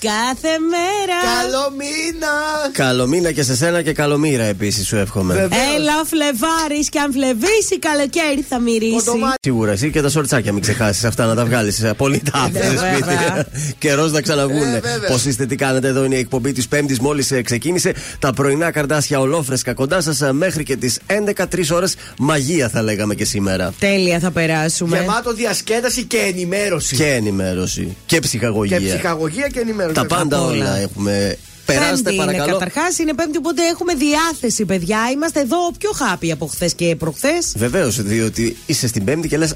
Κάθε 0.00 0.48
μέρα. 0.72 1.18
Καλό 1.42 1.70
μήνα. 1.76 2.28
Καλό 2.72 3.06
μήνα 3.06 3.32
και 3.32 3.42
σε 3.42 3.56
σένα 3.56 3.82
και 3.82 3.92
καλό 3.92 4.18
μοίρα 4.18 4.44
επίσης 4.44 4.86
σου 4.86 4.96
εύχομαι. 4.96 5.34
Έλα 5.76 5.92
ο 6.02 6.04
Φλεβάρης 6.04 6.88
και 6.88 6.98
αν 6.98 7.12
φλεβήσει, 7.12 7.78
καλοκαίρι 7.78 8.44
θα 8.48 8.58
μυρίσει. 8.60 9.10
Σίγουρα 9.40 9.72
εσύ 9.72 9.90
και 9.90 10.00
τα 10.00 10.08
σορτσάκια 10.08 10.52
μην 10.52 10.62
ξεχάσεις 10.62 11.04
αυτά 11.04 11.26
να 11.26 11.34
τα 11.34 11.44
βγάλεις. 11.44 11.84
Πολύ 11.96 12.22
τα 12.32 12.50
Ε, 12.54 12.68
βέβαια. 12.68 13.46
Καιρός 13.78 14.12
να 14.12 14.20
ξαναβγούν. 14.20 14.62
Ε, 14.74 14.80
βέβαια. 14.80 15.08
Πώς 15.10 15.24
είστε, 15.24 15.46
τι 15.46 15.56
κάνετε, 15.56 15.88
εδώ 15.88 16.04
είναι 16.04 16.16
η 16.16 16.18
εκπομπή 16.18 16.52
της 16.52 16.68
Πέμπτης 16.68 17.00
μόλις 17.00 17.32
ξεκίνησε. 17.44 17.94
Τα 18.18 18.32
πρωινά 18.32 18.70
καρδάσια 18.70 19.20
ολόφρεσκα 19.20 19.74
κοντά 19.74 20.00
σας 20.00 20.22
μέχρι 20.32 20.62
και 20.62 20.76
τις 20.76 20.98
11 21.06 21.46
3 21.48 21.70
ώρες. 21.72 21.94
Μαγεία 22.18 22.68
θα 22.68 22.82
λέγαμε 22.82 23.14
και 23.14 23.24
σήμερα. 23.24 23.72
Τέλεια 23.78 24.18
θα 24.18 24.30
περάσουμε. 24.30 24.98
Γεμάτο 24.98 25.32
διασκέδαση 25.32 26.04
και 26.04 26.18
ενημέρωση. 26.18 26.96
Και 26.96 27.06
ενημέρωση. 27.06 27.96
Και 28.06 28.18
ψυχαγωγία. 28.18 28.78
Και 28.78 28.86
ψυχαγωγία 28.86 29.46
και 29.48 29.60
ενημέρωση. 29.60 29.87
Τα 29.92 30.06
πάντα 30.06 30.36
Απ' 30.38 30.44
όλα. 30.44 30.52
όλα 30.52 30.76
έχουμε. 30.76 31.36
Περάστε 31.64 31.90
Πέμπτη 31.94 32.14
είναι 32.14 32.24
παρακαλώ. 32.24 32.52
καταρχάς, 32.58 32.98
είναι 32.98 33.14
Πέμπτη, 33.14 33.36
οπότε 33.36 33.62
έχουμε 33.66 33.94
διάθεση, 33.94 34.64
παιδιά. 34.64 34.98
Είμαστε 35.12 35.40
εδώ 35.40 35.72
πιο 35.78 35.90
χάπι 35.94 36.32
από 36.32 36.46
χθες 36.46 36.74
και 36.74 36.96
προχθές. 36.96 37.52
Βεβαίως, 37.56 38.02
διότι 38.02 38.56
είσαι 38.66 38.86
στην 38.88 39.04
Πέμπτη 39.04 39.28
και 39.28 39.36
λες 39.38 39.54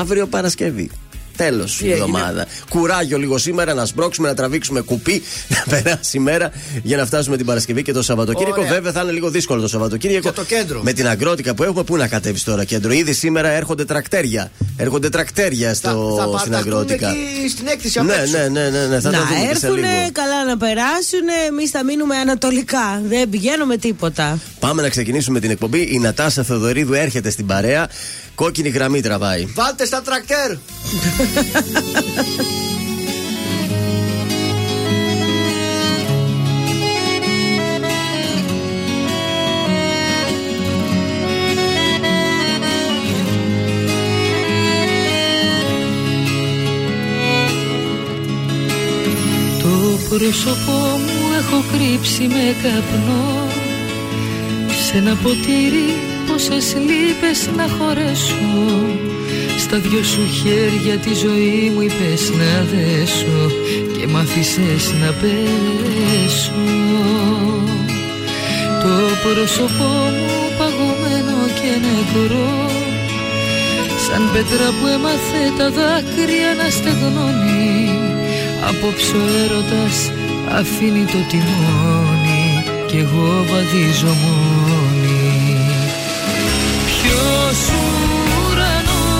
αύριο 0.00 0.26
Παρασκευή. 0.26 0.90
Τέλος 1.38 1.78
έγινε; 1.80 1.94
εβδομάδα. 1.94 2.46
Κουράγιο 2.68 3.18
λίγο 3.18 3.38
σήμερα 3.38 3.74
να 3.74 3.84
σπρώξουμε, 3.84 4.28
να 4.28 4.34
τραβήξουμε 4.34 4.80
κουπί, 4.80 5.22
να 5.54 5.62
περάσει 5.70 6.16
η 6.16 6.20
μέρα 6.20 6.50
για 6.82 6.96
να 6.96 7.06
φτάσουμε 7.06 7.36
την 7.36 7.46
Παρασκευή 7.46 7.82
και 7.82 7.92
το 7.92 8.02
Σαββατοκύριακο. 8.02 8.60
Ωραία. 8.60 8.72
Βέβαια 8.72 8.92
θα 8.92 9.00
είναι 9.00 9.12
λίγο 9.12 9.30
δύσκολο 9.30 9.60
το 9.60 9.68
Σαββατοκύριακο. 9.68 10.20
Για 10.20 10.32
το 10.32 10.44
κέντρο. 10.44 10.82
Με 10.82 10.92
την 10.92 11.08
αγκρότικα 11.08 11.54
που 11.54 11.62
έχουμε, 11.62 11.82
πού 11.82 11.96
να 11.96 12.08
κατέβεις 12.08 12.44
τώρα 12.44 12.64
κέντρο. 12.64 12.92
Ήδη 12.92 13.12
σήμερα 13.12 13.48
έρχονται 13.48 13.84
τρακτέρια. 13.84 14.50
Έρχονται 14.76 15.08
τρακτέρια 15.08 15.74
στο, 15.74 15.88
θα, 16.18 16.24
θα 16.30 16.38
στην 16.38 16.50
παρταχτούν 16.52 16.54
αγκρότικα. 16.54 17.08
εκεί 17.10 17.48
στην 17.48 17.66
έκθεση 17.66 17.98
απ' 17.98 18.04
Ναι, 18.06 18.14
έξω. 18.14 18.38
ναι, 18.38 18.48
ναι, 18.48 18.68
ναι, 18.68 18.86
ναι, 18.86 19.00
θα 19.00 19.10
να 19.10 19.18
τα 19.18 19.24
δούμε 19.26 19.40
και 19.52 19.56
σε 19.58 19.66
έρθουν, 19.66 19.76
λίγο. 19.76 20.10
καλά 20.12 20.44
να 20.46 20.56
περάσουν. 20.56 21.26
Εμείς 21.48 21.70
θα 21.70 21.84
μείνουμε 21.84 22.16
ανατολικά. 22.16 23.02
Δεν 23.08 23.28
πηγαίνουμε 23.28 23.76
τίποτα. 23.76 24.38
Πάμε 24.58 24.82
να 24.82 24.88
ξεκινήσουμε 24.88 25.40
την 25.40 25.50
εκπομπή. 25.50 25.88
Η 25.92 25.98
Νατάσα 25.98 26.42
Θεοδωρίδου 26.42 26.92
έρχεται 26.94 27.30
στην 27.30 27.46
παρέα. 27.46 27.88
Κόκκινη 28.38 28.68
γραμμή 28.68 29.00
τραβάει. 29.00 29.46
Βάλτε 29.54 29.84
στα 29.86 30.02
τρακτέρ. 30.02 30.50
Το 49.62 49.78
πρόσωπό 50.08 50.98
μου 50.98 51.32
έχω 51.38 51.64
κρύψει 51.72 52.22
με 52.22 52.54
καπνό 52.62 53.48
Σε 54.86 54.96
ένα 54.96 55.16
ποτήρι 55.22 56.17
πόσες 56.38 56.76
λύπες 56.88 57.50
να 57.56 57.66
χωρέσω 57.76 58.50
Στα 59.58 59.78
δυο 59.78 60.02
σου 60.02 60.24
χέρια 60.38 60.96
τη 61.04 61.14
ζωή 61.14 61.72
μου 61.74 61.80
είπες 61.80 62.22
να 62.40 62.52
δέσω 62.72 63.40
Και 63.94 64.06
μ' 64.06 64.16
άφησες 64.16 64.84
να 65.00 65.10
πέσω. 65.20 66.64
Το 68.82 68.94
πρόσωπό 69.22 69.92
μου 70.18 70.36
παγωμένο 70.58 71.38
και 71.58 71.70
νεκρό 71.84 72.70
Σαν 74.04 74.22
πέτρα 74.32 74.68
που 74.76 74.86
έμαθε 74.96 75.42
τα 75.58 75.70
δάκρυα 75.70 76.50
να 76.60 76.70
στεγνώνει 76.70 77.90
Απόψε 78.68 79.16
ο 79.16 79.26
έρωτας 79.42 79.96
αφήνει 80.58 81.04
το 81.04 81.20
τιμόνι 81.30 82.42
Κι 82.86 82.96
εγώ 82.96 83.44
βαδίζω 83.50 84.12
μόνη. 84.22 84.57
Ποιος 84.57 84.57
ουρανός 88.40 89.10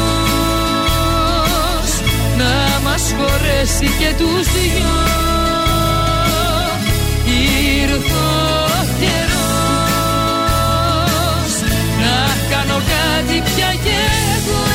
να 2.41 2.55
μας 2.85 3.05
χωρέσει 3.19 3.89
και 3.99 4.11
τους 4.19 4.47
δυο. 4.55 4.97
Ήρθε 7.25 7.95
ο 7.95 8.85
καιρός 9.01 9.49
να 12.03 12.17
κάνω 12.51 12.79
κάτι 12.93 13.37
πια 13.49 13.71
κι 13.85 13.97
εγώ. 14.37 14.67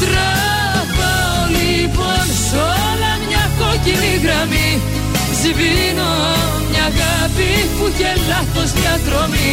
Τραβάω 0.00 1.40
λοιπόν 1.58 2.26
σ' 2.46 2.56
όλα 2.80 3.12
μια 3.28 3.44
κόκκινη 3.58 4.12
γραμμή. 4.24 4.70
Σβήνω 5.40 6.12
μια 6.70 6.84
αγάπη 6.92 7.50
που 7.76 7.84
είχε 7.92 8.10
λάθος 8.28 8.70
διαδρομή 8.72 9.52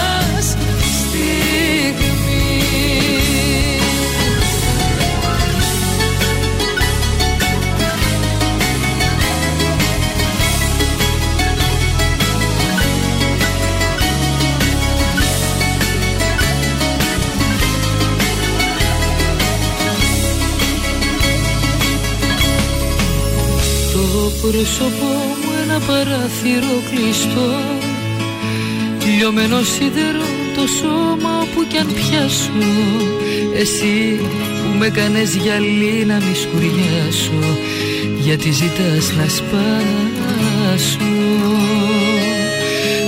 πρόσωπό 24.41 25.13
μου 25.39 25.51
ένα 25.63 25.79
παράθυρο 25.79 26.75
κλειστό. 26.89 27.51
Λιωμένο 29.17 29.61
σίδερο 29.61 30.25
το 30.55 30.67
σώμα 30.79 31.31
όπου 31.41 31.67
κι 31.67 31.77
αν 31.77 31.87
πιάσω. 31.87 32.61
Εσύ 33.55 34.19
που 34.61 34.77
με 34.79 34.89
κάνες 34.89 35.35
γυαλί 35.35 36.05
να 36.05 36.15
μη 36.15 36.35
σκουριάσω. 36.43 37.43
Γιατί 38.19 38.51
ζητάς 38.51 39.05
να 39.17 39.27
σπάσω. 39.37 41.09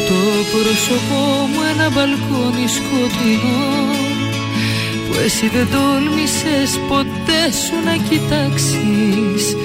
Το 0.07 0.19
πρόσωπό 0.51 1.23
μου 1.51 1.61
ένα 1.73 1.89
μπαλκόνι 1.89 2.67
σκοτεινό. 2.77 3.71
Που 5.07 5.19
εσύ 5.25 5.47
δεν 5.53 5.67
τόλμησες 5.73 6.79
ποτέ 6.89 7.41
σου 7.63 7.75
να 7.85 7.95
κοιτάξεις 8.09 9.55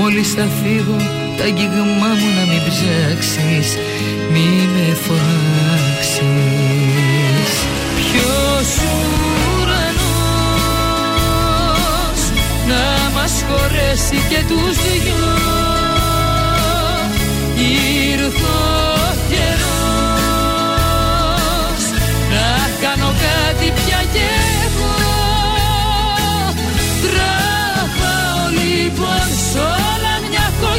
Μόλις 0.00 0.32
θα 0.32 0.46
φύγω 0.62 0.96
τα 1.36 1.44
αγγίγμά 1.44 2.10
μου 2.18 2.28
να 2.38 2.44
μην 2.50 2.62
ψάξεις 2.68 3.68
Μη 4.32 4.48
με 4.74 4.86
φωνάξεις 5.04 6.22
Ποιος 7.96 8.68
ουρανός 9.54 10.20
να 12.68 12.84
μας 13.14 13.34
χωρέσει 13.48 14.18
και 14.28 14.40
τους 14.48 14.76
δυο; 14.76 15.32
Ήρθε 17.56 18.46
ο 18.46 19.14
καιρός 19.30 20.62
να 22.30 22.48
κάνω 22.82 23.10
κάτι 23.24 23.66
πια 23.74 24.00
κι 24.12 24.47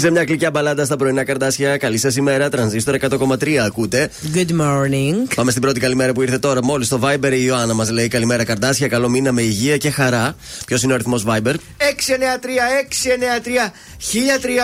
Βέρτη, 0.00 0.06
είσαι 0.06 0.10
μια 0.10 0.24
κλικιά 0.24 0.50
μπαλάντα 0.50 0.84
στα 0.84 0.96
πρωινά 0.96 1.24
καρτάσια. 1.24 1.76
Καλή 1.76 1.98
σας 1.98 2.16
ημέρα. 2.16 2.48
Τρανζίστορ 2.48 2.94
100,3 3.00 3.56
ακούτε. 3.56 4.10
Good 4.34 4.50
morning. 4.60 5.34
Πάμε 5.34 5.50
στην 5.50 5.62
πρώτη 5.62 5.80
καλημέρα 5.80 6.12
που 6.12 6.22
ήρθε 6.22 6.38
τώρα. 6.38 6.64
Μόλις 6.64 6.86
στο 6.86 7.00
Viber 7.02 7.32
η 7.32 7.42
Ιωάννα 7.44 7.74
μας 7.74 7.90
λέει 7.90 8.08
Καλημέρα 8.08 8.44
καρτάσια. 8.44 8.88
Καλό 8.88 9.08
μήνα 9.08 9.32
με 9.32 9.42
υγεία 9.42 9.76
και 9.76 9.90
χαρά. 9.90 10.34
Ποιος 10.66 10.82
είναι 10.82 10.92
ο 10.92 10.94
αριθμός 10.94 11.24
Viber? 11.26 11.54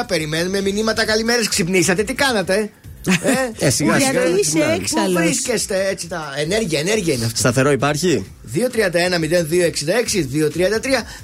693-693-1003. 0.01 0.05
Περιμένουμε 0.07 0.61
μηνύματα 0.61 1.05
καλημέρες. 1.05 1.49
Ξυπνήσατε, 1.49 2.03
τι 2.03 2.15
κάνατε. 2.15 2.71
Ε, 3.09 3.67
Ε, 3.67 3.71
σιγά 3.71 3.95
σιγά. 3.99 4.11
Γιατί 4.11 4.41
είσαι 4.41 4.49
ξυπνάμε. 4.49 4.77
Πού 4.77 4.83
έξαλλος. 4.83 5.23
βρίσκεστε 5.23 5.89
έτσι 5.91 6.09
τα. 6.09 6.33
Ενέργεια, 6.37 6.79
ενέργεια 6.79 7.15
είναι 7.15 7.25
αυτό. 7.25 7.37
Σταθερό 7.39 7.71
υπάρχει; 7.73 8.25
231-0266-233 8.55 8.59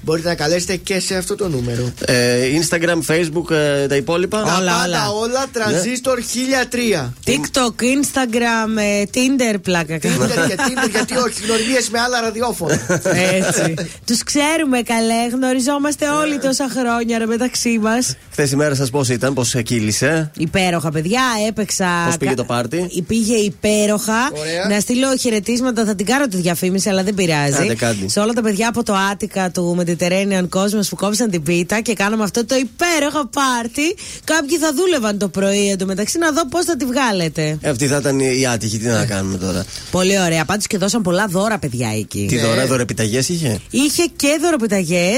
μπορείτε 0.02 0.28
να 0.28 0.34
καλέσετε 0.34 0.76
και 0.76 1.00
σε 1.00 1.16
αυτό 1.16 1.34
το 1.34 1.48
νούμερο. 1.48 1.92
Ε, 2.04 2.38
Instagram, 2.60 2.98
Facebook, 3.06 3.50
ε, 3.50 3.86
τα 3.86 3.96
υπόλοιπα. 3.96 4.38
Όλα, 4.42 4.48
Τα 4.48 4.60
πάντα 4.60 4.84
όλα. 4.86 5.08
όλα 5.10 5.46
τρανζίστορ 5.52 6.18
1003. 6.20 7.12
TikTok, 7.26 7.82
Instagram, 7.82 8.76
ε, 8.78 9.02
Tinder, 9.14 9.56
πλάκα 9.62 9.98
κάνω. 9.98 10.24
Tinder 10.24 10.48
και 10.48 10.54
Tinder, 10.56 10.90
γιατί 10.90 11.16
όχι, 11.16 11.44
γνωριμίες 11.44 11.88
με 11.90 11.98
άλλα 11.98 12.20
ραδιόφωνα. 12.20 13.00
Έτσι. 13.36 13.74
Τους 14.06 14.22
ξέρουμε 14.22 14.82
καλέ, 14.82 15.28
γνωριζόμαστε 15.32 16.08
όλοι 16.08 16.38
τόσα 16.38 16.68
χρόνια 16.78 17.18
ρε 17.18 17.26
μεταξύ 17.26 17.78
μας. 17.78 18.16
Χθες 18.30 18.50
η 18.50 18.56
μέρα 18.56 18.74
σας 18.74 18.90
πώς 18.90 19.08
ήταν, 19.08 19.34
πώς 19.34 19.54
κύλησε. 19.64 20.30
Υπέροχα, 20.36 20.90
παιδιά, 20.90 21.22
έπαιξα. 21.48 21.88
Πώς 22.06 22.16
πήγε 22.16 22.34
το 22.34 22.44
πάρτι; 22.44 23.04
Πήγε 23.06 23.34
υπέροχα. 23.34 24.30
Ωραία. 24.38 24.68
Να 24.68 24.80
στείλω 24.80 25.16
χαιρετίσματα, 25.16 25.84
θα 25.84 25.94
την 25.94 26.06
κάνω 26.06 26.26
τη 26.28 26.36
διαφήμιση, 26.36 26.88
αλλά 26.88 27.02
δεν 27.02 27.11
πειράζει. 27.14 27.62
Άντε, 27.62 27.74
κάντε. 27.74 28.08
Σε 28.08 28.20
όλα 28.20 28.32
τα 28.32 28.42
παιδιά 28.42 28.68
από 28.68 28.82
το 28.82 28.94
Άτικα 29.12 29.50
του 29.50 29.76
Mediterranean 29.80 30.48
Cosmos 30.58 30.86
που 30.88 30.96
κόψαν 30.96 31.30
την 31.30 31.42
πίτα 31.42 31.80
και 31.80 31.92
κάναμε 31.92 32.22
αυτό 32.22 32.44
το 32.44 32.54
υπέροχο 32.54 33.26
πάρτι. 33.26 33.96
Κάποιοι 34.24 34.58
θα 34.58 34.72
δούλευαν 34.74 35.18
το 35.18 35.28
πρωί 35.28 35.70
εντωμεταξύ 35.70 36.18
να 36.18 36.32
δω 36.32 36.48
πώς 36.48 36.64
θα 36.64 36.76
τη 36.76 36.84
βγάλετε. 36.84 37.58
Ε, 37.60 37.68
αυτή 37.70 37.86
θα 37.86 37.96
ήταν 37.96 38.20
η 38.20 38.46
άτυχη, 38.46 38.78
τι 38.78 38.86
να 38.86 39.04
κάνουμε 39.06 39.38
τώρα. 39.38 39.64
Πολύ 39.90 40.20
ωραία. 40.20 40.44
Πάντως 40.44 40.66
και 40.66 40.78
δώσαν 40.78 41.02
πολλά 41.02 41.26
δώρα, 41.26 41.58
παιδιά 41.58 41.88
εκεί. 41.98 42.26
Τι 42.28 42.38
δώρα, 42.38 42.66
δωρεπιταγές 42.66 43.28
είχε; 43.28 43.60
Είχε 43.70 44.02
και 44.16 44.38
δωροπιταγέ, 44.42 45.08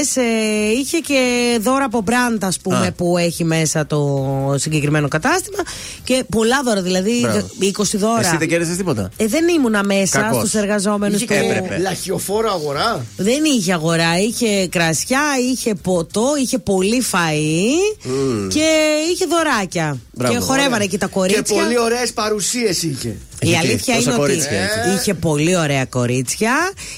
είχε 0.79 0.97
και 0.97 1.19
δώρα 1.61 1.85
από 1.85 2.03
brand, 2.07 2.37
ας 2.41 2.59
πούμε, 2.59 2.85
Α. 2.87 2.91
που 2.91 3.17
έχει 3.17 3.43
μέσα 3.43 3.85
το 3.85 4.25
συγκεκριμένο 4.57 5.07
κατάστημα. 5.07 5.57
Και 6.03 6.23
πολλά 6.29 6.61
δώρα, 6.65 6.81
δηλαδή 6.81 7.19
Μπράβο. 7.21 7.47
20 7.59 7.97
δώρα. 7.97 8.19
Εσύ 8.19 8.37
δεν 8.37 8.47
κέρδισες 8.47 8.77
τίποτα; 8.77 9.09
Ε, 9.17 9.25
δεν 9.27 9.47
ήμουνα 9.47 9.83
μέσα 9.83 10.19
Κακός. 10.19 10.37
στους 10.39 10.53
εργαζόμενους 10.53 11.21
Είχε 11.21 11.25
που. 11.25 11.33
Έπρεπε. 11.33 11.77
Λαχιοφόρο 11.89 12.51
αγορά. 12.51 13.05
Δεν 13.17 13.43
είχε 13.43 13.73
αγορά, 13.73 14.19
είχε 14.19 14.67
κρασιά, 14.67 15.21
είχε 15.51 15.73
ποτό, 15.75 16.25
είχε 16.41 16.57
πολύ 16.57 17.03
φαΐ 17.11 18.07
και 18.49 18.67
είχε 19.13 19.25
δωράκια. 19.25 19.97
Μπράβο. 20.13 20.33
και 20.33 20.39
χορεύανε 20.39 20.83
εκεί 20.83 20.97
τα 20.97 21.05
Και 21.05 21.11
κορίτσια. 21.13 21.63
πολύ 21.63 21.79
ωραίες 21.79 22.13
παρουσίες 22.13 22.83
είχε. 22.83 23.17
Η 23.45 23.49
Είχε 23.49 23.57
αλήθεια 23.57 23.95
τόσα 23.95 24.11
είναι 24.11 24.19
ότι 24.19 24.19
κορίτσια 24.19 24.51
είχε. 24.63 24.95
είχε 24.99 25.13
πολύ 25.13 25.57
ωραία 25.57 25.85
κορίτσια 25.85 26.53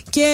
και 0.09 0.25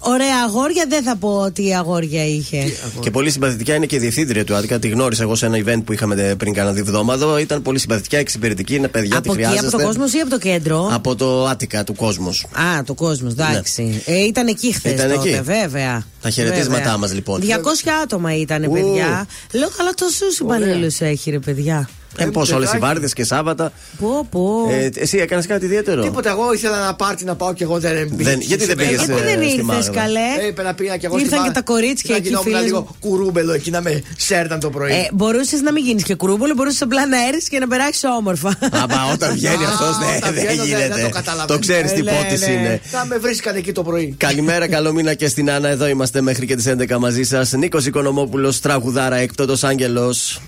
ωραία 0.00 0.36
αγόρια. 0.46 0.84
Δεν 0.88 1.02
θα 1.02 1.16
πω 1.16 1.28
ότι 1.28 1.74
αγόρια 1.74 2.24
είχε. 2.26 2.72
Και 3.00 3.10
πολύ 3.10 3.30
συμπαθητικά 3.30 3.74
είναι 3.74 3.86
και 3.86 3.96
η 3.96 3.98
διευθύντρια 3.98 4.44
του 4.44 4.54
Άτικα. 4.54 4.78
Τη 4.78 4.88
γνώρισα 4.88 5.22
εγώ 5.22 5.34
σε 5.34 5.46
ένα 5.46 5.58
event 5.66 5.82
που 5.84 5.92
είχαμε 5.92 6.34
πριν 6.38 6.52
κάνα 6.54 6.72
δύο 6.72 6.82
εβδομάδα. 6.86 7.40
Ήταν 7.40 7.62
πολύ 7.62 7.78
συμπαθητικά, 7.78 8.18
εξυπηρετική. 8.18 8.74
Είναι 8.74 8.88
παιδιά, 8.88 9.16
από 9.16 9.22
τη 9.26 9.32
εκεί, 9.32 9.44
από 9.44 9.50
χρειάζεστε. 9.52 9.76
το 9.78 9.84
κόσμος 9.86 10.12
ή 10.14 10.18
από 10.18 10.30
το 10.30 10.38
κέντρο; 10.38 10.88
Από 10.92 11.14
το 11.16 11.46
Άτικα 11.46 11.84
του 11.84 11.94
κόσμου. 11.94 12.28
Α, 12.28 12.82
το 12.86 12.94
κόσμος, 12.94 13.32
εντάξει. 13.32 14.02
Ε, 14.04 14.18
ήταν 14.24 14.46
εκεί 14.46 14.72
χθες. 14.72 14.92
Ήταν 14.92 15.10
τότε, 15.14 15.28
εκεί. 15.28 15.40
βέβαια. 15.42 16.02
Τα 16.20 16.30
χαιρετίσματά 16.30 16.76
Βέβαια. 16.78 16.96
μας, 16.96 17.12
λοιπόν. 17.14 17.40
200 17.40 17.90
άτομα 18.02 18.36
ήταν, 18.36 18.64
Ου. 18.68 18.72
παιδιά. 18.72 19.26
Λέω 19.52 19.68
καλά, 19.76 19.90
τόσου 19.94 20.24
υπαλλήλους 20.44 21.00
έχει, 21.00 21.30
ρε 21.30 21.38
παιδιά. 21.38 21.88
Ε, 22.16 22.24
Πώς 22.24 22.50
όλες 22.52 22.68
οι 22.68 22.72
παιδάκι. 22.72 22.92
βάρδες 22.92 23.12
και 23.12 23.24
Σάββατα. 23.24 23.72
Πω, 24.00 24.26
πω. 24.30 24.68
Ε, 24.70 24.90
εσύ 24.94 25.18
έκανες 25.18 25.46
κάτι 25.46 25.64
ιδιαίτερο; 25.64 26.02
Τίποτα, 26.02 26.30
εγώ 26.30 26.52
ήθελα 26.52 26.76
ένα 26.78 26.94
πάρτι 26.94 27.24
να 27.24 27.34
πάω 27.34 27.52
και 27.52 27.64
εγώ 27.64 27.78
δεν 27.78 28.14
πήγα. 28.16 28.30
Δεν- 28.30 28.40
γιατί 28.40 28.64
δεν 28.64 28.76
πήγες, 28.76 28.94
Γιατί 29.04 29.12
ε, 29.12 29.24
δεν 29.24 29.36
στη 29.36 29.44
ήρθες, 29.46 29.62
Μάγδα; 29.64 29.90
καλέ; 29.90 30.18
Ε, 30.42 30.46
είπε 30.46 30.62
να 30.62 30.74
πήγα 30.74 30.96
και 30.96 31.06
εγώ 31.06 31.18
Ήρθαν 31.18 31.38
στη 31.38 31.48
και 31.48 31.54
τα 31.54 31.62
κορίτσια 31.62 32.10
να 32.10 32.16
εκεί, 32.16 32.26
γινόμουν 32.26 32.46
φίλες 32.46 32.62
λίγο 32.64 32.78
μου. 32.78 32.96
κουρούμπελο 33.00 33.52
εκεί 33.52 33.70
να 33.70 33.80
με 33.80 34.02
σέρναν 34.16 34.60
το 34.60 34.70
πρωί. 34.70 34.90
Ε, 34.92 35.08
μπορούσες 35.12 35.60
να 35.60 35.72
μην 35.72 35.84
γίνεις 35.84 36.02
και 36.02 36.14
κουρούμπολο, 36.14 36.54
μπορούσες 36.54 36.82
απλά 36.82 37.06
να 37.06 37.26
έρθεις 37.26 37.48
και 37.48 37.58
να 37.58 37.66
περάσεις 37.66 38.02
όμορφα. 38.18 38.58
Αμπα, 38.82 39.12
όταν 39.12 39.32
βγαίνει 39.34 39.64
Α, 39.64 39.68
αυτός 39.68 39.96
όταν 40.16 40.20
δεν 40.20 40.32
βγαίνω, 40.32 40.56
δεν- 40.56 40.64
γίνεται. 40.66 40.94
δεν 40.94 41.02
το 41.04 41.10
καταλαβαίνω. 41.10 41.46
Το 41.46 41.58
ξέρεις 41.58 41.92
τι 41.92 41.98
Ε, 41.98 42.02
ναι, 42.02 42.10
υπόθεση 42.10 42.50
ναι. 42.50 42.52
είναι. 42.58 42.80
Θα 42.84 43.06
με 43.06 43.16
βρίσκαν 43.18 43.56
εκεί 43.56 43.72
το 43.72 43.82
πρωί. 43.82 44.14
Καλημέρα, 44.16 44.68
καλό 44.68 44.92
μήνα 44.92 45.14
και 45.14 45.28
στην 45.28 45.50
Άννα. 45.50 45.68
Εδώ 45.68 45.86
είμαστε 45.88 46.20
μέχρι 46.20 46.46
και 46.46 46.56
τις 46.56 46.66
11 46.66 46.98
μαζί 46.98 47.22
σας. 47.22 47.52
Νίκος 47.52 47.86
Οικονομόπουλος, 47.86 48.60
τραγουδάρα, 48.60 49.16
έκπτωτο 49.16 49.66
Άγγελος. 49.66 50.40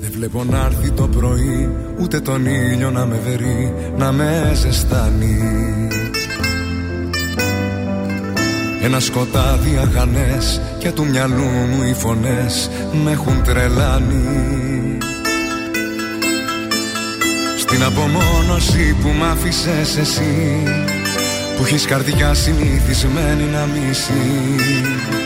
Δεν 0.00 0.10
βλέπω 0.12 0.44
να 0.44 0.64
έρθει 0.64 0.90
το 0.90 1.08
πρωί 1.08 1.70
Ούτε 2.00 2.20
τον 2.20 2.46
ήλιο 2.46 2.90
να 2.90 3.06
με 3.06 3.20
βερεί 3.24 3.74
Να 3.96 4.12
με 4.12 4.52
ζεστάνει. 4.54 5.38
Ένα 8.82 9.00
σκοτάδι 9.00 9.76
αγανές 9.76 10.60
Και 10.78 10.90
του 10.90 11.06
μυαλού 11.06 11.44
μου 11.44 11.82
οι 11.88 11.92
φωνές 11.92 12.70
Με 13.04 13.10
έχουν 13.10 13.42
τρελάνει. 13.42 14.98
Στην 17.58 17.82
απομόνωση 17.82 18.96
που 19.02 19.08
μ' 19.08 19.24
άφησες 19.24 19.96
εσύ 19.96 20.62
Που 21.56 21.62
έχεις 21.64 21.84
καρδιά 21.84 22.34
συνηθισμένη 22.34 23.44
να 23.44 23.66
μισείς 23.66 25.25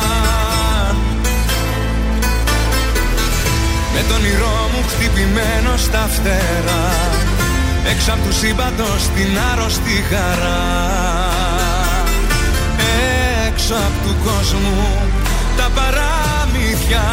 με 4.01 4.07
τον 4.07 4.17
όνειρό 4.17 4.69
μου 4.73 4.83
χτυπημένο 4.87 5.77
στα 5.77 6.07
φτερά. 6.13 6.85
Έξω 7.91 8.11
απ' 8.11 8.23
του 8.25 8.33
σύμπαντος 8.33 9.01
την 9.15 9.31
άρρωστη 9.51 10.03
χαρά. 10.09 10.63
Έξω 13.47 13.73
απ' 13.73 13.97
του 14.03 14.15
κόσμου 14.25 15.01
τα 15.57 15.69
παραμύθια 15.75 17.03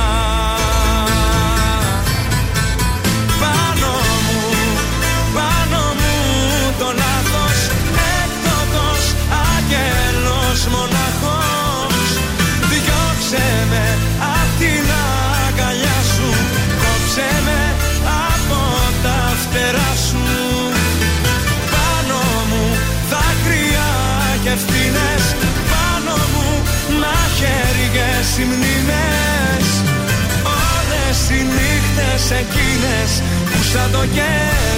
οι 28.38 28.44
μνήμες 28.44 29.68
Όλες 30.72 31.18
οι 31.30 31.40
νύχτες 31.56 32.30
εκείνες 32.30 33.10
που 33.50 33.62
σαν 33.72 33.90
το 33.92 34.02
κέρι 34.14 34.77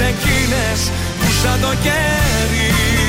εκείνες 0.00 0.90
που 1.18 1.30
σαν 1.42 1.60
το 1.60 1.72
κέρι 1.82 2.99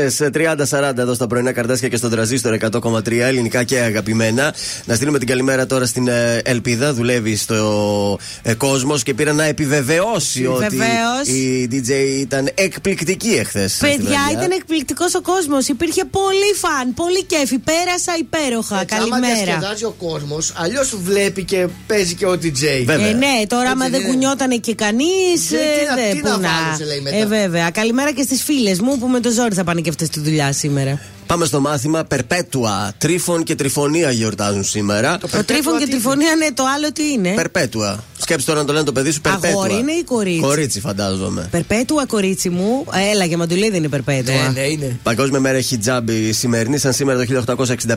Μέλισσε 0.00 0.30
30-40 0.34 0.98
εδώ 0.98 1.14
στα 1.14 1.26
πρωινά 1.26 1.52
καρτάσια 1.52 1.88
και 1.88 1.96
στον 1.96 2.10
τραζίστορ 2.10 2.56
100,3 2.72 3.10
ελληνικά 3.12 3.64
και 3.64 3.78
αγαπημένα. 3.78 4.54
Να 4.84 4.94
στείλουμε 4.94 5.18
την 5.18 5.28
καλημέρα 5.28 5.66
τώρα 5.66 5.86
στην 5.86 6.08
ε, 6.08 6.40
Ελπίδα. 6.44 6.92
Δουλεύει 6.94 7.36
στο 7.36 8.18
ε, 8.42 8.54
κόσμος 8.54 9.02
και 9.02 9.14
πήρα 9.14 9.32
να 9.32 9.44
επιβεβαιώσει 9.44 10.46
ότι 10.46 10.76
Βεβαίως. 10.76 11.26
η 11.26 11.68
DJ 11.72 11.90
ήταν 12.20 12.50
εκπληκτική 12.54 13.28
εχθές. 13.28 13.76
Παιδιά, 13.80 14.20
ήταν 14.32 14.50
εκπληκτικός 14.50 15.14
ο 15.14 15.20
κόσμος. 15.20 15.68
Υπήρχε 15.68 16.04
πολύ 16.04 16.54
φαν, 16.56 16.94
πολύ 16.94 17.24
κέφι. 17.24 17.58
Πέρασα 17.58 18.12
υπέροχα. 18.18 18.80
Έτσι, 18.80 18.94
Άμα 18.94 19.08
Καλημέρα. 19.08 19.34
διασκεδάζει 19.44 19.84
ο 19.84 19.94
κόσμος, 19.98 20.52
αλλιώς 20.56 20.96
βλέπει 21.02 21.44
και 21.44 21.66
παίζει 21.86 22.14
και 22.14 22.26
ο 22.26 22.32
DJ. 22.32 22.82
Βέβαια. 22.84 23.06
Ε, 23.06 23.12
ναι, 23.12 23.46
τώρα 23.46 23.70
άμα 23.70 23.84
Έτσι 23.84 23.96
δεν 23.96 24.00
είναι. 24.00 24.10
κουνιότανε 24.10 24.56
και 24.56 24.74
κανείς. 24.74 25.46
Τι- 25.48 25.56
τι 25.56 25.84
να- 25.88 26.14
τι 26.14 26.22
να 26.22 26.30
βάλω, 26.30 26.76
σε 26.78 26.84
λέει 26.84 27.00
μετά. 27.00 27.16
Ε, 27.16 27.26
βέβαια. 27.26 27.70
Καλημέρα 27.70 28.12
και 28.12 28.22
στις 28.22 28.42
φίλες 28.42 28.80
μου 28.80 28.98
που 28.98 29.06
με 29.06 29.20
το 29.20 29.30
ζόρι 29.30 29.54
θα 29.54 29.64
πάνε 29.64 29.80
και 29.96 30.04
αυτές 30.04 30.06
στη 30.06 30.20
δουλειά 30.20 30.52
σήμερα. 30.52 31.00
Πάμε 31.26 31.44
στο 31.44 31.60
μάθημα 31.60 32.04
Περπέτουα. 32.04 32.92
Τρίφων 32.98 33.42
και 33.42 33.54
τριφωνία 33.54 34.10
γιορτάζουν 34.10 34.64
σήμερα. 34.64 35.18
Το 35.18 35.44
τρίφων 35.44 35.78
και 35.78 35.84
τι 35.84 35.90
τριφωνία, 35.90 36.34
ναι, 36.36 36.52
το 36.52 36.64
άλλο 36.76 36.92
τι 36.92 37.02
είναι; 37.12 37.34
Περπέτουα. 37.34 38.04
Σκέψτε 38.18 38.50
τώρα 38.50 38.60
να 38.60 38.66
το 38.66 38.72
λένε 38.72 38.84
το 38.84 38.92
παιδί 38.92 39.10
σου 39.10 39.20
Περπέτουα. 39.20 39.48
Αγόρι 39.48 39.74
είναι 39.74 39.92
ή 39.92 40.04
κορίτσι; 40.04 40.40
Κορίτσι, 40.40 40.80
φαντάζομαι. 40.80 41.48
Περπέτουα, 41.50 42.06
κορίτσι 42.06 42.48
μου. 42.50 42.84
Ε, 42.94 43.10
Έλα, 43.10 43.24
για 43.24 43.36
μαντουλίδι 43.36 43.76
είναι 43.76 43.88
περπέτουα. 43.88 44.34
Ναι, 44.34 44.60
ναι, 44.60 44.66
είναι. 44.66 44.98
Παγκόσμια 45.02 45.40
μέρα 45.40 45.60
χιτζάμπη 45.60 46.32
σημερινή. 46.32 46.78
Σαν 46.78 46.92
σήμερα 46.92 47.24
το 47.24 47.44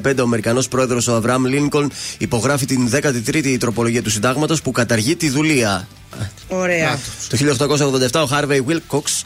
1865, 0.04 0.20
ο 0.20 0.22
Αμερικανός 0.22 0.68
πρόεδρος 0.68 1.08
ο 1.08 1.16
Αβραάμ 1.16 1.46
Λίνκολν 1.46 1.92
υπογράφει 2.18 2.66
την 2.66 2.90
13η 2.94 3.58
τροπολογία 3.60 4.02
του 4.02 4.10
Συντάγματος 4.10 4.62
που 4.62 4.72
καταργεί 4.72 5.16
τη 5.16 5.30
δουλεία. 5.30 5.88
Ωραία. 6.48 7.00
Το 7.30 7.38
1887 8.12 8.22
ο 8.22 8.26
Χάρβεϊ 8.26 8.62
Βίλκοξ 8.62 9.24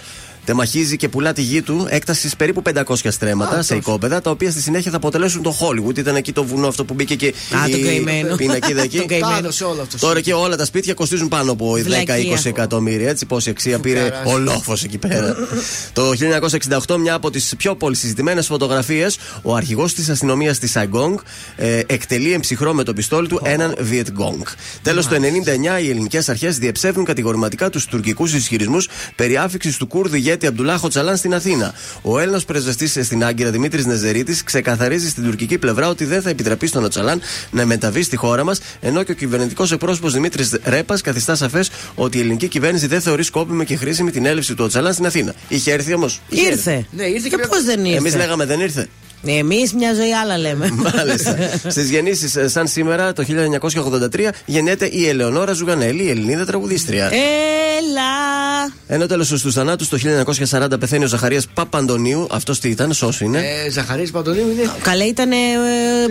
τεμαχίζει 0.51 0.95
και 0.95 1.07
πουλά 1.09 1.33
τη 1.33 1.41
γη 1.41 1.61
του 1.61 1.87
έκτασης 1.89 2.35
περίπου 2.35 2.61
500 2.85 2.95
στρέμματα 3.09 3.61
σε 3.61 3.75
οικόπεδα, 3.75 4.21
τα 4.21 4.29
οποία 4.29 4.51
στη 4.51 4.61
συνέχεια 4.61 4.91
θα 4.91 4.97
αποτελέσουν 4.97 5.41
το 5.41 5.55
Hollywood. 5.59 5.97
Ήταν 5.97 6.15
εκεί 6.15 6.31
το 6.31 6.43
βουνό 6.43 6.67
αυτό 6.67 6.85
που 6.85 6.93
μπήκε 6.93 7.15
και 7.15 7.27
Α, 7.27 7.69
το 7.71 7.79
καημένο. 7.79 8.33
η 8.33 8.35
πινακίδα 8.35 8.81
εκεί. 8.87 8.97
Το 8.97 9.05
καημένο. 9.05 9.31
Πάνω 9.33 9.51
σε 9.51 9.63
όλο 9.63 9.81
αυτός. 9.81 9.99
Τώρα 10.01 10.21
και 10.21 10.33
όλα 10.33 10.55
τα 10.55 10.65
σπίτια 10.65 10.93
κοστίζουν 10.93 11.27
πάνω 11.27 11.51
από 11.51 11.73
10-20 11.73 11.81
Βλακεία. 11.83 12.39
εκατομμύρια. 12.43 13.09
Έτσι, 13.09 13.25
πόση 13.25 13.49
αξία 13.49 13.79
πήρε 13.79 13.99
Φουκαράς. 14.03 14.33
ο 14.33 14.37
λόφος 14.37 14.73
εκεί 14.83 14.97
πέρα. 14.97 15.35
το 15.93 16.11
1968, 16.87 16.97
μια 16.97 17.13
από 17.13 17.29
τις 17.31 17.53
πιο 17.57 17.75
πολυσυζητημένες 17.75 18.45
φωτογραφίες, 18.47 19.17
ο 19.41 19.55
αρχηγός 19.55 19.93
της 19.93 20.09
αστυνομίας 20.09 20.59
της 20.59 20.71
Σαϊγκόν 20.71 21.17
ε, 21.55 21.79
εκτελεί 21.87 22.33
εν 22.33 22.42
ψυχρώ 22.42 22.73
με 22.73 22.83
το 22.83 22.93
πιστόλι 22.93 23.27
του 23.27 23.39
έναν 23.43 23.75
Βιετκόνγκ. 23.79 24.41
Τέλος, 24.81 25.07
το 25.07 25.15
99, 25.15 25.81
οι 25.83 25.89
ελληνικές 25.89 26.29
αρχές 26.29 26.57
διαψεύδουν 26.57 27.05
κατηγορηματικά 27.05 27.69
τους 27.69 27.85
τουρκικούς 27.85 28.33
ισχυρισμούς 28.33 28.87
περί 29.15 29.37
άφηξης 29.37 29.77
του 29.77 29.87
Κούρδου 29.87 30.15
ηγέτη 30.37 30.47
Αμπτουλάχ 30.47 30.83
Οτσαλάν 30.83 31.17
στην 31.17 31.33
Αθήνα. 31.33 31.73
Ο 32.01 32.19
Έλληνας 32.19 32.45
πρεσβευτή 32.45 32.87
στην 33.03 33.23
Άγκυρα 33.23 33.49
Δημήτρης 33.51 33.85
Νεζερίτης 33.85 34.43
ξεκαθαρίζει 34.43 35.09
στην 35.09 35.23
τουρκική 35.23 35.57
πλευρά 35.57 35.89
ότι 35.89 36.05
δεν 36.05 36.21
θα 36.21 36.29
επιτραπεί 36.29 36.67
στον 36.67 36.83
Οτσαλάν 36.83 37.21
να 37.51 37.65
μεταβεί 37.65 38.03
στη 38.03 38.15
χώρα 38.15 38.43
μας, 38.43 38.59
ενώ 38.79 39.03
και 39.03 39.11
ο 39.11 39.15
κυβερνητικός 39.15 39.71
εκπρόσωπος 39.71 40.13
Δημήτρης 40.13 40.57
Ρέπας 40.63 41.01
καθιστά 41.01 41.35
σαφές 41.35 41.71
ότι 41.95 42.17
η 42.17 42.19
ελληνική 42.19 42.47
κυβέρνηση 42.47 42.87
δεν 42.87 43.01
θεωρεί 43.01 43.23
σκόπιμη 43.23 43.65
και 43.65 43.75
χρήσιμη 43.75 44.11
την 44.11 44.25
έλευση 44.25 44.53
του 44.55 44.63
Οτσαλάν 44.63 44.93
στην 44.93 45.05
Αθήνα. 45.05 45.33
Είχε 45.47 45.71
έρθει 45.71 45.93
όμως; 45.93 46.21
Ήρθε. 46.29 46.85
Ναι, 46.91 47.03
ήρθε 47.03 47.27
και 47.29 47.35
και 47.35 47.47
πώς 47.47 47.63
δεν 47.63 47.85
ήρθε; 47.85 47.97
Εμεί 47.97 48.11
λέγαμε 48.11 48.45
δεν 48.45 48.59
ήρθε. 48.59 48.87
Εμείς 49.31 49.73
μια 49.73 49.93
ζωή 49.93 50.13
άλλα 50.13 50.37
λέμε. 50.37 50.69
Μάλιστα. 50.95 51.35
Στις 51.69 51.89
γεννήσεις, 51.89 52.37
σαν 52.51 52.67
σήμερα 52.67 53.13
το 53.13 53.23
1983, 54.11 54.29
γεννιέται 54.45 54.89
η 54.91 55.07
Ελεονόρα 55.07 55.53
Ζουγανέλη, 55.53 56.03
η 56.03 56.09
Ελληνίδα 56.09 56.45
τραγουδίστρια. 56.45 57.05
Έλα. 57.05 58.01
Ενώ 58.87 59.05
τέλος 59.05 59.27
στους 59.27 59.53
θανάτους 59.53 59.89
το 59.89 59.97
1940 60.49 60.79
πεθαίνει 60.79 61.03
ο 61.03 61.07
Ζαχαρίας 61.07 61.47
Παπαντονίου. 61.53 62.27
Αυτός 62.31 62.59
τι 62.59 62.69
ήταν, 62.69 62.93
σώσο 62.93 63.25
είναι; 63.25 63.39
Ε, 63.65 63.69
Ζαχαρή 63.69 64.09
Παντονίου 64.09 64.49
είναι. 64.51 64.69
Καλέ 64.81 65.03
ήταν 65.03 65.31
ε, 65.31 65.35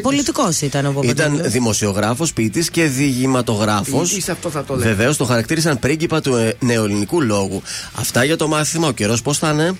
πολιτικός 0.03 0.61
ήταν 0.61 0.87
ο 0.87 1.01
Ήταν 1.03 1.17
Παπαντονίου. 1.17 1.51
δημοσιογράφος, 1.51 2.33
ποιητής 2.33 2.71
και 2.71 2.85
διηγηματογράφος. 2.85 4.09
Ποιητής, 4.09 4.29
αυτό 4.29 4.51
θα 4.51 4.65
το 4.65 4.75
λέγα. 4.77 4.89
Βεβαίως 4.89 5.17
το 5.17 5.25
χαρακτήρισαν 5.25 5.79
πρίγκιπα 5.79 6.21
του 6.21 6.35
ε, 6.35 6.53
νεοελληνικού 6.61 7.21
λόγου. 7.23 7.63
Αυτά 7.95 8.25
για 8.25 8.37
το 8.37 8.49
μάθημα. 8.49 8.89
Ο 8.89 8.93
καιρός 8.93 9.23
πώς 9.23 9.39
θα 9.39 9.51
είναι; 9.51 9.73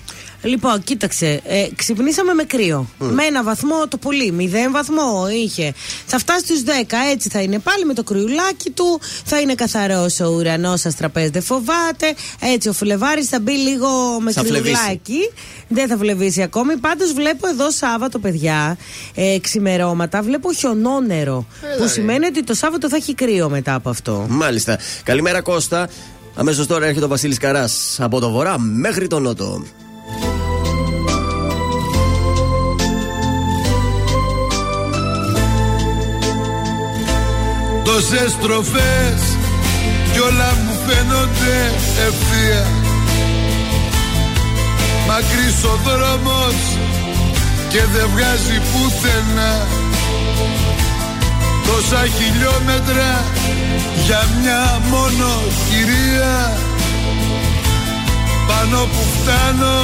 Λοιπόν, 0.47 0.83
κοίταξε. 0.83 1.41
Ε, 1.43 1.67
ξυπνήσαμε 1.75 2.33
με 2.33 2.43
κρύο. 2.43 2.89
Με 2.97 3.23
ένα 3.23 3.43
βαθμό 3.43 3.87
το 3.87 3.97
πολύ. 3.97 4.31
Μηδέν 4.31 4.71
βαθμό 4.71 5.27
είχε. 5.29 5.73
Θα 6.05 6.17
φτάσει 6.17 6.45
στους 6.45 6.63
10. 6.63 6.69
Έτσι 7.11 7.29
θα 7.29 7.41
είναι 7.41 7.59
πάλι 7.59 7.85
με 7.85 7.93
το 7.93 8.03
κρυουλάκι 8.03 8.69
του. 8.69 8.99
Θα 9.25 9.39
είναι 9.39 9.55
καθαρό 9.55 10.05
ο 10.21 10.25
ουρανός. 10.25 10.79
Σας 10.79 10.95
τραπέζι 10.95 11.29
δεν 11.29 11.41
φοβάται. 11.41 11.65
πάτε. 11.97 12.15
Έτσι, 12.39 12.69
ο 12.69 12.73
Φουλεβάρη 12.73 13.23
θα 13.23 13.39
μπει 13.39 13.51
λίγο 13.51 14.19
με 14.19 14.31
Θα 14.31 14.41
κρυουλάκι. 14.41 15.31
Δεν 15.67 15.87
θα 15.87 15.97
βλεβήσει 15.97 16.41
ακόμη. 16.41 16.77
Πάντως 16.77 17.13
βλέπω 17.13 17.47
εδώ 17.47 17.71
Σάββατο, 17.71 18.19
παιδιά, 18.19 18.77
ε, 19.15 19.37
ξημερώματα, 19.41 20.21
βλέπω 20.21 20.53
χιονόνερο. 20.53 21.45
που 21.77 21.87
σημαίνει 21.87 22.25
ότι 22.25 22.43
το 22.43 22.53
Σάββατο 22.53 22.89
θα 22.89 22.95
έχει 22.95 23.13
κρύο 23.13 23.49
μετά 23.49 23.73
από 23.73 23.89
αυτό. 23.89 24.25
Μάλιστα. 24.29 24.79
Καλημέρα 25.03 25.41
Κώστα. 25.41 25.89
Αμέσως 26.35 26.67
τώρα 26.67 26.85
έρχεται 26.85 27.05
ο 27.05 27.07
Βασίλης 27.07 27.37
Καράς 27.37 27.97
από 27.99 28.19
το 28.19 28.31
βορρά 28.31 28.59
μέχρι 28.59 29.07
τον 29.07 29.21
νότο. 29.21 29.63
Τόσες 37.97 38.31
στροφές 38.31 39.21
κι 40.11 40.19
όλα 40.19 40.49
μου 40.63 40.75
φαίνονται 40.85 41.55
ευθεία. 42.07 42.65
Μακρύς 45.07 45.63
ο 45.63 45.79
δρόμος 45.85 46.59
και 47.69 47.81
δεν 47.93 48.07
βγάζει 48.13 48.57
πουθενά. 48.69 49.53
Τόσα 51.65 52.03
χιλιόμετρα 52.17 53.23
για 54.05 54.27
μια 54.39 54.81
μόνο 54.89 55.29
κυρία. 55.69 56.57
Πάνω 58.47 58.77
που 58.77 59.03
φτάνω 59.15 59.77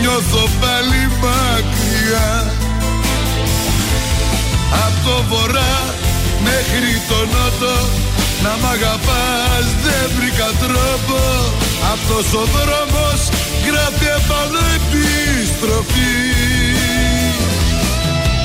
νιώθω 0.00 0.48
πάλι 0.60 1.02
μακριά. 1.22 2.52
Απ' 4.84 5.04
το 5.04 5.22
βορρά 5.28 6.04
μέχρι 6.46 6.92
το 7.10 7.18
νότο 7.32 7.74
Να 8.44 8.52
μ' 8.60 8.68
αγαπάς 8.76 9.66
δεν 9.84 10.04
βρήκα 10.16 10.50
τρόπο. 10.62 11.18
Αυτός 11.92 12.26
ο 12.40 12.44
δρόμος 12.54 13.20
γράφει 13.66 14.06
επάνω 14.18 14.60
επιστροφή. 14.78 16.16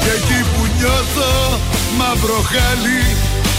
Και 0.02 0.12
εκεί 0.18 0.40
που 0.52 0.62
νιώθω 0.78 1.32
μαύρο 1.98 2.42
χάλι 2.52 3.04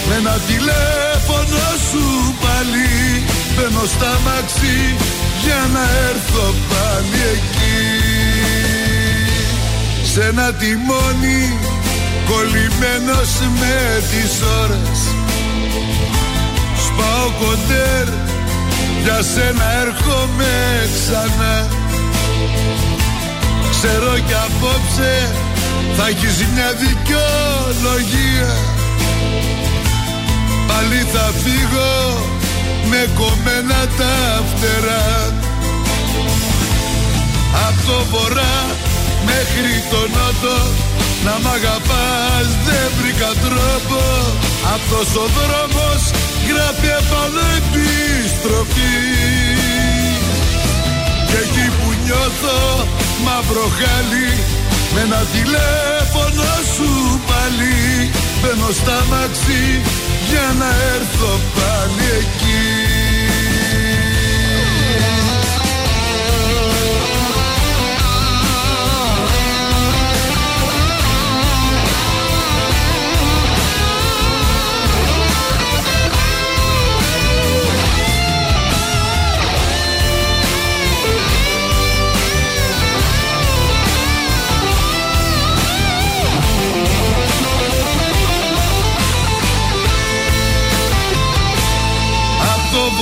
Με 0.09 0.15
ένα 0.21 0.37
τηλέφωνο 0.51 1.65
σου 1.89 2.05
πάλι. 2.43 2.91
Μπαίνω 3.55 3.85
στα 3.95 4.13
μαξί 4.27 4.81
για 5.45 5.61
να 5.75 5.85
έρθω 6.11 6.47
πάλι 6.71 7.21
εκεί. 7.35 7.81
Σε 10.13 10.23
ένα 10.31 10.53
τιμόνι 10.53 11.41
κολλημένος 12.29 13.31
με 13.61 13.77
τις 14.11 14.33
ώρες. 14.63 15.01
Σπάω 16.85 17.29
κοντέρ 17.41 18.07
για 19.03 19.19
σένα 19.33 19.67
έρχομαι 19.85 20.53
ξανά. 20.95 21.55
Ξέρω 23.71 24.13
κι 24.27 24.37
απόψε 24.47 25.13
θα 25.97 26.07
έχεις 26.09 26.37
μια 26.55 26.71
δικαιολογία. 26.85 28.53
Πάλι 30.69 31.01
θα 31.13 31.27
φύγω 31.43 31.95
με 32.91 33.09
κομμένα 33.15 33.81
τα 33.99 34.43
φτερά. 34.51 35.07
Απ' 37.67 37.87
το 37.87 37.99
βορρά 38.11 38.57
μέχρι 39.25 39.75
το 39.91 40.01
νότο 40.15 40.57
να 41.27 41.35
μ' 41.43 41.53
αγαπάς 41.59 42.49
δεν 42.67 42.87
βρήκα 42.99 43.31
τρόπο. 43.45 44.01
Αυτός 44.75 45.09
ο 45.23 45.27
δρόμος 45.37 46.03
γράφει 46.49 46.89
επάνω 47.01 47.43
επιστροφή 47.61 48.97
Και 51.29 51.39
εκεί 51.45 51.67
που 51.77 51.89
νιώθω 52.05 52.61
μαύρο 53.25 53.67
χάλι 53.79 54.31
Με 54.95 55.01
ένα 55.01 55.23
τηλέφωνο 55.35 56.49
σου 56.75 56.91
πάλι. 57.29 58.11
Μπαίνω 58.41 58.71
στα 58.81 58.99
μαξί 59.11 59.65
για 60.31 60.47
να 60.59 60.71
έρθω 60.95 61.33
πάλι 61.57 62.07
εκεί 62.21 63.02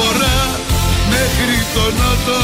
βορρά 0.00 0.40
μέχρι 1.14 1.56
το 1.74 1.84
νότο 2.00 2.40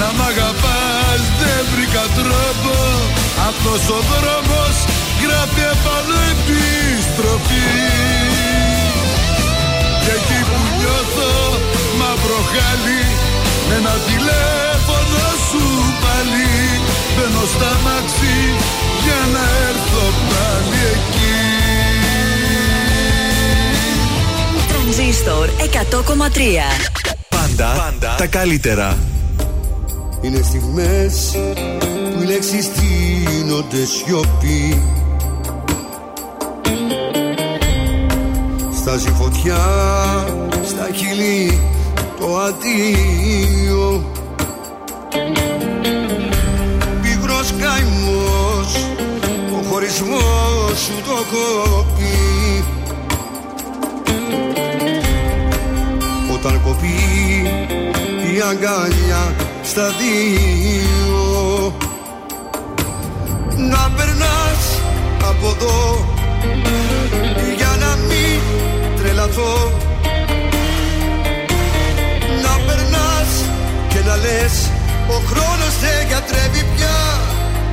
Να 0.00 0.08
μ' 0.16 0.24
αγαπάς. 0.30 1.20
Δεν 1.40 1.60
βρήκα 1.72 2.04
τρόπο. 2.18 2.74
Αυτός 3.48 3.82
ο 3.96 3.98
δρόμος 4.10 4.76
γράφει 5.22 5.62
επάνω 5.74 6.16
επιστροφή. 6.34 7.68
Και 10.04 10.12
εκεί 10.18 10.40
που 10.48 10.60
νιώθω 10.78 11.32
μαύρο 12.00 12.40
χάλι 12.52 13.04
Με 13.68 13.74
ένα 13.80 13.94
τηλέφωνο 14.08 15.24
σου 15.48 15.64
πάλι. 16.02 16.50
Μπαίνω 17.14 17.44
στα 17.54 17.72
μαξί 17.84 18.40
για 19.04 19.20
να 19.34 19.44
έρθω 19.68 20.04
πάλι 20.30 20.80
εκεί 20.94 21.59
Τρανζίστορ 25.00 25.48
100,3. 25.48 25.56
Πάντα, 27.28 27.72
πάντα 27.76 28.14
τα 28.18 28.26
καλύτερα. 28.26 28.98
Είναι 30.20 30.42
στιγμές 30.42 31.38
που 32.14 32.22
οι 32.22 32.24
λέξεις 32.24 32.70
τίνονται 32.72 33.84
σιωπή 33.84 34.82
Στάζει 38.76 39.08
φωτιά 39.08 39.58
στα 40.66 40.88
χείλη 40.94 41.60
το 42.20 42.38
αντίο 42.38 44.04
Πίγρος 47.02 47.52
καημός 47.58 48.86
ο 49.52 49.62
χωρισμός 49.70 50.80
σου 50.84 51.02
το 51.06 51.24
κόπει 51.30 52.29
Όταν 56.42 56.60
κοπεί 56.62 56.98
η 58.34 58.40
αγκάλια 58.50 59.34
στα 59.62 59.86
δύο. 59.98 61.74
Να 63.56 63.90
περνάς 63.96 64.62
από 65.28 65.56
εδώ 65.56 66.06
για 67.56 67.76
να 67.80 67.96
μην 67.96 68.40
τρελαθώ. 68.96 69.72
Να 72.42 72.64
περνάς 72.66 73.30
και 73.88 73.98
να 74.06 74.16
λες 74.16 74.70
ο 75.08 75.22
χρόνος 75.30 75.74
δεν 75.80 76.06
γιατρεύει 76.08 76.64
πια 76.76 76.98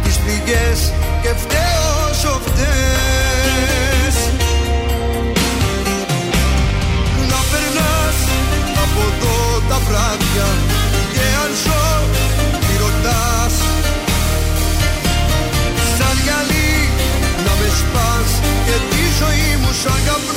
τις 0.03 0.17
πληγές 0.17 0.93
και 1.21 1.29
φταίω 1.43 2.09
όσο 2.09 2.41
φταίς 2.45 2.96
βράδια 9.87 10.47
και 11.13 11.25
αν 11.43 11.51
ζω 11.63 11.85
τι 12.61 12.73
ρωτάς. 12.83 13.55
Σαν 15.97 16.15
γυαλί 16.23 16.73
να 17.45 17.53
με 17.59 17.69
σπάς 17.79 18.31
και 18.65 18.75
τη 18.91 19.03
ζωή 19.19 19.49
μου 19.61 19.71
σαν 19.81 19.99
καπνό 20.05 20.36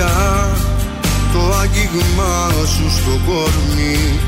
Είναι 0.00 0.08
φωτιά 0.08 0.48
το 1.32 1.54
άγγιγμά 1.60 2.50
σου 2.66 2.90
στο 2.90 3.20
κορμί. 3.26 4.18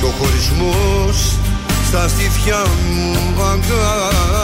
Και 0.00 0.04
ο 0.04 0.12
χωρισμός 0.18 1.36
στα 1.86 2.08
στήθια 2.08 2.62
μου 2.90 3.42
αγκάθι 3.42 4.43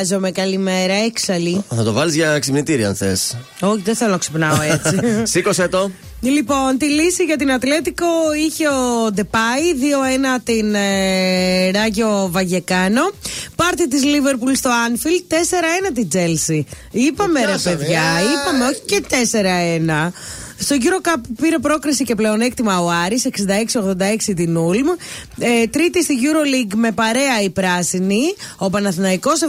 Μαζονάκης. 0.00 0.08
χρειάζομαι. 0.08 0.30
Καλημέρα, 0.30 0.94
έξαλλη. 0.94 1.64
Θα 1.68 1.82
το 1.82 1.92
βάλεις 1.92 2.14
για 2.14 2.38
ξυπνητήρια 2.38 2.88
αν 2.88 2.94
θες. 2.94 3.36
Όχι, 3.60 3.82
δεν 3.84 3.96
θέλω 3.96 4.10
να 4.10 4.18
ξυπνάω 4.18 4.56
έτσι. 4.62 5.00
Σήκωσε 5.32 5.68
το. 5.68 5.90
Λοιπόν, 6.22 6.78
τη 6.78 6.84
λύση 6.86 7.24
για 7.24 7.36
την 7.36 7.52
Ατλέτικο 7.52 8.06
είχε 8.46 8.68
ο 8.68 9.10
Ντεπάη, 9.12 9.62
2-1 10.38 10.40
την 10.44 10.74
ε, 10.74 11.70
Ράγιο 11.70 12.28
Βαγεκάνο. 12.30 13.10
Πάρτι 13.56 13.88
της 13.88 14.04
Λίβερπουλ 14.04 14.52
στο 14.52 14.70
Άνφιλ, 14.86 15.22
4-1 15.28 15.34
την 15.94 16.08
Τζέλσι. 16.08 16.66
Είπαμε 16.90 17.40
ρε 17.40 17.46
πιάσαμε, 17.46 17.76
παιδιά, 17.76 18.02
α. 18.02 18.20
είπαμε 18.20 18.64
όχι 18.64 18.80
και 18.86 19.02
4-1. 20.08 20.12
Στο 20.62 20.74
γύρο 20.74 20.98
Cup 21.04 21.20
πήρε 21.40 21.58
πρόκριση 21.58 22.04
και 22.04 22.14
πλεονέκτημα 22.14 22.80
ο 22.80 22.88
Άρης 23.04 23.28
66-86 24.28 24.32
την 24.36 24.56
Ούλμ. 24.56 24.86
Ε, 25.38 25.66
τρίτη 25.66 26.02
στη 26.02 26.14
EuroLeague 26.22 26.74
με 26.76 26.92
παρέα 26.92 27.42
η 27.42 27.50
πράσινη. 27.50 28.22
Ο 28.56 28.70
Παναθηναϊκός 28.70 29.40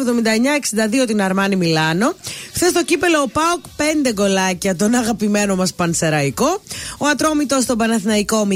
79-62 1.02 1.08
την 1.08 1.22
Αρμάνι 1.22 1.56
Μιλάνο. 1.56 2.14
Χθες 2.54 2.70
στο 2.70 2.84
κύπελο 2.84 3.22
ο 3.22 3.28
Πάοκ 3.28 3.64
5 4.08 4.12
γκολάκια 4.14 4.76
τον 4.76 4.94
αγαπημένο 4.94 5.56
μας 5.56 5.74
Πανσεραϊκό. 5.74 6.62
Ο 6.98 7.06
Ατρόμητος 7.08 7.64
στον 7.64 7.78
Παναθηναϊκό 7.78 8.48
0-2. 8.50 8.54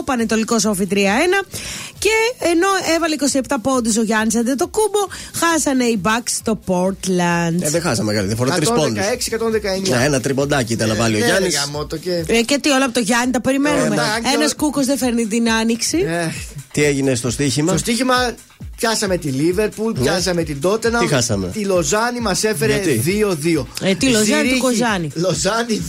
Ο 0.00 0.04
Πανετολικός 0.04 0.64
Όφη 0.64 0.86
3-1. 0.90 0.94
Και 1.98 2.10
ενώ 2.38 2.66
έβαλε 2.96 3.14
27 3.48 3.56
πόντους 3.62 3.96
ο 3.96 4.02
Γιάννης 4.02 4.36
Αντετοκούμπο, 4.36 4.98
χάσανε 5.34 5.84
οι 5.84 6.00
Bucks 6.04 6.30
στο 6.30 6.60
Portland. 6.66 7.62
Ε, 7.62 7.70
δεν 7.70 7.80
χάσαμε 7.80 8.10
μεγάλη 8.12 8.26
διαφορά. 8.26 8.54
Τρεις 8.54 8.68
116-119. 8.68 8.74
πόντους. 8.74 9.88
Ναι, 9.88 10.04
ένα 10.04 10.20
τριμποντάκι 10.20 10.72
ήταν 10.72 10.88
να 10.88 10.94
βάλει 10.94 11.16
ο 11.16 11.18
Ναι, 11.18 11.24
Γιάννης. 11.24 11.54
Ρε 11.78 11.84
γαμώτο 11.84 11.96
και... 11.96 12.24
Ε, 12.26 12.40
και 12.42 12.58
τι 12.62 12.70
όλα 12.70 12.84
από 12.84 12.94
το 12.94 13.00
Γιάννη 13.00 13.32
τα 13.32 13.40
περιμένουμε. 13.40 13.82
Ε, 13.82 13.86
εντάξει, 13.98 14.32
Ένας 14.34 14.52
ο- 14.52 14.56
κούκος 14.56 14.86
δεν 14.86 14.98
φέρνει 14.98 15.26
την 15.26 15.50
άνοιξη. 15.50 15.98
Ε, 15.98 16.26
Τι 16.72 16.84
έγινε 16.84 17.14
στο 17.14 17.30
στοίχημα; 17.30 17.68
Στο 17.68 17.78
στοίχημα 17.78 18.14
πιάσαμε 18.76 19.16
τη 19.16 19.28
Λίβερπουλ, 19.28 19.92
πιάσαμε 20.00 20.42
την 20.42 20.60
Τότενα. 20.60 20.98
Τι 20.98 21.06
χάσαμε; 21.06 21.46
Τη 21.48 21.64
Λοζάνη 21.64 22.20
μας 22.20 22.44
έφερε 22.44 22.72
Γιατί; 22.82 23.02
2-2. 23.54 23.64
Ε, 23.82 23.94
τι 23.94 24.08
Λοζάνη, 24.10 24.48
του 24.50 24.58
Κοζάνη. 24.58 25.10
Λοζάνη 25.14 25.82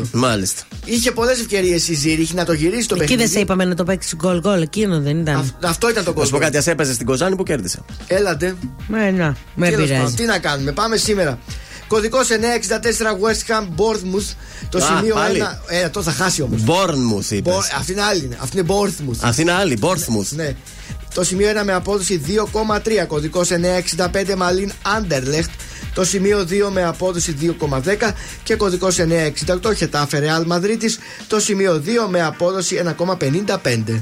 Μάλιστα. 0.12 0.62
Είχε 0.84 1.12
πολλές 1.12 1.40
ευκαιρίες 1.40 1.88
η 1.88 1.94
Ζήριχη 1.94 2.34
να 2.34 2.44
το 2.44 2.52
γυρίσει 2.52 2.88
το 2.88 2.94
Εκεί 2.94 3.02
παιχνίδι. 3.04 3.22
δεν 3.22 3.30
σε 3.32 3.40
είπαμε 3.40 3.64
να 3.64 3.74
το 3.74 3.84
παίξει 3.84 4.16
γκολ 4.16 4.40
γκολ, 4.40 4.62
εκείνο 4.62 5.00
δεν 5.00 5.18
ήταν. 5.20 5.36
Αυ- 5.36 5.64
Αυτό 5.64 5.90
ήταν 5.90 6.04
το 6.04 6.10
Να 6.10 6.14
σου 6.14 6.14
πω 6.14 6.20
κόσμο. 6.20 6.38
κάτι, 6.38 6.56
ας 6.56 6.66
έπαιζε 6.66 6.92
στην 6.94 7.06
Κοζάνη 7.06 7.36
που 7.36 7.42
κέρδισε. 7.42 7.80
Έλατε. 8.06 8.56
Ε, 9.06 9.10
να, 9.10 9.36
με 9.54 9.68
Τέλος 9.70 9.80
πάντων, 9.80 9.86
πειράζει. 9.96 10.14
Τι 10.14 10.24
να 10.24 10.38
κάνουμε, 10.38 10.72
πάμε 10.72 10.96
σήμερα. 10.96 11.38
Κωδικός 11.88 12.28
964 12.28 12.36
West 13.20 13.50
Ham 13.52 13.62
Bournemouth. 13.76 14.34
Το 14.68 14.78
Α, 14.78 14.80
σημείο 14.80 15.14
1. 15.14 15.18
πάλι. 15.18 15.42
Ε, 15.68 15.88
το 15.88 16.02
θα 16.02 16.12
χάσει 16.12 16.42
όμως. 16.42 16.62
Μπόρνμουθ 16.62 17.30
είπες. 17.30 17.54
Αυτή 17.78 17.92
είναι 17.92 18.02
άλλη. 18.02 18.24
είναι. 18.24 18.36
Αυτή 18.40 18.58
είναι 18.58 18.66
Bournemouth. 18.70 19.16
Αυτή 19.20 19.40
είναι 19.42 19.52
άλλη, 19.52 19.76
Μπόρθμουθ. 19.76 20.32
Ναι. 20.32 20.54
Το 21.14 21.24
σημείο 21.24 21.48
1 21.60 21.64
με 21.64 21.72
απόδοση 21.72 22.22
2,3. 22.26 23.06
Κωδικός 23.06 23.48
965 23.50 24.34
Μαλίν 24.36 24.72
Άντερλεχτ. 24.96 25.50
Το 25.94 26.04
σημείο 26.04 26.46
2 26.50 26.70
με 26.72 26.84
απόδοση 26.84 27.34
2,10 27.40 28.12
και 28.42 28.54
κωδικός 28.54 28.96
968 28.98 29.74
Χετάφε 29.76 30.18
Ρεάλ 30.18 30.46
Μαδρίτης. 30.46 30.98
Το 31.26 31.40
σημείο 31.40 31.82
2 31.86 32.06
με 32.08 32.22
απόδοση 32.22 32.76
1,55. 32.76 34.00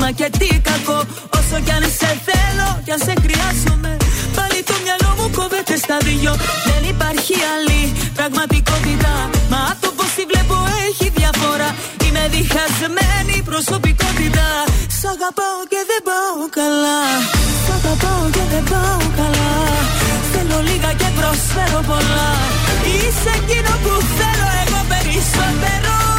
Μα 0.00 0.10
και 0.18 0.28
τι 0.38 0.48
κακό 0.68 0.98
Όσο 1.38 1.56
κι 1.64 1.72
αν 1.76 1.84
σε 1.98 2.10
θέλω 2.28 2.68
κι 2.84 2.92
αν 2.96 3.00
σε 3.06 3.14
χρειάζομαι. 3.24 3.92
Πάλι 4.36 4.58
το 4.70 4.74
μυαλό 4.84 5.10
μου 5.18 5.26
κόβεται 5.38 5.76
στα 5.84 5.96
δυο. 6.06 6.32
Δεν 6.68 6.82
υπάρχει 6.94 7.36
άλλη 7.54 7.80
πραγματικότητα. 8.18 9.12
Μα 9.52 9.62
το 9.82 9.88
πως 9.96 10.10
τη 10.16 10.22
βλέπω 10.30 10.56
έχει 10.86 11.06
διαφορά. 11.18 11.70
Είμαι 12.04 12.24
διχασμένη 12.34 13.36
προσωπικότητα. 13.50 14.46
Σ' 14.98 15.06
αγαπάω 15.14 15.60
και 15.72 15.80
δεν 15.90 16.00
πάω 16.08 16.40
καλά. 16.58 17.00
Σ' 17.62 17.70
αγαπάω 17.78 18.24
και 18.34 18.44
δεν 18.52 18.64
πάω 18.72 19.02
καλά. 19.20 19.52
Θέλω 20.32 20.58
λίγα 20.68 20.90
και 21.00 21.08
προσφέρω 21.18 21.80
πολλά. 21.90 22.30
Είσαι 22.94 23.30
εκείνο 23.38 23.72
που 23.82 23.92
θέλω 24.18 24.48
εγώ 24.62 24.80
περισσότερο 24.92 26.17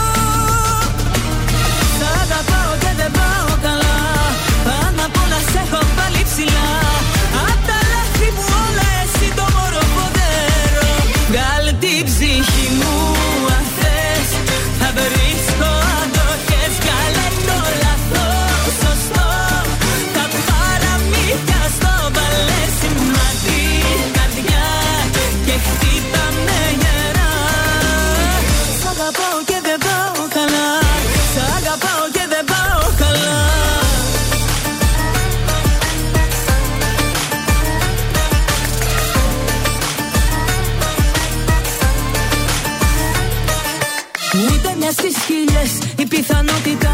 Ούτε 44.34 44.70
μια 44.80 44.92
στις 44.92 45.16
χίλιε 45.26 45.64
η 45.98 46.06
πιθανότητα 46.06 46.94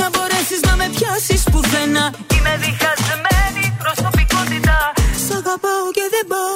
να 0.00 0.06
μπορέσεις 0.12 0.60
να 0.68 0.76
με 0.76 0.86
πιάσεις 0.96 1.42
πουθενά. 1.52 2.04
Είμαι 2.34 2.54
διχασμένη 2.64 3.64
προσωπικότητα. 3.82 4.76
Σ' 5.24 5.32
αγαπάω 5.40 5.86
και 5.96 6.06
δεν 6.14 6.24
πάω 6.32 6.54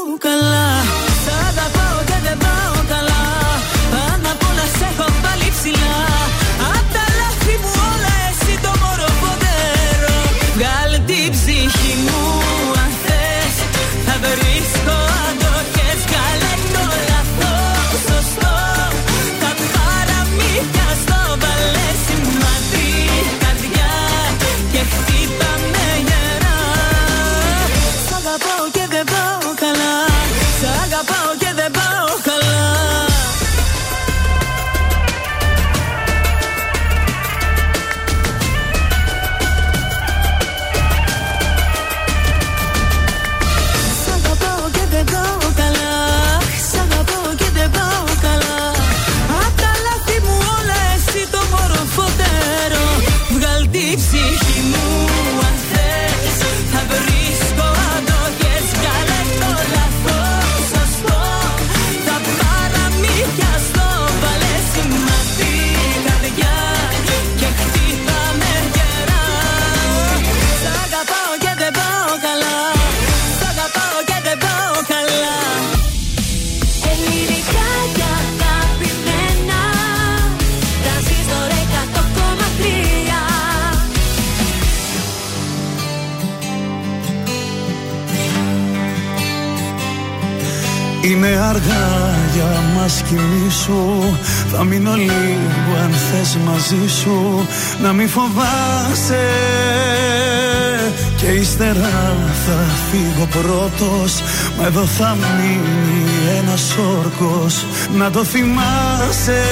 κοιμήσου 93.63 94.17
Θα 94.53 94.65
μείνω 94.65 94.95
λίγο 94.95 95.83
αν 95.83 95.93
θες 95.93 96.37
μαζί 96.45 96.89
σου. 97.01 97.47
Να 97.83 97.93
μην 97.93 98.09
φοβάσαι. 98.09 99.27
Και 101.17 101.27
ύστερα 101.27 102.17
θα 102.47 102.59
φύγω 102.91 103.27
πρώτος. 103.27 104.23
Μα 104.59 104.67
εδώ 104.67 104.85
θα 104.85 105.17
μείνει 105.17 106.05
ένας 106.39 106.77
όρκος. 106.99 107.65
Να 107.97 108.11
το 108.11 108.25
θυμάσαι. 108.25 109.43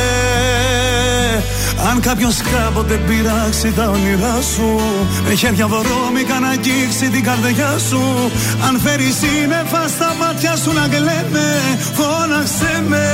Αν 1.90 2.01
κάποιος 2.01 2.37
κάποτε 2.37 2.94
πειράξει 2.94 3.73
τα 3.73 3.88
όνειρά 3.88 4.38
σου. 4.55 4.81
Με 5.29 5.35
χέρια 5.35 5.66
βρώμικα 5.66 6.38
να 6.40 6.49
αγγίξει 6.49 7.11
την 7.11 7.25
καρδιά 7.25 7.79
σου. 7.88 8.31
Αν 8.68 8.81
φέρεις 8.81 9.14
σύννεφα 9.16 9.88
στα 9.88 10.14
μάτια 10.20 10.57
σου 10.57 10.73
να 10.73 10.88
κλαίνε 10.88 11.49
Φώναξε 11.94 12.83
με, 12.88 13.07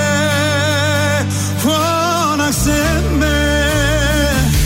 φώναξε 2.66 3.02
με. 3.18 3.36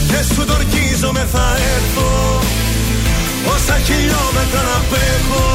Και 0.07 0.33
σου 0.33 0.45
το 0.45 0.53
ορκίζομαι 0.53 1.27
θα 1.33 1.47
έρθω. 1.75 2.09
Όσα 3.53 3.77
χιλιόμετρα 3.87 4.61
να 4.69 4.79
πέχω 4.91 5.49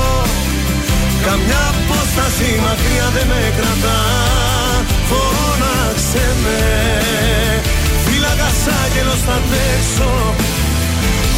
Καμιά 1.27 1.63
απόσταση 1.75 2.49
μακριά 2.65 3.07
δεν 3.15 3.27
με 3.31 3.43
κρατά. 3.59 4.01
Φώναξε 5.09 6.27
με 6.43 6.61
Φύλακας 8.05 8.61
άγγελος 8.81 9.21
θα 9.27 9.37
τρέξω 9.49 10.13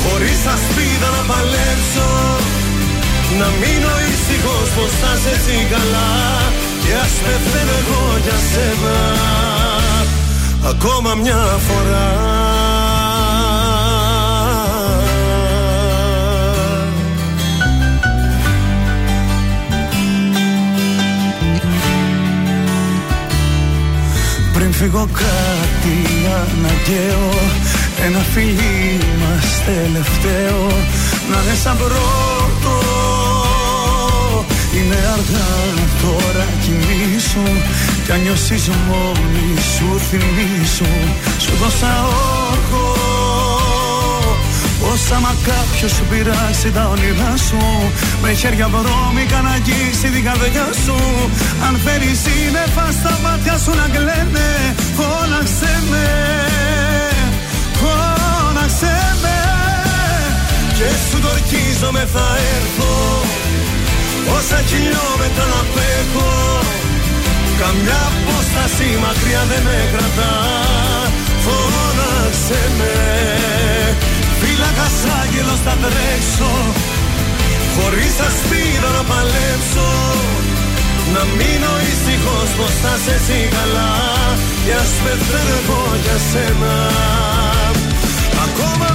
Χωρίς 0.02 0.40
ασπίδα 0.54 1.08
να 1.16 1.22
παλέψω. 1.30 2.10
Να 3.38 3.48
μείνω 3.60 3.92
ήσυχος 4.10 4.68
πως 4.76 4.92
θα 5.00 5.12
σε 5.22 5.30
έτσι 5.34 5.56
καλά 5.72 6.10
Και 6.82 6.92
ας 7.04 7.14
πεθαίνω 7.24 7.74
εγώ 7.80 8.02
για 8.24 8.38
σένα 8.50 9.57
Ακόμα 10.68 11.14
μια 11.14 11.58
φορά. 11.68 12.36
Πριν 24.52 24.72
φύγω 24.72 25.08
κάτι 25.12 25.96
αναγκαίο 26.26 27.30
Ένα 28.04 28.18
φιλί 28.18 29.00
μας 29.20 29.62
τελευταίο 29.64 30.66
Να 31.30 31.42
είναι 31.42 31.54
σαν 31.62 31.76
πρώτο. 31.76 32.74
Είναι 34.74 34.94
αργά 34.94 35.50
τώρα 36.02 36.46
κοιμήσου 36.62 37.48
Κι 38.08 38.14
αν 38.14 38.22
νιώσεις 38.22 38.68
μόνη 38.68 39.48
σου 39.74 40.00
θυμίσου 40.08 40.92
Σου 41.38 41.52
δώσα 41.60 41.92
όρκο 42.50 42.86
Πως 44.80 45.10
άμα 45.16 45.34
κάποιος 45.48 45.92
σου 45.92 46.04
πειράξει 46.10 46.70
τα 46.70 46.88
όνειρά 46.88 47.34
σου 47.48 47.62
Με 48.22 48.32
χέρια 48.32 48.68
βρώμικα 48.68 49.40
να 49.40 49.50
αγγίξει 49.50 50.08
την 50.14 50.24
καρδιά 50.24 50.68
σου. 50.84 50.96
Αν 51.66 51.74
φέρει 51.84 52.12
σύννεφα 52.22 52.86
στα 52.98 53.18
μάτια 53.22 53.56
σου 53.62 53.72
να 53.80 53.86
κλαίνε 53.94 54.50
Φώναξε 54.96 55.74
με, 55.90 56.08
φώναξε 57.80 58.96
με. 59.22 59.38
Και 60.76 60.88
σου 61.08 61.20
το 61.20 61.28
ορκίζομαι 61.34 62.04
θα 62.14 62.26
έρθω 62.56 62.92
Όσα 64.36 64.58
χιλιόμετρα 64.68 65.44
να 65.54 65.62
πέχω 65.74 66.58
Καμιά 67.62 68.02
απόσταση 68.10 68.88
μακριά 69.04 69.42
δεν 69.50 69.62
με 69.66 69.78
κρατά. 69.92 70.34
Φώναξε 71.44 72.62
με. 72.78 72.94
Φύλακας 74.40 74.96
άγγελος 75.20 75.60
θα 75.66 75.74
τρέξω. 75.82 76.52
Χωρίς 77.76 78.14
ασπίδα 78.28 78.90
να 78.96 79.02
παλέψω. 79.10 79.90
Να 81.14 81.22
μείνω 81.38 81.72
ήσυχος 81.90 82.48
πως 82.58 82.74
θα 82.82 82.94
σε 83.04 83.14
εσύ 83.18 83.40
καλά. 83.56 83.92
Και 84.64 84.72
ας 84.82 84.92
πεθαίνω 85.02 85.54
εγώ 85.60 85.82
για 86.04 86.18
σένα. 86.30 86.76
Ακόμα 88.46 88.88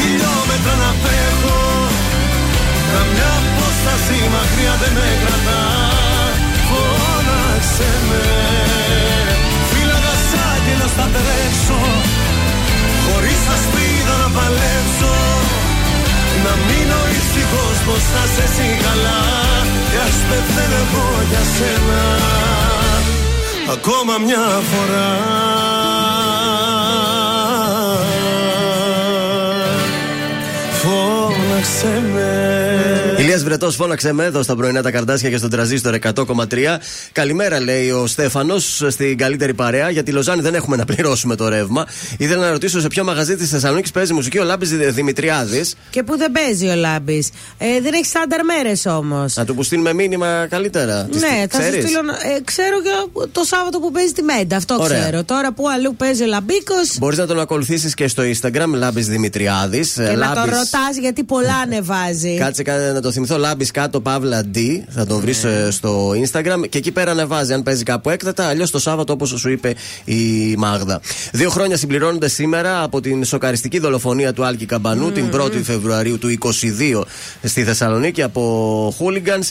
χιλιόμετρα 0.00 0.74
να 0.82 0.90
πέχω 1.02 1.58
Καμιά 2.92 3.32
απόσταση 3.42 4.16
μακριά 4.34 4.74
δεν 4.82 4.92
με 4.98 5.08
κρατά. 5.22 5.62
Φώναξε 6.68 7.90
με. 8.08 8.24
Φύλαγας 9.70 10.24
άγγελος 10.50 10.92
θα 10.98 11.06
τρέξω. 11.14 11.80
Χωρίς 13.04 13.42
ασπίδα 13.54 14.14
να 14.22 14.28
παλέψω. 14.36 15.14
Να 16.44 16.52
μείνω 16.66 17.00
ήσυχος 17.18 17.76
πως 17.86 18.02
θα 18.12 18.24
σε 18.34 18.44
εσύ 18.48 18.68
καλά 18.84 19.22
Και 19.90 19.98
ας 20.08 20.18
πεθαίνω 20.28 20.78
εγώ 20.84 21.08
για 21.30 21.44
σένα. 21.54 22.02
Ακόμα 23.76 24.14
μια 24.26 24.46
φορά 24.70 25.10
Φώναξε 31.62 32.69
με 33.30 33.36
Ηλίας 33.36 33.48
βρετός, 33.48 33.74
φώναξε 33.76 34.12
με 34.12 34.24
εδώ 34.24 34.42
στα 34.42 34.56
πρωινά 34.56 34.82
τα 34.82 34.90
καρδάσια 34.90 35.30
και 35.30 35.36
στον 35.36 35.50
τραζίστορ 35.50 35.94
100,3. 35.94 36.78
Καλημέρα, 37.12 37.60
λέει 37.60 37.90
ο 37.90 38.06
Στέφανος, 38.06 38.82
στην 38.88 39.18
καλύτερη 39.18 39.54
παρέα. 39.54 39.90
Για 39.90 40.02
τη 40.02 40.10
Λοζάνη 40.12 40.40
δεν 40.40 40.54
έχουμε 40.54 40.76
να 40.76 40.84
πληρώσουμε 40.84 41.36
το 41.36 41.48
ρεύμα. 41.48 41.86
Ήθελα 42.18 42.40
να 42.44 42.50
ρωτήσω 42.50 42.80
σε 42.80 42.86
ποιο 42.88 43.04
μαγαζί 43.04 43.36
της 43.36 43.48
Θεσσαλονίκης 43.50 43.90
παίζει 43.90 44.12
μουσική 44.12 44.38
ο 44.38 44.44
Λάμπης 44.44 44.70
Δημητριάδης. 44.70 45.74
Και 45.90 46.02
που 46.02 46.16
δεν 46.16 46.32
παίζει 46.32 46.68
ο 46.68 46.74
Λάμπης. 46.74 47.28
Ε, 47.58 47.80
δεν 47.82 47.92
έχει 47.92 48.06
στάνταρ 48.06 48.44
μέρες 48.44 48.86
όμως. 48.86 49.36
Να 49.36 49.44
του 49.44 49.54
που 49.54 49.62
στείλουμε 49.62 49.92
μήνυμα 49.92 50.46
καλύτερα. 50.50 51.04
Τις 51.10 51.20
Ναι, 51.20 51.28
τι- 51.28 51.34
θα 51.56 51.62
σου 51.62 51.68
ξέρεις; 51.68 51.84
στείλω. 51.84 51.98
ε, 52.36 52.40
ξέρω 52.44 52.82
και 52.82 52.90
το 53.32 53.42
Σάββατο 53.44 53.78
που 53.80 53.90
παίζει 53.90 54.12
τη 54.12 54.22
Μέντα. 54.22 54.56
Αυτό 54.56 54.76
Ωραία. 54.80 55.00
ξέρω. 55.00 55.24
Τώρα 55.24 55.52
που 55.52 55.68
αλλού 55.68 55.94
παίζει 55.96 56.22
ο 56.22 56.26
Λαμπίκο. 56.26 56.74
Μπορείς 56.98 57.18
να 57.18 57.26
τον 57.26 57.40
ακολουθήσεις 57.40 57.94
και 57.94 58.08
στο 58.08 58.22
Instagram 58.22 58.68
Λάμπης 58.74 59.06
Δημητριάδης. 59.06 59.92
Και 59.92 60.00
να 60.02 60.32
τον 60.34 60.44
ρωτάς 60.44 60.96
γιατί 61.00 61.24
πολλά 61.24 61.54
ανεβάζει. 61.64 62.36
Κάτσε 62.38 62.62
κα- 62.62 62.76
να 62.92 63.00
το 63.00 63.10
θυμηθώ. 63.26 63.38
Λάμπης 63.38 63.70
κάτω, 63.70 64.00
Παύλα 64.00 64.42
D. 64.54 64.58
Θα 64.88 65.06
τον 65.06 65.20
βρει 65.20 65.34
Ναι. 65.42 65.70
στο 65.70 66.10
Instagram 66.10 66.68
και 66.68 66.78
εκεί 66.78 66.90
πέρα 66.90 67.10
ανεβάζει 67.10 67.52
αν 67.52 67.62
παίζει 67.62 67.82
κάπου 67.82 68.10
έκτατα. 68.10 68.46
Αλλιώς 68.46 68.70
το 68.70 68.78
Σάββατο, 68.78 69.12
όπως 69.12 69.34
σου 69.36 69.50
είπε 69.50 69.74
η 70.04 70.54
Μάγδα. 70.56 71.00
Δύο 71.32 71.50
χρόνια 71.50 71.76
συμπληρώνονται 71.76 72.28
σήμερα 72.28 72.82
από 72.82 73.00
την 73.00 73.24
σοκαριστική 73.24 73.78
δολοφονία 73.78 74.32
του 74.32 74.44
Άλκη 74.44 74.66
Καμπανού 74.66 75.10
την 75.12 75.30
1η 75.34 75.62
Φεβρουαρίου 75.62 76.18
του 76.18 76.28
22 76.28 77.02
στη 77.42 77.64
Θεσσαλονίκη 77.64 78.22
από 78.22 78.94
χούλιγκανς. 78.96 79.50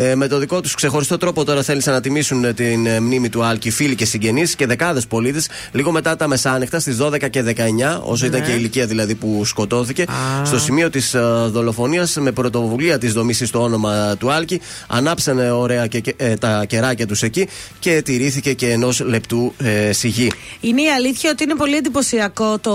Ε, 0.00 0.14
με 0.14 0.28
το 0.28 0.38
δικό 0.38 0.60
τους 0.60 0.74
ξεχωριστό 0.74 1.16
τρόπο 1.16 1.44
τώρα 1.44 1.62
θέλησαν 1.62 1.92
να 1.94 2.00
τιμήσουν 2.00 2.44
ε, 2.44 2.52
την 2.52 2.86
ε, 2.86 3.00
μνήμη 3.00 3.28
του 3.28 3.44
Άλκη 3.44 3.70
φίλοι 3.70 3.94
και 3.94 4.04
συγγενείς 4.04 4.54
και 4.56 4.66
δεκάδες 4.66 5.06
πολίτες 5.06 5.48
λίγο 5.72 5.90
μετά 5.92 6.16
τα 6.16 6.28
μεσάνυχτα 6.28 6.80
στις 6.80 6.96
12 7.00 7.30
και 7.30 7.42
19, 7.46 8.00
όσο 8.02 8.26
ήταν 8.26 8.40
Ναι. 8.40 8.46
και 8.46 8.52
η 8.52 8.54
ηλικία 8.58 8.86
δηλαδή 8.86 9.14
που 9.14 9.44
σκοτώθηκε, 9.44 10.04
στο 10.44 10.58
σημείο 10.58 10.90
της 10.90 11.14
δολοφονίας 11.46 12.16
με 12.16 12.30
πρωτοβουλία 12.32 12.98
της 12.98 13.12
δομής 13.12 13.42
στο 13.46 13.62
όνομα 13.62 14.16
του 14.18 14.32
Άλκη. 14.32 14.60
Ανάψανε 14.88 15.50
ωραία 15.50 15.86
και, 15.86 16.00
και- 16.00 16.14
ε, 16.16 16.34
τα 16.36 16.64
κεράκια 16.68 17.06
τους 17.06 17.22
εκεί 17.22 17.48
και 17.78 18.02
τηρήθηκε 18.02 18.52
και 18.52 18.70
ενός 18.70 19.00
λεπτού 19.00 19.54
ε, 19.58 19.92
σιγή. 19.92 20.30
Είναι 20.60 20.82
η 20.82 20.88
αλήθεια 20.90 21.30
ότι 21.30 21.42
είναι 21.42 21.54
πολύ 21.54 21.76
εντυπωσιακό 21.76 22.58
το 22.58 22.72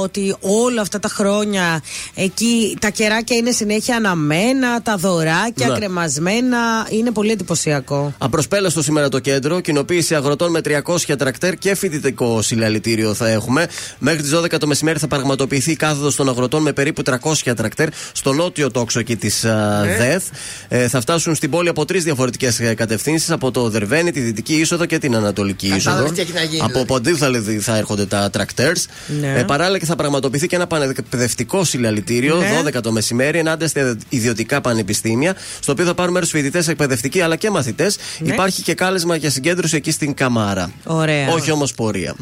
ότι 0.00 0.36
όλα 0.40 0.80
αυτά 0.80 0.98
τα 0.98 1.08
χρόνια 1.08 1.82
εκεί 2.14 2.76
τα 2.80 2.88
κεράκια 2.90 3.36
είναι 3.36 3.50
συνέχεια 3.50 3.96
αναμένα, 3.96 4.82
τα 4.82 4.96
δωράκια 4.96 5.66
Ναι. 5.68 5.74
κρεμασμένα. 5.78 6.62
Είναι 6.90 7.10
πολύ 7.10 7.30
εντυπωσιακό. 7.30 8.14
Απροσπέλαστο 8.18 8.82
σήμερα 8.82 9.08
το 9.08 9.18
κέντρο. 9.18 9.60
Κοινοποίηση 9.60 10.14
αγροτών 10.14 10.50
με 10.50 10.60
300 10.64 11.14
τρακτέρ 11.18 11.56
και 11.56 11.74
φοιτητικό 11.74 12.42
συλλαλητήριο 12.42 13.14
θα 13.14 13.28
έχουμε. 13.28 13.66
Μέχρι 13.98 14.22
τις 14.22 14.30
12 14.34 14.58
το 14.58 14.66
μεσημέρι 14.66 14.98
θα 14.98 15.06
πραγματοποιηθεί 15.08 15.70
η 15.70 15.76
κάθοδος 15.76 16.14
των 16.16 16.28
αγροτών 16.28 16.62
με 16.62 16.72
περίπου 16.72 17.02
300 17.04 17.52
τρακτέρ 17.56 17.88
στο 18.12 18.32
νότιο 18.32 18.70
τόξο 18.70 18.98
εκεί 18.98 19.16
της 19.16 19.42
Ναι. 19.44 19.96
ΔΕΘ. 19.98 20.22
Ε, 20.68 20.88
θα 20.88 21.00
φτάσουν 21.00 21.34
στην 21.34 21.50
πόλη 21.50 21.68
από 21.68 21.84
τρεις 21.84 22.04
διαφορετικές 22.04 22.60
κατευθύνσεις. 22.76 23.30
Από 23.30 23.50
το 23.50 23.68
Δερβένι, 23.68 24.10
τη 24.12 24.20
δυτική 24.20 24.54
είσοδο 24.54 24.84
και 24.84 24.98
την 24.98 25.16
ανατολική 25.16 25.66
είσοδο. 25.66 25.78
Κατάλαβες 25.84 26.12
τι 26.12 26.20
έχει 26.20 26.32
να 26.32 26.42
γίνει, 26.42 26.58
Από 26.60 26.68
δηλαδή. 26.68 26.86
ποντί 26.86 27.12
θα, 27.14 27.26
δηλαδή, 27.26 27.58
θα 27.58 27.76
έρχονται 27.76 28.06
τα 28.06 28.30
τρακτέρς. 28.30 28.86
Ναι. 29.20 29.34
Ε, 29.38 29.42
παράλληλα 29.42 29.78
και 29.78 29.84
θα 29.84 29.96
πραγματοποιηθεί 29.96 30.46
και 30.46 30.56
ένα 30.56 30.66
πανεκπαιδευτικό 30.66 31.64
συλλαλητήριο 31.64 32.36
Ναι. 32.36 32.60
12 32.76 32.80
το 32.82 32.92
μεσημέρι 32.92 33.38
ενάντια 33.38 33.68
στα 33.68 33.96
ιδιωτικά 34.08 34.60
πανεπιστήμια. 34.60 35.34
Στο 35.60 35.72
οποίο 35.72 35.84
θα 35.84 35.94
πάρουν 35.94 36.12
μέρος 36.12 36.30
φοιτητές, 36.30 36.53
εκπαιδευτικοί 36.58 37.20
αλλά 37.20 37.36
και 37.36 37.50
μαθητές. 37.50 37.96
Ναι. 38.18 38.32
Υπάρχει 38.32 38.62
και 38.62 38.74
κάλεσμα 38.74 39.16
για 39.16 39.30
συγκέντρωση 39.30 39.76
εκεί 39.76 39.90
στην 39.90 40.14
Καμάρα. 40.14 40.72
Ωραία. 40.84 41.28
Όχι 41.32 41.50
όμως 41.50 41.74
πορεία. 41.74 42.14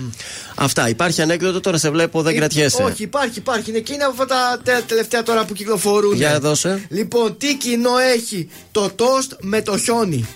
Αυτά. 0.55 0.89
Υπάρχει 0.89 1.23
ανέκδοτο, 1.23 1.61
τώρα 1.61 1.79
σε 1.79 1.91
βλέπω, 1.91 2.23
δεν 2.23 2.35
Ε, 2.35 2.37
κρατιέσαι. 2.37 2.83
Όχι, 2.83 3.03
υπάρχει, 3.03 3.39
υπάρχει. 3.39 3.69
Είναι 3.71 3.79
εκείνα 3.79 4.07
από 4.07 4.23
αυτά 4.23 4.27
τα 4.35 4.61
τε- 4.65 4.87
τελευταία 4.87 5.23
τώρα 5.23 5.45
που 5.45 5.53
κυκλοφορούν. 5.53 6.15
Για 6.15 6.39
δώσε. 6.41 6.83
Λοιπόν, 6.89 7.37
τι 7.37 7.57
κοινό 7.57 7.91
έχει 8.15 8.49
το 8.73 8.91
τόστ 8.95 9.33
με 9.41 9.63
το 9.63 9.79
χιόνι; 9.79 10.27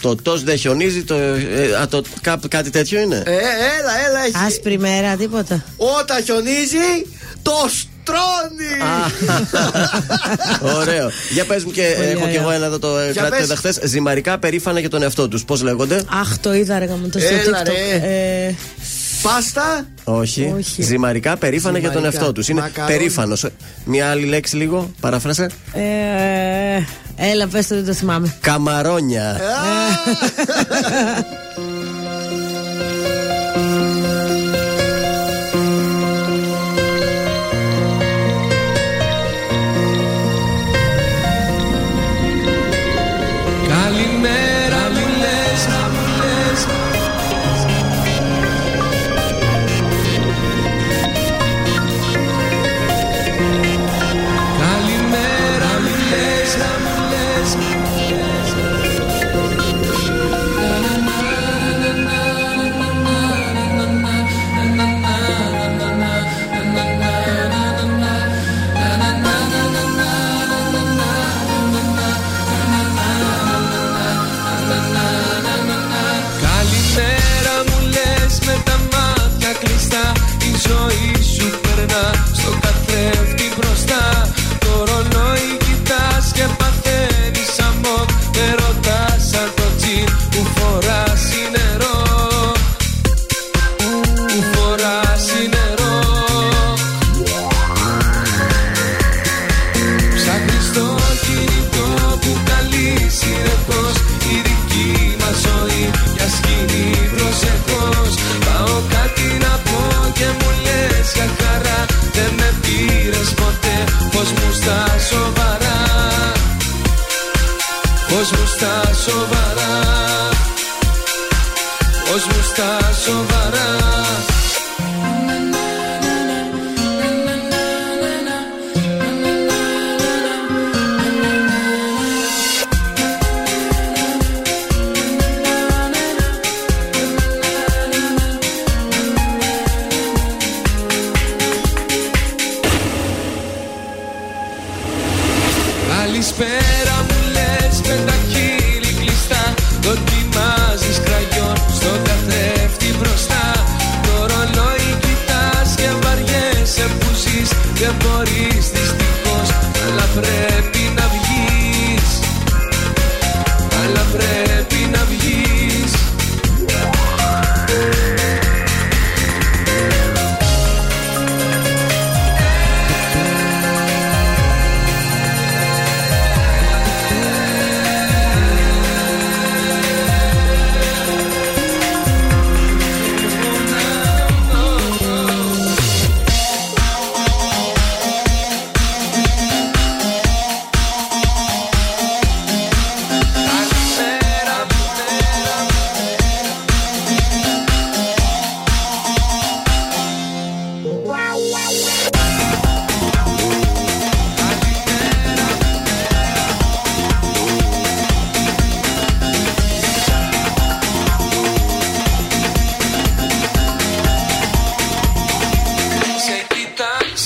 Το 0.00 0.14
τόσ 0.16 0.42
δεν 0.42 0.56
χιονίζει, 0.56 1.04
το, 1.04 1.14
ε, 1.14 1.76
α, 1.82 1.88
το, 1.88 2.02
κά- 2.20 2.48
κάτι 2.48 2.70
τέτοιο 2.70 3.00
είναι; 3.00 3.22
Ε, 3.26 3.30
έλα, 3.32 4.06
έλα, 4.08 4.24
έχει. 4.26 4.46
Άσπρη 4.46 4.78
μέρα, 4.78 5.16
τίποτα. 5.16 5.64
Όταν 5.76 6.24
χιονίζει, 6.24 7.06
το 7.48 7.68
στρώνει. 7.68 8.76
Ωραίο. 10.80 11.10
Για 11.32 11.44
πες 11.44 11.64
μου 11.64 11.70
και 11.70 11.94
Πολύ 11.96 12.08
έχω 12.08 12.18
και 12.20 12.24
ωραίο. 12.28 12.40
εγώ 12.40 12.50
ένα 12.50 12.66
εδώ 12.66 12.78
το 12.78 12.98
ε, 12.98 13.10
Για 13.10 13.22
κράτησα 13.22 13.46
πες. 13.60 13.74
χθες. 13.74 13.90
Ζυμαρικά 13.90 14.38
περήφανα 14.38 14.80
για 14.80 14.90
τον 14.90 15.02
εαυτό 15.02 15.28
τους. 15.28 15.44
Πώς 15.44 15.62
λέγονται; 15.62 16.02
Αχ, 16.20 16.38
το 16.38 16.54
είδα, 16.54 16.78
ρε 16.78 16.86
μου 16.86 17.08
το 17.12 17.18
στο 17.18 17.34
Έλα, 17.34 17.62
TikTok. 17.62 17.66
ρε. 17.66 18.06
Ε, 18.46 18.54
Πάστα; 19.22 19.86
Όχι. 20.04 20.54
Όχι. 20.56 20.82
Ζυμαρικά 20.82 21.36
περήφανα 21.36 21.78
για 21.78 21.88
τον 21.90 21.96
Ζυμαρικά. 21.96 22.18
εαυτό 22.20 22.32
τους. 22.34 22.48
Είναι 22.48 22.60
Μακαρόνι. 22.60 22.96
περήφανος. 22.96 23.46
Μια 23.84 24.10
άλλη 24.10 24.24
λέξη 24.26 24.56
λίγο, 24.56 24.90
παράφρασε. 25.00 25.50
ε, 25.72 25.80
έλα, 27.30 27.46
πες 27.46 27.66
το, 27.66 27.74
δεν 27.74 27.86
το 27.86 27.92
θυμάμαι. 27.92 28.34
Καμαρόνια. 28.40 29.40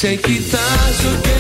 Σε 0.03 0.15
κοιτάζω 0.15 1.21
κι 1.21 1.29
εγώ 1.29 1.32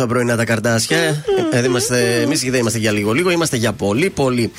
στα 0.00 0.08
πρωινά 0.08 0.36
τα 0.36 0.44
καρτάσια. 0.44 0.98
Ε, 1.52 1.64
είμαστε, 1.64 2.20
εμείς 2.20 2.40
δεν 2.40 2.60
είμαστε 2.60 2.78
για 2.78 2.92
λίγο 2.92 3.12
λίγο, 3.12 3.30
είμαστε 3.30 3.56
για 3.56 3.72
πολύ 3.72 4.10
πολύ. 4.10 4.52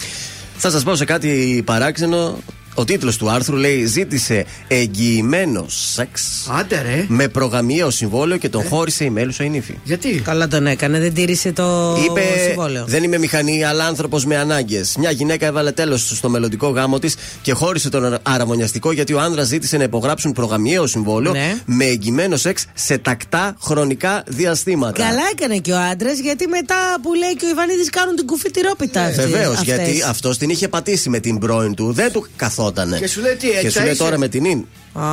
Θα 0.57 0.69
σας 0.69 0.83
πω 0.83 0.95
σε 0.95 1.05
κάτι 1.05 1.61
παράξενο. 1.65 2.39
Ο 2.75 2.85
τίτλος 2.85 3.17
του 3.17 3.29
άρθρου 3.29 3.55
λέει 3.55 3.85
Ζήτησε 3.85 4.45
εγγυημένο 4.67 5.65
σεξ 5.67 6.47
Άντε 6.59 6.81
ρε. 6.81 7.05
με 7.07 7.27
προγαμιαίο 7.27 7.89
συμβόλαιο 7.89 8.37
και 8.37 8.49
τον 8.49 8.63
χώρισε 8.63 9.03
η 9.03 9.09
μέλουσα 9.09 9.43
η 9.43 9.49
νύφη. 9.49 9.73
Γιατί; 9.83 10.09
Καλά 10.23 10.47
τον 10.47 10.67
έκανε, 10.67 10.99
δεν 10.99 11.13
τήρησε 11.13 11.51
το 11.51 11.97
Είπε 12.05 12.21
συμβόλαιο. 12.47 12.85
Δεν 12.87 13.03
είμαι 13.03 13.17
μηχανή, 13.17 13.63
αλλά 13.63 13.85
άνθρωπος 13.85 14.25
με 14.25 14.37
ανάγκες. 14.37 14.95
Μια 14.99 15.11
γυναίκα 15.11 15.45
έβαλε 15.45 15.71
τέλος 15.71 16.09
στο 16.15 16.29
μελλοντικό 16.29 16.67
γάμο 16.69 16.99
της 16.99 17.15
και 17.41 17.53
χώρισε 17.53 17.89
τον 17.89 18.17
αραβωνιαστικό 18.23 18.91
γιατί 18.91 19.13
ο 19.13 19.19
άνδρας 19.19 19.47
ζήτησε 19.47 19.77
να 19.77 19.83
υπογράψουν 19.83 20.31
προγαμιαίο 20.31 20.87
συμβόλαιο 20.87 21.31
Ναι. 21.31 21.55
με 21.65 21.85
εγγυημένο 21.85 22.35
σεξ 22.37 22.65
σε 22.73 22.97
τακτά 22.97 23.55
χρονικά 23.61 24.23
διαστήματα. 24.27 25.03
Καλά 25.03 25.21
έκανε 25.33 25.57
και 25.57 25.71
ο 25.71 25.77
άντρας, 25.91 26.19
γιατί 26.19 26.47
μετά 26.47 26.75
που 27.01 27.13
λέει 27.13 27.35
και 27.35 27.45
ο 27.45 27.49
Ιβανίδης 27.49 27.89
κάνουν 27.89 28.15
την 28.15 28.25
κουφή 28.25 28.51
τυρόπιτας. 28.51 29.07
αυτοί- 29.17 29.31
Βεβαίως, 29.31 29.57
αυτές. 29.57 29.65
γιατί 29.75 30.01
αυτός 30.01 30.37
την 30.37 30.49
είχε 30.49 30.67
πατήσει 30.67 31.09
με 31.09 31.19
την 31.19 31.37
πρώην 31.39 31.75
του. 31.75 31.91
Δεν 31.93 32.11
του 32.11 32.27
καθότανε. 32.61 32.97
Και 32.97 33.07
σου 33.07 33.21
λέει 33.21 33.35
τι, 33.35 33.49
έτσι 33.49 33.61
Και 33.61 33.69
σου 33.69 33.77
θα 33.77 33.83
λέει 33.83 33.93
είσαι; 33.93 34.03
τώρα 34.03 34.17
με 34.17 34.27
την 34.27 34.45
ίν. 34.45 34.65
Α, 34.93 35.05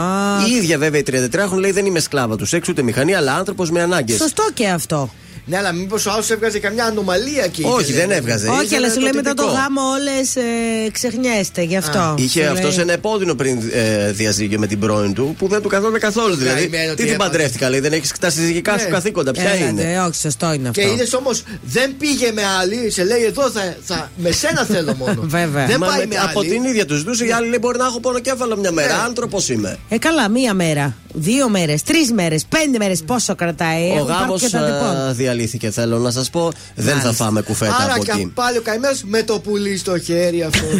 Η 0.49 0.55
ίδια 0.57 0.79
βέβαια 0.79 1.01
η 1.01 1.29
33 1.33 1.59
λέει 1.59 1.71
δεν 1.71 1.87
είμαι 1.87 2.01
σκλάβα 2.01 2.37
τους 2.37 2.49
σεξ 2.49 2.69
ούτε 2.69 2.83
μηχανή, 2.83 3.15
αλλά 3.15 3.35
άνθρωπος 3.35 3.71
με 3.71 3.83
ανάγκες. 3.83 4.17
Σωστό 4.17 4.49
και 4.55 4.69
αυτό. 4.69 5.11
Ναι, 5.49 5.57
αλλά 5.57 5.73
μήπως 5.73 6.07
ο 6.07 6.11
άλλος 6.11 6.31
έβγαζε 6.31 6.59
καμιά 6.59 6.85
ανομαλία 6.85 7.45
εκεί. 7.45 7.63
Όχι, 7.67 7.93
δεν 7.93 8.11
έβγαζε. 8.11 8.49
Όχι, 8.49 8.65
Είχε 8.65 8.77
αλλά 8.77 8.91
σου 8.91 9.01
λέει 9.01 9.11
μετά 9.15 9.35
το 9.35 9.43
τυπικό. 9.43 9.61
γάμο 9.61 9.81
όλες 9.81 10.37
ε, 10.37 10.91
ξεχνιέστε 10.93 11.63
γι' 11.63 11.77
αυτό. 11.77 12.15
Είχε 12.19 12.45
Σου 12.45 12.51
αυτός 12.53 12.75
λέει. 12.75 12.85
ένα 12.85 12.93
επώδυνο 12.93 13.35
πριν 13.35 13.59
ε, 13.73 14.11
διαζύγιο 14.13 14.59
με 14.59 14.67
την 14.67 14.79
πρώην 14.79 15.15
του 15.15 15.35
που 15.39 15.49
δεν 15.49 15.63
του 15.63 15.69
καθόταν 15.69 16.01
καθόλου. 16.01 16.35
Δηλαδή, 16.35 16.61
Καημένο, 16.69 16.91
τι 16.95 16.97
τι 16.97 17.03
την 17.05 17.13
έπαθε. 17.15 17.31
παντρεύτηκα, 17.31 17.71
λέει, 17.71 17.81
δεν 17.81 17.93
έχεις 17.93 18.13
τα 18.21 18.31
συζυγικά 18.31 18.79
σου 18.79 18.85
Ναι. 18.85 18.91
καθήκοντα. 18.91 19.31
Ποια 19.33 19.43
Έλατε, 19.51 19.65
είναι; 19.83 20.01
όχι, 20.03 20.15
σωστό 20.21 20.53
είναι 20.53 20.69
αυτό. 20.69 20.81
Και 20.81 20.89
είδες 20.89 21.13
όμως, 21.15 21.43
δεν 21.63 21.95
πήγε 21.99 22.33
με 22.33 22.43
άλλη, 22.61 22.91
σε 22.91 23.05
λέει 23.05 23.25
εδώ 23.25 23.51
θα, 23.51 23.77
θα 23.85 24.11
με 24.17 24.31
σένα 24.31 24.65
θέλω 24.65 24.95
μόνο. 24.95 25.21
Βέβαια. 25.39 25.67
Δεν 25.67 25.77
Μα 25.81 25.87
πάει 25.87 25.99
με- 25.99 26.07
με 26.07 26.17
από 26.17 26.41
άλλη. 26.41 26.49
την 26.49 26.65
ίδια 26.65 26.87
τους 26.87 27.03
δούσε, 27.03 27.25
η 27.25 27.33
άλλη 27.33 27.49
λέει 27.49 27.59
μπορεί 27.61 27.79
να 27.79 27.85
έχω 27.85 28.01
πονοκέφαλο 28.01 28.57
μια 28.57 28.73
μέρα. 28.73 28.97
Ναι. 28.97 29.03
Άνθρωπος 29.03 29.49
είμαι. 29.49 29.79
Ε, 29.89 29.99
καλά, 29.99 30.29
μία 30.29 30.55
μέρα, 30.55 30.97
δύο 31.19 31.49
μέρες, 31.49 31.83
τρεις 31.83 32.13
μέρες, 32.13 32.45
πέντε 32.49 32.79
μέρες, 32.79 33.03
πόσο 33.03 33.35
κρατάει. 33.35 33.83
Ο 33.91 33.95
Έχουν 33.95 34.07
γάμος 34.07 34.41
πάρει 34.41 34.53
και 34.53 34.57
τα 34.57 34.61
λοιπόν. 34.61 35.15
διαλύθηκε, 35.15 35.71
θέλω 35.71 35.99
να 35.99 36.11
σας 36.11 36.31
πω. 36.31 36.51
Δεν 36.75 36.85
θα 36.87 36.91
Μάλιστα. 37.01 37.25
φάμε 37.25 37.43
κουφέτα 37.43 37.77
Άρα 37.77 37.95
από 37.95 38.05
και 38.05 38.11
εκεί. 38.11 38.27
πάλι 38.35 38.59
ο 38.59 38.63
καημένος 38.63 39.03
με 39.05 39.23
το 39.23 39.39
πουλί 39.39 39.77
στο 39.77 39.99
χέρι 39.99 40.43
αυτός. 40.43 40.63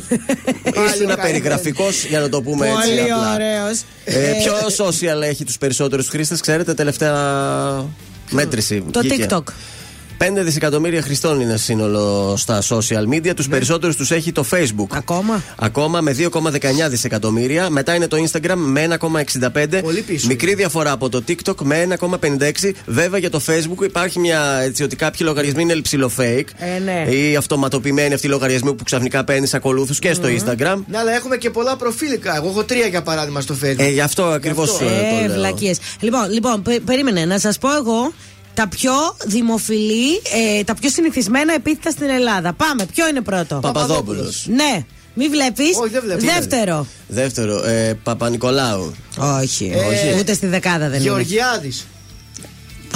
Πάλι 0.75 0.89
Ήσουν 0.95 1.11
ο 1.11 1.15
περιγραφικός 1.23 2.05
για 2.05 2.21
να 2.21 2.29
το 2.29 2.43
πούμε 2.43 2.67
έτσι. 2.69 2.89
Πολύ 2.89 3.01
απλά. 3.13 3.33
ωραίος. 3.35 3.83
Ε, 4.05 4.33
ποιο 4.43 4.85
social 4.87 5.23
έχει 5.23 5.45
τους 5.45 5.59
περισσότερους 5.59 6.09
χρήστες, 6.09 6.41
ξέρετε, 6.41 6.75
τελευταία 6.75 7.15
μέτρηση. 8.31 8.85
Το 8.91 9.01
βγήκε. 9.01 9.27
TikTok. 9.31 9.43
5 10.19 10.25
δισεκατομμύρια 10.45 11.03
χρηστών 11.03 11.41
είναι 11.41 11.57
σύνολο 11.57 12.35
στα 12.37 12.63
social 12.69 13.15
media. 13.15 13.35
Τους 13.37 13.49
περισσότερους 13.49 13.97
τους 13.97 14.11
έχει 14.11 14.33
το 14.33 14.45
Facebook. 14.51 14.87
Ακόμα; 14.91 15.43
Ακόμα 15.59 16.01
με 16.01 16.13
2,19 16.19 16.89
δισεκατομμύρια. 16.89 17.71
Μετά 17.71 17.95
είναι 17.95 18.07
το 18.07 18.17
Instagram 18.17 18.55
με 18.57 18.81
1,65. 18.83 19.81
Πολύ 19.83 20.01
πίσω. 20.01 20.27
Μικρή 20.27 20.55
διαφορά 20.55 20.93
από 20.93 21.09
το 21.09 21.23
TikTok 21.29 21.55
με 21.63 21.87
1,56. 21.99 22.73
Βέβαια 22.87 23.19
για 23.19 23.31
το 23.31 23.41
Facebook 23.47 23.83
υπάρχει 23.85 24.19
μια 24.19 24.59
έτσι 24.63 24.83
ότι 24.83 24.97
κάποιοι 24.97 25.21
λογαριασμοί 25.29 25.63
είναι 25.63 25.75
ψηλό 25.81 26.11
fake. 26.19 26.45
Ε, 26.59 26.79
ναι. 26.85 27.11
Ή 27.15 27.37
αυτοματοποιημένοι 27.37 28.15
αυτοί 28.15 28.27
οι 28.27 28.31
λογαριασμοί 28.31 28.75
που 28.75 28.85
ξαφνικά 28.85 29.25
παίρνεις 29.25 29.55
ακολούθους 29.55 29.99
και 29.99 30.13
στο 30.13 30.29
Instagram. 30.29 30.77
Ναι, 30.87 30.99
αλλά 30.99 31.13
έχουμε 31.13 31.37
και 31.37 31.51
πολλά 31.51 31.77
προφίλικα. 31.77 32.37
Εγώ 32.37 32.49
έχω 32.49 32.65
τρία 32.65 32.87
για 32.87 33.03
παράδειγμα 33.03 33.41
στο 33.41 33.57
Facebook. 33.65 33.79
Ε, 33.79 33.89
γι' 33.91 34.01
αυτό 34.01 34.23
ακριβώς 34.25 34.79
το 34.79 34.85
Ε, 34.85 35.27
λέω. 35.27 35.35
βλακίες. 35.35 35.79
Λοιπόν, 36.01 36.31
λοιπόν 36.31 36.63
πε- 36.63 36.81
περίμενε 36.81 37.25
να 37.25 37.39
σας 37.39 37.59
πω 37.59 37.69
εγώ 37.77 38.13
τα 38.59 38.69
πιο 38.69 38.93
δημοφιλή, 39.27 40.23
ε, 40.59 40.65
τα 40.65 40.75
πιο 40.75 40.91
συνηθισμένα 40.91 41.55
επίθετα 41.55 41.91
στην 41.91 42.09
Ελλάδα. 42.09 42.53
Πάμε, 42.53 42.87
ποιο 42.95 43.09
είναι 43.09 43.21
πρώτο; 43.21 43.59
Παπαδόπουλος. 43.63 44.47
Ναι, 44.49 44.85
μη 45.15 45.29
βλέπεις. 45.29 45.77
Όχι, 45.81 45.91
δεν 45.91 46.03
βλέπω. 46.05 46.21
Δεύτερο. 46.21 46.87
Δεύτερο, 47.09 47.65
ε, 47.65 47.99
Παπα-Νικολάου. 48.03 48.95
Όχι. 49.41 49.73
Ε, 49.75 50.19
Ούτε 50.19 50.35
στη 50.35 50.47
δεκάδα 50.47 50.79
δεν 50.89 50.89
είναι. 50.89 50.99
Γεωργιάδης. 50.99 51.87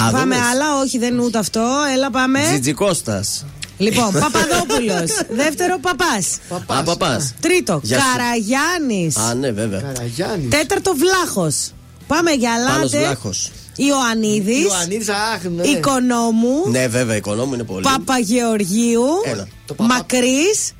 Α, 0.01 0.05
δεν 0.05 0.13
Πάμε 0.13 0.35
λες. 0.35 0.45
άλλα, 0.45 0.81
όχι 0.85 0.99
δεν 0.99 1.13
είναι 1.13 1.23
ούτε 1.23 1.39
αυτό. 1.39 1.67
Έλα 1.95 2.11
πάμε. 2.11 2.41
Τζιτζικώστας. 2.51 3.45
Λοιπόν, 3.79 4.13
Παπαδόπουλος. 4.13 5.11
Δεύτερο, 5.43 5.79
Παπάς. 5.79 6.39
Α, 6.67 6.83
παπάς. 6.83 7.35
Τρίτο, 7.41 7.81
Γεια 7.83 7.99
σου. 7.99 8.05
Καραγιάννης. 8.17 9.17
Α, 9.17 9.35
ναι, 9.35 9.51
βέβαια. 9.51 9.81
Καραγιάννης. 9.81 10.49
Τέταρτο, 10.51 10.93
Βλάχος. 10.97 11.71
Πάμε 12.07 12.31
για 12.31 12.51
Πάνος 12.51 12.93
λάτε. 12.93 12.99
Βλάχος. 12.99 13.51
Ιωαννίδης. 13.77 14.65
Ιωαννίδης, 14.65 15.09
αχ, 15.09 15.43
ναι. 15.45 15.63
Οικονόμου. 15.63 16.71
Ναι, 16.71 16.89
βέβαια, 16.89 17.15
η 17.15 17.19
οικονόμου 17.19 17.55
είναι 17.55 17.65
πολύ. 17.65 17.83
Παπαγεωργίου. 17.83 19.05
Έλα. 19.25 19.49
Μακρύς. 19.79 20.73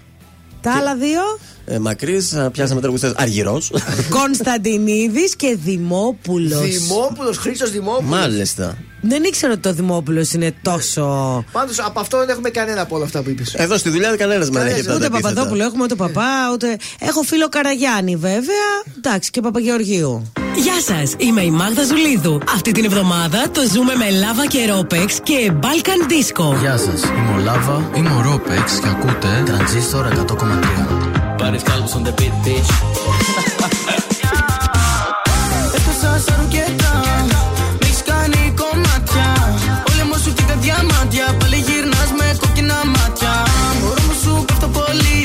Τα 0.61 0.73
άλλα 0.73 0.97
δύο. 0.97 1.21
Ε, 1.73 1.79
Μακρύς, 1.79 2.37
πιάσαμε 2.53 2.81
τραγουδιστέ. 2.81 3.13
Αργυρός. 3.17 3.73
Κωνσταντινίδης 4.21 5.37
και 5.37 5.57
Δημόπουλος. 5.65 6.61
Δημόπουλος, 6.61 7.39
Χρήστος 7.39 7.71
Δημόπουλος. 7.71 8.11
Μάλιστα. 8.11 8.77
Δεν 9.01 9.25
ήξερα 9.25 9.53
ότι 9.53 9.63
το 9.63 9.73
Δημόπουλος 9.73 10.33
είναι 10.33 10.55
τόσο. 10.63 11.05
Πάντως 11.53 11.79
από 11.79 12.01
αυτό 12.01 12.19
δεν 12.19 12.29
έχουμε 12.29 12.51
κανένα 12.51 12.81
από 12.81 12.97
όλα 12.97 13.05
αυτά 13.05 13.23
που 13.23 13.31
είπες. 13.31 13.55
Εδώ 13.55 13.77
στη 13.79 13.91
δουλειά 13.91 14.17
κανένας 14.17 14.49
δεν 14.49 14.67
έχει 14.67 14.81
αυτά 14.81 14.95
Ούτε 14.95 15.01
τα 15.01 15.07
επίθετα. 15.07 15.29
Παπαδόπουλο 15.29 15.65
έχουμε, 15.65 15.83
ούτε 15.85 15.95
Παπά, 15.95 16.51
ούτε. 16.53 16.77
Έχω 16.99 17.23
φίλο 17.23 17.49
Καραγιάννη 17.49 18.17
βέβαια. 18.17 18.69
Εντάξει, 18.97 19.31
και 19.31 19.41
Παπαγεωργίου. 19.41 20.33
Γεια 20.57 20.81
σας, 20.81 21.15
είμαι 21.17 21.43
η 21.43 21.51
Μάγδα 21.51 21.85
Ζουλίδου. 21.85 22.41
Αυτή 22.55 22.73
την 22.73 22.85
εβδομάδα 22.85 23.51
το 23.51 23.61
ζούμε 23.73 23.95
με 23.95 24.11
λάβα 24.11 24.47
και 24.47 24.67
ρόπεξ 24.67 25.19
και 25.23 25.53
Balkan 25.61 26.11
Disco. 26.11 26.59
Γεια 26.61 26.77
σας, 26.77 27.03
είμαι 27.03 27.35
ο 27.37 27.39
Λάβα, 27.45 27.91
είμαι 27.97 28.11
ο 28.11 28.31
Ρόπεξ 28.31 28.79
και 28.81 28.89
ακούτε 28.89 29.43
Τρανζίστορ 29.47 30.07
100,3. 30.07 31.22
Πάρεις 31.43 31.63
κάλπους 31.63 31.93
on 31.97 32.03
the 32.07 32.13
beat, 32.19 32.35
bitch. 32.45 32.71
Έφτασα 35.77 36.11
σαν 36.27 36.37
ρουκέτα 36.41 36.93
Μ' 37.79 37.85
έχεις 37.85 38.03
κάνει 38.11 38.43
κομμάτια. 38.61 39.29
Όλη 39.91 40.03
μου 40.09 40.17
σου 40.23 40.31
και 40.37 40.45
τα 40.51 40.57
διαμάτια. 40.63 41.27
Πάλι 41.41 41.59
γυρνάς 41.67 42.11
με 42.19 42.27
κόκκινα 42.41 42.79
μάτια. 42.95 43.35
Μωρό 43.81 44.03
μου 44.09 44.15
σου 44.23 44.33
πέφτω 44.47 44.69
πολύ. 44.79 45.21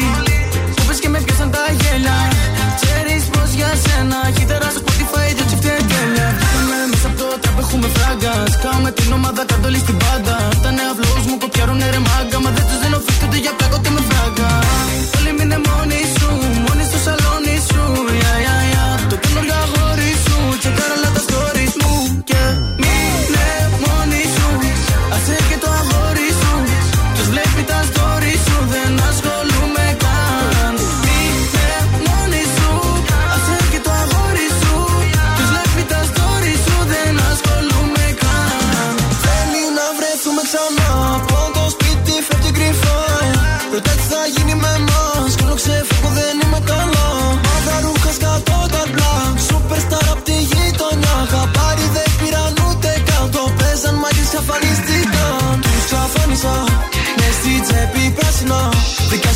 Μου 0.76 0.84
πες 0.88 1.00
και 1.04 1.10
με 1.14 1.20
πιάσαν 1.26 1.50
τα 1.56 1.64
γέλια. 1.80 2.18
Ξέρεις 2.80 3.24
πως 3.34 3.50
για 3.60 3.72
σένα 3.84 4.20
Χύτερα 4.38 4.68
στο 4.74 4.82
Spotify 4.86 5.28
δεν 5.38 5.46
τσιφτέ 5.50 5.74
τέλεια. 5.92 6.28
Βγήκαμε 6.40 6.78
μέσα 6.92 7.08
από 7.10 7.18
το 7.22 7.28
τραπ 7.44 7.58
έχουμε 7.64 7.88
φράγκα. 7.96 8.34
Σκάμε 8.56 8.90
την 8.98 9.10
ομάδα 9.18 9.42
κάτω 9.50 9.68
όλη 9.70 9.80
στην 9.86 9.98
πάντα 10.04 10.36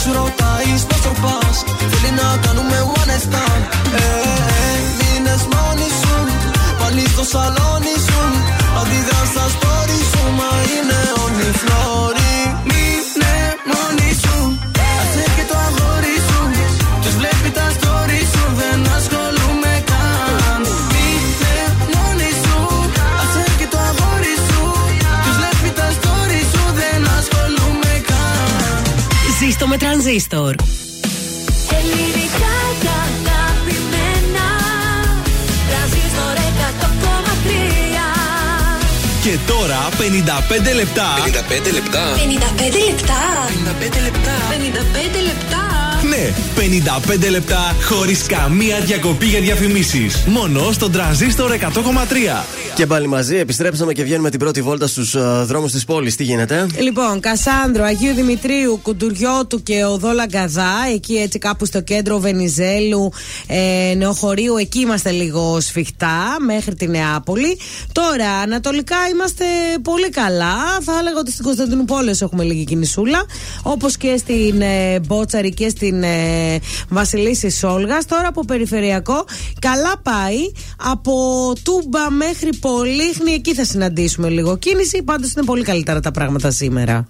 σου 0.01 0.11
ρωτάεις 0.19 0.81
πως 0.87 1.01
το 1.05 1.13
πας. 1.23 1.57
Θέλει 1.91 2.11
να 2.21 2.27
κάνουμε 2.45 2.77
one 2.97 3.09
night 3.09 3.23
stand. 3.27 3.61
Ε, 3.99 4.05
ε, 4.65 4.73
μείνες 4.97 5.43
μόνη 5.53 5.89
σου 6.01 6.15
Πάλι 6.79 7.03
στο 7.13 7.23
σαλόνι 7.31 7.95
σου. 8.07 8.21
Αντιδράς 8.79 9.27
στα 9.33 9.45
story 9.55 9.99
σου 10.11 10.23
Μα 10.39 10.51
είναι 10.75 10.99
όλη 11.23 11.47
με 29.71 29.77
τρανζίστορ. 29.77 30.55
Ελληνικά 31.77 32.55
και 32.81 32.87
αγαπημένα 32.87 34.47
Τρανζίστορ 35.69 36.35
100,3 36.67 37.11
Και 39.23 39.37
τώρα 39.47 39.89
55 39.89 40.75
λεπτά. 40.75 41.07
55 41.17 41.73
λεπτά. 41.73 42.03
55 42.15 42.89
λεπτά 42.89 43.21
55 43.47 44.01
λεπτά 44.03 44.35
55 44.51 45.21
λεπτά 45.29 45.70
Ναι, 46.11 46.33
55 47.25 47.29
λεπτά 47.29 47.75
χωρίς 47.83 48.25
καμία 48.25 48.79
διακοπή 48.79 49.25
για 49.25 49.39
διαφημίσεις. 49.41 50.23
Μόνο 50.27 50.71
στον 50.71 50.91
τρανζίστορ 50.91 51.51
100,3. 51.51 52.45
Και 52.75 52.85
πάλι 52.85 53.07
μαζί 53.07 53.35
επιστρέψαμε 53.35 53.93
και 53.93 54.03
βγαίνουμε 54.03 54.29
την 54.29 54.39
πρώτη 54.39 54.61
βόλτα 54.61 54.87
στους 54.87 55.15
δρόμους 55.45 55.71
της 55.71 55.85
πόλης. 55.85 56.15
Τι 56.15 56.23
γίνεται; 56.23 56.67
Λοιπόν, 56.79 57.19
Κασάνδρο, 57.19 57.83
Αγίου 57.83 58.13
Δημητρίου, 58.13 58.79
Κουντουριώτου 58.81 59.63
και 59.63 59.83
Οδό 59.83 60.11
Λαγκαδά, 60.11 60.73
εκεί 60.93 61.15
έτσι 61.15 61.39
κάπου 61.39 61.65
στο 61.65 61.81
κέντρο 61.81 62.19
Βενιζέλου, 62.19 63.11
ε, 63.47 63.93
Νεοχωρίου, 63.95 64.55
εκεί 64.55 64.79
είμαστε 64.79 65.11
λίγο 65.11 65.59
σφιχτά 65.59 66.37
μέχρι 66.45 66.75
τη 66.75 66.87
Νεάπολη. 66.87 67.59
Τώρα, 67.91 68.29
ανατολικά 68.43 68.95
είμαστε 69.13 69.45
πολύ 69.81 70.09
καλά. 70.09 70.55
Θα 70.81 70.93
έλεγα 70.99 71.19
ότι 71.19 71.31
στην 71.31 71.43
Κωνσταντινούπολη 71.43 72.15
έχουμε 72.21 72.43
λίγη 72.43 72.63
κινησούλα, 72.63 73.25
όπως 73.61 73.97
και 73.97 74.17
στην 74.17 74.61
ε, 74.61 74.99
Μπότσαρη 74.99 75.53
και 75.53 75.69
στην 75.69 76.00
ε, 76.03 76.59
Βασιλίση 76.89 77.49
Σόλγας. 77.49 78.05
Τώρα 78.05 78.27
από 78.27 78.45
περιφερειακό, 78.45 79.25
καλά 79.59 79.93
πάει. 80.03 80.51
Από 80.77 81.13
Τούμπα 81.63 82.09
μέχρι 82.09 82.49
Πολύχνη, 82.59 83.31
εκεί 83.31 83.53
θα 83.53 83.65
συναντήσουμε 83.65 84.29
λίγο 84.29 84.57
κίνηση. 84.57 85.03
Πάντως 85.03 85.33
είναι 85.33 85.45
πολύ 85.45 85.63
καλύτερα 85.63 85.99
τα 85.99 86.11
πράγματα 86.11 86.51
σήμερα. 86.51 87.07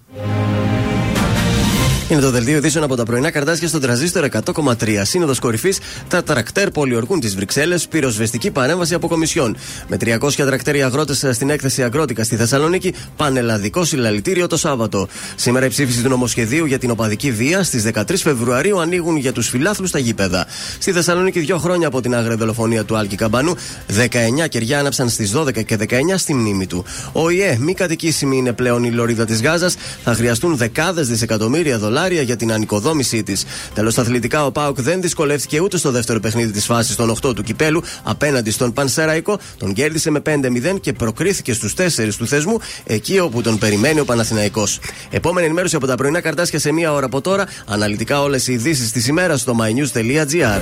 Είναι 2.12 2.22
το 2.22 2.32
δελτίο 2.32 2.58
ειδήσεων 2.58 2.84
από 2.84 2.96
τα 2.96 3.04
πρωινά 3.04 3.32
καρτάσια 3.32 3.68
στον 3.68 3.82
τραζίστορ 3.82 4.28
100,3. 4.54 5.02
Σύνοδος 5.04 5.40
κορυφής, 5.40 5.80
τα 6.08 6.24
τρακτέρ 6.24 6.72
πολιορκούν 6.72 7.20
τις 7.20 7.36
Βρυξέλλες, 7.36 7.88
πυροσβεστική 7.88 8.52
παρέμβαση 8.52 8.94
από 8.94 9.08
κομισιόν. 9.08 9.56
Με 9.88 9.98
300 9.98 10.46
τρακτέρια 10.46 10.86
αγρότες 10.86 11.26
στην 11.32 11.50
έκθεση 11.50 11.84
Αγρότικα 11.84 12.24
στη 12.24 12.36
Θεσσαλονίκη, 12.36 12.94
πανελλαδικό 13.16 13.84
συλλαλητήριο 13.84 14.48
το 14.48 14.58
Σάββατο. 14.58 15.08
Σήμερα 15.36 15.66
η 15.66 15.70
ψήφιση 15.70 16.04
του 16.04 16.10
νομοσχεδίου 16.10 16.66
για 16.66 16.80
την 16.80 16.92
οπαδική 16.92 17.32
βία 17.32 17.64
στις 17.64 17.84
13 17.94 18.04
Φεβρουαρίου 18.16 18.80
ανοίγουν 18.80 19.16
για 19.16 19.32
τους 19.32 19.50
φιλάθλους 19.50 19.90
στα 19.90 20.00
γήπεδα. 20.00 20.48
Στη 20.80 20.92
Θεσσαλονίκη, 20.92 21.40
δύο 21.40 21.58
χρόνια 21.58 21.88
από 21.88 22.02
την 22.02 22.16
άγρια 22.16 22.36
δολοφονία 22.36 22.84
του 22.84 22.98
Άλκη 22.98 23.16
Καμπανού, 23.16 23.56
19 23.88 24.48
κεριά 24.50 24.80
άναψαν 24.80 25.10
στις 25.10 25.32
12 25.32 25.64
και 25.64 25.76
19 25.76 26.18
στη 26.18 26.34
μνήμη 26.34 26.68
του. 26.68 26.86
Ο 27.12 27.30
ΙΕ, 27.30 27.58
μη 27.60 27.74
κατοικήσιμη 27.74 28.38
είναι 28.38 28.54
πλέον 28.54 28.84
η 28.84 28.92
λωρίδα 28.92 29.26
της 29.26 29.42
Γάζας, 29.42 29.76
θα 30.04 30.14
χρειαστούν 30.14 30.58
δεκάδες 30.58 31.08
δισεκατομμύρια 31.08 31.78
δολάρια 31.78 32.01
δολάρια 32.02 32.22
για 32.22 32.36
την 32.36 32.52
ανοικοδόμησή 32.52 33.24
της. 33.24 33.46
Τέλος, 33.74 33.94
στα 33.94 34.02
αθλητικά, 34.02 34.46
ο 34.46 34.52
Πάοκ 34.52 34.82
δεν 34.82 35.02
δυσκολεύτηκε 35.02 35.60
ούτε 35.60 35.78
στο 35.78 35.92
δεύτερο 35.92 36.20
παιχνίδι 36.20 36.52
της 36.52 36.66
φάσης 36.66 36.96
των 36.96 37.10
8 37.10 37.36
του 37.36 37.44
κυπέλου 37.44 37.84
απέναντι 38.04 38.52
στον 38.52 38.74
Πανσεραϊκό. 38.74 39.40
Τον 39.58 39.74
κέρδισε 39.74 40.10
με 40.10 40.20
5-0 40.20 40.80
και 40.80 40.94
προκρίθηκε 40.94 41.54
στους 41.54 41.74
4 41.74 42.16
του 42.18 42.28
θεσμού, 42.28 42.60
εκεί 42.84 43.20
όπου 43.20 43.42
τον 43.42 43.58
περιμένει 43.58 44.00
ο 44.00 44.06
Παναθηναϊκός. 44.06 44.80
Επόμενη 45.10 45.46
ενημέρωση 45.46 45.76
από 45.76 45.88
τα 45.88 45.96
πρωινά 45.96 46.22
καρτάσια 46.22 46.60
σε 46.60 46.72
μία 46.72 46.94
ώρα 46.94 47.06
από 47.06 47.22
τώρα. 47.22 47.46
Αναλυτικά 47.66 48.22
όλες 48.22 48.48
οι 48.48 48.54
ειδήσεις 48.54 48.92
της 48.92 49.08
ημέρας 49.08 49.42
στο 49.42 49.56
mynews.gr. 49.60 50.62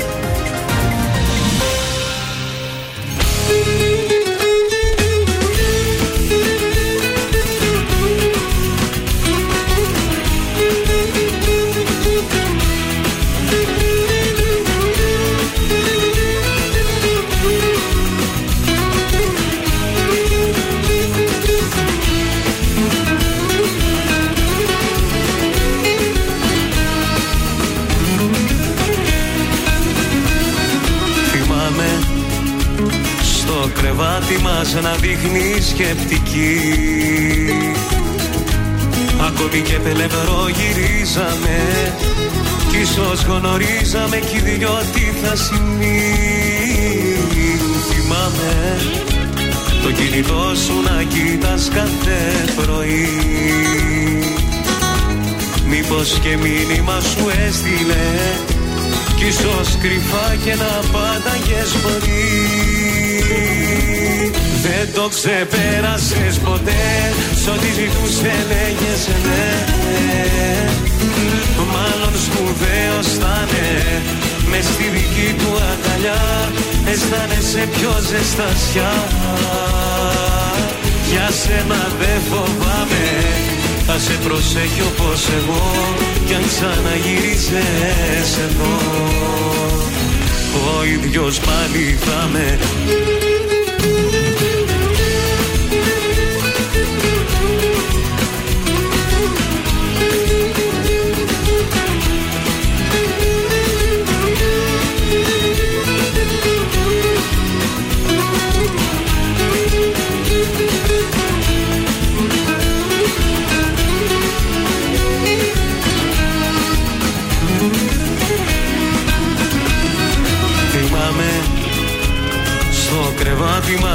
δείχνει 35.21 35.61
σκεπτική. 35.61 36.59
Ακόμη 39.27 39.61
και 39.61 39.73
πελευρό 39.73 40.45
γυρίζαμε 40.47 41.59
Κι 42.69 42.77
ίσως 42.77 43.23
γνωρίζαμε 43.23 44.17
κι 44.17 44.35
οι 44.35 44.39
δυο 44.39 44.81
τι 44.93 44.99
θα 44.99 45.35
συμβεί. 45.35 46.01
Θυμάμαι 47.89 48.77
το 49.83 49.91
κινητό 49.91 50.55
σου 50.65 50.81
να 50.81 51.03
κοίτας 51.03 51.69
κάθε 51.73 52.19
πρωί. 52.55 53.09
Μήπως 55.69 56.19
και 56.21 56.37
μήνυμα 56.37 56.99
σου 56.99 57.27
έστειλε 57.47 58.07
κι 59.15 59.25
ίσως 59.25 59.77
κρυφά 59.81 60.35
και 60.43 60.55
να 60.55 60.81
πάνταγες 60.91 61.71
πολύ 61.81 62.69
Δεν 64.63 64.85
το 64.95 65.09
ξεπέρασες 65.15 66.35
ποτέ. 66.45 66.85
Σ' 67.41 67.47
ό,τι 67.47 67.69
ζητούσε 67.77 68.33
λέγες 68.51 69.01
ναι. 69.25 69.47
Μάλλον 71.73 72.13
σπουδαίος 72.25 73.07
θα 73.21 73.47
είναι 73.49 74.01
Μες 74.49 74.65
στη 74.65 74.83
δική 74.95 75.29
του 75.39 75.51
αγκαλιά 75.69 76.21
Αισθάνεσαι 76.91 77.69
πιο 77.75 77.91
ζεστασιά. 78.09 78.91
Για 81.11 81.29
σένα 81.41 81.81
δεν 81.99 82.19
φοβάμαι. 82.29 83.07
Θα 83.85 83.99
σε 83.99 84.13
προσέχει 84.23 84.81
όπως 84.91 85.21
εγώ. 85.39 85.65
Κι 86.25 86.33
αν 86.33 86.43
ξαναγυρίζεις 86.47 88.37
εδώ. 88.47 88.75
Ο 90.67 90.83
ίδιος 90.83 91.39
πάλι 91.39 91.97
θα 92.05 92.29
με 92.31 92.57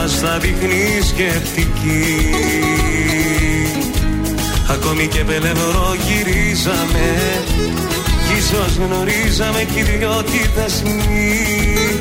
μας 0.05 0.18
θα 0.18 0.38
δείχνεις 0.38 1.07
σκεπτική. 1.07 2.05
Ακόμη 4.68 5.07
και 5.07 5.24
πελευρό 5.24 5.94
γυρίζαμε 6.07 7.07
Κι 8.26 8.36
ίσως 8.38 8.72
γνωρίζαμε 8.76 9.62
κι 9.72 9.78
οι 9.78 9.82
δυο 9.82 10.22
τι 10.22 10.38
θα 10.55 10.68
συμβεί 10.68 12.00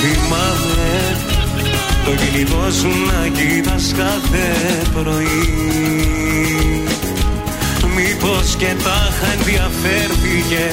Θυμάμαι 0.00 1.16
το 2.04 2.10
κινητό 2.10 2.70
σου 2.80 2.88
να 2.88 3.28
κοίτας 3.28 3.94
κάθε 3.96 4.48
πρωί. 4.94 5.64
Μήπως 7.96 8.56
και 8.58 8.72
τάχα 8.84 9.32
ενδιαφέρθηκε 9.38 10.66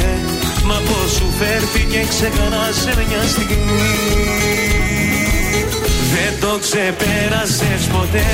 Μα 0.66 0.76
πως 0.76 1.12
σου 1.12 1.34
φέρθηκε 1.40 2.06
ξανά 2.10 2.70
σε 2.72 3.06
μια 3.08 3.24
στιγμή 3.28 4.67
Δεν 6.14 6.32
το 6.40 6.52
ξεπέρασες 6.64 7.84
ποτέ. 7.94 8.32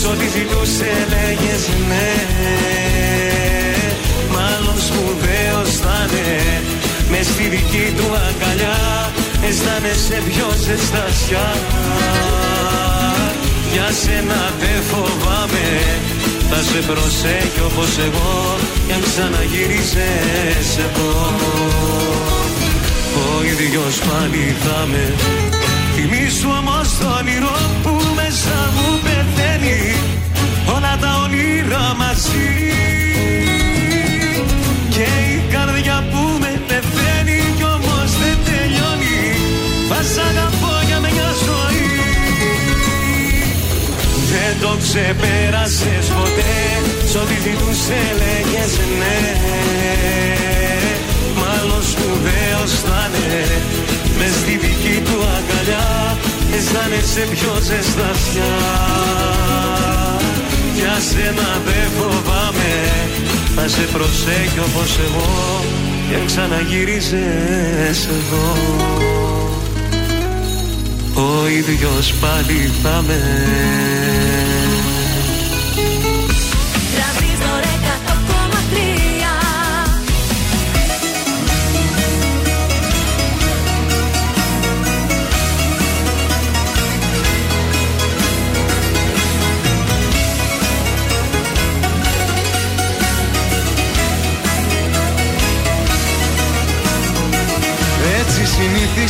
Σ' 0.00 0.04
ό,τι 0.12 0.26
ζητούσε 0.34 0.90
λέγες 1.12 1.62
ναι. 1.88 2.10
Μάλλον 4.34 4.76
σπουδαίος 4.86 5.70
θα 5.82 5.98
είναι 6.10 6.62
Μες 7.10 7.26
στη 7.26 7.42
δική 7.42 7.86
του 7.96 8.08
αγκαλιά 8.26 8.78
Αισθάνεσαι 9.46 10.22
πιο 10.28 10.48
ζεστασιά. 10.64 11.48
Για 13.72 13.88
σένα 14.02 14.40
δεν 14.60 14.78
φοβάμαι. 14.90 15.68
Θα 16.50 16.60
σε 16.68 16.78
προσέχει 16.88 17.60
όπως 17.68 17.92
εγώ 18.06 18.56
Κι 18.86 18.92
αν 18.92 19.02
ξαναγυρίζεις 19.08 20.70
εδώ. 20.86 21.12
Ο 23.24 23.44
ίδιος 23.44 23.94
πάλι 23.98 24.56
θα 24.64 24.86
με. 24.90 25.14
Θυμήσου 25.94 26.50
όμως 26.98 27.16
το 27.16 27.18
όνειρο 27.18 27.56
που 27.82 27.94
μέσα 28.14 28.58
μου 28.74 28.88
πεθαίνει. 29.04 29.80
Όλα 30.74 30.94
τα 31.00 31.10
όνειρα 31.24 31.94
μαζί. 31.98 32.50
Και 34.94 35.06
η 35.34 35.42
καρδιά 35.52 36.04
που 36.10 36.22
με 36.42 36.52
πεθαίνει 36.68 37.40
Κι 37.56 37.64
όμως 37.76 38.10
δεν 38.20 38.36
τελειώνει. 38.46 39.20
Θα 39.88 40.00
σ' 40.12 40.18
αγαπώ 40.28 40.74
για 40.86 40.98
μια 40.98 41.30
ζωή. 41.46 41.86
Δεν 44.30 44.52
το 44.62 44.72
ξεπέρασες 44.82 46.06
ποτέ. 46.16 46.58
Σ' 47.10 47.16
ό,τι 47.22 47.36
ζητούσε 47.44 48.00
λέγες 48.20 48.72
ναι. 48.98 49.18
Μάλλον 51.40 51.82
σπουδαίος 51.90 52.72
θα 52.86 53.02
είναι. 53.14 53.44
Μες 54.18 54.34
στη 54.40 54.54
δική 54.64 54.96
του 55.06 55.18
αγκαλιά 55.36 55.88
Αισθάνεσαι 56.54 57.26
πιο 57.30 57.52
ζεστασιά 57.60 58.54
Για 60.74 60.96
σένα 61.10 61.48
δεν 61.64 61.88
φοβάμαι. 61.98 62.74
Θα 63.54 63.68
σε 63.68 63.80
προσέχει 63.80 64.58
όπως 64.58 64.98
εγώ 64.98 65.64
Και 66.08 66.14
αν 66.14 66.26
ξαναγυρίζεις 66.26 68.08
εδώ. 68.16 68.56
Ο 71.14 71.48
ίδιος 71.48 72.14
πάλι 72.20 72.70
θα 72.82 73.04
με 73.06 73.20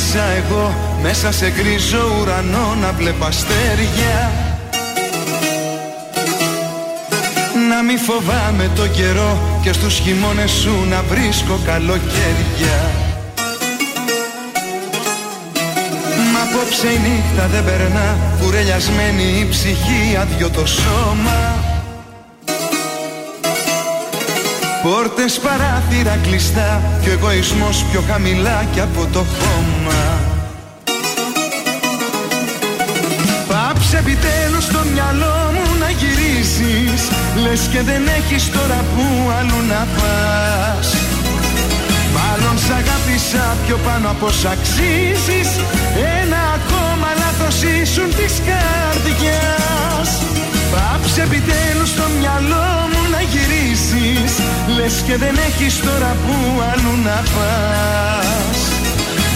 συνήθισα 0.08 0.46
εγώ 0.46 0.74
μέσα 1.02 1.32
σε 1.32 1.50
γκρίζο 1.50 2.16
ουρανό 2.20 2.74
να 2.80 2.92
βλέπω 2.92 3.24
αστέρια. 3.24 4.30
Να 7.68 7.82
μη 7.82 7.96
φοβάμαι 7.96 8.70
το 8.76 8.86
καιρό 8.88 9.38
και 9.62 9.72
στους 9.72 9.98
χειμώνες 9.98 10.50
σου 10.50 10.86
να 10.88 11.02
βρίσκω 11.02 11.60
καλοκαίρια. 11.64 12.78
Μα 16.32 16.40
απόψε 16.42 16.86
η 16.86 16.98
νύχτα 16.98 17.46
δεν 17.46 17.64
περνά 17.64 18.16
κουρελιασμένη 18.40 19.22
η 19.40 19.48
ψυχή 19.50 20.16
άδειο 20.20 20.50
το 20.50 20.66
σώμα 20.66 21.68
Πόρτες 24.88 25.38
παράθυρα 25.38 26.18
κλειστά 26.22 26.82
Και 27.02 27.08
ο 27.08 27.12
εγωισμός 27.12 27.84
πιο 27.90 28.02
χαμηλά 28.10 28.64
και 28.74 28.80
από 28.80 29.06
το 29.12 29.18
χώμα. 29.18 30.02
Πάψε 33.48 33.96
επιτέλους 33.98 34.64
στο 34.64 34.80
μυαλό 34.92 35.36
μου 35.54 35.78
να 35.80 35.90
γυρίσεις 35.90 37.00
Λες 37.42 37.60
και 37.72 37.82
δεν 37.82 38.02
έχεις 38.18 38.50
τώρα 38.50 38.84
που 38.94 39.04
αλλού 39.38 39.60
να 39.68 39.86
πας. 39.96 40.88
Μάλλον 42.16 42.58
σ' 42.58 42.70
αγάπησα 42.70 43.56
πιο 43.66 43.76
πάνω 43.86 44.10
από 44.10 44.30
σ' 44.30 44.44
αξίζεις 44.44 45.50
Ένα 46.20 46.40
ακόμα 46.58 47.08
λάθος 47.18 47.62
ήσουν 47.62 48.08
της 48.08 48.34
καρδιάς 48.48 50.10
Πάψε 50.72 51.22
επιτέλους 51.22 51.88
στο 51.88 52.04
μυαλό 52.18 52.68
μου 52.90 53.02
να 53.12 53.20
γυρίσεις 53.32 54.32
Λες 54.76 55.02
και 55.06 55.16
δεν 55.16 55.34
έχεις 55.48 55.80
τώρα 55.80 56.16
που 56.22 56.34
αλλού 56.70 56.94
να 57.08 57.18
πας. 57.34 58.58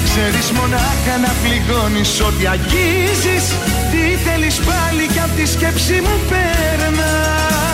Ξέρεις 0.04 0.50
μονάχα 0.50 1.14
να 1.24 1.32
πληγώνεις 1.42 2.20
ό,τι 2.20 2.46
αγγίζεις 2.46 3.44
Τι 3.90 4.02
θέλεις 4.24 4.56
πάλι 4.68 5.06
κι 5.12 5.20
απ' 5.26 5.36
τη 5.36 5.46
σκέψη 5.46 6.00
μου 6.04 6.16
περνάς 6.28 7.71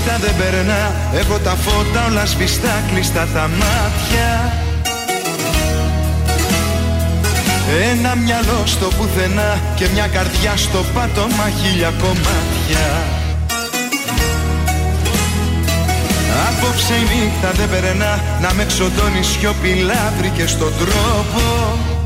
νύχτα 0.00 0.18
δεν 0.18 0.36
περνά. 0.36 0.92
Έχω 1.14 1.38
τα 1.38 1.50
φώτα 1.50 2.06
όλα 2.08 2.26
σβηστά 2.26 2.82
κλειστά 2.92 3.26
τα 3.34 3.50
μάτια. 3.60 4.52
Ένα 7.90 8.14
μυαλό 8.14 8.62
στο 8.64 8.86
πουθενά 8.86 9.58
Και 9.74 9.86
μια 9.92 10.06
καρδιά 10.06 10.56
στο 10.56 10.84
πάτωμα 10.94 11.46
χίλια 11.60 11.92
κομμάτια. 12.02 12.86
Απόψε 16.48 16.94
η 16.94 17.04
νύχτα 17.10 17.50
δεν 17.52 17.68
περνά. 17.70 18.20
Να 18.42 18.54
με 18.54 18.64
ξοντώνει 18.64 19.22
σιωπηλά 19.22 20.12
βρήκες 20.18 20.56
τον 20.56 20.72
τρόπο 20.78 21.99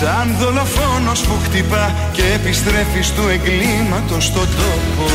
Σαν 0.00 0.36
δολοφόνος 0.40 1.20
που 1.20 1.34
χτυπά 1.44 1.94
και 2.12 2.22
επιστρέφεις 2.34 3.12
του 3.12 3.22
εγκλήματος 3.34 4.24
στον 4.24 4.48
τόπο. 4.60 5.08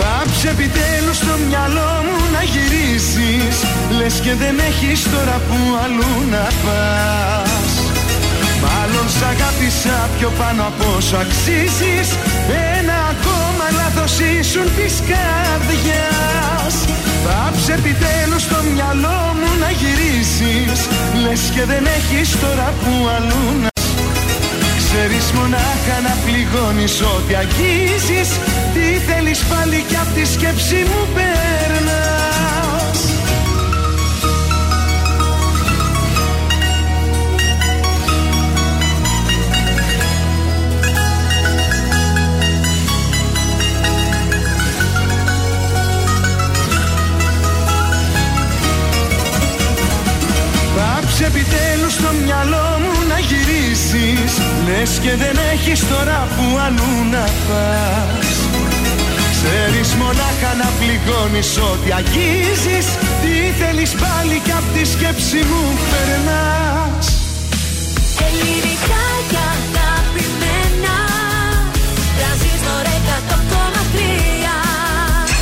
Πάψε 0.00 0.48
επιτέλους 0.48 1.16
στο 1.16 1.34
μυαλό 1.48 1.92
μου 2.06 2.18
να 2.34 2.42
γυρίσεις 2.52 3.56
Λες 3.98 4.14
και 4.24 4.34
δεν 4.42 4.58
έχεις 4.68 5.00
τώρα 5.14 5.36
που 5.46 5.58
αλλού 5.84 6.14
να 6.30 6.46
πας. 6.64 7.72
Μάλλον 8.64 9.06
σ' 9.16 9.24
αγάπησα 9.32 9.98
πιο 10.18 10.30
πάνω 10.38 10.62
από 10.70 10.84
όσο 10.98 11.16
αξίζεις 11.24 12.08
Ένα 12.78 12.96
ακόμα 13.14 13.66
λάθος 13.78 14.12
ήσουν 14.18 14.68
της 14.76 14.94
καρδιάς. 15.10 16.74
Πάψε 17.24 17.59
επιτέλους 17.78 18.42
στο 18.42 18.58
μυαλό 18.72 19.20
μου 19.38 19.50
να 19.62 19.70
γυρίσεις. 19.78 20.78
Λες 21.22 21.42
και 21.54 21.64
δεν 21.70 21.84
έχεις 21.98 22.40
τώρα 22.40 22.68
που 22.80 22.92
αλλού 23.16 23.44
να 23.62 23.68
Ξέρεις 24.78 25.26
μονάχα 25.32 25.96
να 26.06 26.14
πληγώνεις 26.24 27.00
ό,τι 27.00 27.34
αγγίζεις. 27.42 28.28
Τι 28.74 28.86
θέλεις 29.06 29.40
πάλι 29.50 29.84
κι 29.88 29.96
απ' 30.02 30.14
τη 30.14 30.24
σκέψη 30.34 30.80
μου 30.90 31.02
περνάς 31.14 31.49
επιτέλους 51.30 51.92
στο 51.92 52.10
μυαλό 52.24 52.68
μου 52.82 52.94
να 53.10 53.18
γυρίσεις. 53.28 54.32
Λες 54.66 54.92
και 55.04 55.12
δεν 55.22 55.36
έχεις 55.52 55.80
τώρα 55.92 56.18
που 56.34 56.44
αλλού 56.64 56.94
να 57.14 57.24
πας. 57.46 58.28
Ξέρεις 59.34 59.90
μονάχα 60.00 60.50
να 60.62 60.68
πληγώνεις 60.78 61.50
ό,τι 61.70 61.88
αγγίζεις. 61.98 62.86
Τι 63.22 63.34
θέλεις 63.60 63.92
πάλι 64.02 64.36
κι 64.44 64.54
απ' 64.60 64.70
τη 64.74 64.82
σκέψη 64.94 65.40
μου 65.50 65.64
περνάς. 65.90 67.06
Ελληνικά 68.26 69.04
και 69.30 69.38
αγαπημένα 69.52 69.79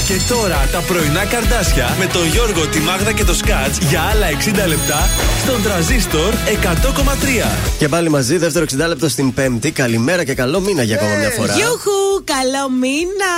Και 0.08 0.20
τώρα 0.28 0.68
τα 0.72 0.80
πρωινά 0.80 1.24
καρδάσια 1.24 1.96
με 1.98 2.06
τον 2.06 2.26
Γιώργο, 2.26 2.66
τη 2.66 2.78
Μάγδα 2.78 3.12
και 3.12 3.24
το 3.24 3.34
Σκάτς 3.34 3.78
για 3.78 4.00
άλλα 4.00 4.26
60 4.64 4.68
λεπτά 4.68 5.08
στον 5.42 5.62
τραζίστορ 5.62 6.34
100,3. 6.34 7.76
Και 7.78 7.88
πάλι 7.88 8.08
μαζί, 8.08 8.36
δεύτερο 8.36 8.64
60 8.70 8.88
λεπτό 8.88 9.08
στην 9.08 9.34
Πέμπτη. 9.34 9.70
Καλημέρα 9.70 10.24
και 10.24 10.34
καλό 10.34 10.60
μήνα 10.60 10.82
για 10.82 10.96
ακόμα 10.96 11.14
μια 11.14 11.30
φορά. 11.30 11.54
Γιούχου, 11.54 12.24
καλό 12.24 12.70
μήνα! 12.80 13.32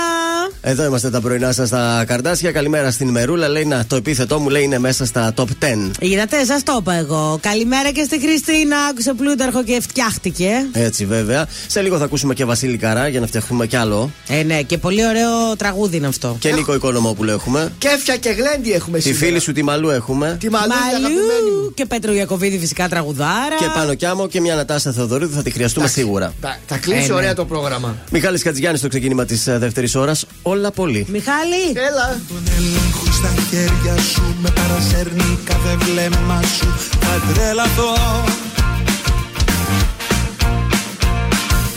Εδώ 0.61 0.83
είμαστε 0.85 1.09
τα 1.09 1.21
πρωινά 1.21 1.51
σας 1.51 1.67
στα 1.67 2.03
καρδάσια. 2.07 2.51
Καλημέρα 2.51 2.91
στην 2.91 3.09
Μερούλα. 3.09 3.47
Λέει 3.47 3.65
να 3.65 3.85
το 3.85 3.95
επίθετό 3.95 4.39
μου 4.39 4.49
λέει 4.49 4.63
είναι 4.63 4.79
μέσα 4.79 5.05
στα 5.05 5.33
top 5.35 5.43
10. 5.43 5.91
Είδατε, 5.99 6.45
σας 6.45 6.63
το 6.63 6.77
είπα 6.79 6.93
εγώ. 6.93 7.39
Καλημέρα 7.41 7.91
και 7.91 8.03
στη 8.03 8.19
Χριστίνα. 8.19 8.77
Άκουσε 8.89 9.13
πλούταρχο 9.13 9.63
και 9.63 9.81
φτιάχτηκε. 9.81 10.49
Έτσι 10.73 11.05
βέβαια. 11.05 11.47
Σε 11.67 11.81
λίγο 11.81 11.97
θα 11.97 12.03
ακούσουμε 12.03 12.33
και 12.33 12.45
Βασίλη 12.45 12.77
Καρά 12.77 13.07
για 13.07 13.19
να 13.19 13.27
φτιαχτούμε 13.27 13.67
κι 13.67 13.75
άλλο. 13.75 14.11
Ε, 14.27 14.43
ναι, 14.43 14.61
και 14.61 14.77
πολύ 14.77 15.05
ωραίο 15.05 15.55
τραγούδι 15.57 15.97
είναι 15.97 16.07
αυτό. 16.07 16.37
Και 16.39 16.60
Νίκο 16.61 16.73
Οικονομόπουλο 16.73 17.31
έχουμε. 17.31 17.71
Κέφια 17.77 18.17
και 18.17 18.29
γλέντι 18.29 18.71
έχουμε 18.71 18.97
Τη 18.97 19.03
σήμερα. 19.03 19.25
φίλη 19.25 19.39
σου 19.39 19.51
τη 19.51 19.63
Μαλού 19.63 19.89
έχουμε. 19.89 20.37
Τη 20.39 20.49
Μαλού, 20.49 20.71
η 20.71 20.95
αγαπημένη 20.95 21.49
μου. 21.63 21.73
Και 21.73 21.85
Πέτρο 21.85 22.13
Ιακοβίδη 22.13 22.59
φυσικά 22.59 22.89
τραγουδάρα. 22.89 23.55
Και 23.59 23.65
πάνω 23.75 23.93
κι 23.95 24.05
άμμο 24.05 24.27
και 24.27 24.41
μια 24.41 24.55
Νατάσα 24.55 24.91
Θεοδωρίδου 24.91 25.33
θα 25.33 25.41
τη 25.41 25.51
χρειαστούμε 25.51 25.87
σίγουρα. 25.87 26.33
Θα- 26.41 26.57
Θα 26.67 26.77
κλείσει 26.77 27.03
Ε, 27.03 27.07
ναι. 27.07 27.13
ωραία 27.13 27.33
το 27.33 27.45
πρόγραμμα. 27.45 27.95
Μιχάλης 28.11 28.43
Κατζιάννη 28.43 28.77
στο 28.77 28.87
ξεκίνημα 28.87 29.25
της 29.25 29.43
δεύτερης 29.43 29.95
ώρας. 29.95 30.25
Όλα 30.41 30.71
πολύ. 30.71 31.05
Μιχάλη! 31.09 31.63
Έλα. 31.73 32.19
Τον 32.27 32.43
έλεγχο 32.57 33.05
στα 33.11 33.29
χέρια 33.49 34.01
σου 34.01 34.35
με 34.41 34.49
παρασέρνει 34.49 35.39
κάθε 35.43 35.75
βλέμμα 35.79 36.41
σου 36.57 36.67
Θα 36.99 37.33
τρελαθώ 37.33 37.93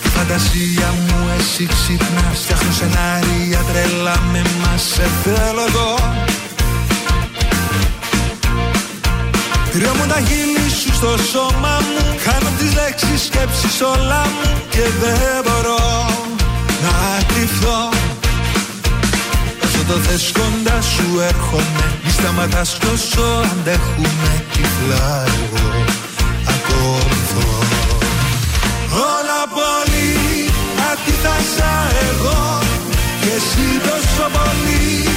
Τη 0.03 0.09
φαντασία 0.09 0.89
μου 0.97 1.04
εσύ 1.39 1.67
ξυπνάς 1.67 2.39
Φτιάχνω 2.43 2.73
σενάρια 2.73 3.61
τρελά 3.73 4.17
με 4.33 4.43
μας 4.61 4.83
Σε 4.95 5.07
θέλω 5.23 5.63
εδώ 5.69 5.95
Τριώ 9.73 9.95
μου 9.95 10.07
τα 10.07 10.21
χείλη 10.27 10.71
σου 10.81 10.95
στο 10.95 11.17
σώμα 11.33 11.75
μου. 11.89 12.17
Κάνω 12.25 12.51
τις 12.59 12.75
λέξεις 12.75 13.25
σκέψεις 13.27 13.81
όλα 13.81 14.23
μου 14.35 14.63
Και 14.71 14.85
δεν 15.01 15.43
μπορώ 15.45 15.85
να 16.85 17.23
κρυφθώ 17.31 17.89
Όσο 19.65 19.85
το 19.89 19.97
θες 20.05 20.33
κοντά 20.33 20.81
σου 20.83 21.21
έρχομαι. 21.29 21.85
Μη 22.05 22.11
σταματάς 22.11 22.77
κι 22.81 22.87
όσο 22.95 23.27
αντέχουμε 23.53 24.45
Τυφλά 24.53 25.25
εγώ. 25.25 25.85
Ακολουθώ 26.55 27.14
αντίθασα 31.05 31.73
εγώ 32.09 32.59
Και 33.21 33.33
εσύ 33.39 33.67
τόσο 33.87 34.27
πολύ 34.37 35.09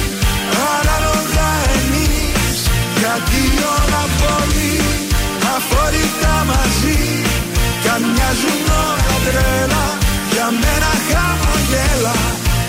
Ανάλογα 0.76 1.48
εμείς 1.78 2.56
Γιατί 3.00 3.42
όλα 3.76 4.04
πολύ 4.20 4.76
αφορικά 5.56 6.34
μαζί 6.50 7.00
Κι 7.82 7.88
αν 7.94 8.02
μοιάζουν 8.14 8.66
όλα 8.86 9.14
τρέλα 9.26 9.86
Για 10.32 10.48
μένα 10.62 10.92
χαμογέλα 11.08 12.16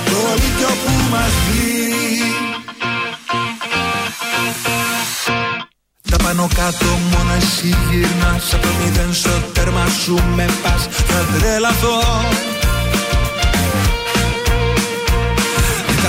Το 0.09 0.19
λύκειο 0.41 0.73
που 0.83 0.93
μας 1.11 1.33
βγει 1.45 1.79
Τα 6.09 6.17
πάνω 6.23 6.47
κάτω 6.55 6.85
μόνο 7.11 7.33
εσύ 7.41 7.75
γυρνάς 7.89 8.53
Από 8.53 8.63
το 8.63 8.69
μηδέν 8.79 9.13
στο 9.13 9.29
τέρμα 9.53 9.85
σου 10.03 10.19
με 10.35 10.45
πας. 10.63 10.87
Θα 11.07 11.19
τρελαθώ 11.39 11.99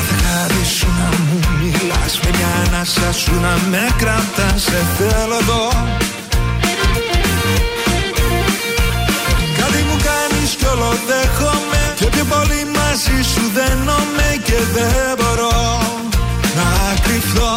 κάθε 0.00 0.16
χάρη 0.24 0.64
σου 0.78 0.88
να 0.98 1.08
μου 1.24 1.38
μιλάς 1.58 2.20
Με 2.22 2.30
μια 2.36 2.50
ανάσα 2.66 3.12
σου 3.12 3.34
να 3.40 3.54
με 3.70 3.84
κρατάς 3.98 4.62
Σε 4.62 4.80
θέλω 4.96 5.38
εδώ. 5.42 5.64
Κάτι 9.58 9.80
μου 9.88 9.96
κάνεις 10.08 10.50
όλο 10.72 10.92
δέχομαι 11.08 11.82
Και 11.98 12.06
πιο 12.14 12.24
πολύ 12.24 12.60
μαζί 12.76 13.18
σου 13.32 13.44
δένομαι 13.56 14.28
Και 14.46 14.58
δεν 14.74 15.10
μπορώ 15.18 15.58
να 16.58 16.68
κρυφθώ 17.04 17.52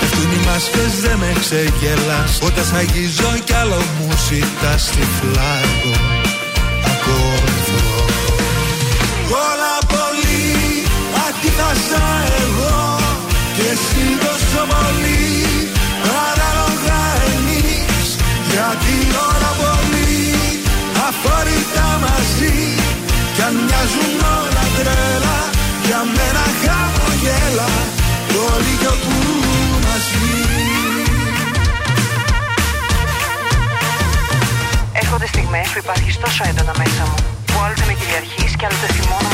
Πέφτουν 0.00 0.30
οι 0.36 0.40
μάσκες 0.46 0.92
δεν 1.04 1.16
με 1.18 1.32
ξεγελάς 1.40 2.32
Όταν 2.48 2.64
σ' 2.64 2.74
αγγίζω 2.80 3.32
κι 3.44 3.54
άλλο 3.54 3.80
μου 3.96 4.08
ζητάς 4.28 4.82
τυφλά 4.94 5.52
εγώ 5.64 5.94
ακολουθώ 6.92 7.82
Όλα 9.46 9.74
πολύ 9.88 10.03
αντίθασα 11.54 12.04
εγώ. 12.44 12.98
Και 13.56 13.66
εσύ 13.74 14.04
τόσο 14.22 14.62
πολύ 14.72 15.22
Ανάλογα 16.26 17.00
εμείς 17.34 18.08
Γιατί 18.50 18.94
όλα 19.28 19.52
πολύ 19.62 20.32
αφορικά 21.08 21.88
μαζί. 22.04 22.56
Κι 23.34 23.42
αν 23.46 23.54
μοιάζουν 23.66 24.14
όλα 24.38 24.64
τρέλα 24.76 25.38
Για 25.86 26.00
μένα 26.14 26.44
χαμογέλα. 26.62 27.70
Όλοι 28.52 28.74
κι 28.80 28.86
όπου 28.94 29.14
μαζί. 29.86 30.32
Έρχονται 35.00 35.26
στιγμές 35.26 35.68
που 35.72 35.78
υπάρχεις 35.84 36.18
τόσο 36.18 36.42
έντονα 36.48 36.74
μέσα 36.78 37.02
μου 37.08 37.14
Που 37.46 37.54
άλλοτε 37.64 37.84
με 37.88 37.94
κυριαρχείς 37.98 38.52
και 38.58 38.66
άλλοτε 38.66 38.88
θυμώνω 38.96 39.28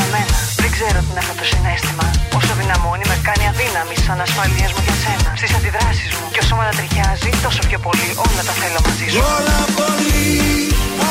ξέρω 0.81 0.99
τι 1.05 1.11
είναι 1.13 1.23
αυτό 1.25 1.35
το 1.41 1.45
συνέστημα. 1.51 2.05
Όσο 2.39 2.53
δυναμώνει 2.59 3.05
με 3.11 3.17
κάνει 3.27 3.45
αδύναμη 3.51 3.95
σαν 4.05 4.17
ασφαλείες 4.25 4.71
μου 4.73 4.81
για 4.87 4.95
σένα. 5.03 5.29
Στις 5.39 5.51
αντιδράσεις 5.57 6.11
μου. 6.17 6.25
Και 6.33 6.39
όσο 6.43 6.53
με 6.57 6.63
ανατριχιάζει 6.65 7.29
Τόσο 7.45 7.61
πιο 7.69 7.79
πολύ 7.85 8.07
όλα 8.25 8.41
τα 8.47 8.53
θέλω 8.59 8.79
μαζί 8.87 9.05
σου. 9.11 9.19
Όλα 9.37 9.59
πολύ 9.79 10.31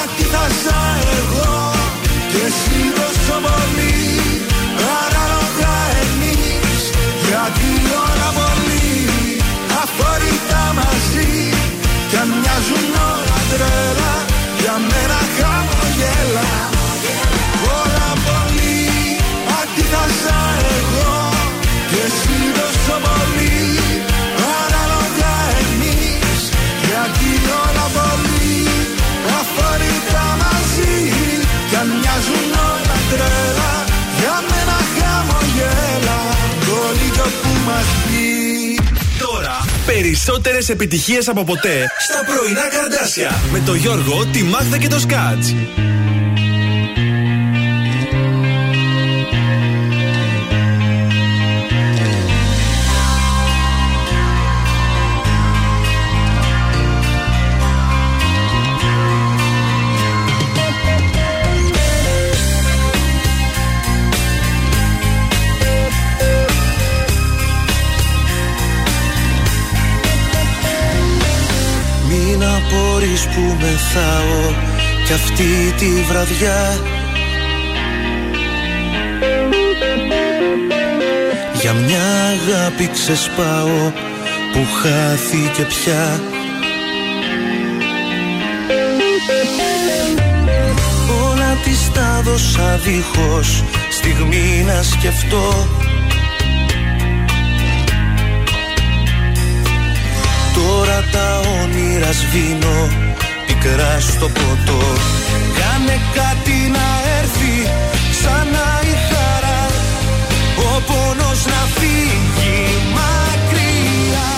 αντίθασα 0.01 0.81
εγώ. 1.18 1.55
Και 2.33 2.41
εσύ 2.49 2.79
τόσο 2.99 3.37
πολύ 3.47 3.99
Ανάλογα 5.03 5.75
εμείς. 6.05 6.83
Γιατί 7.29 7.80
περισσότερες 40.25 40.68
επιτυχίες 40.68 41.29
από 41.29 41.45
ποτέ 41.45 41.87
στα 41.99 42.25
πρωινά 42.25 42.68
καρδάσια 42.68 43.31
με 43.53 43.62
το 43.66 43.75
Γιώργο, 43.75 44.27
τη 44.27 44.43
Μάγδα 44.43 44.79
και 44.79 44.89
το 44.89 44.99
Σκάτς. 44.99 45.55
Απορείς 73.11 73.27
που 73.27 73.57
μεθάω 73.61 74.55
κι 75.07 75.13
αυτή 75.13 75.75
τη 75.77 76.03
βραδιά. 76.09 76.79
Για 81.61 81.73
μια 81.73 82.03
αγάπη 82.03 82.91
ξεσπάω 82.93 83.93
που 84.53 84.67
χάθηκε 84.83 85.63
πια. 85.63 86.21
Όλα 91.31 91.57
της 91.65 91.91
τα 91.93 92.21
δώσα 92.25 92.81
δίχως 92.85 93.65
στιγμή 93.91 94.65
να 94.67 94.83
σκεφτώ 94.83 95.69
Τώρα 101.01 101.12
τα 101.12 101.51
όνειρα 101.62 102.12
σβήνω 102.12 102.78
πικρά 103.46 103.94
στο 104.01 104.26
ποτό. 104.36 104.82
Κάνε 105.59 105.96
κάτι 106.18 106.59
να 106.76 106.86
έρθει 107.18 107.55
σαν 108.22 108.46
να 108.55 108.68
η 108.92 108.94
χαρά. 109.09 109.62
Ο 110.68 110.72
πόνος 110.88 111.40
να 111.53 111.61
φύγει 111.76 112.59
μακριά. 112.96 114.30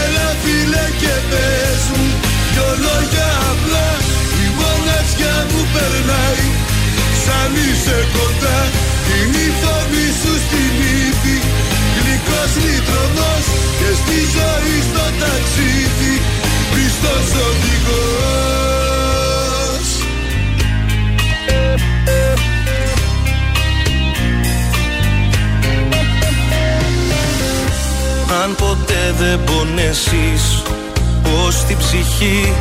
Έλα 0.00 0.28
φίλε 0.42 0.86
και 1.00 1.14
πες 1.30 1.82
μου 1.94 2.06
δυο 2.52 2.68
λόγια 2.84 3.30
απλά. 3.50 3.88
Η 4.44 4.46
μοναξιά 4.58 5.36
μου 5.50 5.62
περνάει 5.74 6.46
σαν 7.24 7.52
είσαι 7.64 7.98
κοντά. 8.14 8.58
Είναι 9.14 9.42
η 9.48 9.50
φωνή 9.60 10.08
σου 10.20 10.34
στη 13.94 14.18
ζωή 14.36 14.76
στο 14.90 15.04
ταξίδι 15.20 16.14
Χριστός 16.72 17.28
οδηγός. 17.48 18.82
Αν 28.42 28.54
ποτέ 28.54 29.14
δεν 29.18 29.40
πονέσεις 29.44 30.62
πως 31.22 31.64
την 31.66 31.78
ψυχή; 31.78 32.52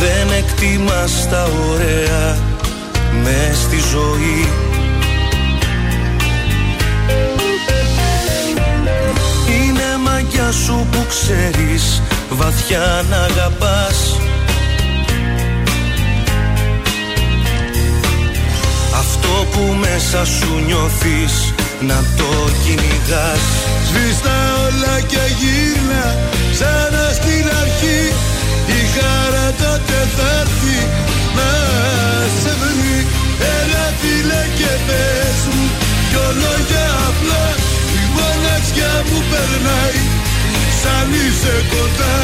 Δεν 0.00 0.36
εκτιμάς 0.38 1.28
τα 1.30 1.48
ωραία 1.70 2.38
μες 3.22 3.56
στη 3.58 3.78
ζωή 3.92 4.48
ξέρεις 11.20 12.02
βαθιά 12.30 13.04
να 13.10 13.16
αγαπάς. 13.16 13.98
Αυτό 19.02 19.34
που 19.52 19.62
μέσα 19.84 20.24
σου 20.24 20.50
νιώθεις 20.66 21.34
να 21.80 21.98
το 22.18 22.30
κυνηγάς. 22.62 23.44
Σβήστα 23.88 24.36
όλα 24.66 25.00
και 25.10 25.24
γύρνα 25.40 26.06
σαν 26.58 26.94
στην 27.18 27.44
αρχή. 27.62 28.02
Η 28.78 28.80
χαρά 28.94 29.48
τότε 29.62 29.98
θα 30.16 30.28
έρθει 30.40 30.80
να 31.36 31.50
σε 32.40 32.52
βρει. 32.60 32.96
Έλα 33.58 33.86
φίλε 34.00 34.42
και 34.58 34.72
πες 34.86 35.38
μου 35.50 35.64
δυο 36.10 36.26
λόγια 36.42 36.86
απλά 37.08 37.44
Η 38.00 38.02
μοναξιά 38.16 38.92
μου 39.08 39.18
περνάει 39.30 40.02
σαν 40.84 41.08
είσαι 41.22 41.56
κοντά 41.72 42.14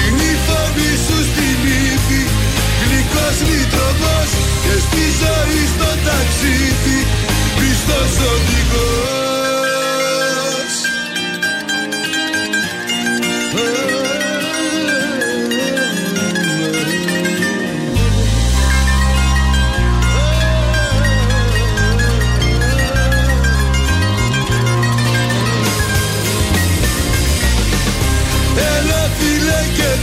Είναι 0.00 0.26
η 0.32 0.36
φωνή 0.46 0.92
σου 1.04 1.18
στην 1.30 1.60
ύφη 1.92 2.22
Γλυκός 2.82 3.38
λιτροβός 3.48 4.30
και 4.64 4.74
στη 4.84 5.04
ζωή 5.20 5.62
στο 5.74 5.90
ταξίδι. 6.06 6.98
Πιστός 7.56 8.14
οδηγός 8.32 9.32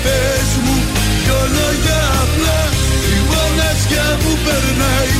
πες 0.03 0.49
μου 0.63 0.75
δυο 1.23 1.41
λόγια 1.55 2.01
απλά. 2.23 2.59
Η 3.13 3.17
μοναξιά 3.29 4.07
μου 4.21 4.33
περνάει 4.45 5.15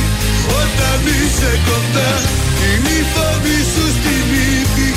όταν 0.60 0.98
είσαι 1.16 1.52
κοντά. 1.68 2.12
Είναι 2.66 2.92
η 3.00 3.04
φόβη 3.12 3.58
σου 3.72 3.84
στη 3.96 4.14
μύτη. 4.30 4.88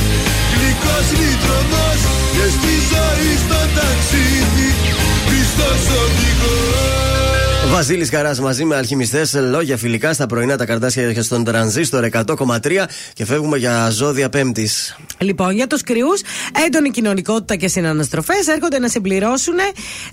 Γλυκός 0.53 1.07
λιτρωμός 1.19 2.01
και 2.35 2.45
στη 2.55 2.73
ζωή 2.91 3.31
στο 3.43 3.61
ταξίδι. 3.77 4.69
Πιστός 5.27 5.83
οδηγός. 6.01 7.12
Βασίλη 7.73 8.05
Καράς 8.05 8.39
μαζί 8.39 8.65
με 8.65 8.75
αλχημιστές, 8.75 9.33
λόγια 9.33 9.77
φιλικά 9.77 10.13
στα 10.13 10.25
πρωινά 10.25 10.57
τα 10.57 10.65
καρτάσια 10.65 11.13
και 11.13 11.21
στον 11.21 11.43
τρανζίστορ 11.43 12.07
100,3 12.11 12.85
και 13.13 13.25
φεύγουμε 13.25 13.57
για 13.57 13.89
ζώδια 13.89 14.29
Πέμπτης. 14.29 14.95
Λοιπόν, 15.17 15.51
για 15.55 15.67
τους 15.67 15.81
κρυούς, 15.81 16.21
έντονη 16.65 16.89
κοινωνικότητα 16.89 17.55
και 17.55 17.67
συναναστροφές 17.67 18.47
έρχονται 18.47 18.79
να 18.79 18.87
συμπληρώσουν 18.87 19.53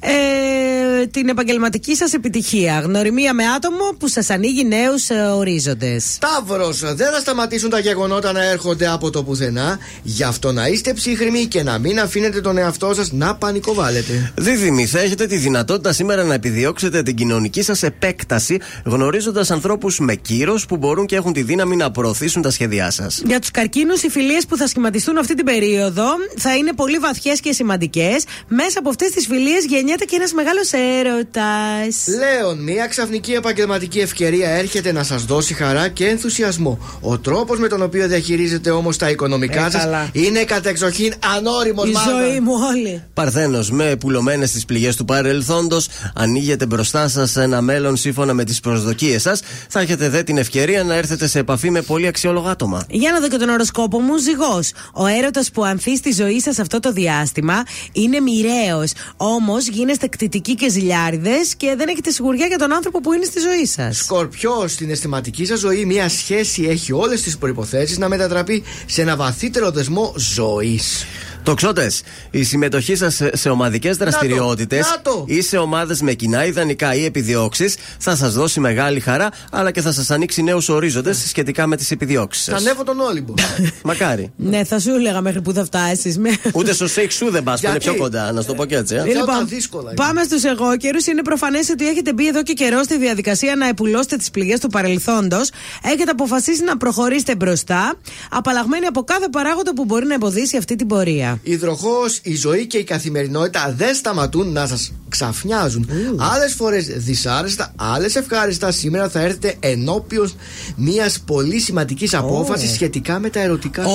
ε, 0.00 1.06
την 1.06 1.28
επαγγελματική 1.28 1.96
σας 1.96 2.12
επιτυχία. 2.12 2.80
Γνωριμία 2.80 3.34
με 3.34 3.44
άτομο 3.56 3.94
που 3.98 4.08
σας 4.08 4.30
ανοίγει 4.30 4.64
νέους 4.64 5.08
ε, 5.08 5.14
ορίζοντες. 5.14 6.18
Ταύρο, 6.18 6.70
δεν 6.72 7.12
θα 7.12 7.20
σταματήσουν 7.20 7.70
τα 7.70 7.78
γεγονότα 7.78 8.32
να 8.32 8.44
έρχονται 8.44 8.88
από 8.88 9.10
το 9.10 9.22
πουθενά. 9.22 9.78
Γι' 10.02 10.24
αυτό 10.24 10.52
να 10.52 10.66
είστε 10.66 10.92
ψύχρημοι 10.92 11.46
και 11.46 11.62
να 11.62 11.78
μην 11.78 12.00
αφήνετε 12.00 12.40
τον 12.40 12.58
εαυτό 12.58 12.94
σας 12.94 13.12
να 13.12 13.34
πανικοβάλλετε. 13.34 14.32
Δίδυμη, 14.36 14.86
θα 14.86 15.00
έχετε 15.00 15.26
τη 15.26 15.36
δυνατότητα 15.36 15.92
σήμερα 15.92 16.24
να 16.24 16.34
επιδιώξετε 16.34 17.02
την 17.02 17.14
κοινωνική 17.14 17.48
σας 17.58 17.82
επέκταση 17.82 18.58
γνωρίζοντας 18.84 19.50
ανθρώπους 19.50 19.98
με 19.98 20.14
κύρος 20.14 20.66
που 20.66 20.76
μπορούν 20.76 21.06
και 21.06 21.16
έχουν 21.16 21.32
τη 21.32 21.42
δύναμη 21.42 21.76
να 21.76 21.90
προωθήσουν 21.90 22.42
τα 22.42 22.50
σχέδιά 22.50 22.90
σας. 22.90 23.22
Για 23.26 23.38
τους 23.40 23.50
καρκίνους, 23.50 24.02
οι 24.02 24.08
φιλίες 24.08 24.46
που 24.46 24.56
θα 24.56 24.66
σχηματιστούν 24.66 25.18
αυτή 25.18 25.34
την 25.34 25.44
περίοδο 25.44 26.04
θα 26.36 26.56
είναι 26.56 26.72
πολύ 26.72 26.98
βαθιές 26.98 27.40
και 27.40 27.52
σημαντικές. 27.52 28.24
Μέσα 28.48 28.78
από 28.78 28.88
αυτές 28.88 29.10
τις 29.10 29.26
φιλίες 29.26 29.64
γεννιέται 29.68 30.04
και 30.04 30.16
ένας 30.16 30.32
μεγάλος 30.32 30.70
έρωτας. 30.72 32.06
Λέων, 32.18 32.62
μια 32.62 32.86
ξαφνική 32.86 33.32
επαγγελματική 33.32 33.98
ευκαιρία 33.98 34.48
έρχεται 34.50 34.92
να 34.92 35.02
σας 35.02 35.24
δώσει 35.24 35.54
χαρά 35.54 35.88
και 35.88 36.06
ενθουσιασμό. 36.06 36.78
Ο 37.00 37.18
τρόπος 37.18 37.58
με 37.58 37.68
τον 37.68 37.82
οποίο 37.82 38.08
διαχειρίζετε 38.08 38.70
όμως 38.70 38.96
τα 38.96 39.10
οικονομικά 39.10 39.66
Ε, 39.66 39.70
σας 39.70 39.82
καλά. 39.82 40.08
είναι 40.12 40.44
κατεξοχήν 40.44 41.12
ανώριμος 41.36 41.88
Η 41.88 41.92
ζωή 41.92 42.40
μου 42.40 42.52
όλη. 42.74 43.02
Παρθένος, 43.14 43.70
με 43.70 43.96
πουλωμένες 43.96 44.50
τις 44.50 44.64
πληγές 44.64 44.96
του 44.96 45.04
παρελθόντος, 45.04 45.88
ανοίγεται 46.14 46.66
μπροστά 46.66 47.08
σας 47.08 47.29
ένα 47.36 47.60
μέλλον 47.60 47.96
σύμφωνα 47.96 48.34
με 48.34 48.44
τις 48.44 48.60
προσδοκίες 48.60 49.22
σας. 49.22 49.40
Θα 49.68 49.80
έχετε 49.80 50.08
δε 50.08 50.22
την 50.22 50.38
ευκαιρία 50.38 50.84
να 50.84 50.94
έρθετε 50.94 51.26
σε 51.26 51.38
επαφή 51.38 51.70
με 51.70 51.82
πολύ 51.82 52.06
αξιόλογα 52.06 52.50
άτομα. 52.50 52.84
Για 52.90 53.12
να 53.12 53.20
δω 53.20 53.28
και 53.28 53.36
τον 53.36 53.48
οροσκόπο 53.48 54.00
μου, 54.00 54.16
ζυγός. 54.16 54.72
Ο 54.92 55.06
έρωτας 55.06 55.50
που 55.50 55.64
ανθεί 55.64 55.96
στη 55.96 56.12
ζωή 56.12 56.40
σας 56.40 56.58
αυτό 56.58 56.80
το 56.80 56.92
διάστημα 56.92 57.62
είναι 57.92 58.20
μοιραίος. 58.20 58.92
Όμως 59.16 59.68
γίνεστε 59.68 60.06
κτητικοί 60.06 60.54
και 60.54 60.68
ζηλιάριδες 60.70 61.54
και 61.54 61.74
δεν 61.76 61.88
έχετε 61.88 62.10
σιγουριά 62.10 62.46
για 62.46 62.58
τον 62.58 62.72
άνθρωπο 62.72 63.00
που 63.00 63.12
είναι 63.12 63.24
στη 63.24 63.40
ζωή 63.40 63.66
σας. 63.66 63.96
Σκορπιό, 63.96 64.64
στην 64.68 64.90
αισθηματική 64.90 65.46
σας 65.46 65.58
ζωή, 65.58 65.84
μια 65.84 66.08
σχέση 66.08 66.62
έχει 66.62 66.92
όλες 66.92 67.22
τις 67.22 67.38
προποθέσει 67.38 67.98
να 67.98 68.08
μετατραπεί 68.08 68.64
σε 68.86 69.02
ένα 69.02 69.16
βαθύτερο 69.16 69.70
δεσμό 69.70 70.14
ζωής. 70.16 71.04
Τοξότε, 71.42 71.90
η 72.30 72.42
συμμετοχή 72.42 72.96
σας 72.96 73.14
σε, 73.14 73.30
σε 73.36 73.48
ομαδικές 73.48 73.96
δραστηριότητες 73.96 74.86
να 74.90 75.00
το. 75.02 75.24
ή 75.28 75.40
σε 75.42 75.56
ομάδες 75.56 76.00
με 76.00 76.12
κοινά 76.12 76.44
ιδανικά 76.44 76.94
ή 76.94 77.04
επιδιώξεις 77.04 77.76
θα 77.98 78.16
σας 78.16 78.32
δώσει 78.34 78.60
μεγάλη 78.60 79.00
χαρά, 79.00 79.28
αλλά 79.50 79.70
και 79.70 79.80
θα 79.80 79.92
σας 79.92 80.10
ανοίξει 80.10 80.42
νέους 80.42 80.68
ορίζοντες 80.68 81.24
σχετικά 81.28 81.66
με 81.66 81.76
τις 81.76 81.90
επιδιώξεις 81.90 82.44
Θα 82.44 82.50
σα. 82.50 82.56
ανέβω 82.56 82.84
τον 82.84 83.00
Όλυμπο. 83.00 83.34
Μακάρι. 83.84 84.32
Ναι, 84.36 84.64
θα 84.64 84.78
σου 84.78 84.90
έλεγα 84.90 85.20
μέχρι 85.20 85.40
που 85.42 85.52
θα 85.52 85.64
φτάσεις. 85.64 86.18
Ούτε 86.52 86.72
στο 86.72 86.88
σεξ 86.88 87.14
σου 87.14 87.30
δεν 87.30 87.42
πας, 87.42 87.60
που 87.60 87.66
είναι 87.66 87.76
Γιατί; 87.78 87.94
πιο 87.96 88.02
κοντά, 88.04 88.32
να 88.32 88.40
σου 88.40 88.46
το 88.46 88.54
πω 88.54 88.64
και 88.64 88.76
έτσι. 88.76 88.94
ε. 88.94 89.04
Λοιπόν, 89.04 89.48
δύσκολα. 89.48 89.92
πάμε 89.94 90.22
στους 90.22 90.44
εγώκερους. 90.44 91.06
Είναι 91.06 91.22
προφανές 91.22 91.68
ότι 91.68 91.88
έχετε 91.88 92.12
μπει 92.12 92.26
εδώ 92.28 92.42
και 92.42 92.52
καιρό 92.52 92.82
στη 92.82 92.98
διαδικασία 92.98 93.56
να 93.56 93.66
επουλώσετε 93.68 94.16
τις 94.16 94.30
πληγές 94.30 94.60
του 94.60 94.68
παρελθόντος. 94.68 95.50
Έχετε 95.82 96.10
αποφασίσει 96.10 96.64
να 96.64 96.76
προχωρήσετε 96.76 97.34
μπροστά, 97.36 97.94
απαλλαγμένοι 98.30 98.86
από 98.86 99.02
κάθε 99.04 99.26
παράγοντα 99.30 99.74
που 99.74 99.84
μπορεί 99.84 100.06
να 100.06 100.14
εμποδίσει 100.14 100.56
αυτή 100.56 100.76
την 100.76 100.86
πορεία. 100.86 101.29
Υδροχό, 101.42 101.98
η 102.22 102.36
ζωή 102.36 102.66
και 102.66 102.78
η 102.78 102.84
καθημερινότητα 102.84 103.74
δεν 103.76 103.94
σταματούν 103.94 104.52
να 104.52 104.66
σας 104.66 104.92
ξαφνιάζουν. 105.08 105.88
Άλλες 106.16 106.54
φορές 106.54 106.86
δυσάρεστα, 106.86 107.72
άλλες 107.76 108.16
ευχάριστα. 108.16 108.70
Σήμερα 108.70 109.08
θα 109.08 109.20
έρθετε 109.20 109.54
ενώπιον 109.60 110.32
μιας 110.76 111.20
πολύ 111.26 111.60
σημαντικής 111.60 112.14
απόφασης 112.14 112.72
σχετικά 112.72 113.18
με 113.18 113.30
τα 113.30 113.40
ερωτικά 113.40 113.82
σου. 113.82 113.88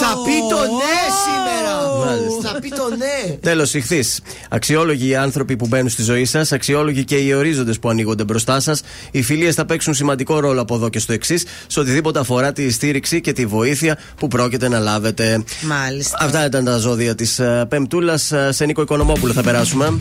Θα 0.00 0.16
πει 0.24 0.32
το 0.48 0.56
ναι 0.56 0.98
σήμερα! 1.24 1.68
Μάλιστα. 2.06 2.52
Θα 2.52 2.60
πει 2.60 2.68
το 2.68 2.96
ναι! 2.96 3.36
Τέλος, 3.36 3.74
ηχθείς. 3.74 4.20
Αξιόλογοι 4.48 5.08
οι 5.08 5.16
άνθρωποι 5.16 5.56
που 5.56 5.66
μπαίνουν 5.66 5.88
στη 5.88 6.02
ζωή 6.02 6.24
σας, 6.24 6.52
αξιόλογοι 6.52 7.04
και 7.04 7.16
οι 7.16 7.32
ορίζοντες 7.32 7.78
που 7.78 7.88
ανοίγονται 7.88 8.24
μπροστά 8.24 8.60
σας. 8.60 8.80
Οι 9.10 9.22
φιλίες 9.22 9.54
θα 9.54 9.64
παίξουν 9.64 9.94
σημαντικό 9.94 10.40
ρόλο 10.40 10.60
από 10.60 10.74
εδώ 10.74 10.88
και 10.88 10.98
στο 10.98 11.12
εξής, 11.12 11.44
σε 11.66 11.80
οτιδήποτε 11.80 12.18
αφορά 12.18 12.52
τη 12.52 12.70
στήριξη 12.70 13.20
και 13.20 13.32
τη 13.32 13.46
βοήθεια 13.46 13.98
που 14.16 14.28
πρόκειται 14.28 14.68
να 14.68 14.78
λάβετε. 14.78 15.44
Μάλιστα. 15.62 16.16
Αυτά 16.20 16.48
ήταν 16.60 16.72
τα 16.72 16.78
ζώδια 16.78 17.14
της 17.14 17.40
Πεμπτούλα. 17.68 18.16
Σε 18.50 18.64
Νίκο 18.64 18.82
Οικονομόπουλο 18.82 19.32
θα 19.32 19.42
περάσουμε. 19.42 19.98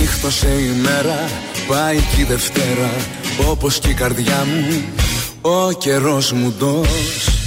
Νύχτωσε 0.00 0.48
η 0.48 0.80
μέρα, 0.82 1.28
πάει 1.68 1.96
και 1.96 2.20
η 2.20 2.24
Δευτέρα 2.24 2.90
Όπως 3.50 3.78
και 3.78 3.88
η 3.88 3.94
καρδιά 3.94 4.46
μου, 4.46 4.82
ο 5.40 5.72
καιρός 5.72 6.32
μου 6.32 6.54
ντός 6.58 7.43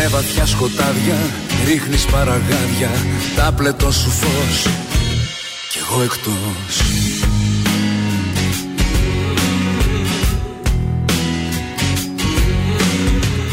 Σε 0.00 0.08
βαθιά 0.08 0.46
σκοτάδια 0.46 1.16
ρίχνεις 1.64 2.04
παραγάδια 2.04 2.90
Τα 3.36 3.52
πλετό 3.52 3.92
σου 3.92 4.10
φως 4.10 4.62
κι 5.70 5.78
εγώ 5.78 6.02
εκτός. 6.02 6.82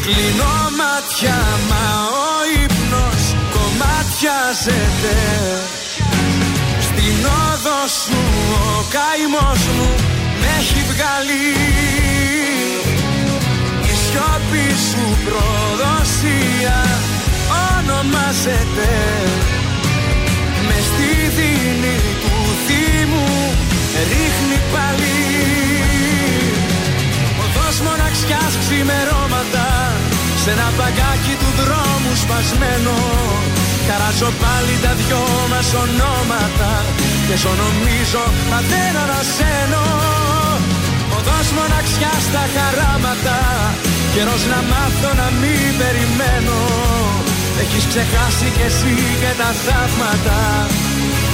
Κλείνω 0.03 0.53
μάτια 0.79 1.37
μα 1.69 1.85
ο 2.07 2.29
ύπνος 2.63 3.23
κομμάτιαζεται. 3.55 5.17
Στην 6.81 7.25
όδο 7.25 7.79
σου 8.03 8.19
ο 8.53 8.85
καημός 8.95 9.61
μου 9.77 9.89
με 10.39 10.47
έχει 10.59 10.81
βγάλει. 10.91 11.43
Η 12.61 12.64
σιώπη 14.45 14.67
σου 14.89 15.05
προδοσία 15.25 16.79
ονομάζεται. 17.65 18.91
Με 20.67 20.77
στη 20.89 21.11
δίνη 21.37 21.97
του 22.21 22.35
θύμου 22.65 23.27
ρίχνει 24.11 24.59
πάλι. 24.73 25.19
Οδός 27.43 27.77
μοναξιάς 27.85 28.53
ξημερώματα 28.61 29.67
Σ' 30.41 30.47
ένα 30.53 30.67
παγκάκι 30.77 31.35
του 31.41 31.49
δρόμου 31.59 32.13
σπασμένο. 32.23 32.97
Καράζω 33.87 34.31
πάλι 34.43 34.75
τα 34.83 34.91
δυο 34.99 35.23
μας 35.51 35.69
ονόματα 35.83 36.71
Και 37.27 37.35
ζω 37.41 37.53
νομίζω 37.63 38.23
μα 38.49 38.59
δεν 38.71 38.93
ανασένω. 39.03 39.85
Οδός 41.17 41.47
μοναξιάς 41.57 42.21
στα 42.29 42.43
χαράματα 42.53 43.37
Καιρός 44.15 44.45
να 44.45 44.61
μάθω 44.71 45.13
να 45.21 45.29
μην 45.41 45.77
περιμένω. 45.77 46.59
Έχεις 47.61 47.85
ξεχάσει 47.87 48.47
κι 48.55 48.61
εσύ 48.61 48.95
και 49.19 49.31
τα 49.37 49.51
θαύματα. 49.65 50.67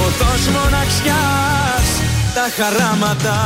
Οδός 0.05 0.43
μοναξιάς 0.55 1.87
τα 2.35 2.45
χαράματα. 2.55 3.37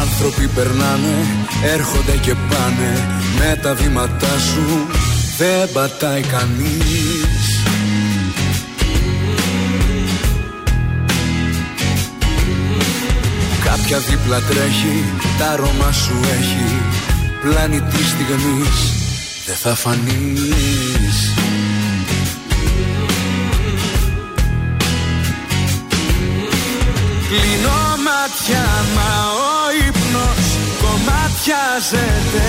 Άνθρωποι 0.00 0.48
περνάνε, 0.54 1.26
έρχονται 1.64 2.16
και 2.16 2.34
πάνε 2.34 3.20
Με 3.38 3.58
τα 3.62 3.74
βήματά 3.74 4.38
σου 4.38 4.86
δεν 5.40 5.72
πατάει 5.72 6.20
κανείς. 6.20 7.62
Κάποια 13.64 13.98
δίπλα 13.98 14.40
τρέχει, 14.40 15.04
τα 15.38 15.50
αρώμα 15.50 15.92
σου 15.92 16.20
έχει. 16.38 16.82
Πλάνη 17.40 17.80
της 17.80 18.08
στιγμής, 18.08 18.92
δεν 19.46 19.56
θα 19.56 19.74
φανείς. 19.74 21.34
Κλείνω 27.28 27.80
μάτια 28.06 28.66
μα 28.94 29.12
ο 29.30 29.70
ύπνος 29.88 30.46
κομμάτιαζεται 30.82 32.48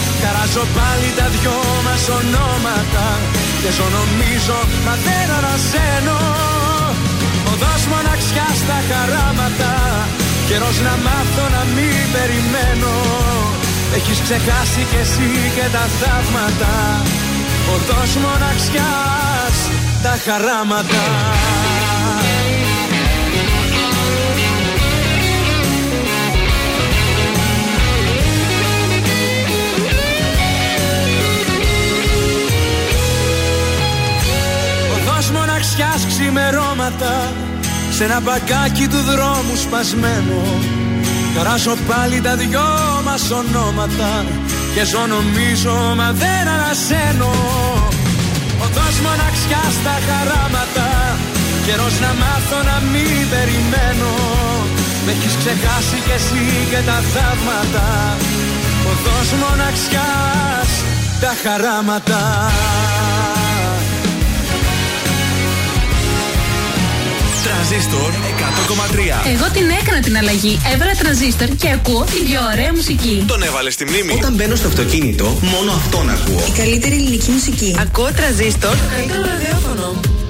Καράζω 0.23 0.65
πάλι 0.77 1.09
τα 1.17 1.27
δυο 1.35 1.57
μας 1.85 2.03
ονόματα 2.19 3.07
Και 3.61 3.71
ζω 3.77 3.87
νομίζω 3.97 4.57
μα 4.85 4.93
δεν 5.05 5.27
ανασένω 5.37 6.19
Οδός 7.51 7.83
μοναξιά 7.91 8.47
στα 8.61 8.77
χαράματα 8.89 9.73
Καιρός 10.47 10.77
να 10.87 10.93
μάθω 11.05 11.45
να 11.55 11.63
μην 11.75 12.03
περιμένω. 12.15 12.93
Έχεις 13.97 14.19
ξεχάσει 14.25 14.81
κι 14.89 14.99
εσύ 15.03 15.31
και 15.55 15.65
τα 15.75 15.85
θαύματα 15.99 16.73
Οδός 17.73 18.11
μοναξιάς 18.23 19.57
τα 20.03 20.13
χαράματα 20.25 21.03
μοναξιάς 35.71 36.05
ξημερώματα 36.07 37.13
Σε 37.95 38.03
ένα 38.03 38.19
μπαγκάκι 38.19 38.87
του 38.87 39.01
δρόμου 39.09 39.55
σπασμένο. 39.63 40.41
Καράζω 41.35 41.75
πάλι 41.87 42.21
τα 42.21 42.35
δυο 42.35 42.69
μας 43.05 43.23
ονόματα 43.39 44.11
Και 44.73 44.83
ζω 44.91 45.03
νομίζω 45.15 45.73
μα 45.99 46.11
δεν 46.23 46.43
ανασένω. 46.55 47.33
Οδός 48.63 48.95
μοναξιάς 49.05 49.73
στα 49.79 49.95
χαράματα 50.07 50.89
Καιρός 51.65 51.95
να 52.03 52.11
μάθω 52.21 52.59
να 52.69 52.77
μην 52.91 53.21
περιμένω. 53.33 54.13
Με 55.05 55.11
έχεις 55.15 55.35
ξεχάσει 55.41 55.97
κι 56.05 56.13
εσύ 56.17 56.45
και 56.71 56.81
τα 56.89 56.97
θαύματα. 57.13 57.87
Οδός 58.91 59.29
μοναξιάς 59.41 60.71
τα 61.21 61.31
χαράματα 61.43 62.21
Τρανζίστορ 67.43 68.11
100,3. 68.11 69.31
Εγώ 69.33 69.49
την 69.53 69.69
έκανα 69.81 69.99
την 69.99 70.17
αλλαγή. 70.17 70.59
Έβαλα 70.73 70.91
τρανζίστορ 70.95 71.47
και 71.47 71.69
ακούω 71.71 72.03
την 72.03 72.23
πιο 72.23 72.39
ωραία 72.53 72.73
μουσική. 72.73 73.23
Τον 73.27 73.43
έβαλες 73.43 73.73
στη 73.73 73.85
μνήμη. 73.85 74.13
Όταν 74.13 74.33
μπαίνω 74.33 74.55
στο 74.55 74.67
αυτοκίνητο, 74.67 75.25
μόνο 75.25 75.71
αυτόν 75.71 76.09
ακούω. 76.09 76.43
Η 76.47 76.57
καλύτερη 76.57 76.93
ελληνική 76.95 77.31
μουσική. 77.31 77.75
Ακούω 77.79 78.09
τρανζίστορ. 78.13 78.71
Το 78.71 78.77
καλύτερο 78.95 79.21
ραδιόφωνο. 79.21 80.20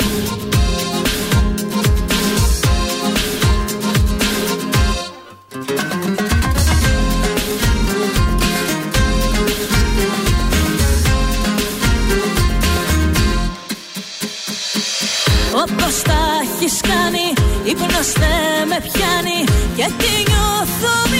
Ύπνος 18.01 18.13
δεν 18.13 18.67
με 18.67 18.79
πιάνει 18.79 19.43
Γιατί 19.75 20.05
νιώθω 20.27 21.10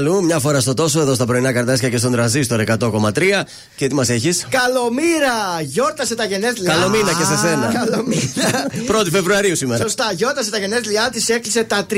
Αυτή 0.00 0.08
ήταν 0.08 0.14
η 0.14 0.18
Μαλού, 0.18 0.24
μια 0.24 0.38
φορά 0.38 0.60
στο 0.60 0.74
τόσο 0.74 1.00
εδώ 1.00 1.14
στα 1.14 1.24
πρωινά 1.26 1.52
καρτάσια 1.52 1.88
και 1.88 1.96
στον 1.96 2.12
τραζίστορ 2.12 2.62
100,3. 2.66 3.44
Και 3.76 3.86
τι 3.86 3.94
μας 3.94 4.08
έχεις; 4.08 4.46
Καλομήρα! 4.48 5.60
Γιόρτασε 5.62 6.14
τα 6.14 6.24
γενέθλιά 6.24 6.74
Καλομήνα 6.74 7.08
και 7.12 7.24
σε 7.24 7.36
σένα. 7.36 7.72
Καλομήρα. 7.84 8.66
1η 9.02 9.10
Φεβρουαρίου 9.10 9.56
σήμερα. 9.56 9.82
Σωστά, 9.82 10.12
γιόρτασε 10.16 10.50
τα 10.50 10.58
γενέθλιά 10.58 11.08
της, 11.12 11.28
έκλεισε 11.28 11.64
τα 11.64 11.86
39 11.90 11.94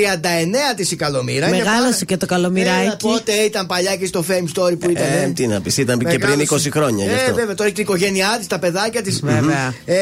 της 0.76 0.90
η 0.90 0.96
Καλομήρα. 0.96 1.46
Είναι 1.48 1.56
Μεγάλωσε 1.56 1.82
πάρα- 1.92 2.04
και 2.06 2.16
το 2.16 2.24
Ε, 2.24 2.34
καλομυράκι. 2.34 2.96
Πότε 3.06 3.32
ήταν 3.32 3.66
παλιά 3.66 3.96
και 3.96 4.06
στο 4.06 4.24
Fame 4.28 4.58
Story 4.60 4.78
που 4.78 4.90
ήταν. 4.90 5.04
Ε, 5.04 5.22
ε. 5.22 5.32
τι 5.34 5.46
να 5.46 5.60
πεις, 5.60 5.76
ήταν 5.76 5.98
και 5.98 6.18
πριν 6.18 6.40
20 6.40 6.70
χρόνια 6.70 7.04
γι' 7.04 7.10
Ε, 7.10 7.14
αυτό. 7.14 7.34
βέβαια, 7.34 7.54
τώρα 7.54 7.64
έχει 7.64 7.74
την 7.74 7.82
οικογένειά 7.84 8.34
της, 8.38 8.46
τα 8.46 8.58
παιδάκια 8.58 9.02
της. 9.02 9.20
Βέβαια. 9.22 9.74
Ε, 9.84 9.96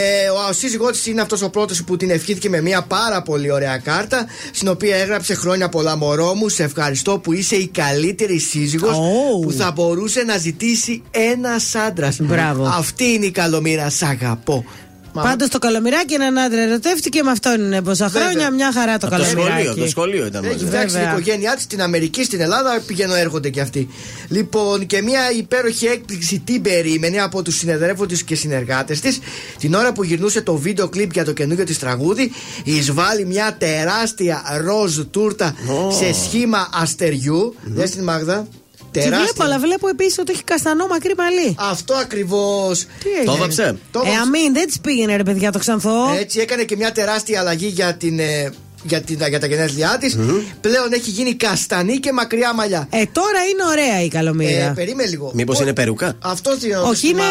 ο 0.48 0.52
σύζυγός 0.52 0.90
της 0.90 1.06
είναι 1.06 1.20
αυτός 1.20 1.42
ο 1.42 1.50
πρώτος 1.50 1.82
που 1.84 1.96
την 1.96 2.10
ευχήθηκε 2.10 2.48
με 2.48 2.60
μια 2.60 2.82
πάρα 2.82 3.22
πολύ 3.22 3.50
ωραία 3.52 3.78
κάρτα. 3.78 4.26
Στην 4.52 4.68
οποία 4.68 4.96
έγραψε 4.96 5.34
χρόνια 5.34 5.68
πολλά 5.68 5.96
μωρό 5.96 6.34
μου. 6.34 6.48
Σε 6.48 6.62
ευχαριστώ 6.62 7.18
που 7.18 7.32
είσαι 7.32 7.56
η 7.56 7.66
καλύτερη 7.66 7.88
σύζυγος 8.38 8.96
Oh. 8.96 9.42
που 9.42 9.52
θα 9.52 9.70
μπορούσε 9.72 10.22
να 10.22 10.36
ζητήσει 10.36 11.02
ένας 11.10 11.74
άντρας. 11.74 12.20
Μπράβο. 12.20 12.64
Αυτή 12.64 13.04
είναι 13.04 13.26
η 13.26 13.30
καλομήρα. 13.30 13.90
Σ' 13.90 14.02
αγαπώ. 14.02 14.64
Μα- 15.12 15.22
Πάντως 15.22 15.48
το 15.48 15.58
καλομυράκι 15.58 16.14
έναν 16.14 16.38
άντρα 16.38 16.60
ερωτεύτηκε 16.60 17.22
με 17.22 17.30
αυτόν 17.30 17.60
είναι 17.64 17.82
πόσα 17.82 18.08
Βέβαια. 18.08 18.28
χρόνια. 18.28 18.50
Μια 18.50 18.72
χαρά 18.72 18.98
το 18.98 19.06
Από 19.06 19.16
το 19.16 19.24
σχολείο, 19.24 19.44
καλομυράκι. 19.44 19.80
το 19.80 19.86
σχολείο 19.88 20.26
ήταν 20.26 20.44
Έχει 20.44 20.52
μαζί. 20.52 20.66
φτιάξει 20.66 20.86
την 20.94 20.98
Βέβαια. 21.04 21.10
οικογένειά 21.18 21.54
της 21.54 21.62
στην 21.62 21.82
Αμερική, 21.82 22.24
στην 22.24 22.40
Ελλάδα, 22.40 22.80
πηγαίνω 22.86 23.14
έρχονται 23.14 23.48
και 23.50 23.60
αυτοί. 23.60 23.88
Λοιπόν, 24.28 24.86
και 24.86 25.02
μια 25.02 25.20
υπέροχη 25.38 25.86
έκπληξη 25.86 26.38
την 26.44 26.62
περίμενε 26.62 27.18
από 27.20 27.42
τους 27.42 27.56
συνεδρεύοντε 27.56 28.14
και 28.14 28.34
συνεργάτες 28.34 29.00
της. 29.00 29.18
Την 29.58 29.74
ώρα 29.74 29.92
που 29.92 30.04
γυρνούσε 30.04 30.40
το 30.42 30.56
βίντεο 30.56 30.88
κλιπ 30.88 31.12
για 31.12 31.24
το 31.24 31.32
καινούργιο 31.32 31.64
της 31.64 31.78
τραγούδι, 31.78 32.32
εισβάλλει 32.64 33.26
μια 33.26 33.56
τεράστια 33.58 34.42
ροζ 34.64 34.98
τούρτα 35.10 35.54
σε 35.98 36.12
σχήμα 36.24 36.68
αστεριού. 36.74 37.54
Δες 37.62 37.90
την 37.90 38.02
Μάγδα. 38.04 38.46
Τη 38.92 39.00
βλέπω, 39.00 39.16
Τεράστια. 39.16 39.44
αλλά 39.44 39.58
βλέπω 39.58 39.88
επίσης 39.88 40.18
ότι 40.18 40.32
έχει 40.32 40.44
καστανό 40.44 40.86
μακρύ 40.86 41.14
μαλλί. 41.16 41.54
Αυτό 41.58 41.94
ακριβώς. 41.94 42.78
Τι 43.02 43.10
έγινε; 43.10 43.24
Το 43.24 43.32
έβαψε. 43.32 43.78
Ε, 44.04 44.14
αμήν, 44.22 44.52
δεν 44.52 44.66
της 44.66 44.80
πήγαινε 44.80 45.16
ρε 45.16 45.22
παιδιά 45.22 45.52
το 45.52 45.58
ξανθό. 45.58 46.14
Έτσι 46.18 46.40
έκανε 46.40 46.62
και 46.64 46.76
μια 46.76 46.92
τεράστια 46.92 47.40
αλλαγή 47.40 47.66
για, 47.66 47.94
την, 47.94 48.18
ε, 48.18 48.52
για, 48.82 49.00
την, 49.00 49.18
για 49.28 49.40
τα 49.40 49.46
γενέθλιά 49.46 49.96
της. 50.00 50.16
Πλέον 50.60 50.92
έχει 50.92 51.10
γίνει 51.10 51.34
καστανή 51.34 51.96
και 51.98 52.12
μακριά 52.12 52.54
μαλλιά. 52.54 52.86
Ε, 52.90 53.02
τώρα 53.12 53.40
είναι 53.52 53.62
ωραία 53.70 54.02
η 54.04 54.08
καλομήρα. 54.08 54.64
Ε, 54.64 54.72
περίμενε 54.74 55.08
λίγο. 55.08 55.30
Μήπως 55.34 55.60
είναι 55.60 55.72
περούκα; 55.72 56.12
Αυτός 56.18 56.58
τι 56.58 56.72
Όχι, 56.72 57.08
είναι 57.08 57.22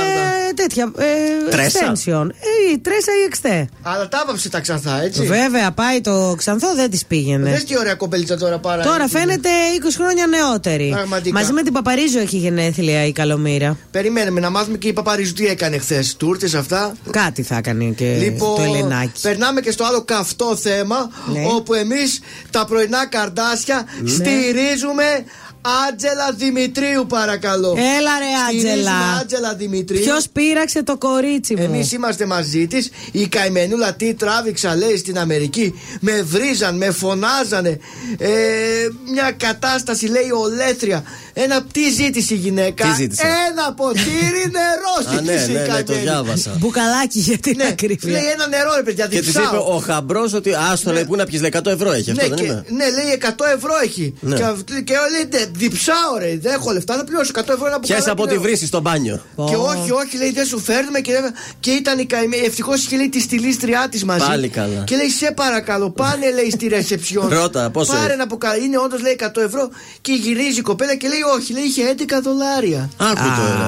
τέτοια. 0.55 0.91
Ε, 0.97 1.49
Τρέσα. 1.49 1.79
extension. 1.79 2.27
Ε, 2.29 2.71
η 2.73 2.77
τρέσα 2.79 3.11
ή 3.21 3.25
εξτέ. 3.25 3.69
Αλλά 3.81 4.07
τα 4.07 4.19
άβαψε 4.23 4.49
τα 4.49 4.59
ξανθά, 4.59 5.01
έτσι. 5.03 5.21
Βέβαια, 5.25 5.71
πάει 5.71 6.01
το 6.01 6.33
ξανθό, 6.37 6.75
δεν 6.75 6.89
της 6.89 7.05
πήγαινε. 7.05 7.49
Δες 7.49 7.63
τι 7.63 7.77
ωραία 7.77 7.93
κομπελίτσα 7.95 8.37
τώρα 8.37 8.57
πάρα. 8.59 8.83
Τώρα 8.83 9.07
φαίνεται 9.07 9.49
20 9.83 9.87
χρόνια 9.97 10.27
νεότερη. 10.27 10.89
Πραγματικά. 10.93 11.39
Μαζί 11.39 11.51
με 11.53 11.61
την 11.63 11.73
Παπαρίζου 11.73 12.19
έχει 12.19 12.37
γενέθλια 12.37 13.05
η 13.05 13.11
Καλομήρα. 13.11 13.77
Περιμένουμε 13.91 14.39
να 14.39 14.49
μάθουμε 14.49 14.77
και 14.77 14.87
η 14.87 14.93
Παπαρίζου 14.93 15.33
τι 15.33 15.47
έκανε 15.47 15.77
χθες. 15.77 16.15
Τούρτες 16.17 16.53
αυτά. 16.53 16.93
Κάτι 17.11 17.43
θα 17.43 17.57
έκανε 17.57 17.85
και 17.85 18.15
Λοιπόν, 18.19 18.55
το 18.55 18.61
Ελενάκι. 18.61 19.21
περνάμε 19.21 19.61
και 19.61 19.71
στο 19.71 19.83
άλλο 19.83 20.01
καυτό 20.01 20.55
θέμα. 20.55 21.09
Ναι. 21.33 21.38
Όπου 21.45 21.73
εμείς 21.73 22.19
τα 22.51 22.65
πρωινά 22.65 23.05
καρδάσια 23.07 23.85
στηρίζουμε 24.05 25.25
Άντζελα 25.87 26.31
Δημητρίου, 26.31 27.05
παρακαλώ. 27.07 27.75
Έλα 27.97 28.11
ρε 28.19 28.25
Στηρίζουμε 28.47 28.71
Άντζελα. 28.71 29.19
Άντζελα 29.21 29.55
Δημητρίου. 29.55 30.01
Ποιος 30.01 30.29
πήραξε 30.29 30.83
το 30.83 30.97
κορίτσι 30.97 31.55
μου; 31.55 31.63
Εμείς 31.63 31.91
είμαστε 31.91 32.25
μαζί 32.25 32.67
της. 32.67 32.89
Η 33.11 33.27
καημενούλα 33.27 33.93
τι 33.93 34.13
τράβηξα, 34.13 34.75
λέει 34.75 34.97
στην 34.97 35.19
Αμερική. 35.19 35.79
Με 35.99 36.21
βρίζαν, 36.21 36.77
με 36.77 36.91
φωνάζανε. 36.91 37.79
Ε, 38.17 38.29
μια 39.11 39.31
κατάσταση, 39.31 40.05
λέει, 40.05 40.29
ολέθρια. 40.31 41.03
Ένα 41.33 41.63
τι 41.63 41.89
ζήτησε 41.89 42.33
η 42.33 42.37
γυναίκα; 42.37 42.85
Τι 42.85 42.93
ζήτησε; 43.01 43.23
Ένα 43.51 43.73
ποτήρι 43.73 44.43
νερό 44.57 45.17
Α, 45.17 45.21
ναι, 45.21 45.31
ζήτησε 45.31 45.51
η 45.51 45.53
ναι, 45.53 45.59
ναι, 45.59 45.67
το 45.67 45.73
καημένη. 45.73 46.01
διάβασα. 46.01 46.51
Μπουκαλάκι 46.59 47.19
για 47.19 47.37
την 47.37 47.53
Ναι, 47.57 47.67
ακρίβεια. 47.67 48.11
λέει 48.11 48.25
ένα 48.33 48.47
νερό, 48.47 48.71
ρε 48.75 48.83
παιδιά, 48.83 49.07
Και 49.07 49.15
τη 49.19 49.21
διψάω. 49.25 49.43
είπε 49.43 49.55
ο 49.55 49.77
χαμπρός 49.85 50.33
ότι 50.33 50.51
άστο 50.71 50.91
λέει 50.91 51.05
πού 51.05 51.15
να 51.15 51.25
πιεις 51.25 51.41
100 51.41 51.65
ευρώ 51.71 51.91
έχει 51.91 52.11
αυτό 52.11 52.23
Ναι, 52.23 52.27
δεν 52.29 52.37
και, 52.37 52.43
είναι; 52.43 52.63
ναι, 52.69 52.85
λέει 52.89 53.19
100 53.21 53.45
ευρώ 53.55 53.71
έχει. 53.83 54.13
Ναι. 54.19 54.35
Και, 54.35 54.43
αυτή- 54.43 54.83
και 54.83 54.93
λέει, 55.11 55.41
«Ναι, 55.41 55.45
διψάω 55.57 56.17
ρε, 56.19 56.37
δεν 56.41 56.53
έχω 56.53 56.71
λεφτά 56.71 56.95
να 56.95 57.03
πληρώσω 57.03 57.31
100 57.35 57.53
ευρώ 57.53 57.65
ένα 57.67 57.79
Πιάσε 57.79 57.79
μπουκαλάκι 57.79 58.09
από 58.09 58.23
τη 58.23 58.29
νερό». 58.29 58.41
βρύση 58.41 58.65
στο 58.65 58.79
μπάνιο. 58.81 59.21
Και 59.35 59.55
όχι, 59.55 59.91
όχι, 59.91 60.17
λέει 60.17 60.31
δεν 60.31 60.45
σου 60.45 60.59
φέρνουμε 60.59 60.99
και, 60.99 61.13
και 61.59 61.71
ήταν 61.71 61.99
η 61.99 62.05
καημένη. 62.05 62.45
Ευτυχώς 62.45 62.83
είχε 62.83 62.95
λέει 62.95 63.09
τη 63.09 63.19
στυλίστριά 63.21 63.87
της 63.91 64.03
μαζί. 64.03 64.25
Πάλι 64.27 64.47
καλά. 64.47 64.83
Και 64.85 64.95
λέει 64.95 65.09
σε 65.09 65.31
παρακαλώ, 65.35 65.89
πάνε 65.89 66.31
λέει 66.31 66.49
στη 66.51 66.67
ρεσεψιόν. 66.67 67.27
Ρώτα, 67.29 67.69
πόσο 67.69 67.91
Πάρε 67.91 68.03
έχει; 68.03 68.11
ένα 68.13 68.25
μπουκαλάκι. 68.25 68.65
Είναι 68.65 68.77
όντως 68.77 69.01
λέει 69.01 69.15
100 69.19 69.41
ευρώ. 69.41 69.69
Και 70.01 70.11
γυρίζει 70.13 70.59
η 70.59 70.61
κοπέλα 70.61 70.95
και 70.95 71.07
λέει 71.07 71.18
όχι, 71.35 71.53
λέει 71.53 71.63
είχε 71.63 71.83
11 71.97 72.03
δολάρια. 72.23 72.89
Άκου 72.97 73.27
τώρα. 73.41 73.67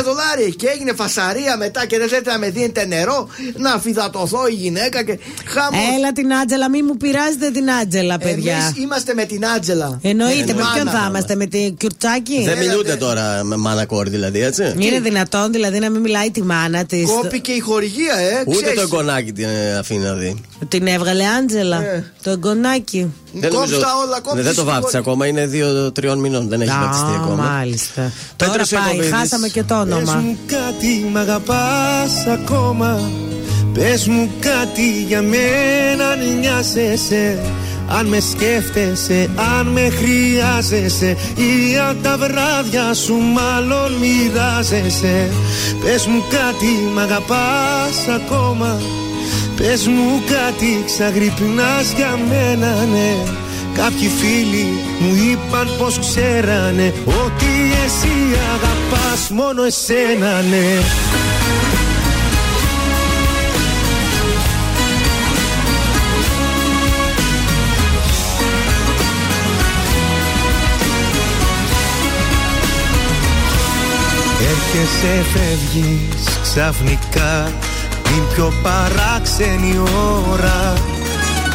11 0.00 0.02
δολάρια 0.04 0.48
και 0.56 0.66
έγινε 0.74 0.92
φασαρία 0.92 1.56
μετά 1.56 1.86
και 1.86 1.98
δεν 1.98 2.08
θέλετε 2.08 2.30
να 2.32 2.38
με 2.38 2.50
δίνετε 2.50 2.84
νερό, 2.86 3.28
να 3.56 3.78
φυδατωθώ 3.78 4.46
η 4.48 4.52
γυναίκα 4.54 5.04
και 5.04 5.18
χαμός. 5.46 5.80
Έλα 5.96 6.12
την 6.12 6.34
Άντζελα, 6.34 6.70
μη 6.70 6.82
μου 6.82 6.96
πειράζετε 6.96 7.50
την 7.50 7.70
Άντζελα, 7.70 8.18
παιδιά. 8.18 8.54
Εμείς 8.56 8.82
είμαστε 8.84 9.14
με 9.14 9.24
την 9.24 9.46
Άτζελα. 9.46 9.98
Εννοείται, 10.02 10.52
με 10.54 10.60
Μάνα. 10.62 10.72
ποιον 10.74 10.88
θα 10.88 11.06
είμαστε, 11.08 11.34
με 11.34 11.46
την 11.46 11.76
Κιουρτσάκη; 11.76 12.42
Δεν 12.44 12.58
μιλούνται 12.58 12.96
τώρα 12.96 13.44
με 13.44 13.56
μάνα 13.56 13.84
κόρη 13.86 14.10
δηλαδή 14.10 14.40
έτσι; 14.42 14.74
Είναι 14.78 15.00
δυνατόν 15.00 15.52
δηλαδή 15.52 15.78
να 15.78 15.90
μην 15.90 16.00
μιλάει 16.00 16.30
τη 16.30 16.42
μάνα 16.42 16.84
της. 16.84 17.10
Κόπηκε 17.10 17.52
η 17.52 17.58
χορηγία, 17.60 18.14
ε. 18.16 18.42
Ούτε 18.46 18.56
ξέρεις. 18.56 18.74
το 18.74 18.80
εγγονάκι 18.80 19.32
την 19.32 19.44
ε, 19.48 19.76
αφήνει 19.78 20.04
να 20.04 20.12
δει. 20.14 20.40
Την 20.68 20.86
έβγαλε 20.86 21.24
Άντζελα. 21.26 21.82
Ε. 21.84 22.12
Το 22.22 22.30
εγγονάκι. 22.30 23.12
Δεν 23.32 23.50
Κόψτα 23.50 23.66
νομίζω- 23.66 23.88
όλα, 24.06 24.20
κόψτε 24.20 24.34
Ναι, 24.36 24.42
δεν 24.42 24.54
το 24.54 24.60
συγχωρεί. 24.60 24.74
βάφτισε 24.74 24.96
ακόμα, 24.96 25.26
είναι 25.26 25.46
2-3 25.46 26.16
μηνών, 26.18 26.48
δεν 26.48 26.60
έχει 26.60 26.70
Α, 26.86 26.88
βαφτιστεί 26.88 27.14
ακόμα. 27.22 27.42
Μάλιστα. 27.56 28.12
Τώρα 28.36 28.50
Πέτρος 28.52 28.68
πάει, 28.70 28.82
Ιακωβίδης. 28.82 29.12
χάσαμε 29.18 29.48
και 29.48 29.62
το 29.62 29.74
Πες 29.74 29.94
όνομα. 29.94 30.14
μου 30.14 30.36
κάτι, 30.46 31.08
μ' 31.12 31.16
αγαπάς 31.16 32.12
ακόμα 32.32 33.10
Πες 33.74 34.06
μου 34.06 34.30
κάτι 34.40 35.02
για 35.08 35.22
μένα 35.22 36.04
αν 36.12 36.38
νοιάζεσαι 36.40 37.38
Αν 37.98 38.06
με 38.06 38.20
σκέφτεσαι, 38.20 39.30
αν 39.58 39.66
με 39.66 39.88
χρειάζεσαι 39.90 41.16
Ή 41.36 41.78
αν 41.88 41.98
τα 42.02 42.16
βράδια 42.18 42.94
σου 42.94 43.14
μάλλον 43.14 43.92
μοιράζεσαι 43.92 45.30
Πες 45.84 46.06
μου 46.06 46.22
κάτι, 46.30 46.72
μ' 46.94 46.98
αγαπάς 46.98 47.96
ακόμα 48.16 48.80
Πες 49.56 49.86
μου 49.86 50.22
κάτι, 50.30 50.82
ξαγρυπνάς 50.86 51.92
για 51.96 52.18
μένα, 52.28 52.74
ναι 52.92 53.14
Κάποιοι 53.76 54.08
φίλοι 54.08 54.66
μου 54.98 55.14
είπαν 55.14 55.68
πως 55.78 55.98
ξέρανε 55.98 56.92
Ότι 57.04 57.52
εσύ 57.84 58.38
αγαπάς 58.54 59.30
μόνο 59.30 59.62
εσένα, 59.64 60.42
ναι. 60.50 60.80
Έρχεσαι 74.40 75.24
φεύγεις 75.32 76.38
ξαφνικά 76.42 77.52
Την 78.02 78.34
πιο 78.34 78.52
παράξενη 78.62 79.78
ώρα 80.32 80.74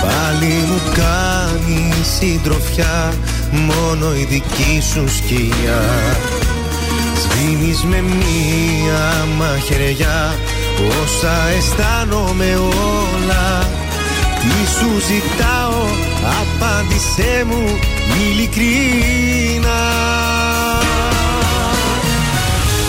Πάλι 0.01 0.53
μου 0.67 0.81
κάνει 0.93 1.93
συντροφιά 2.17 3.13
Μόνο 3.51 4.15
η 4.15 4.23
δική 4.29 4.81
σου 4.91 5.07
σκιά. 5.17 5.81
Σβήνεις 7.21 7.83
με 7.83 8.01
μία 8.01 9.27
μαχαιριά 9.37 10.35
Όσα 11.01 11.47
αισθάνομαι 11.57 12.55
όλα. 12.55 13.69
Τι 14.41 14.71
σου 14.71 14.89
ζητάω 15.07 15.83
Απάντησέ 16.41 17.45
μου 17.47 17.79
ειλικρινά 18.21 19.81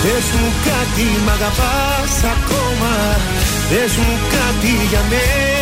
Πες 0.02 0.26
μου 0.40 0.52
κάτι 0.64 1.06
μ' 1.24 1.28
αγαπάς 1.28 2.14
ακόμα. 2.34 2.94
Πες 3.68 3.96
μου 3.96 4.18
κάτι 4.30 4.86
για 4.90 5.00
μένα 5.10 5.61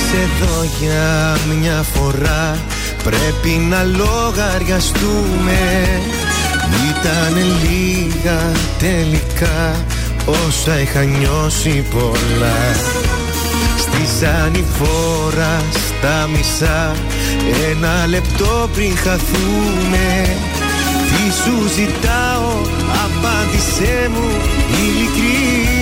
εδώ 0.00 0.66
για 0.80 1.36
μια 1.58 1.82
φορά. 1.82 2.58
Πρέπει 3.04 3.48
να 3.48 3.82
λογαριαστούμε. 3.82 5.60
Ήταν 6.90 7.34
λίγα 7.62 8.40
τελικά. 8.78 9.84
Όσα 10.46 10.80
είχα 10.80 11.02
νιώσει 11.02 11.84
πολλά. 11.90 12.74
Στη 13.78 14.26
ανηφόρα 14.26 15.62
στα 15.72 16.28
μισά. 16.36 16.96
Ένα 17.70 18.06
λεπτό 18.06 18.68
πριν 18.74 18.96
χαθούμε. 18.96 20.36
Τι 21.08 21.32
σου 21.32 21.68
ζητάω 21.74 22.52
Απάντησέ 23.04 24.10
μου 24.12 24.30
ειλικρίνα 24.70 25.81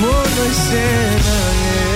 μόνο 0.00 0.42
εσένα 0.50 1.36
ναι. 1.60 1.94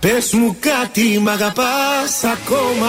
Πες 0.00 0.32
μου 0.32 0.56
κάτι 0.60 1.18
μ' 1.18 1.28
αγαπάς 1.28 2.24
ακόμα 2.24 2.88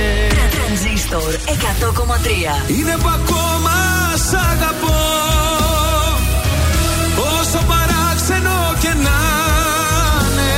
Τρανζίστορ 1.11 1.33
100,3 2.67 2.77
Είναι 2.77 2.95
που 3.01 3.09
ακόμα 3.19 3.75
σ' 4.29 4.33
αγαπώ. 4.51 4.99
Όσο 7.33 7.59
παράξενο 7.71 8.57
και 8.79 8.87
να 9.05 9.19
είναι. 10.23 10.53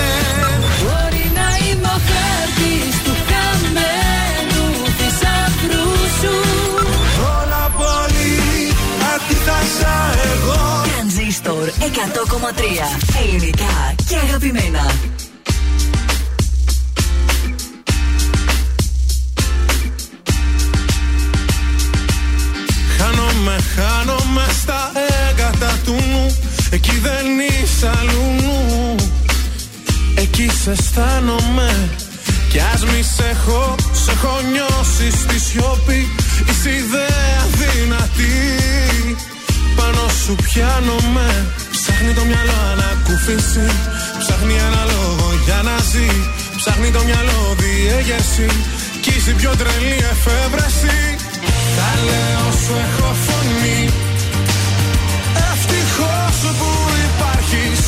Μπορεί 0.83 1.25
να 1.39 1.47
είμαι 1.65 1.89
ο 1.97 1.99
χάρτης 2.09 2.95
του 3.05 3.13
χαμένου 3.29 4.65
θησαυρού 4.97 5.89
σου. 6.19 6.35
Όλα 7.37 7.63
πολύ 7.79 8.35
αντίθασα 9.13 9.95
εγώ 10.31 10.61
Τρανζίστορ 10.89 11.65
100,3 11.67 12.63
Ελληνικά 13.23 13.75
και 14.07 14.15
αγαπημένα 14.25 14.83
Χάνομαι, 23.75 24.13
χάνομαι 24.13 24.45
στα 24.61 24.91
έγκατα 25.29 25.77
του 25.85 25.95
νου. 26.11 26.37
Εκεί 26.69 26.99
δεν 27.07 27.25
είσαι 27.47 27.89
αλλού 27.99 28.25
νου. 28.41 28.95
Εκεί 30.15 30.49
σε 30.63 30.71
αισθάνομαι. 30.71 31.89
Κι 32.49 32.59
ας 32.73 32.83
μη 32.85 33.03
σε 33.15 33.25
έχω, 33.31 33.75
σε 34.03 34.11
έχω 34.11 34.39
νιώσει 34.51 35.17
στη 35.21 35.39
σιωπή. 35.39 36.01
Είσαι 36.49 36.69
ιδέα 36.69 37.41
δυνατή. 37.59 38.37
Πάνω 39.75 40.03
σου 40.23 40.35
πιάνομαι. 40.35 41.27
Ψάχνει 41.71 42.13
το 42.13 42.23
μυαλό 42.25 42.57
ανακουφίσει 42.71 43.67
Ψάχνει 44.19 44.53
ένα 44.67 44.83
λόγο 44.93 45.27
για 45.45 45.59
να 45.67 45.75
ζει. 45.91 46.09
Ψάχνει 46.55 46.89
το 46.91 47.03
μυαλό 47.03 47.55
διέγερση. 47.59 48.47
Κι 49.01 49.13
είσαι 49.17 49.29
η 49.29 49.33
πιο 49.33 49.51
τρελή 49.59 49.95
εφεύρεση 50.11 51.12
Τα 51.77 51.89
λέω 52.07 52.47
σου 52.63 52.73
έχω 52.85 53.09
φωνή. 53.25 53.81
Ευτυχώς 55.51 56.37
που 56.59 56.69
υπάρχεις. 57.09 57.81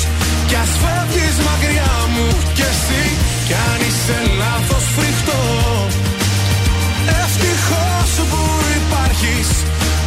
Κι 0.49 0.57
ας 0.63 0.71
φεύγεις 0.81 1.37
μακριά 1.47 1.93
μου 2.13 2.27
κι 2.57 2.65
εσύ. 2.71 3.03
Κι 3.47 3.55
αν 3.69 3.79
είσαι 3.87 4.17
λάθος 4.41 4.85
φρικτό. 4.95 5.41
Ευτυχώς 7.21 8.11
που 8.31 8.41
υπάρχεις. 8.79 9.49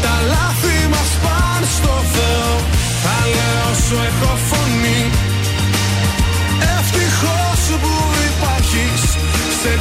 Τα 0.04 0.14
λάθη 0.32 0.78
μας 0.94 1.10
πάνε 1.24 1.66
στο 1.76 1.94
Θεό. 2.14 2.52
Τα 3.04 3.16
λέω 3.34 3.68
σου 3.84 3.96
έχω 4.08 4.32
φωνή. 4.48 5.00
Ευτυχώς 6.76 7.60
που 7.82 7.92
υπάρχεις. 8.30 9.02
Σε 9.60 9.72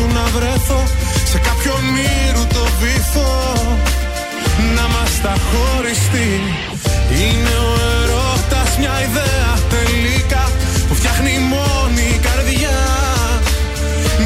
σου 0.00 0.06
να 0.16 0.24
βρεθώ 0.36 0.82
Σε 1.30 1.38
κάποιο 1.48 1.72
όνειρου 1.80 2.44
το 2.56 2.64
βυθό. 2.80 3.32
Να 4.76 4.84
μας 4.94 5.12
τα 5.24 5.34
χωριστεί. 5.48 6.30
Είναι 7.20 7.54
ο 7.68 7.72
ερώτας 7.98 8.70
μια 8.80 8.94
ιδέα 9.08 9.50
τελικά 9.74 10.44
Που 10.86 10.94
φτιάχνει 10.98 11.32
μόνη 11.54 12.06
η 12.16 12.20
καρδιά. 12.26 12.78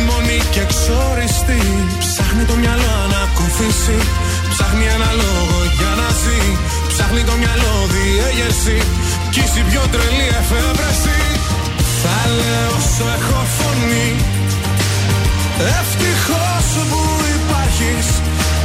Μόνη 0.08 0.38
και 0.52 0.60
εξοριστή 0.66 1.62
Ψάχνει 2.02 2.44
το 2.50 2.54
μυαλό 2.62 2.96
να 3.12 3.18
ακουφίσει 3.26 3.98
Ψάχνει 4.52 4.84
ένα 4.96 5.10
λόγο 5.22 5.58
για 5.78 5.92
να 6.00 6.08
ζει. 6.22 6.42
Ψάχνει 6.90 7.22
το 7.30 7.34
μυαλό 7.42 7.74
διέγερση. 7.92 8.78
Κι 9.32 9.40
είσαι 9.44 9.60
η 9.62 9.64
πιο 9.70 9.82
τρελή 9.92 10.28
εφεύρεση. 10.40 11.18
Θα 12.00 12.18
λέω 12.38 12.74
σου 12.92 13.04
έχω 13.16 13.40
φωνή 13.56 14.33
Ευτυχώς 15.58 16.66
που 16.90 17.02
υπάρχεις 17.38 18.08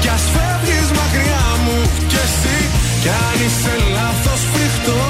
Κι 0.01 0.09
ας 0.15 0.23
φεύγεις 0.33 0.89
μακριά 0.99 1.47
μου 1.63 1.77
κι 2.11 2.19
εσύ 2.25 2.57
Κι 3.01 3.09
αν 3.25 3.37
είσαι 3.45 3.75
λάθος 3.95 4.41
φρικτό. 4.51 5.03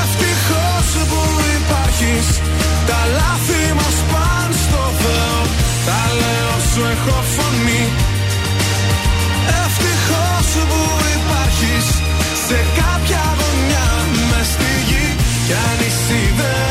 Ευτυχώς 0.00 0.88
που 1.10 1.20
υπάρχεις 1.58 2.26
Τα 2.88 3.00
λάθη 3.18 3.62
μας 3.78 3.96
πάνε 4.10 4.56
στο 4.64 4.82
Θεό 5.00 5.38
Τα 5.88 6.00
λέω 6.20 6.54
σου 6.70 6.80
έχω 6.94 7.16
φωνή. 7.34 7.84
Ευτυχώς 9.62 10.48
που 10.70 10.82
υπάρχεις 11.16 11.86
Σε 12.46 12.58
κάποια 12.78 13.24
γωνιά 13.38 13.88
μες 14.30 14.46
στη 14.54 14.72
γη 14.88 15.06
Κι 15.46 15.54
αν 15.66 15.78
είσαι 15.86 16.63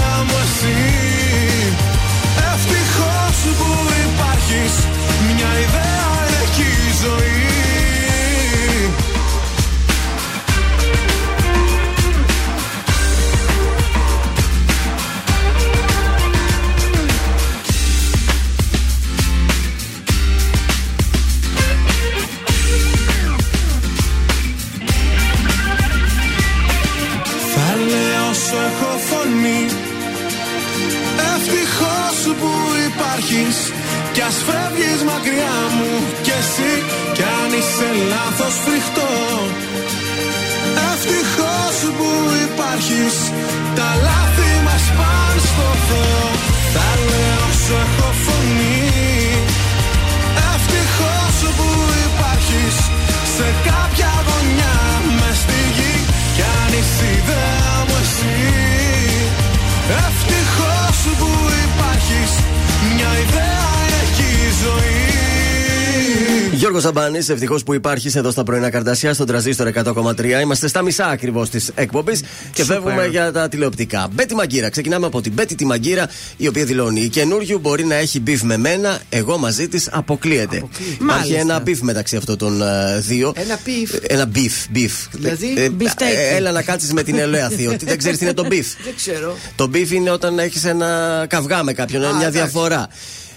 Γιώργο 67.13 67.21
Σαμπάνη, 67.21 67.33
ευτυχώς 67.33 67.63
που 67.63 67.73
υπάρχεις 67.73 68.15
εδώ 68.15 68.31
στα 68.31 68.43
πρωινά 68.43 68.69
καρντάσια 68.69 69.13
στον 69.13 69.25
τρανζίστορ 69.27 69.67
100,3. 69.67 70.41
Είμαστε 70.41 70.67
στα 70.67 70.81
μισά 70.81 71.05
ακριβώς 71.07 71.49
της 71.49 71.71
εκπομπής 71.75 72.21
και 72.53 72.63
φεύγουμε 72.63 73.07
για 73.07 73.31
τα 73.31 73.49
τηλεοπτικά. 73.49 74.07
Μπέττυ 74.11 74.35
Μαγγίρα. 74.35 74.69
Ξεκινάμε 74.69 75.05
από 75.05 75.21
την 75.21 75.33
Μπέττυ 75.33 75.55
τη 75.55 75.65
Μαγγίρα, 75.65 76.07
η 76.37 76.47
οποία 76.47 76.65
δηλώνει: 76.65 77.01
Η 77.01 77.09
Καινούργιου 77.09 77.59
μπορεί 77.59 77.85
να 77.85 77.95
έχει 77.95 78.19
beef 78.19 78.41
με 78.43 78.57
μένα, 78.57 78.99
εγώ 79.09 79.37
μαζί 79.37 79.67
της 79.67 79.89
αποκλείεται. 79.91 80.55
Υπάρχει 80.55 81.03
Μάλιστα. 81.03 81.39
ένα 81.39 81.59
beef 81.59 81.81
μεταξύ 81.81 82.15
αυτών 82.15 82.37
των 82.37 82.61
ε, 82.61 82.99
δύο. 82.99 83.33
Ένα 83.35 83.57
πιφ. 83.63 83.91
Ένα 84.07 84.25
μπιφ, 84.25 84.53
μπιφ. 84.69 84.93
Δηλαδή, 85.11 85.53
Ε, 85.57 85.69
μπιφτέκι. 85.69 86.11
ε, 86.11 86.35
Έλα 86.35 86.51
να 86.51 86.61
κάτσεις 86.61 86.93
με 86.93 87.03
την 87.03 87.17
Ελέαθη, 87.17 87.67
ότι 87.67 87.85
δεν 87.85 87.97
ξέρεις 87.97 88.17
τι 88.17 88.23
είναι 88.23 88.33
το 88.33 88.45
beef; 88.45 88.67
Δεν 88.85 88.93
ξέρω. 88.95 89.37
Το 89.55 89.67
beef 89.67 89.91
είναι 89.91 90.09
όταν 90.09 90.39
έχεις 90.39 90.63
ένα 90.65 91.25
καυγά 91.29 91.63
με 91.63 91.73
κάποιον, 91.73 92.03
Α, 92.05 92.07
μια 92.07 92.15
εντάξει. 92.27 92.31
διαφορά. 92.37 92.87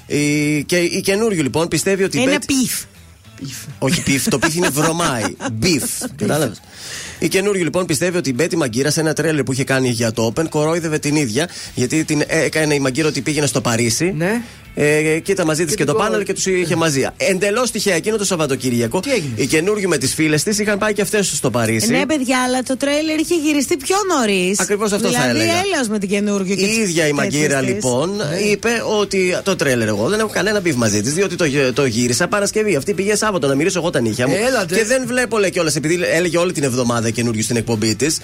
Η, 0.06 0.64
και 0.64 0.76
η 0.78 1.00
Καινούργιου 1.00 1.42
λοιπόν 1.42 1.68
πιστεύει 1.68 2.02
ότι. 2.02 2.18
η 2.18 2.22
Ένα 2.22 2.30
Μπέττυ- 2.30 2.46
πιφ. 2.46 2.72
Όχι 3.78 4.02
πιφ, 4.02 4.28
το 4.28 4.38
πιφ 4.38 4.54
είναι 4.54 4.68
βρωμάει. 4.68 5.24
Beef. 5.52 5.84
Κατάλαβες. 6.16 6.60
Η 7.18 7.28
Καινούργιου 7.28 7.64
λοιπόν 7.64 7.86
πιστεύει 7.86 8.16
ότι 8.16 8.30
η 8.30 8.32
Μπέττυ 8.36 8.56
Μαγγίρα 8.56 8.90
σε 8.90 9.00
ένα 9.00 9.12
τρέιλερ 9.12 9.42
που 9.42 9.52
είχε 9.52 9.64
κάνει 9.64 9.88
για 9.88 10.12
το 10.12 10.32
Open 10.34 10.48
κορόιδευε 10.48 10.98
την 10.98 11.16
ίδια 11.16 11.48
γιατί 11.74 12.04
την 12.04 12.22
έκανε 12.26 12.74
η 12.74 12.78
Μαγγίρα 12.78 13.08
ότι 13.08 13.20
πήγαινε 13.20 13.46
στο 13.46 13.60
Παρίσι. 13.60 14.12
Ναι. 14.16 14.42
Ε, 14.78 15.18
και 15.18 15.32
ήταν 15.32 15.46
μαζί 15.46 15.64
της 15.64 15.74
και, 15.74 15.84
την 15.84 15.86
το 15.86 15.92
κορο- 15.92 16.08
πάνελ 16.08 16.24
και 16.24 16.32
τους 16.32 16.46
είχε 16.46 16.76
μαζί. 16.76 17.06
Εντελώς 17.16 17.70
τυχαία 17.70 17.94
εκείνο 17.94 18.16
το 18.16 18.24
Σαββατοκύριακο. 18.24 19.00
Η 19.34 19.46
Καινούργιου 19.46 19.86
με 19.88 19.98
τις 19.98 20.14
φίλες 20.14 20.42
της 20.42 20.58
είχαν 20.58 20.78
πάει 20.78 20.92
και 20.92 21.02
αυτές 21.02 21.36
στο 21.36 21.50
Παρίσι. 21.50 21.90
Ναι, 21.90 22.06
παιδιά, 22.06 22.42
αλλά 22.46 22.62
το 22.62 22.76
τρέιλερ 22.76 23.18
είχε 23.18 23.34
γυριστεί 23.34 23.76
πιο 23.76 23.96
νωρίς. 24.16 24.60
Ακριβώς 24.60 24.92
αυτό 24.92 25.08
θα 25.10 25.20
δηλαδή, 25.20 25.38
έλεγα. 25.38 25.52
έλεος 25.52 25.88
με 25.88 25.98
την 25.98 26.08
Καινούργιου 26.08 26.54
Η 26.58 26.80
ίδια 26.80 27.06
η 27.06 27.12
Μαγγίρα 27.12 27.60
λοιπόν 27.60 28.10
είπε 28.52 28.68
ότι 29.00 29.38
το 29.42 29.56
τρέιλερ 29.56 29.88
εγώ 29.88 30.08
δεν 30.08 30.18
έχω 30.18 30.28
κανένα 30.28 30.60
beef 30.60 30.74
μαζί 30.74 31.02
της, 31.02 31.12
διότι 31.12 31.36
το, 31.36 31.44
το 31.74 31.84
γύρισα 31.84 32.28
Παρασκευή. 32.28 32.76
Αυτή 32.76 32.94
πήγε 32.94 33.14
Σάββατο 33.16 33.46
να 33.46 33.54
μυρίσω 33.54 33.78
εγώ 33.78 33.90
τα 33.90 34.00
νύχια 34.00 34.28
μου. 34.28 34.34
Έλα 34.46 34.58
ντε. 34.58 34.74
Και 34.74 34.84
δεν 34.84 35.02
βλέπω 35.06 35.38
λέει 35.38 35.50
κιόλας, 35.50 35.76
επειδή 35.76 35.98
έλεγε 36.12 36.38
όλη 36.38 36.52
την 36.52 36.62
εβδομάδα 36.62 37.10
Καινούργιου 37.10 37.42
στην 37.42 37.56
εκπομπή 37.56 37.94
της, 37.94 38.18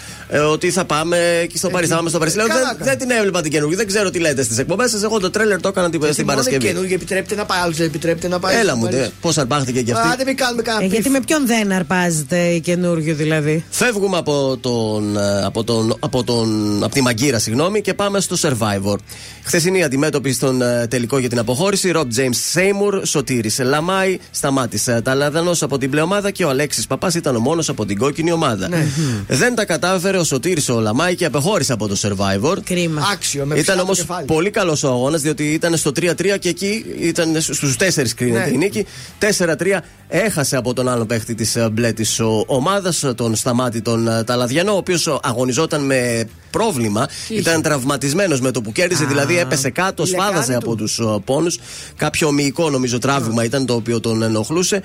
ότι 0.51 0.71
θα 0.71 0.85
πάμε 0.85 1.47
και 1.53 1.59
στο 1.59 1.69
Παρίσι. 1.69 1.91
Θα 1.91 1.97
πάμε 1.97 2.09
στο 2.09 2.19
Παρίσι. 2.19 2.37
Λέω 2.37 2.47
καλά 2.47 2.61
δεν, 2.61 2.87
δεν 2.87 2.99
την 2.99 3.11
έβλεπα 3.11 3.41
την 3.41 3.51
Καινούργιου, 3.51 3.77
δεν 3.77 3.87
ξέρω 3.87 4.11
τι 4.11 4.19
λέτε 4.19 4.43
στις 4.43 4.59
εκπομπές 4.59 4.91
σας. 4.91 5.03
Εγώ 5.03 5.21
το 5.21 5.31
τρέιλερ 5.31 5.61
το 5.61 5.69
έκανα 5.69 5.91
την, 5.91 6.01
στην 6.13 6.27
Παρασκευή. 6.27 6.42
Καινούργια 6.51 6.95
επιτρέπεται 6.95 7.35
να 7.35 7.45
πάει, 7.45 7.61
άλλος 7.61 7.77
δεν 7.77 7.87
επιτρέπεται 7.87 8.29
να 8.29 8.39
πάει. 8.39 8.57
Έλα 8.57 8.77
μου, 8.77 8.89
πώς 9.21 9.39
αρπάχτηκε 9.39 9.83
κι 9.83 9.93
αυτή. 9.93 10.09
Άντε, 10.13 10.25
μην 10.25 10.37
κάνουμε 10.37 10.63
κανένα 10.63 10.85
Ε, 10.85 10.87
γιατί 10.89 11.03
πιφ. 11.03 11.13
με 11.13 11.21
ποιον 11.27 11.47
δεν 11.47 11.73
αρπάζεται 11.73 12.39
η 12.39 12.61
Καινούργιου 12.61 13.15
δηλαδή; 13.15 13.65
Φεύγουμε 13.71 14.17
από, 14.17 14.57
τον, 14.61 15.17
ε, 15.17 15.45
από, 15.45 15.65
τον, 15.65 15.97
από, 16.01 16.25
τον, 16.25 16.81
από 16.85 16.95
τη 16.95 17.01
Μαγκύρα 17.01 17.39
συγγνώμη, 17.39 17.81
και 17.81 17.95
πάμε 17.95 18.21
στο 18.21 18.37
Survivor. 18.41 18.97
Χθεσινή 19.45 19.83
αντιμέτωπη 19.85 20.33
στον 20.33 20.63
ε, 20.63 20.87
τελικό 20.91 21.19
για 21.19 21.29
την 21.29 21.39
αποχώρηση. 21.39 21.91
Ρομπ 21.91 22.09
Τζέιμς 22.11 22.39
Σέιμουρ, 22.51 23.07
Σωτήρης 23.07 23.59
Λαμάη, 23.59 24.19
σταμάτησε 24.31 25.01
Ταλαδανό 25.05 25.53
από 25.61 25.79
την 25.79 25.91
πλεομάδα 25.91 26.31
και 26.31 26.45
ο 26.45 26.49
Αλέξης 26.49 26.87
Παπάς 26.87 27.15
ήταν 27.15 27.37
ο 27.37 27.39
μόνος 27.39 27.69
από 27.69 27.87
την 27.87 27.99
κόκκινη 27.99 28.33
ομάδα. 28.33 28.69
Ναι. 28.69 28.87
Δεν 29.29 29.55
τα 29.55 29.65
κατάφερε 29.65 30.19
ο 30.19 30.25
Σωτήρης 30.25 30.69
ο 30.69 30.81
Λαμάη 30.81 31.15
και 31.15 31.25
απεχώρησε 31.25 31.73
από 31.73 31.89
το 31.89 31.97
Survivor. 32.03 32.57
Κρίμα. 32.65 33.03
Άξιο, 33.13 33.45
με 33.47 33.55
Ήταν 33.55 33.63
ψηλά 33.63 33.77
το 33.77 33.83
όμως 33.83 33.99
κεφάλι. 33.99 34.27
πολύ 34.27 34.51
καλός 34.51 34.83
ο 34.83 34.89
αγώνας, 34.89 35.21
διότι 35.21 35.53
ήταν 35.53 35.77
στο 35.77 35.93
3-3 36.01 36.32
και 36.37 36.49
εκεί 36.49 36.85
ήταν 36.99 37.41
στους 37.41 37.77
4 37.77 38.15
κρίνεται 38.17 38.45
Ναι. 38.47 38.55
η 38.55 38.57
νίκη. 38.57 38.87
4-3 39.19 39.81
έχασε 40.09 40.57
από 40.57 40.73
τον 40.75 40.89
άλλο 40.89 41.07
παίχτη 41.07 41.35
της 41.35 41.57
μπλε 41.73 41.93
τη 41.93 42.05
ομάδας, 42.47 43.05
τον 43.17 43.35
Σταμάτη 43.37 43.83
τον 43.83 44.09
ε, 44.09 44.25
Ταλαδιανό, 44.25 44.73
ο 44.73 44.77
οποίος 44.77 45.19
αγωνιζόταν 45.23 45.85
με 45.85 46.29
πρόβλημα. 46.51 47.09
Ήταν 47.29 47.63
τραυματισμένος 47.63 48.41
με 48.41 48.51
το 48.51 48.61
που 48.61 48.73
κέρδισε, 48.73 49.05
δηλαδή 49.05 49.39
έπεσε 49.39 49.71
κάτω, 49.71 50.03
η 50.03 50.11
λεκάνη 50.11 50.29
σφάδασε 50.31 50.53
του. 50.53 50.59
από 50.59 50.77
τους 50.77 51.01
πόνους. 51.25 51.59
Κάποιο 51.97 52.33
μυϊκό 52.33 52.71
νομίζω 52.71 52.99
τραύμα 52.99 53.45
ήταν 53.45 53.67
το 53.67 53.75
οποίο 53.75 54.01
τον 54.01 54.23
ενοχλούσε. 54.23 54.83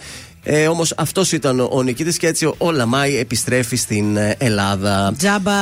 Ε, 0.50 0.68
Όμως 0.68 0.94
αυτός 0.98 1.32
ήταν 1.32 1.68
ο 1.72 1.82
νικητή 1.84 2.18
και 2.18 2.28
έτσι 2.28 2.46
ο, 2.46 2.56
ο 2.58 2.72
Λαμάη 2.72 3.18
επιστρέφει 3.18 3.76
στην 3.76 4.18
ε, 4.18 4.36
Ελλάδα. 4.38 5.14
Τζάμπα 5.18 5.54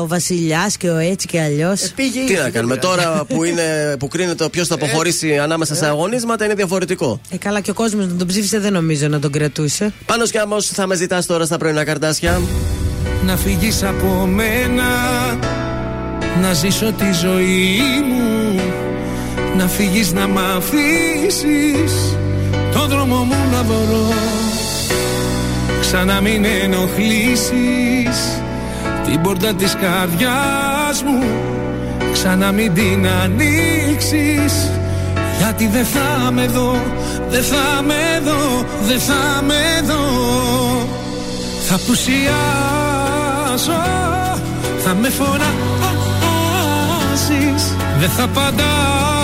ο 0.00 0.06
Βασιλιάς 0.06 0.76
και 0.76 0.88
ο 0.88 0.96
έτσι 0.96 1.26
και 1.26 1.40
αλλιώς. 1.40 1.92
Πήγε 1.94 2.24
Τι 2.24 2.32
ήρθε, 2.32 2.42
να 2.42 2.50
κάνουμε 2.50 2.74
δεν 2.74 2.82
τώρα 2.82 3.24
που, 3.24 3.44
είναι, 3.44 3.96
που 3.98 4.08
κρίνεται 4.08 4.48
ποιος 4.48 4.68
θα 4.68 4.74
αποχωρήσει 4.74 5.38
ανάμεσα 5.38 5.74
σε 5.74 5.86
αγωνίσματα 5.86 6.44
είναι 6.44 6.54
διαφορετικό. 6.54 7.20
Ε, 7.30 7.36
καλά, 7.36 7.60
και 7.60 7.70
ο 7.70 7.74
κόσμος 7.74 8.06
να 8.06 8.14
τον 8.14 8.26
ψήφισε 8.26 8.58
δεν 8.58 8.72
νομίζω 8.72 9.08
να 9.08 9.18
τον 9.18 9.32
κρατούσε. 9.32 9.92
Πάνω 10.06 10.24
σκάμο 10.24 10.62
θα 10.62 10.86
με 10.86 10.94
ζητάς 10.94 11.26
τώρα 11.26 11.44
στα 11.44 11.58
πρωινά 11.58 11.84
καρτάσια. 11.84 12.40
Να 13.26 13.36
φύγεις 13.36 13.82
από 13.82 14.06
μένα 14.26 14.84
Να 16.40 16.52
ζήσω 16.52 16.92
τη 16.92 17.12
ζωή 17.12 17.78
μου 18.08 18.60
Να 19.56 19.68
φύγεις 19.68 20.12
να 20.12 20.28
μ' 20.28 20.38
αφήσεις 20.38 22.16
Το 22.74 22.86
δρόμο 22.86 23.16
μου 23.16 23.36
να 23.52 23.62
βρω 23.62 24.12
Ξανά 25.80 26.20
μην 26.20 26.44
ενοχλήσεις 26.44 28.40
Την 29.04 29.20
πόρτα 29.20 29.54
της 29.54 29.74
καρδιάς 29.74 31.02
μου 31.04 31.22
Ξανά 32.12 32.52
μην 32.52 32.74
την 32.74 33.06
ανοίξεις 33.22 34.70
Γιατί 35.38 35.66
δεν 35.66 35.84
θα 35.84 36.30
με 36.30 36.46
δω 36.46 36.76
Δεν 37.28 37.42
θα 37.42 37.82
με 37.82 38.20
δω 38.24 38.64
Δεν 38.86 39.00
θα 39.00 39.42
με 39.46 39.82
δω 39.86 40.02
θα 41.68 41.78
πουσιάζω 41.86 42.32
Θα 44.78 44.94
με 44.94 45.08
φωνάζεις 45.08 45.54
Δεν 47.98 48.10
θα 48.10 48.22
απαντάω 48.22 49.23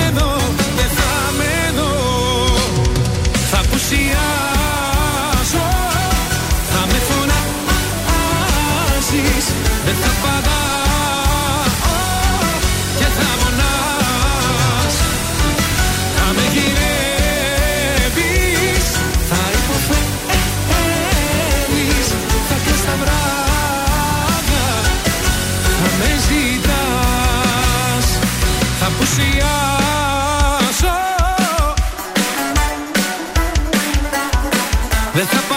με 26.01 26.11
ζητάς. 26.27 28.05
Θα 28.79 28.87
πουσιάσω. 28.97 29.39
Δεν 35.13 35.25
θα 35.25 35.50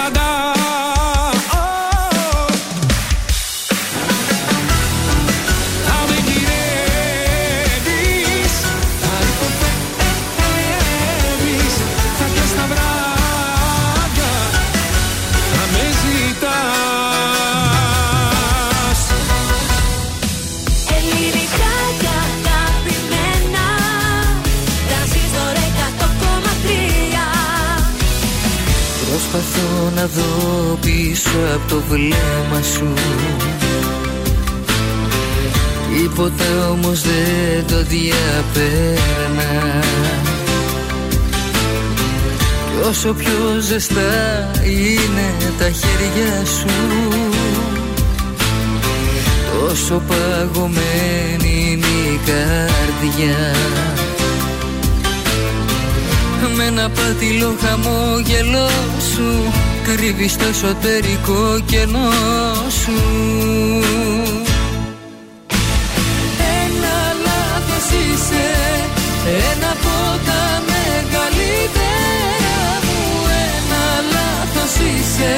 να 30.05 30.11
δω 30.11 30.79
πίσω 30.81 31.39
από 31.55 31.69
το 31.69 31.83
βλέμμα 31.89 32.63
σου. 32.75 32.93
Τίποτα 35.93 36.69
όμως 36.71 37.03
δεν 37.03 37.67
το 37.67 37.83
διαπέρνα. 37.83 39.53
Κι 42.67 42.89
όσο 42.89 43.13
πιο 43.13 43.61
ζεστά 43.61 44.51
είναι 44.65 45.53
τα 45.59 45.65
χέρια 45.71 46.45
σου 46.45 46.67
Τόσο 49.61 50.03
παγωμένη 50.09 51.69
είναι 51.71 51.87
η 51.87 52.21
καρδιά. 52.27 53.55
Με 56.57 56.65
ένα 56.65 56.91
πάτηλο 56.91 57.55
χαμόγελό 57.61 58.69
σου 59.15 59.53
Κρύβεις 59.85 60.37
το 60.37 60.45
εσωτερικό 60.45 61.61
κενό 61.67 62.11
σου. 62.83 62.99
Ένα 66.63 66.97
λάθος 67.27 67.87
είσαι 68.03 68.47
Ένα 69.51 69.71
από 69.77 69.97
τα 70.27 70.43
μεγαλύτερα 70.71 72.59
μου. 72.85 73.03
Ένα 73.53 73.85
λάθος 74.15 74.75
είσαι 74.89 75.35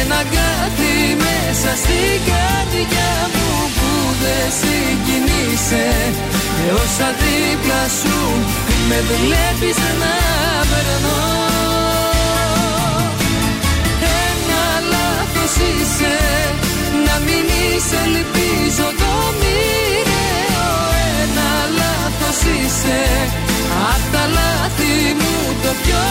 Ένα 0.00 0.20
κάτι 0.36 0.92
μέσα 1.24 1.70
στην 1.82 2.16
καρδιά 2.30 3.12
μου 3.34 3.48
Που 3.76 3.90
δεν 4.22 4.46
συγκινείσαι. 4.60 5.88
Και 6.56 6.72
όσα 6.82 7.08
δίπλα 7.20 7.82
σου 8.00 8.18
με 8.88 8.98
βλέπεις 9.10 9.76
να 10.00 10.14
περνώ 10.70 11.69
λάθος 15.50 15.66
είσαι 15.66 16.16
Να 17.06 17.18
μην 17.26 17.44
είσαι 17.58 17.98
ελπίζω 18.08 18.86
το 19.00 19.12
μοιραίο. 19.40 20.68
Ένα 21.22 21.50
λάθος 21.78 22.40
είσαι 22.54 23.00
Απ' 23.92 24.06
τα 24.12 24.24
λάθη 24.36 24.94
μου 25.18 25.34
το 25.62 25.72
πιο 25.82 26.04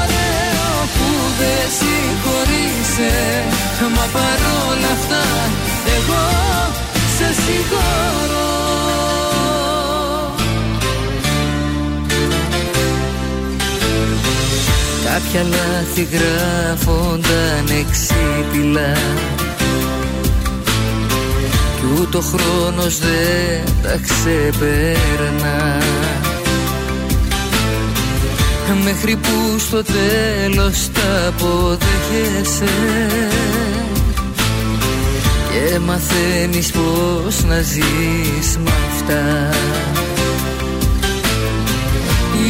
ωραίο. 0.00 0.70
Που 0.94 1.08
δεν 1.38 1.64
συγχωρείσαι 1.78 3.14
Μα 3.96 4.04
παρόλα 4.16 4.90
αυτά 4.98 5.24
εγώ 5.96 6.26
σε 7.16 7.28
συγχωρώ 7.42 9.17
Κάποια 15.12 15.42
λάθη 15.42 16.08
γράφονταν 16.12 17.66
εξίπηλα 17.80 18.92
Κι 21.76 22.00
ούτω 22.00 22.20
χρόνος 22.20 22.98
δεν 22.98 23.74
τα 23.82 24.00
ξεπέρνα. 24.02 25.76
Μέχρι 28.84 29.16
που 29.16 29.58
στο 29.58 29.82
τέλος 29.82 30.88
τα 30.92 31.26
αποδέχεσαι. 31.28 32.74
Και 35.50 35.78
μαθαίνεις 35.78 36.70
πως 36.70 37.44
να 37.44 37.60
ζεις 37.60 38.58
με 38.64 38.70
αυτά 38.90 39.48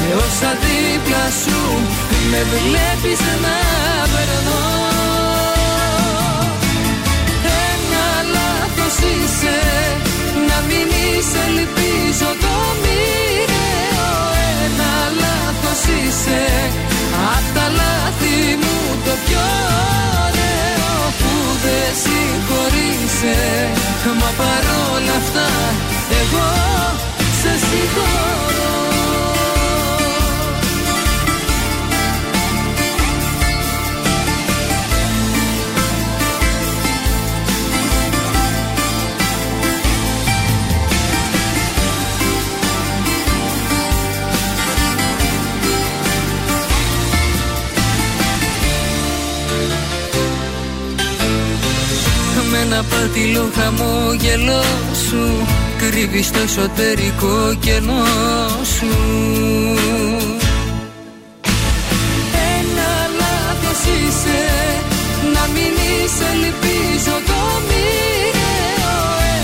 Και 0.00 0.14
όσα 0.24 0.50
δίπλα 0.62 1.24
σου 1.42 1.60
με 2.30 2.40
βλέπεις 2.52 3.20
να 3.44 3.56
περνώ. 4.12 4.64
Ένα 7.70 8.06
λάθος 8.34 8.96
είσαι 9.10 9.58
Να 10.48 10.58
μην 10.68 10.88
είσαι 11.02 11.40
ελπίζω 11.50 12.30
το 12.44 12.54
μοιραίο. 12.82 14.10
Ένα 14.64 14.92
λάθος 15.22 15.82
είσαι 15.96 16.42
Απ' 17.34 17.48
τα 17.56 17.66
λάθη 17.80 18.36
μου 18.62 18.76
το 19.04 19.14
πιο 19.24 19.46
ωραίο. 20.26 20.92
Που 21.20 21.32
δεν 21.64 21.90
συγχωρείσαι 22.02 23.38
Μα 24.20 24.30
παρόλα 24.40 25.14
αυτά 25.22 25.48
εγώ 26.20 26.48
σε 27.40 27.52
συγχωρώ 27.66 28.97
ένα 52.78 52.86
πάτηλο 52.90 53.50
χαμόγελό 53.56 54.62
σου 55.08 55.46
Κρύβεις 55.78 56.30
το 56.30 56.38
εσωτερικό 56.38 57.56
κενό 57.60 58.04
σου. 58.74 58.92
Ένα 62.56 62.90
λάθος 63.20 63.80
είσαι 63.94 64.40
Να 65.34 65.42
μην 65.54 65.72
είσαι 65.88 66.26
ελπίζω 66.34 67.14
το 67.28 67.40
μοιραίο. 67.68 68.96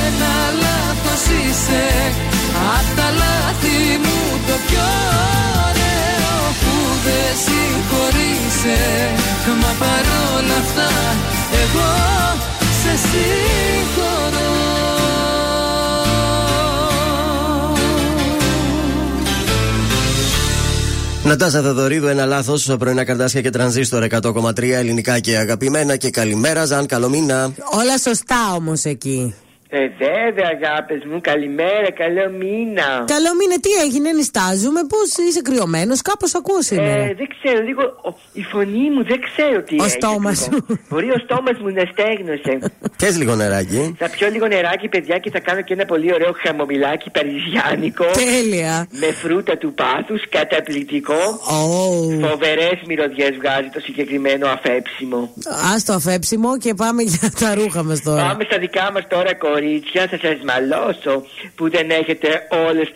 Ένα 0.04 0.34
λάθος 0.62 1.24
είσαι 1.36 1.84
Απ' 2.76 2.90
τα 2.96 3.08
λάθη 3.20 3.78
μου 4.04 4.18
το 4.46 4.56
πιο 4.66 4.90
ωραίο. 5.66 6.36
Που 6.60 6.74
δεν 7.04 7.32
συγχωρείσαι 7.44 8.80
Μα 9.62 9.72
παρόλα 9.82 10.56
αυτά 10.62 10.90
εγώ 11.62 12.14
σε 12.53 12.53
συγχωρώ 12.96 14.54
Νατάζα 21.24 21.62
Θεοδωρίδου, 21.62 22.06
ένα 22.06 22.26
λάθος. 22.26 22.74
Πρωινά 22.78 23.04
καρτάσια 23.04 23.40
και 23.40 23.50
τρανζίστορ 23.50 24.06
100,3 24.10 24.62
ελληνικά 24.62 25.18
και 25.18 25.36
αγαπημένα. 25.36 25.96
Και 25.96 26.10
καλημέρα, 26.10 26.64
Ζαν, 26.64 26.86
καλό 26.86 27.08
μήνα. 27.08 27.52
Όλα 27.72 27.98
σωστά 27.98 28.54
όμως 28.54 28.84
εκεί. 28.84 29.34
Ε, 29.80 29.88
βέβαια, 30.04 30.48
αγάπες 30.56 31.00
μου, 31.08 31.18
καλημέρα, 31.30 31.88
καλό 32.02 32.24
μήνα. 32.40 32.88
Καλό 33.14 33.30
μήνα, 33.38 33.56
τι 33.64 33.70
έγινε, 33.84 34.08
νιστάζουμε, 34.12 34.80
πώς 34.92 35.08
είσαι 35.28 35.42
κρυωμένος, 35.48 36.02
κάπως 36.02 36.34
ακούω 36.34 36.62
σήμερα. 36.62 37.02
Ε, 37.10 37.14
δεν 37.20 37.28
ξέρω, 37.36 37.60
λίγο. 37.68 37.82
ο- 38.08 38.14
η 38.32 38.42
φωνή 38.52 38.86
μου 38.94 39.02
δεν 39.10 39.20
ξέρω 39.28 39.62
τι 39.62 39.74
Ο 39.80 39.84
έχει 39.84 39.90
στόμας 39.98 40.38
ακριβώς. 40.46 40.64
σου. 40.68 40.78
Μπορεί 40.90 41.08
ο 41.10 41.18
στόμας 41.24 41.56
μου 41.62 41.70
να 41.78 41.84
στέγνωσε. 41.92 42.52
Πιες 42.98 43.16
λίγο 43.20 43.34
νεράκι; 43.34 43.94
θα 43.98 44.08
πιω 44.10 44.28
λίγο 44.30 44.46
νεράκι, 44.46 44.88
παιδιά, 44.88 45.18
και 45.18 45.30
θα 45.30 45.40
κάνω 45.40 45.60
και 45.62 45.72
ένα 45.72 45.84
πολύ 45.84 46.12
ωραίο 46.12 46.32
χαμομηλάκι 46.42 47.10
παριζιάνικο. 47.16 48.04
Τέλεια. 48.26 48.86
Με 48.90 49.06
φρούτα 49.06 49.56
του 49.58 49.74
πάθους, 49.74 50.22
καταπληκτικό. 50.28 51.20
Oh. 51.58 52.28
Φοβερές 52.28 52.76
μυρωδιές 52.86 53.32
βγάζει 53.40 53.68
το 53.72 53.80
συγκεκριμένο 53.80 54.46
αφέψιμο. 54.56 55.20
Α 55.70 55.72
το 55.86 55.92
αφέψιμο 55.92 56.58
και 56.58 56.74
πάμε 56.74 57.02
για 57.02 57.30
τα 57.40 57.54
ρούχα 57.54 57.82
μας 57.82 58.02
τώρα. 58.02 58.22
Πάμε 58.26 58.44
στα 58.44 58.58
δικά 58.58 58.90
μας 58.92 59.06
τώρα 59.08 59.32
κορίτσια, 59.64 60.06
θα 60.08 60.18
σας 60.22 60.36
μαλώσω 60.44 61.26
που 61.54 61.70
δεν 61.70 61.90
έχετε 61.90 62.28
όλες 62.68 62.88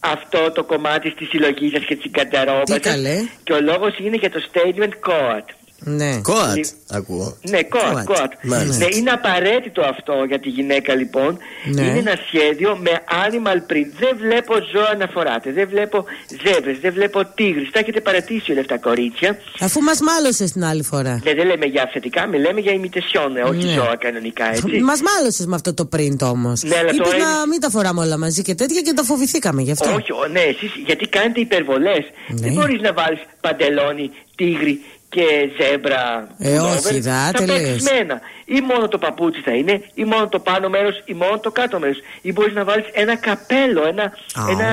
αυτό 0.00 0.50
το 0.52 0.64
κομμάτι 0.64 1.10
στη 1.10 1.24
συλλογή 1.24 1.70
σας 1.70 1.84
και 1.84 1.96
στην 1.98 2.12
κανταρόπα 2.12 2.62
Τι 2.62 2.72
σας. 2.72 2.80
καλέ. 2.80 3.16
Και 3.44 3.52
ο 3.52 3.60
λόγος 3.60 3.98
είναι 3.98 4.16
για 4.16 4.30
το 4.30 4.40
statement 4.52 4.94
coat. 5.10 5.46
Ναι. 5.78 6.20
Κόατ, 6.22 6.64
ακούω. 6.90 7.36
Ναι, 7.50 7.58
coat, 7.70 7.94
Coat. 7.94 8.12
coat. 8.16 8.30
Μάλιστα. 8.42 8.84
Ναι, 8.84 8.96
είναι 8.96 9.10
απαραίτητο 9.10 9.82
αυτό 9.82 10.24
για 10.28 10.40
τη 10.40 10.48
γυναίκα 10.48 10.94
λοιπόν. 10.94 11.38
Ναι. 11.74 11.82
Είναι 11.82 11.98
ένα 11.98 12.14
σχέδιο 12.26 12.76
με 12.76 12.90
animal 13.26 13.72
print. 13.72 13.90
Δεν 13.98 14.16
βλέπω 14.20 14.54
ζώα 14.72 14.94
να 14.98 15.06
φοράτε. 15.06 15.52
Δεν 15.52 15.68
βλέπω 15.68 16.04
ζεύρες, 16.44 16.78
δεν 16.78 16.92
βλέπω 16.92 17.24
τίγρης. 17.34 17.70
Τα 17.70 17.78
έχετε 17.78 18.00
παρατήσει 18.00 18.50
όλα 18.52 18.60
αυτά 18.60 18.74
τα 18.74 18.80
κορίτσια. 18.88 19.38
Αφού 19.60 19.80
μας 19.80 20.00
μάλωσε 20.00 20.44
την 20.44 20.64
άλλη 20.64 20.82
φορά. 20.82 21.20
Ναι, 21.24 21.34
δεν 21.34 21.46
λέμε 21.46 21.64
για 21.66 21.90
θετικά, 21.92 22.26
μιλάμε 22.26 22.60
για 22.60 22.72
ημιτεσιόν, 22.72 23.36
όχι 23.36 23.64
Ναι. 23.66 23.72
ζώα 23.72 23.96
κανονικά, 23.96 24.48
έτσι. 24.50 24.80
Μας 24.80 25.00
μάλωσες 25.02 25.46
με 25.46 25.54
αυτό 25.54 25.74
το 25.74 25.88
print 25.96 26.20
όμως. 26.22 26.62
Ναι, 26.62 26.76
αλλά 26.76 26.90
Είπες 26.92 26.96
τώρα 27.08 27.18
να 27.24 27.30
είναι- 27.30 27.46
μην 27.48 27.60
τα 27.60 27.70
φοράμε 27.70 28.00
όλα 28.00 28.18
μαζί 28.18 28.42
και 28.42 28.54
τέτοια 28.54 28.80
και 28.80 28.92
τα 28.92 29.02
φοβηθήκαμε 29.02 29.62
γι' 29.62 29.70
αυτό. 29.72 29.88
Όχι, 29.94 30.12
ο- 30.12 30.28
ναι, 30.32 30.40
εσείς 30.40 30.70
γιατί 30.86 31.06
κάνετε 31.08 31.40
υπερβολές. 31.40 32.04
Ναι. 32.28 32.40
Δεν 32.40 32.52
μπορείς 32.52 32.80
να 32.80 32.92
βάλεις 32.92 33.20
παντελόνι, 33.40 34.10
τίγρη 34.34 34.80
και 35.16 35.50
ζέμπρα. 35.60 36.28
Ε, 36.38 36.48
πουλόβερ. 36.48 36.76
όχι, 36.92 37.00
δα, 37.00 37.24
Θα 37.24 37.32
τελείως. 37.32 37.58
παίξεις 37.58 37.82
με 37.82 37.96
ένα. 37.98 38.20
Ή 38.44 38.60
μόνο 38.60 38.88
το 38.88 38.98
παπούτσι 38.98 39.40
θα 39.40 39.52
είναι, 39.52 39.82
ή 39.94 40.04
μόνο 40.04 40.28
το 40.28 40.38
πάνω 40.38 40.68
μέρος, 40.68 41.02
ή 41.04 41.12
μόνο 41.14 41.38
το 41.38 41.50
κάτω 41.50 41.78
μέρος. 41.78 41.98
Ή 42.22 42.32
μπορείς 42.32 42.54
να 42.54 42.64
βάλεις 42.64 42.86
ένα 42.92 43.16
καπέλο, 43.16 43.86
ένα, 43.86 44.02
Α. 44.02 44.42
ένα, 44.50 44.68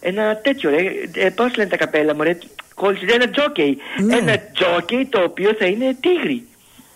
ένα 0.00 0.36
τέτοιο, 0.36 0.70
ρε. 0.70 0.82
Ε, 1.24 1.30
πώς 1.30 1.56
λένε 1.56 1.68
τα 1.68 1.76
καπέλα 1.76 2.14
μου, 2.14 2.22
ρε. 2.22 2.38
Κόλλησε, 2.74 3.04
ένα 3.08 3.28
τζόκεϊ. 3.30 3.76
Ναι. 4.02 4.16
Ένα 4.16 4.34
τζόκεϊ 4.54 5.06
το 5.06 5.20
οποίο 5.22 5.50
θα 5.58 5.66
είναι 5.66 5.96
τίγρη. 6.00 6.44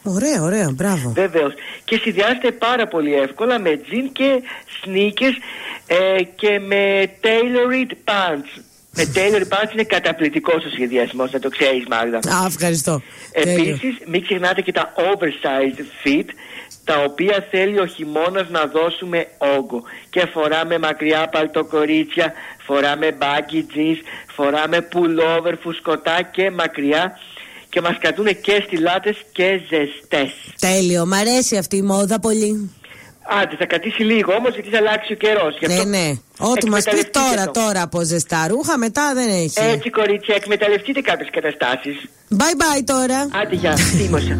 Ωραία, 0.02 0.42
ωραία, 0.42 0.70
μπράβο. 0.74 1.10
Βεβαίως. 1.14 1.52
Και 1.84 1.96
συνδυάζεται 2.02 2.50
πάρα 2.50 2.86
πολύ 2.86 3.14
εύκολα 3.14 3.60
με 3.60 3.76
τζιν 3.76 4.12
και 4.12 4.42
sneakers 4.84 5.36
ε, 5.86 6.22
και 6.22 6.60
με 6.60 7.10
tailored 7.22 7.90
pants. 8.10 8.62
Με 8.96 9.12
tailored 9.14 9.48
pants 9.52 9.72
είναι 9.72 9.82
καταπληκτικός 9.82 10.64
ο 10.64 10.68
σχεδιασμός, 10.72 11.30
να 11.30 11.38
το 11.38 11.48
ξέρεις, 11.48 11.84
Μάγδα. 11.88 12.16
Α, 12.16 12.46
ευχαριστώ. 12.46 13.02
Τέλειο. 13.32 13.74
Επίσης, 13.74 13.96
μην 14.06 14.22
ξεχνάτε 14.22 14.60
και 14.60 14.72
τα 14.72 14.92
oversized 14.96 15.80
fit, 16.04 16.24
τα 16.84 17.02
οποία 17.08 17.46
θέλει 17.50 17.78
ο 17.80 17.86
χειμώνας 17.86 18.48
να 18.50 18.66
δώσουμε 18.66 19.26
όγκο. 19.38 19.82
Και 20.10 20.26
φοράμε 20.32 20.78
μακριά 20.78 21.28
παλτοκορίτσια, 21.32 22.32
φοράμε 22.66 23.16
baggy 23.20 23.76
jeans, 23.76 23.98
φοράμε 24.34 24.88
pullover, 24.92 25.54
φουσκωτά 25.62 26.22
και 26.22 26.50
μακριά. 26.50 27.18
Και 27.68 27.80
μας 27.80 27.98
κρατούν 28.00 28.26
και 28.40 28.62
στιλάτες 28.66 29.16
και 29.32 29.60
ζεστές. 29.68 30.32
Τέλειο, 30.60 31.06
μ' 31.06 31.12
αρέσει 31.12 31.56
αυτή 31.56 31.76
η 31.76 31.82
μόδα 31.82 32.20
πολύ. 32.20 32.70
Άντε, 33.26 33.56
θα 33.58 33.66
κρατήσει 33.66 34.02
λίγο 34.02 34.32
όμως 34.34 34.54
γιατί 34.54 34.68
θα 34.68 34.78
αλλάξει 34.78 35.12
ο 35.12 35.16
καιρός. 35.16 35.58
Ναι, 35.60 35.84
ναι. 35.84 36.12
Ό,τι 36.38 36.68
μας 36.68 36.84
πει 36.84 36.90
εκμεταλλευτείτε 36.90 37.18
τώρα, 37.18 37.44
το. 37.44 37.60
τώρα 37.60 37.82
από 37.82 38.02
ζεστά 38.02 38.46
ρούχα, 38.48 38.78
μετά 38.78 39.12
δεν 39.14 39.28
έχει. 39.28 39.60
Έτσι, 39.72 39.90
κορίτσια, 39.90 40.34
εκμεταλλευτείτε 40.34 41.00
κάποιες 41.00 41.28
καταστάσεις. 41.32 41.96
Bye 42.38 42.56
bye 42.62 42.82
τώρα. 42.84 43.28
Άντε, 43.42 43.54
γεια, 43.54 43.76
θύμωσα. 43.96 44.38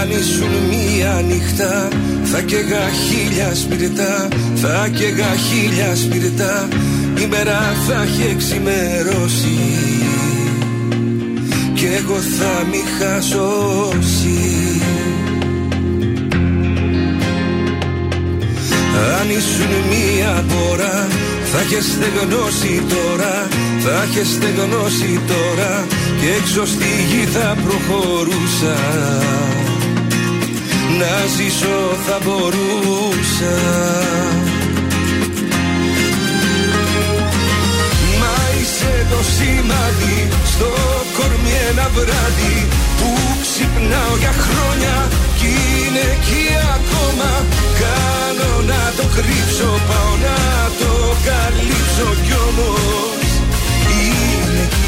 Αν 0.00 0.10
ήσουν 0.10 0.52
μία 0.70 1.22
νύχτα 1.26 1.88
θα 2.24 2.40
καίγα 2.40 2.88
χίλια 2.90 3.54
σπιρτά 3.54 4.28
Θα 4.54 4.88
καίγα 4.88 5.34
χίλια 5.34 5.96
σπιρτά 5.96 6.68
Η 7.22 7.26
μέρα 7.26 7.58
θα 7.88 8.02
έχει 8.02 8.30
εξημερώσει 8.30 10.07
Κι 11.78 11.84
εγώ 11.84 12.18
θα 12.38 12.64
μη 12.70 12.82
χασώσει. 12.98 14.38
Αν 19.18 19.30
ήσουν 19.30 19.72
μία 19.90 20.44
μπόρα 20.46 21.08
θα 21.52 21.60
είχες 21.60 21.84
στεγνώσει 21.84 22.82
τώρα 22.88 23.48
Θα 23.84 24.06
είχες 24.08 24.28
στεγνώσει 24.28 25.20
τώρα 25.26 25.86
Και 26.20 26.28
έξω 26.40 26.66
στη 26.66 26.90
γη 27.08 27.24
θα 27.24 27.56
προχωρούσα. 27.64 28.76
Να 30.98 31.14
ζήσω 31.36 31.96
θα 32.06 32.18
μπορούσα. 32.24 33.56
Μα 38.20 38.36
είσαι 38.60 39.06
το 39.10 39.20
σημάδι 39.36 40.28
στο 40.44 40.68
κορμί 41.28 41.54
ένα 41.70 41.86
βράδυ 41.94 42.56
Που 42.98 43.08
ξυπνάω 43.42 44.14
για 44.22 44.34
χρόνια 44.44 44.96
κι 45.38 45.50
είναι 45.80 46.04
εκεί 46.16 46.46
ακόμα. 46.76 47.30
Κάνω 47.80 48.50
να 48.70 48.82
το 48.96 49.04
κρύψω, 49.16 49.70
πάω 49.88 50.12
να 50.26 50.38
το 50.80 50.92
καλύψω 51.28 52.08
κι 52.24 52.34
όμως 52.48 53.28
είναι 53.94 54.62
εκεί 54.66 54.87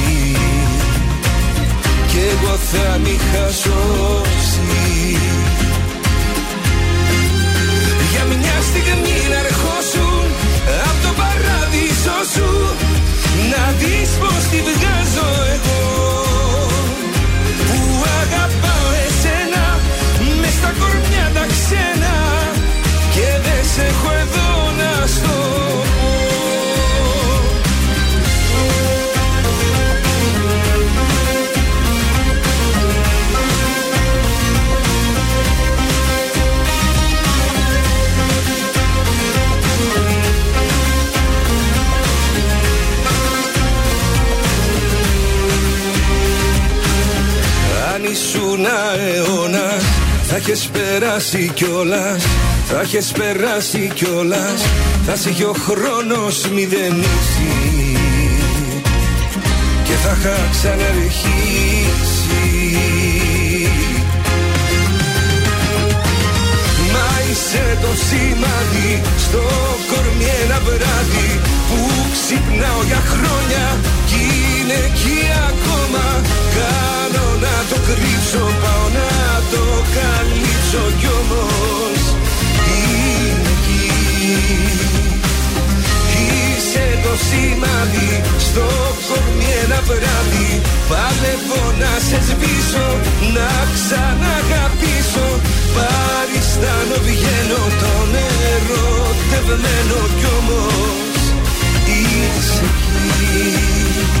εγώ 2.29 2.53
θα 2.71 2.97
μη 3.03 3.15
χασώσει 3.31 4.61
Για 8.11 8.23
μια 8.31 8.57
στιγμή 8.69 9.19
να 9.31 9.39
ερχόσουν 9.45 10.25
Απ' 10.89 10.99
το 11.05 11.11
παράδεισο 11.21 12.17
σου 12.33 12.49
Να 13.51 13.63
δεις 13.79 14.09
πως 14.21 14.41
τη 14.51 14.59
βγάζω 14.67 15.29
εγώ. 15.55 15.81
Που 17.67 17.79
αγαπάω 18.21 18.89
εσένα 19.07 19.65
Μες 20.41 20.53
στα 20.59 20.71
κορμιά 20.79 21.25
τα 21.35 21.45
ξένα 21.53 22.15
Και 23.15 23.27
δεν 23.45 23.61
σε 23.73 23.81
έχω 23.91 24.09
Αν 48.51 48.59
ήσουν 48.59 48.65
αιώνα 48.65 49.79
θα 50.23 50.35
έχεις 50.35 50.69
περάσει 50.73 51.51
κιόλας. 51.53 52.23
Θα 52.67 52.79
έχεις 52.81 53.11
περάσει 53.11 53.91
κιόλας. 53.93 54.61
Θα 55.05 55.15
σε 55.15 55.29
είχε 55.29 55.43
ο 55.43 55.53
χρόνος 55.53 56.47
μηδενίσει 56.53 57.97
Και 59.83 59.93
θα 60.03 60.17
είχα 60.19 60.35
ξαναρχίσει 60.51 61.31
Μα 66.93 67.09
είσαι 67.31 67.77
το 67.81 67.87
σημάδι 68.07 69.01
στο 69.17 69.41
κορμί 69.89 70.25
ένα 70.43 70.59
βράδυ 70.65 71.39
Που 71.69 71.91
ξυπνάω 72.11 72.83
για 72.87 73.01
χρόνια 73.11 73.77
κι 74.05 74.15
είναι 74.15 74.51
είναι 74.61 74.85
εκεί 74.85 75.19
ακόμα 75.49 76.21
Κάνω 76.55 77.30
να 77.43 77.55
το 77.69 77.77
κρύψω, 77.87 78.43
πάω 78.61 78.85
να 78.97 79.09
το 79.51 79.63
καλύψω 79.97 80.83
κι 80.99 81.09
όμως 81.21 82.01
είναι 82.77 83.51
εκεί. 83.55 83.85
Είσαι 86.23 86.85
το 87.03 87.13
σημάδι 87.27 88.11
στο 88.47 88.65
κορμί 89.07 89.49
ένα 89.63 89.79
βράδυ. 89.87 90.49
Παλεύω 90.89 91.63
να 91.81 91.93
σε 92.07 92.19
σβήσω, 92.27 92.87
να 93.35 93.51
ξαναγαπήσω. 93.75 95.27
Παριστάνω 95.75 96.97
βγαίνω 97.07 97.63
τον 97.81 98.09
ερωτευμένο 98.53 99.99
κι 100.19 100.27
όμως 100.39 101.21
Είσαι 101.87 102.65
εκεί 103.07 104.20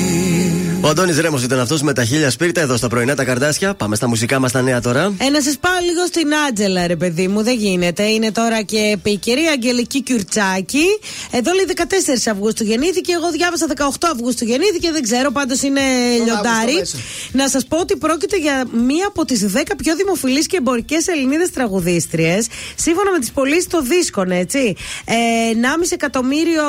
Ο 0.83 0.87
Αντώνης 0.87 1.19
Ρέμος 1.19 1.43
ήταν 1.43 1.59
αυτός 1.59 1.81
με 1.81 1.93
τα 1.93 2.05
χίλια 2.05 2.29
σπίρτα 2.29 2.61
εδώ 2.61 2.77
στα 2.77 2.87
πρωινά 2.87 3.15
τα 3.15 3.23
καρδάσια. 3.23 3.73
Πάμε 3.73 3.95
στα 3.95 4.07
μουσικά 4.07 4.39
μας 4.39 4.51
τα 4.51 4.61
νέα 4.61 4.81
τώρα. 4.81 5.13
Ε, 5.17 5.29
να 5.29 5.41
σας 5.41 5.57
πάω 5.59 5.71
λίγο 5.85 6.05
στην 6.05 6.27
Άτζελα, 6.49 6.87
ρε 6.87 6.95
παιδί 6.95 7.27
μου, 7.27 7.43
δεν 7.43 7.55
γίνεται. 7.57 8.03
Είναι 8.03 8.31
τώρα 8.31 8.61
και 8.61 8.77
επίκαιρη 8.77 9.41
Αγγελική 9.41 10.01
Κιουρτσάκη. 10.01 10.85
Εδώ 11.31 11.51
λέει 11.53 11.65
14 11.67 12.31
Αυγούστου 12.31 12.63
γεννήθηκε. 12.63 13.13
Εγώ 13.13 13.31
διάβασα 13.31 13.67
18 13.75 14.09
Αυγούστου 14.13 14.45
γεννήθηκε. 14.45 14.91
Δεν 14.91 15.01
ξέρω, 15.01 15.31
πάντως 15.31 15.61
είναι 15.61 15.81
λιοντάρι. 16.25 16.73
μέσα. 16.79 16.97
Να 17.31 17.47
σας 17.49 17.65
πω 17.65 17.77
ότι 17.77 17.95
πρόκειται 17.97 18.37
για 18.37 18.67
μία 18.87 19.07
από 19.07 19.25
τις 19.25 19.45
10 19.53 19.75
πιο 19.77 19.95
δημοφιλείς 19.95 20.47
και 20.47 20.57
εμπορικές 20.57 21.07
Ελληνίδες 21.07 21.51
τραγουδίστριες. 21.51 22.47
Σύμφωνα 22.75 23.11
με 23.11 23.19
τις 23.19 23.31
πωλήσεις 23.31 23.67
των 23.67 23.87
δίσκων, 23.87 24.31
έτσι. 24.31 24.75
Ε, 25.05 25.13
1,5 25.53 25.91
εκατομμύριο 25.91 26.63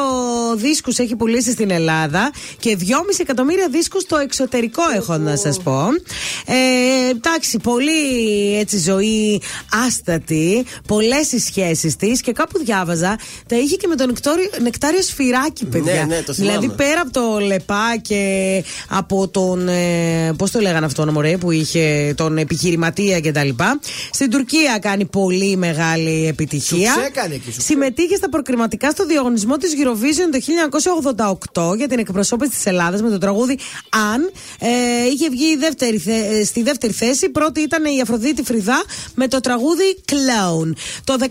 δίσκους 0.56 0.98
έχει 0.98 1.16
πουλήσει 1.16 1.50
στην 1.50 1.70
Ελλάδα 1.70 2.30
και 2.58 2.76
2,5 2.76 3.20
εκατομμύρια 3.20 3.68
δίσκους 3.70 4.01
στο 4.02 4.16
εξωτερικό, 4.16 4.82
έχω 4.96 5.16
να 5.16 5.36
σας 5.36 5.60
πω. 5.62 5.80
Ε, 6.46 7.10
εντάξει, 7.10 7.58
πολύ 7.58 8.58
έτσι 8.58 8.78
ζωή 8.78 9.40
άστατη, 9.86 10.64
πολλές 10.86 11.32
οι 11.32 11.38
σχέσεις 11.38 11.96
της 11.96 12.20
και 12.20 12.32
κάπου 12.32 12.58
διάβαζα 12.64 13.18
τα 13.46 13.56
είχε 13.56 13.76
και 13.76 13.86
με 13.86 13.94
τον 13.94 14.06
νεκτόριο, 14.06 14.50
νεκτάριο 14.62 15.02
σφυράκι, 15.02 15.64
παιδιά. 15.64 15.94
Ναι, 15.94 16.14
ναι, 16.14 16.22
το 16.22 16.32
θυμάμαι. 16.32 16.58
δηλαδή 16.58 16.76
πέρα 16.76 17.00
από 17.00 17.10
το 17.10 17.38
λεπά 17.46 17.96
και 18.02 18.64
από 18.88 19.28
τον. 19.28 19.68
Ε, 19.68 20.32
Πώς 20.36 20.50
το 20.50 20.60
λέγανε 20.60 20.86
αυτό, 20.86 21.12
μωρέ, 21.12 21.36
που 21.36 21.50
είχε 21.50 22.14
τον 22.16 22.38
επιχειρηματία 22.38 23.20
κτλ. 23.20 23.48
Στην 24.10 24.30
Τουρκία 24.30 24.78
κάνει 24.80 25.04
πολύ 25.04 25.56
μεγάλη 25.56 26.26
επιτυχία. 26.26 26.92
Σουξέ 26.92 27.06
έκανε 27.06 27.34
εκεί, 27.34 27.44
σουξέ. 27.52 27.60
Συμμετείχε 27.60 28.16
στα 28.16 28.28
προκριματικά 28.28 28.90
στο 28.90 29.06
διαγωνισμό 29.06 29.56
της 29.56 29.72
Eurovision 29.76 30.28
το 30.32 30.38
1988 31.72 31.76
για 31.76 31.88
την 31.88 31.98
εκπροσώπηση 31.98 32.50
της 32.50 32.66
Ελλάδας 32.66 33.02
με 33.02 33.10
το 33.10 33.18
τραγούδι 33.18 33.58
Αν. 34.12 34.32
Ε, 34.58 34.68
είχε 35.12 35.28
βγει 35.30 35.44
η 35.44 35.56
δεύτερη, 35.56 35.98
θε- 35.98 36.32
ε, 36.32 36.44
στη 36.44 36.62
δεύτερη 36.62 36.92
θέση. 36.92 37.28
Πρώτη 37.28 37.60
ήταν 37.60 37.84
η 37.84 38.00
Αφροδίτη 38.00 38.42
Φρυδά 38.42 38.82
με 39.14 39.28
το 39.28 39.40
τραγούδι 39.40 39.96
Clown. 40.08 40.72
Το 41.04 41.16
2013 41.20 41.28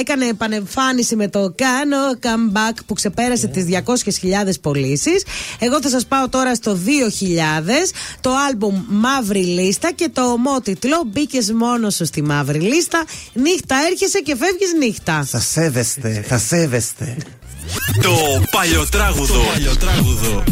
έκανε 0.00 0.26
επανεμφάνιση 0.26 1.16
με 1.16 1.28
το 1.28 1.52
Κάνω 1.56 1.96
Comeback 2.22 2.76
που 2.86 2.94
ξεπέρασε 2.94 3.46
τις 3.46 3.64
200.000 3.64 4.60
πωλήσεις. 4.60 5.24
Εγώ 5.58 5.80
θα 5.82 5.88
σας 5.88 6.06
πάω 6.06 6.28
τώρα 6.28 6.54
στο 6.54 6.74
2000 6.74 7.92
το 8.20 8.30
άλμπουμ 8.48 8.84
Μαύρη 8.88 9.44
Λίστα 9.44 9.92
και 9.92 10.08
το 10.12 10.22
ομότιτλο 10.32 11.02
Μπήκες 11.06 11.52
μόνος 11.52 11.94
σου 11.94 12.04
στη 12.04 12.22
Μαύρη 12.22 12.58
Λίστα. 12.60 13.04
Νύχτα 13.32 13.76
έρχεσαι 13.90 14.18
και 14.18 14.36
φεύγεις 14.36 14.72
νύχτα. 14.78 15.24
Θα 15.30 15.40
σέβεστε, 15.40 16.24
θα 16.28 16.38
σέβεστε. 16.38 17.16
Το 18.02 18.42
παλιοτράγουδο. 18.50 19.40
παλιοτράγουδο. 19.52 20.44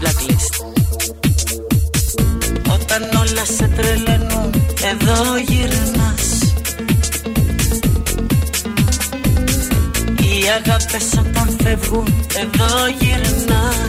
Blacklist. 0.00 0.54
Όταν 2.72 3.02
όλα 3.02 3.44
σε 3.56 3.68
τρελαίνουν, 3.76 4.50
εδώ 4.84 5.36
γυρνάς 5.48 6.52
Οι 10.20 10.48
αγάπες 10.48 11.04
όταν 11.18 11.56
φεύγουν, 11.62 12.26
εδώ 12.34 12.86
γυρνάς 12.98 13.82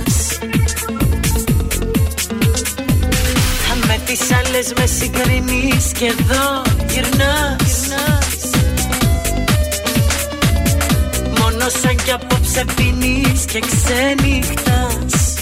σαν 11.69 11.95
κι 11.95 12.11
απόψε 12.11 12.65
πίνεις 12.75 13.45
και 13.45 13.59
ξενυχτάς 13.59 15.32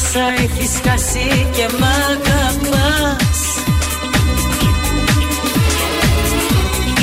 Βλέπεις 0.00 0.12
πόσα 0.12 0.26
έχεις 0.42 0.80
χάσει 0.84 1.48
και 1.52 1.68
μ' 1.78 1.84
αγαπάς. 1.84 3.40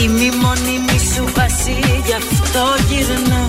Είμαι 0.02 0.20
η 0.20 0.32
μόνιμη 0.42 1.00
σου 1.16 1.24
βάση 1.36 1.78
γι' 2.06 2.14
αυτό 2.14 2.64
γυρνάς 2.90 3.47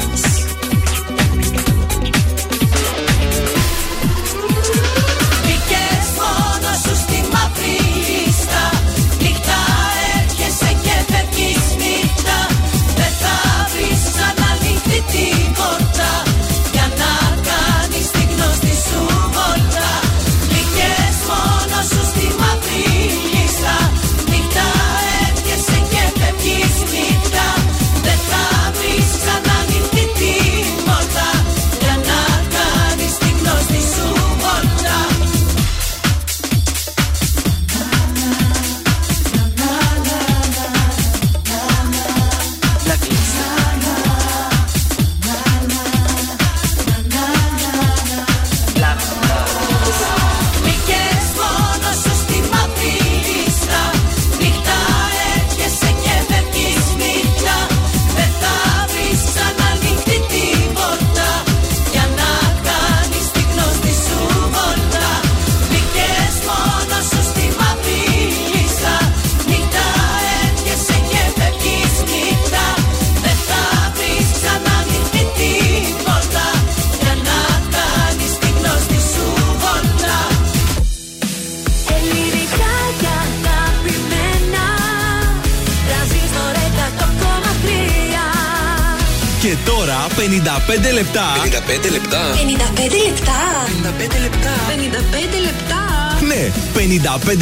λεπτά. 90.87 91.23
55 91.45 91.91
λεπτά. 91.91 92.21
55 92.35 92.99
λεπτά. 93.07 93.39
55 93.83 94.21
λεπτά. 94.21 94.55
55 94.69 95.41
λεπτά. 95.43 95.99
Ναι, 96.27 96.51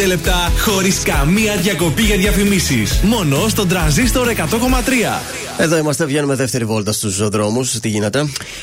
55 0.03 0.07
λεπτά 0.07 0.53
χωρίς 0.59 0.99
καμία 0.99 1.57
διακοπή 1.57 2.03
για 2.03 2.17
διαφημίσεις. 2.17 3.01
Μόνο 3.03 3.49
στον 3.49 3.69
τραζίστορ 3.69 4.29
100,3. 4.29 5.21
Εδώ 5.59 5.77
είμαστε, 5.77 6.05
βγαίνουμε 6.05 6.35
δεύτερη 6.35 6.65
βόλτα 6.65 6.93
στους 6.93 7.29
δρόμου. 7.29 7.71
Τι 7.81 7.89
γίνεται; 7.89 8.19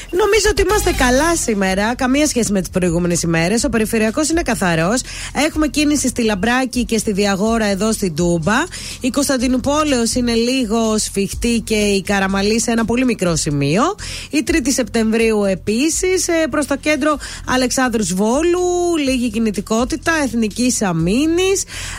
Νομίζω 0.10 0.48
ότι 0.50 0.62
είμαστε 0.62 0.92
καλά 0.92 1.36
σήμερα. 1.36 1.96
Καμία 1.96 2.28
σχέση 2.28 2.52
με 2.52 2.60
τις 2.60 2.70
προηγούμενες 2.70 3.22
ημέρες. 3.22 3.64
Ο 3.64 3.70
περιφερειακός 3.70 4.30
είναι 4.30 4.42
καθαρός. 4.42 5.02
Έχουμε 5.46 5.68
κίνηση 5.68 6.08
στη 6.08 6.24
Λαμπράκη 6.24 6.86
και 6.86 6.98
στη 6.98 7.12
Διαγόρα 7.12 7.66
εδώ 7.66 7.92
στην 7.92 8.16
Τούμπα. 8.16 8.64
Η 9.04 9.10
Κωνσταντινούπολεω 9.10 10.04
είναι 10.16 10.34
λίγο 10.34 10.98
σφιχτή 10.98 11.62
και 11.66 11.76
η 11.76 12.02
Καραμαλή 12.02 12.60
σε 12.60 12.72
ένα 12.72 12.86
πολύ 12.86 13.06
μικρό 13.06 13.36
σημείο. 13.36 13.84
Η 14.30 14.44
3η 14.48 14.68
Σεπτεμβρίου 14.74 15.44
επίσης. 15.44 16.26
Προς 16.50 16.66
το 16.66 16.78
κέντρο 16.78 17.18
Αλεξάνδρου 17.46 18.04
Βόλου. 18.16 18.98
Λίγη 19.06 19.30
κινητικότητα. 19.30 20.12
Εθνική 20.24 20.74
Αμήνη. 20.82 21.52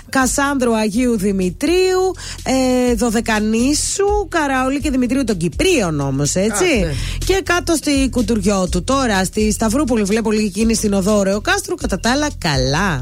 Κασάνδρου 0.08 0.76
Αγίου 0.76 1.16
Δημητρίου. 1.18 2.14
Ε, 2.44 2.94
Δωδεκανήσου. 2.94 4.28
Καραολί 4.28 4.80
και 4.80 4.90
Δημητρίου 4.90 5.24
των 5.24 5.36
Κυπρίων 5.36 6.00
όμως, 6.00 6.34
έτσι. 6.34 6.64
Α, 6.64 6.86
ναι. 6.86 6.92
Και 7.26 7.40
κάτω 7.44 7.74
στη 7.74 8.08
Κουτουριό 8.10 8.68
του. 8.70 8.84
Τώρα 8.84 9.24
στη 9.24 9.52
Σταυρούπολη 9.52 10.02
βλέπω 10.02 10.30
λίγη 10.30 10.50
κίνηση 10.50 10.78
στην 10.78 10.92
οδό 10.92 11.22
Ρεο 11.22 11.40
Κάστρου. 11.40 11.74
Κατά 11.74 12.00
τα 12.00 12.10
άλλα, 12.10 12.28
καλά. 12.38 12.98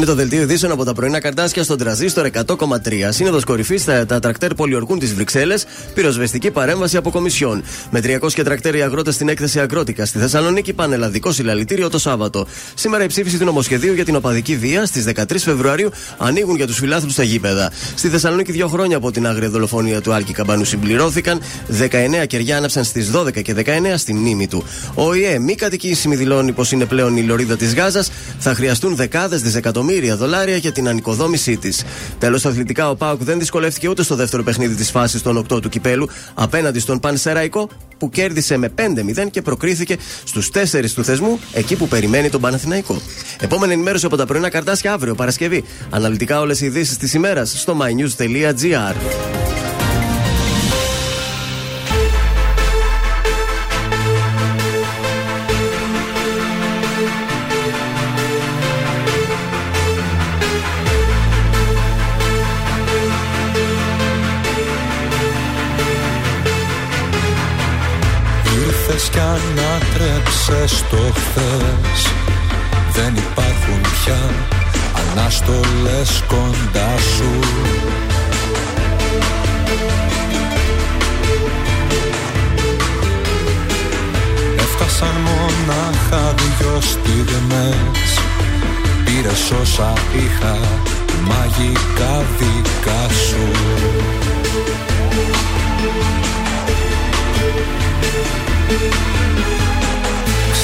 Είναι 0.00 0.08
το 0.08 0.14
δελτίο 0.14 0.42
ειδήσεων 0.42 0.72
από 0.72 0.84
τα 0.84 0.92
πρωινά 0.92 1.20
καρτάσια 1.20 1.62
στον 1.62 1.78
τραζίστορ 1.78 2.26
100,3. 2.26 3.08
Σύνοδος 3.08 3.44
κορυφής 3.44 3.82
στα 3.82 4.06
τα 4.06 4.18
τρακτέρ 4.18 4.54
πολιορκούν 4.54 4.98
τις 4.98 5.14
Βρυξέλλες. 5.14 5.64
Πυροσβεστική 5.94 6.50
παρέμβαση 6.50 6.96
από 6.96 7.10
κομισιόν. 7.10 7.62
Με 7.90 8.00
300 8.00 8.32
και 8.34 8.42
τρακτέρ 8.42 8.74
οι 8.74 8.82
αγρότες 8.82 9.14
στην 9.14 9.28
έκθεση 9.28 9.60
Αγρότικα. 9.60 10.06
Στη 10.06 10.18
Θεσσαλονίκη 10.18 10.72
πανελλαδικό 10.72 11.32
συλλαλητήριο 11.32 11.90
το 11.90 11.98
Σάββατο. 11.98 12.46
Σήμερα 12.74 13.04
η 13.04 13.06
ψήφιση 13.06 13.38
του 13.38 13.44
νομοσχεδίου 13.44 13.94
για 13.94 14.04
την 14.04 14.16
οπαδική 14.16 14.56
βία 14.56 14.86
στις 14.86 15.04
13 15.04 15.24
Φεβρουαρίου 15.38 15.90
ανοίγουν 16.18 16.56
για 16.56 16.66
τους 16.66 16.78
φιλάθλους 16.78 17.12
στα 17.12 17.22
γήπεδα. 17.22 17.70
Στη 17.94 18.08
Θεσσαλονίκη, 18.08 18.52
δύο 18.52 18.68
χρόνια 18.68 18.96
από 18.96 19.10
την 19.10 19.26
άγρια 19.26 19.48
δολοφονία 19.48 20.00
του 20.00 20.12
Άλκη 20.12 20.32
Καμπάνου 20.32 20.64
συμπληρώθηκαν. 20.64 21.40
19 22.22 22.26
κεριά 22.26 22.56
άναψαν 22.56 22.84
στις 22.84 23.10
12 23.10 23.42
και 23.42 23.54
19 23.54 23.96
στη 23.96 24.14
μνήμη 24.14 24.48
του. 24.48 24.64
Ο 24.94 25.14
ΙΕ 25.14 25.38
μη 25.38 25.54
κατοικήσιμη 25.54 26.16
δηλώνει 26.16 26.52
πως 26.52 26.72
είναι 26.72 26.84
πλέον 26.84 27.16
η 27.16 27.22
λωρίδα 27.22 27.56
της 27.56 27.74
Γάζας. 27.74 28.10
Θα 28.38 28.54
χρειαστούν 28.54 28.96
δεκάδες 28.96 29.42
δισεκατομμύρια 29.42 29.88
δολάρια 30.16 30.56
για 30.56 30.72
την 30.72 30.88
ανοικοδόμησή 30.88 31.56
της. 31.56 31.84
Τέλος, 32.18 32.40
στα 32.40 32.48
αθλητικά, 32.48 32.90
ο 32.90 32.96
Πάουκ 32.96 33.22
δεν 33.22 33.38
δυσκολεύτηκε 33.38 33.88
ούτε 33.88 34.02
στο 34.02 34.14
δεύτερο 34.14 34.42
παιχνίδι 34.42 34.74
της 34.74 34.90
φάσης 34.90 35.22
των 35.22 35.36
8 35.36 35.60
του 35.60 35.68
κυπέλου 35.68 36.08
απέναντι 36.34 36.78
στον 36.80 37.00
Πανσεραϊκό 37.00 37.68
που 37.98 38.10
κέρδισε 38.10 38.56
με 38.56 38.68
5-0 38.68 39.30
και 39.30 39.42
προκρίθηκε 39.42 39.96
στους 40.24 40.50
4 40.50 40.90
του 40.94 41.04
θεσμού 41.04 41.38
εκεί 41.52 41.76
που 41.76 41.88
περιμένει 41.88 42.28
τον 42.28 42.40
Παναθηναϊκό. 42.40 43.00
Επόμενη 43.40 43.72
ενημέρωση 43.72 44.06
από 44.06 44.16
τα 44.16 44.26
πρωινά 44.26 44.48
καρτάσια 44.48 44.92
αύριο 44.92 45.14
Παρασκευή. 45.14 45.64
Αναλυτικά 45.90 46.40
όλες 46.40 46.60
οι 46.60 46.66
ειδήσεις 46.66 46.96
της 46.96 47.14
ημέρας 47.14 47.60
στο 47.60 47.78
mynews.gr. 47.80 49.49
ανάτρεψες 70.50 70.84
το 70.90 70.96
χθες. 70.96 72.12
Δεν 72.92 73.14
υπάρχουν 73.16 73.80
πια 73.80 74.20
ανάστολες 75.10 76.24
κοντά 76.26 76.96
σου. 77.16 77.38
Έφτασαν 84.56 85.14
μονάχα 85.24 86.34
δυο 86.58 86.80
στιγμές. 86.80 88.18
Πήρες 89.04 89.50
όσα 89.60 89.92
είχα 90.16 90.58
μαγικά 91.26 92.24
δικά 92.38 93.14
σου 93.28 93.70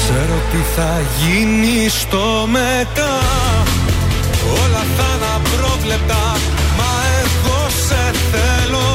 Ξέρω 0.09 0.41
τι 0.51 0.57
θα 0.75 1.01
γίνει 1.19 1.89
στο 1.89 2.47
μετά. 2.47 3.13
Όλα 4.61 4.83
θα 4.97 5.09
είναι 5.15 5.29
απρόβλεπτα 5.35 6.23
Μα 6.77 6.91
εγώ 7.21 7.59
σε 7.85 8.11
θέλω. 8.31 8.89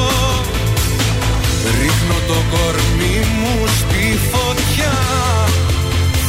Ρίχνω 1.79 2.17
το 2.27 2.37
κορμί 2.51 3.17
μου 3.39 3.67
στη 3.79 4.19
φωτιά. 4.31 4.97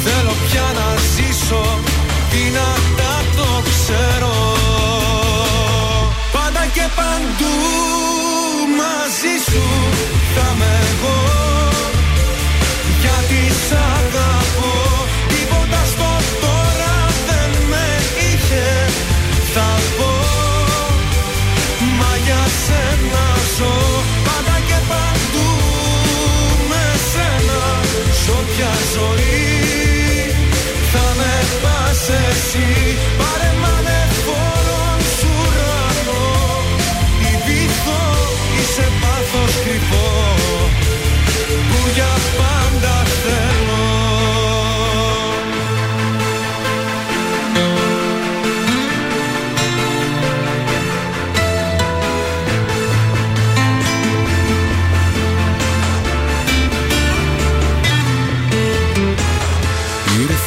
Θέλω 0.05 0.35
πια 0.47 0.67
να 0.79 0.89
ζήσω 1.15 1.79
Δυνατά 2.31 3.15
το 3.37 3.63
ξέρω. 3.69 4.37
Πάντα 6.33 6.65
και 6.75 6.87
παντού 6.99 7.57
μαζί 8.81 9.35
σου 9.51 9.65
Θα 10.35 10.47
είμαι 10.55 10.73
εγώ. 10.91 11.19
Γιατί 13.01 13.55
σ' 13.67 13.73
αγαπώ 13.73 14.44
ζωή. 28.95 29.37
Θα 30.93 31.07
με 31.19 31.35
πας 31.63 32.09
εσύ 32.09 32.69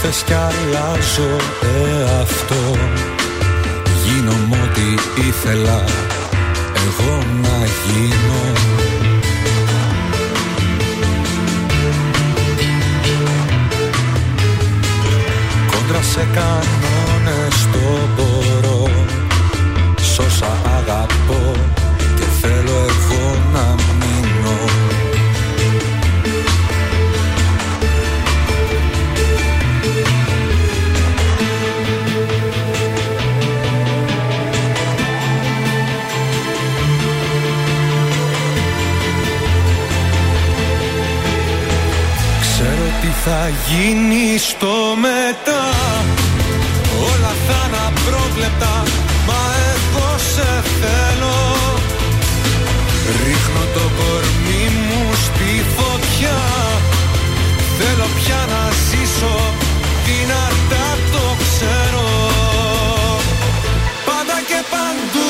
Ήρθες 0.07 0.23
κι 0.23 0.33
αλλάζω 0.33 1.35
εαυτό 1.61 2.77
Γίνομαι 4.05 4.57
ό,τι 4.63 5.21
ήθελα 5.27 5.83
εγώ 6.85 7.23
να 7.41 7.65
γίνω. 7.65 8.53
Κόντρα 15.71 16.01
σε 16.01 16.27
κανόνες 16.33 17.67
το 17.71 18.06
θα 43.29 43.51
γίνει 43.67 44.37
στο 44.37 44.75
μετά. 45.05 45.63
Όλα 47.09 47.33
θα 47.47 47.59
είναι 47.65 47.81
απρόβλεπτα 47.89 48.75
Μα 49.27 49.41
εγώ 49.73 50.09
σε 50.33 50.51
θέλω. 50.79 51.39
Ρίχνω 53.23 53.63
το 53.75 53.85
κορμί 53.99 54.65
μου 54.87 55.03
στη 55.25 55.51
φωτιά. 55.75 56.41
Θέλω 57.77 58.07
πια 58.17 58.41
να 58.53 58.63
ζήσω 58.87 59.35
Δυνατά 60.05 60.87
το 61.13 61.25
ξέρω. 61.43 62.07
Πάντα 64.07 64.37
και 64.49 64.59
παντού 64.71 65.26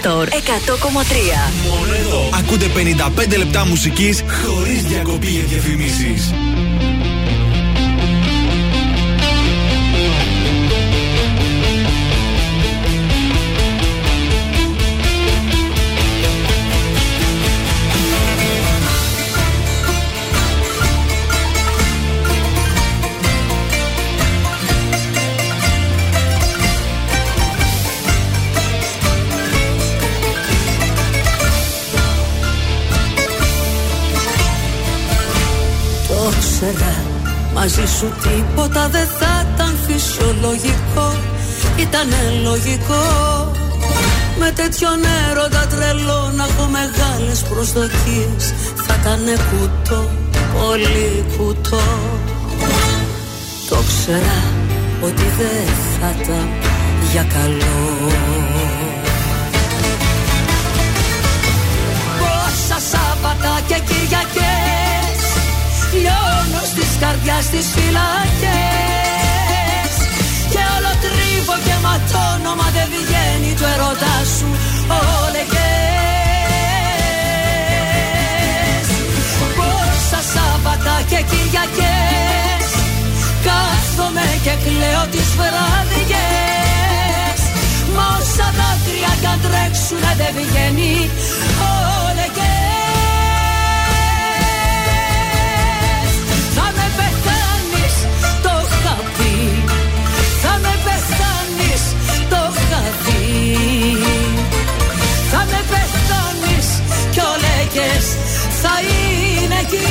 Τρανζίστορ 0.00 0.28
100,3. 0.28 1.68
Μόνο 1.68 1.92
εδώ. 1.94 2.28
Ακούτε 2.38 2.66
55 3.32 3.36
λεπτά 3.36 3.66
μουσικής 3.66 4.24
χωρίς 4.44 4.82
διακοπή 4.82 5.26
για 5.26 5.42
διαφημίσεις. 5.42 6.32
Μαζί 37.70 37.92
σου 37.98 38.12
τίποτα 38.22 38.88
δεν 38.88 39.06
θα 39.18 39.46
ήταν 39.54 39.76
φυσιολογικό. 39.86 41.08
Ήτανε 41.76 42.20
λογικό. 42.42 43.04
Με 44.38 44.50
τέτοιον 44.50 44.98
έρωτα 45.30 45.66
τρελό 45.66 46.32
να 46.36 46.44
έχω 46.44 46.64
μεγάλες 46.78 47.42
προσδοκίες. 47.42 48.44
Θα 48.86 48.96
ήταν 49.00 49.24
κουτό, 49.48 50.10
πολύ 50.54 51.24
κουτό. 51.36 51.86
Το 53.68 53.76
ξέρα 53.86 54.38
ότι 55.02 55.26
δεν 55.38 55.68
θα 56.00 56.22
ήταν 56.22 56.48
για 57.12 57.26
καλό 57.34 58.08
Λιώνω 66.98 66.98
στις 66.98 67.00
καρδιάς 67.00 67.46
τις 67.50 67.66
φυλακές. 67.74 69.92
Και 70.52 70.62
όλο 70.76 70.92
τρίβω 71.04 71.56
και 71.66 71.76
ματώνω 71.84 72.52
Μα 72.60 72.68
δεν 72.76 72.88
βγαίνει 72.94 73.50
το 73.60 73.66
ερώτα 73.74 74.14
σου 74.34 74.48
όλεγες 75.22 75.46
Πόσα 79.56 80.20
Σάββατα 80.32 80.96
και 81.10 81.20
Κυριακές 81.30 82.68
Κάθομαι 83.46 84.26
και 84.44 84.54
κλαίω 84.64 85.04
τις 85.12 85.28
βραδιές 85.38 87.40
Μα 87.96 88.06
όσα 88.18 88.48
δάκρυα 88.58 89.12
κι 89.20 89.28
αν 89.32 89.38
τρέξουνε 89.44 90.12
δεν 90.20 90.32
βγαίνει 90.36 90.94
όλεγες 91.72 92.57
κι 107.72 107.78
ο 107.78 107.82
λέγες 107.82 108.06
θα 108.62 108.74
είναι 108.90 109.58
εκεί. 109.60 109.86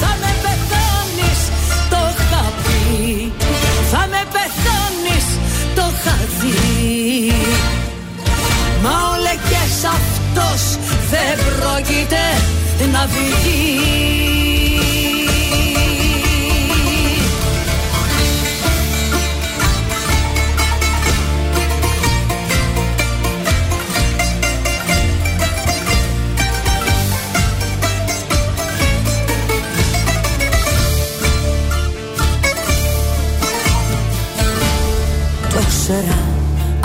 Θα 0.00 0.16
με 0.20 0.32
πεθάνεις, 0.42 1.40
το 1.90 1.96
είχα 2.10 2.52
πει 2.62 3.32
Θα 3.90 4.06
με 4.10 4.22
πεθάνεις, 4.34 5.26
το 5.74 5.84
είχα 5.94 6.16
δει 6.38 7.32
Μα 8.82 8.90
ο 8.90 9.16
λέγες 9.22 9.84
αυτός 9.96 10.78
δεν 11.10 11.38
πρόκειται 11.44 12.24
να 12.92 13.06
βγει 13.06 14.63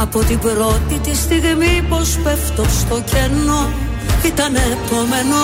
από 0.02 0.20
την 0.20 0.40
πρώτη 0.40 1.00
τη 1.04 1.16
στιγμή 1.16 1.86
πως 1.90 2.20
πέφτω 2.24 2.64
στο 2.64 3.02
κενό 3.12 3.70
Ήταν 4.26 4.56
επόμενο 4.56 5.42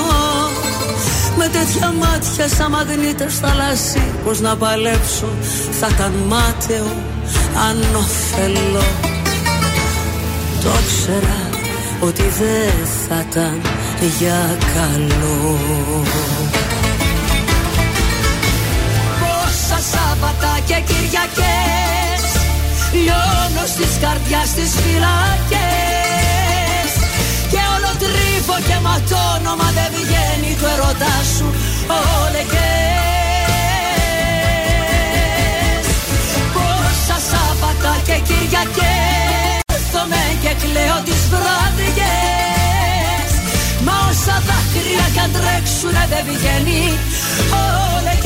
Με 1.37 1.47
τέτοια 1.47 1.93
μάτια 1.99 2.47
σαν 2.47 2.71
μαγνήτες 2.71 3.39
θαλάσσι 3.39 4.01
Πως 4.25 4.39
να 4.39 4.55
παλέψω 4.55 5.27
θα 5.79 5.87
ήταν 5.91 6.13
μάταιο 6.27 6.85
ανώφελο 7.69 8.85
Το 10.63 10.69
ξέρα 10.87 11.49
ότι 11.99 12.21
δεν 12.21 12.87
θα 13.07 13.25
ήταν 13.29 13.61
για 14.19 14.57
καλό. 14.75 15.57
Πόσα 19.19 19.79
Σάββατα 19.91 20.59
και 20.67 20.81
Κυριακές 20.85 21.94
Λιώνω 22.95 23.65
στις 23.73 23.93
καρδιάς 24.03 24.49
τις 24.57 24.71
φυλακές. 24.83 26.05
Και 27.51 27.61
όλο 27.75 27.91
τρίβω 28.01 28.57
και 28.67 28.77
ματώνω 28.85 29.53
Μα 29.59 29.69
δεν 29.77 29.89
βγαίνει 29.97 30.51
το 30.61 30.67
ερώτα 30.73 31.15
σου 31.33 31.47
όλεγες 32.19 32.65
Πόσα 36.55 37.17
Σάββατα 37.29 37.93
και 38.07 38.17
Κυριακές 38.27 39.59
Έρθομαι 39.77 40.23
και 40.43 40.51
κλαίω 40.61 40.97
τις 41.07 41.21
βραδιές 41.33 43.29
Μα 43.85 43.95
όσα 44.09 44.37
δάκρυα 44.47 45.05
κι 45.13 45.21
αν 45.25 45.31
τρέξουνε 45.35 46.03
δεν 46.11 46.23
βγαίνει 46.29 46.83
όλεγες 47.63 48.24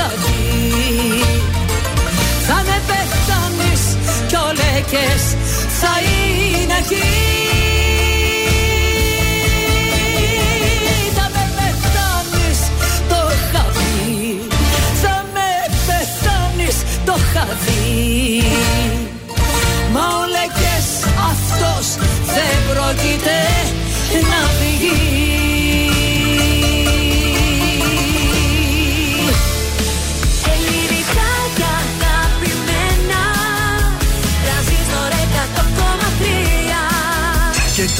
το 0.00 0.06
είχα 0.06 0.14
δει 0.24 1.22
Θα 2.46 2.54
με 2.54 2.82
πεθάνεις 2.86 3.82
κι 4.28 4.34
ο 4.34 4.52
λέγες 4.60 5.22
θα 5.80 5.92
είναι 6.00 6.78
εκεί. 6.78 7.08
Θα 11.16 11.30
με 11.34 11.44
πεθάνεις, 11.56 12.58
το 13.08 13.20
είχα 13.34 13.64
πει 13.76 14.48
Θα 15.02 15.24
με 15.34 15.50
πεθάνεις, 15.86 16.76
το 17.04 17.14
είχα 17.18 17.46
δει 17.64 18.42
Μα 19.92 20.00
ο 20.00 20.24
λέγες 20.34 20.88
αυτός 21.30 21.86
δεν 22.34 22.56
πρόκειται 22.68 23.38
να 24.30 24.40
βγει 24.60 25.29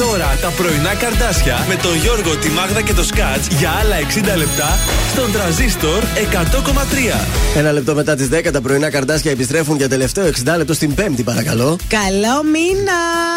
τώρα 0.01 0.37
τα 0.41 0.49
πρωινά 0.49 0.95
καρδάσια 0.95 1.65
με 1.67 1.75
τον 1.75 1.95
Γιώργο, 1.95 2.37
τη 2.37 2.49
Μάγδα 2.49 2.81
και 2.81 2.93
το 2.93 3.03
Σκάτς 3.03 3.47
για 3.47 3.69
άλλα 3.69 3.95
60 4.33 4.37
λεπτά 4.37 4.77
στον 5.11 5.31
τραζίστορ 5.31 6.03
100,3. 6.03 7.25
Ένα 7.55 7.71
λεπτό 7.71 7.95
μετά 7.95 8.15
τις 8.15 8.29
10 8.31 8.49
τα 8.51 8.61
πρωινά 8.61 8.89
καρτάσια 8.89 9.31
επιστρέφουν 9.31 9.77
για 9.77 9.89
τελευταίο 9.89 10.25
60 10.25 10.57
λεπτό 10.57 10.73
στην 10.73 10.93
Πέμπτη, 10.93 11.23
παρακαλώ. 11.23 11.77
Καλό 11.87 12.43
μήνα! 12.43 13.30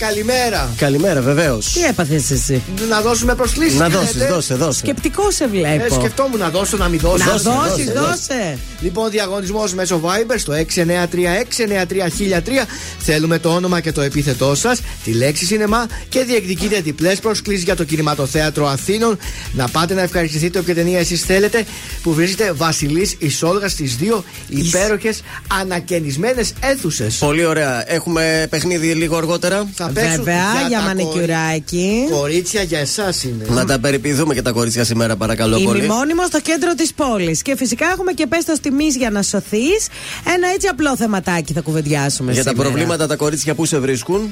Και 0.00 0.06
καλημέρα. 0.06 0.74
Καλημέρα, 0.76 1.20
βεβαίως. 1.20 1.72
Τι 1.72 1.84
έπαθες 1.84 2.30
εσύ; 2.30 2.62
Να 2.88 3.00
δώσουμε 3.00 3.34
προσκλήσεις. 3.34 3.78
Να 3.78 3.88
δώσεις, 3.88 4.26
δώσε, 4.26 4.54
δώσε. 4.54 4.78
Σκεπτικό 4.78 5.30
σε 5.30 5.44
Ε, 5.44 5.46
βλέπω. 5.46 5.94
σκεφτόμουν 5.94 6.38
να 6.38 6.48
δώσω, 6.48 6.76
να 6.76 6.88
μην 6.88 7.00
δώσω. 7.00 7.24
Να 7.24 7.32
Δώσε, 7.32 7.50
δώσεις, 7.50 7.84
δώσε, 7.84 7.98
δώσε. 8.00 8.58
Λοιπόν, 8.80 9.10
διαγωνισμός 9.10 9.74
μέσω 9.74 10.00
Viber 10.04 10.34
στο 10.36 10.52
693-693-1003. 10.52 12.66
Θέλουμε 12.98 13.38
το 13.38 13.48
όνομα 13.54 13.80
και 13.80 13.92
το 13.92 14.00
επίθετό 14.00 14.54
σας, 14.54 14.80
τη 15.04 15.12
λέξη 15.12 15.44
σινεμά 15.44 15.86
και 16.08 16.24
διεκδικείτε 16.24 16.80
διπλές 16.80 17.18
προσκλήσεις 17.18 17.62
για 17.64 17.76
το 17.76 17.84
κινηματοθέατρο 17.84 18.66
Αθήνων. 18.68 19.18
Να 19.52 19.68
πάτε 19.68 19.94
να 19.94 20.02
ευχαριστηθείτε 20.02 20.58
όποια 20.58 20.74
ταινία 20.74 20.98
εσείς 20.98 21.22
θέλετε 21.22 21.64
που 22.02 22.12
βρίσκεται 22.14 22.52
Βασιλής 22.52 23.14
Ισόλγα 23.18 23.68
στις 23.68 23.96
δύο 23.96 24.24
υπέροχες 24.48 25.20
ανακαινισμένες 25.60 26.52
αίθουσες. 26.60 27.14
Πολύ 27.16 27.44
ωραία. 27.44 27.92
Έχουμε 27.92 28.46
παιχνίδι 28.50 28.92
λίγο 28.92 29.16
αργότερα. 29.16 29.68
Θα 29.74 29.89
παίξουν 29.92 30.24
Βέβαια, 30.24 30.44
για 30.68 30.78
τα 30.78 30.84
μανικιουράκι. 30.84 32.04
κορι- 32.08 32.20
Κορίτσια 32.20 32.62
για 32.62 32.78
εσάς 32.78 33.24
είναι. 33.24 33.44
Να 33.48 33.64
τα 33.64 33.78
περιποιηθούμε 33.78 34.34
και 34.34 34.42
τα 34.42 34.50
κορίτσια 34.50 34.84
σήμερα, 34.84 35.16
παρακαλώ 35.16 35.60
πολύ. 35.60 35.78
Ημιμόνιμο 35.78 36.26
στο 36.26 36.40
κέντρο 36.40 36.74
της 36.74 36.92
πόλης. 36.94 37.42
Και 37.42 37.56
φυσικά 37.56 37.86
έχουμε 37.86 38.12
και 38.12 38.26
πέστο 38.26 38.52
τιμή 38.62 38.86
για 38.86 39.10
να 39.10 39.22
σωθείς. 39.22 39.86
Ένα 40.34 40.48
έτσι 40.54 40.66
απλό 40.68 40.96
θεματάκι 40.96 41.52
θα 41.52 41.60
κουβεντιάσουμε 41.60 42.32
Για 42.32 42.44
τα 42.44 42.50
σήμερα. 42.50 42.68
προβλήματα 42.68 43.06
τα 43.06 43.16
κορίτσια 43.16 43.54
που 43.54 43.64
σε 43.64 43.78
βρίσκουν. 43.78 44.30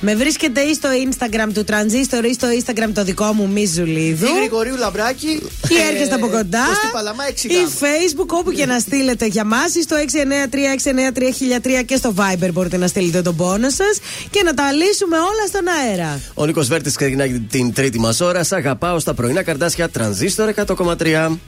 Με 0.00 0.14
βρίσκεται 0.14 0.60
ή 0.60 0.74
στο 0.74 0.88
Instagram 1.08 1.48
του 1.54 1.64
Transistor 1.68 2.24
ή 2.24 2.32
στο 2.32 2.48
Instagram 2.58 2.90
το 2.94 3.04
δικό 3.04 3.32
μου 3.32 3.48
Μη 3.48 3.66
Ζουλίδου. 3.66 4.26
Η 4.26 4.30
Γρηγορίου 4.36 4.76
Λαμπράκη. 4.76 5.28
Ή 5.68 5.74
έρχεστε 5.90 6.14
από 6.14 6.28
κοντά. 6.28 6.64
Κωστή 6.66 6.88
Παλαμά, 6.92 7.24
6 7.28 7.44
Ή 7.44 7.56
Facebook, 7.80 8.26
όπου 8.26 8.52
και 8.52 8.66
να 8.66 8.78
στείλετε 8.78 9.26
για 9.26 9.44
μας, 9.44 9.74
ή 9.74 9.82
στο 9.82 9.96
693-693-1003 9.96 11.82
και 11.86 11.96
στο 11.96 12.14
Viber 12.16 12.48
μπορείτε 12.52 12.76
να 12.76 12.86
στείλετε 12.86 13.22
τον 13.22 13.36
πόνο 13.36 13.70
σας 13.70 13.98
και 14.30 14.42
να 14.42 14.54
τα 14.54 14.72
λύσουμε 14.72 15.16
όλα 15.16 15.46
στον 15.48 15.64
αέρα. 15.68 16.20
Ο 16.34 16.46
Νίκος 16.46 16.68
Βέρτης 16.68 16.96
ξεκινάει 16.96 17.40
την 17.40 17.72
τρίτη 17.72 18.00
μας 18.00 18.20
ώρα. 18.20 18.44
Σ' 18.44 18.52
αγαπάω 18.52 18.98
στα 18.98 19.14
πρωινά 19.14 19.42
καρτάσια 19.42 19.88
τρανζίστορ 19.88 20.48
100,3. 20.48 21.38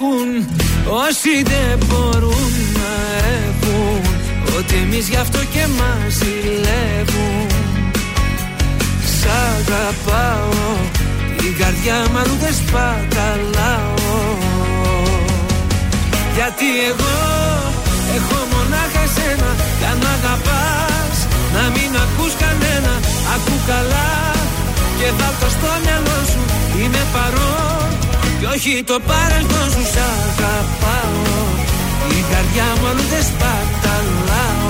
Έχουν 0.00 0.48
Όσοι 1.06 1.42
δεν 1.42 1.78
μπορούν 1.86 2.52
να 2.78 2.92
έχουν 3.38 4.00
Ότι 4.58 4.74
εμείς 4.74 5.08
γι' 5.08 5.16
αυτό 5.16 5.38
και 5.38 5.64
μας 5.78 6.12
ζηλεύουν. 6.12 7.46
Σ' 9.16 9.26
αγαπάω 9.50 10.74
Την 11.36 11.56
καρδιά 11.58 11.98
μου 12.10 12.18
αλλού 12.18 12.36
δεν 12.40 12.54
σπαταλάω. 12.60 13.94
Γιατί 16.36 16.68
εγώ 16.90 17.16
έχω 18.16 18.38
μονάχα 18.52 19.02
εσένα 19.08 19.50
Κι 19.78 19.86
αν 19.90 19.96
μ' 20.02 20.10
αγαπάς 20.16 21.16
να 21.54 21.62
μην 21.74 21.90
ακούς 22.04 22.34
κανένα. 22.42 22.94
Ακού 23.34 23.54
καλά 23.66 24.12
και 24.98 25.08
βάλ' 25.18 25.36
το 25.40 25.48
στο 25.56 25.70
μυαλό 25.84 26.18
σου 26.30 26.42
Είμαι 26.78 27.02
παρόν 27.12 27.79
και 28.40 28.46
όχι 28.46 28.82
το 28.86 29.00
παρελθόν 29.06 29.70
σου 29.70 29.84
Σ' 29.92 30.00
αγαπάω. 30.06 31.18
Η 32.18 32.20
καρδιά 32.32 32.68
μου 32.80 32.86
αλλού 32.86 33.04
δεν 33.10 33.22
σπαταλάω 33.22 34.69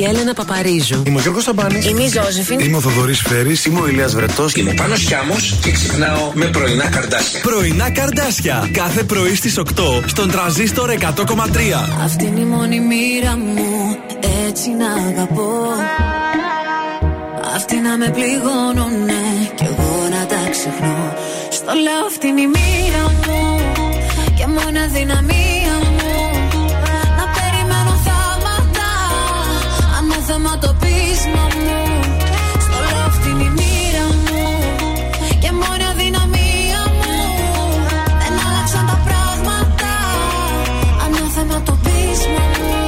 η 0.00 0.04
Έλενα 0.04 0.34
Παπαρίζου. 0.34 1.02
Είμαι 1.06 1.18
ο 1.18 1.20
Γιώργος 1.20 1.42
Σαμπάνης. 1.42 1.86
Είμαι 1.86 2.02
η 2.02 2.08
Ζώζεφιν. 2.08 2.60
Είμαι 2.60 2.76
ο 2.76 2.80
Θοδωρής 2.80 3.20
Φέρης. 3.20 3.64
Είμαι 3.64 3.80
ο 3.80 3.88
Ηλίας 3.88 4.14
Βρετός. 4.14 4.54
Είμαι 4.54 4.70
ο 4.70 4.74
Πάνος 4.74 5.00
Χιάμος 5.00 5.58
και 5.62 5.70
ξυπνάω 5.70 6.30
με 6.34 6.46
πρωινά 6.46 6.88
καρδάσια. 6.88 7.40
Πρωινά 7.40 7.90
καρδάσια. 7.90 8.68
Κάθε 8.72 9.02
πρωί 9.02 9.34
στις 9.34 9.58
8 9.58 10.02
στον 10.06 10.30
τραζίστορ 10.30 10.90
100,3. 10.90 11.88
Αυτή 12.04 12.24
είναι 12.24 12.40
η 12.40 12.44
μόνη 12.44 12.80
μοίρα 12.80 13.36
μου 13.36 13.96
Έτσι 14.48 14.68
να 14.70 14.88
αγαπώ 15.08 15.50
Αυτή 17.54 17.76
να 17.76 17.96
με 17.96 18.08
πληγώνουνε 18.10 19.22
Κι 19.54 19.64
εγώ 19.64 20.08
να 20.10 20.26
τα 20.26 20.48
ξεχνώ 20.50 21.14
Στο 21.50 21.72
λέω 21.84 22.06
αυτή 22.06 22.26
είναι 22.26 22.40
η 22.40 22.46
μοίρα 22.46 23.02
μου 23.26 23.60
Και 24.36 24.46
μόνο 24.46 24.80
αδυναμία 24.84 25.39
πείσμα 30.80 31.44
μου. 31.64 31.80
Στο 32.64 32.76
λέω 32.86 33.04
αυτή 33.10 33.28
είναι 33.32 33.46
η 33.50 33.52
μοίρα 33.58 34.06
μου. 34.24 34.42
Και 35.42 35.50
μόνο 35.60 35.82
η 35.84 35.88
αδυναμία 35.92 36.82
μου. 36.98 37.16
Δεν 38.20 38.34
άλλαξαν 38.46 38.84
τα 38.90 38.98
πράγματα. 39.06 39.92
Ανάθεμα 41.04 41.58
το 41.68 41.74
πείσμα 41.84 42.44
μου. 42.58 42.78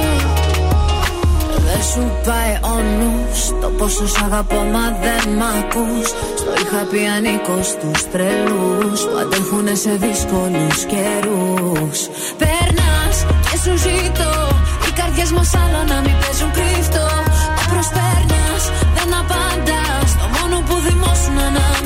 Δεν 1.67 1.81
σου 1.91 2.03
πάει 2.27 2.53
ο 2.73 2.75
νους. 2.97 3.39
Το 3.61 3.69
πόσο 3.77 4.07
σ' 4.07 4.21
αγαπώ 4.27 4.61
μα 4.73 4.85
δεν 5.03 5.23
μ' 5.39 5.47
ακούς. 5.59 6.07
Στο 6.39 6.51
είχα 6.61 6.81
πει 6.89 7.01
ανήκως 7.15 7.67
στους 7.67 7.99
τρελούς 8.11 8.99
Που 9.01 9.17
αντέχουνε 9.21 9.75
σε 9.75 9.91
δύσκολους 10.03 10.77
καιρούς. 10.91 11.99
Περνάς 12.41 13.17
και 13.49 13.57
σου 13.63 13.77
ζητώ 13.77 14.33
Οι 14.87 14.91
καρδιές 14.91 15.31
μας 15.31 15.51
άλλο 15.55 15.83
να 15.87 15.97
μην 16.01 16.15
παίζουν 16.21 16.51
κρύφτο 16.51 17.22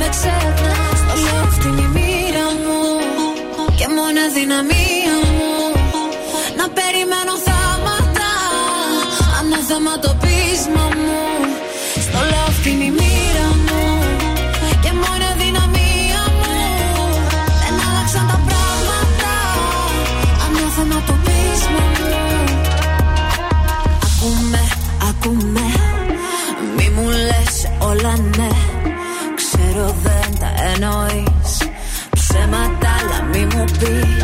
να 0.08 0.14
με 0.14 0.16
ξεχνάς. 0.16 1.00
Το 1.08 1.16
λέω 1.24 1.42
αυτή 1.48 1.68
είναι 1.68 1.82
η 1.82 1.92
μοίρα 1.96 2.48
μου 2.64 2.80
Και 3.78 3.88
μόνο 3.96 4.20
η 4.20 4.26
αδυναμία 4.30 5.16
μου. 5.36 5.52
Να 6.60 6.66
περιμένω 6.78 7.34
θάματα 7.48 8.30
Ανάθεμα 9.40 10.00
το 10.00 10.17
μη 33.80 34.17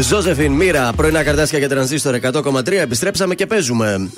Ζώζεφιν, 0.00 0.52
Μοίρα, 0.52 0.92
πρωινά 0.96 1.22
καρντάσια 1.22 1.58
και 1.58 1.66
τρανζίστορ 1.66 2.18
100,3. 2.22 2.72
Επιστρέψαμε 2.72 3.34
και 3.34 3.46
παίζουμε. 3.46 4.10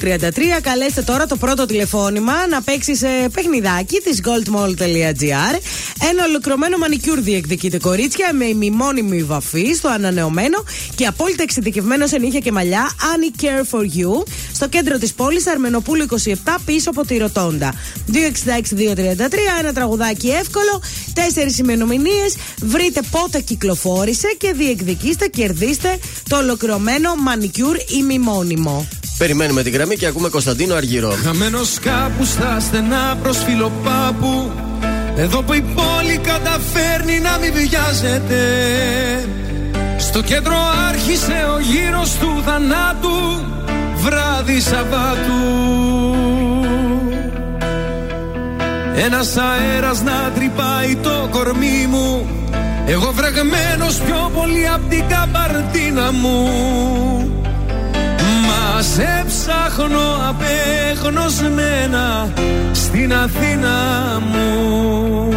266-233. 0.00 0.60
Καλέστε 0.62 1.02
τώρα 1.02 1.26
το 1.26 1.36
πρώτο 1.36 1.66
τηλεφώνημα 1.66 2.32
να 2.50 2.62
παίξει 2.62 2.96
σε 2.96 3.08
παιχνιδάκι 3.32 4.00
της 4.04 4.20
goldmall.gr. 4.24 5.58
Ένα 6.10 6.24
ολοκληρωμένο 6.28 6.76
μανικιούρ 6.76 7.20
διεκδικείται 7.20 7.78
κορίτσια 7.78 8.32
με 8.32 8.44
ημιμόνιμη 8.44 9.22
βαφή 9.22 9.72
στο 9.74 9.88
ανανεωμένο 9.88 10.64
και 10.94 11.06
απόλυτα 11.06 11.42
εξειδικευμένο 11.42 12.06
σε 12.06 12.18
νύχια 12.18 12.40
και 12.40 12.52
μαλλιά 12.52 12.90
Annie 13.00 13.42
Care 13.42 13.78
For 13.78 13.82
You 13.82 14.26
στο 14.54 14.68
κέντρο 14.68 14.98
της 14.98 15.12
πόλης 15.12 15.46
Αρμενοπούλου 15.46 16.06
27 16.10 16.34
πίσω 16.64 16.90
από 16.90 17.06
τη 17.06 17.16
Ροτόντα. 17.16 17.74
266-233. 18.12 18.16
Ένα 19.60 19.72
τραγουδάκι 19.74 20.28
εύκολο. 20.28 20.82
Τέσσερις 21.14 21.58
ημερομηνίες. 21.58 22.36
Βρείτε 22.62 23.00
πότε 23.10 23.40
κυκλοφόρησε 23.40 24.34
και 24.38 24.52
διεκδικήστε, 24.74 25.26
κερδίστε 25.26 25.98
το 26.28 26.36
ολοκληρωμένο 26.36 27.14
μανικιούρ 27.14 27.76
ημιμόνιμο. 27.98 28.88
Περιμένουμε 29.18 29.62
την 29.62 29.72
γραμμή 29.72 29.96
και 29.96 30.06
ακούμε 30.06 30.28
Κωνσταντίνο 30.28 30.74
Αργυρό. 30.74 31.10
Χαμένος 31.10 31.78
κάπου 31.78 32.24
στα 32.24 32.60
στενά 32.60 33.18
προ 33.22 33.32
φιλοπάπου. 33.32 34.50
Εδώ 35.16 35.42
που 35.42 35.52
η 35.52 35.60
πόλη 35.60 36.18
καταφέρνει 36.18 37.20
να 37.20 37.38
μην 37.38 37.52
βιάζεται. 37.52 38.40
Στο 39.98 40.22
κέντρο 40.22 40.56
άρχισε 40.88 41.46
ο 41.56 41.60
γύρος 41.60 42.16
του 42.18 42.42
θανάτου. 42.46 43.44
Βράδυ 43.96 44.60
Σαββάτου. 44.60 45.42
Ένας 48.96 49.36
αέρας 49.36 50.02
να 50.02 50.32
τρυπάει 50.34 50.96
το 50.96 51.28
κορμί 51.30 51.86
μου 51.90 52.28
Εγώ 52.86 53.12
βρεγμένος 53.12 53.98
πιο 53.98 54.30
πολύ 54.34 54.68
απ' 54.74 54.88
την 54.88 55.04
καμπαρτίνα 55.08 56.12
μου. 56.12 56.48
Μας 58.46 58.86
σε 58.86 59.24
ψάχνω 59.26 60.06
απέγνωσμένα 60.28 62.28
στην 62.72 63.14
Αθήνα 63.14 63.76
μου. 64.32 65.28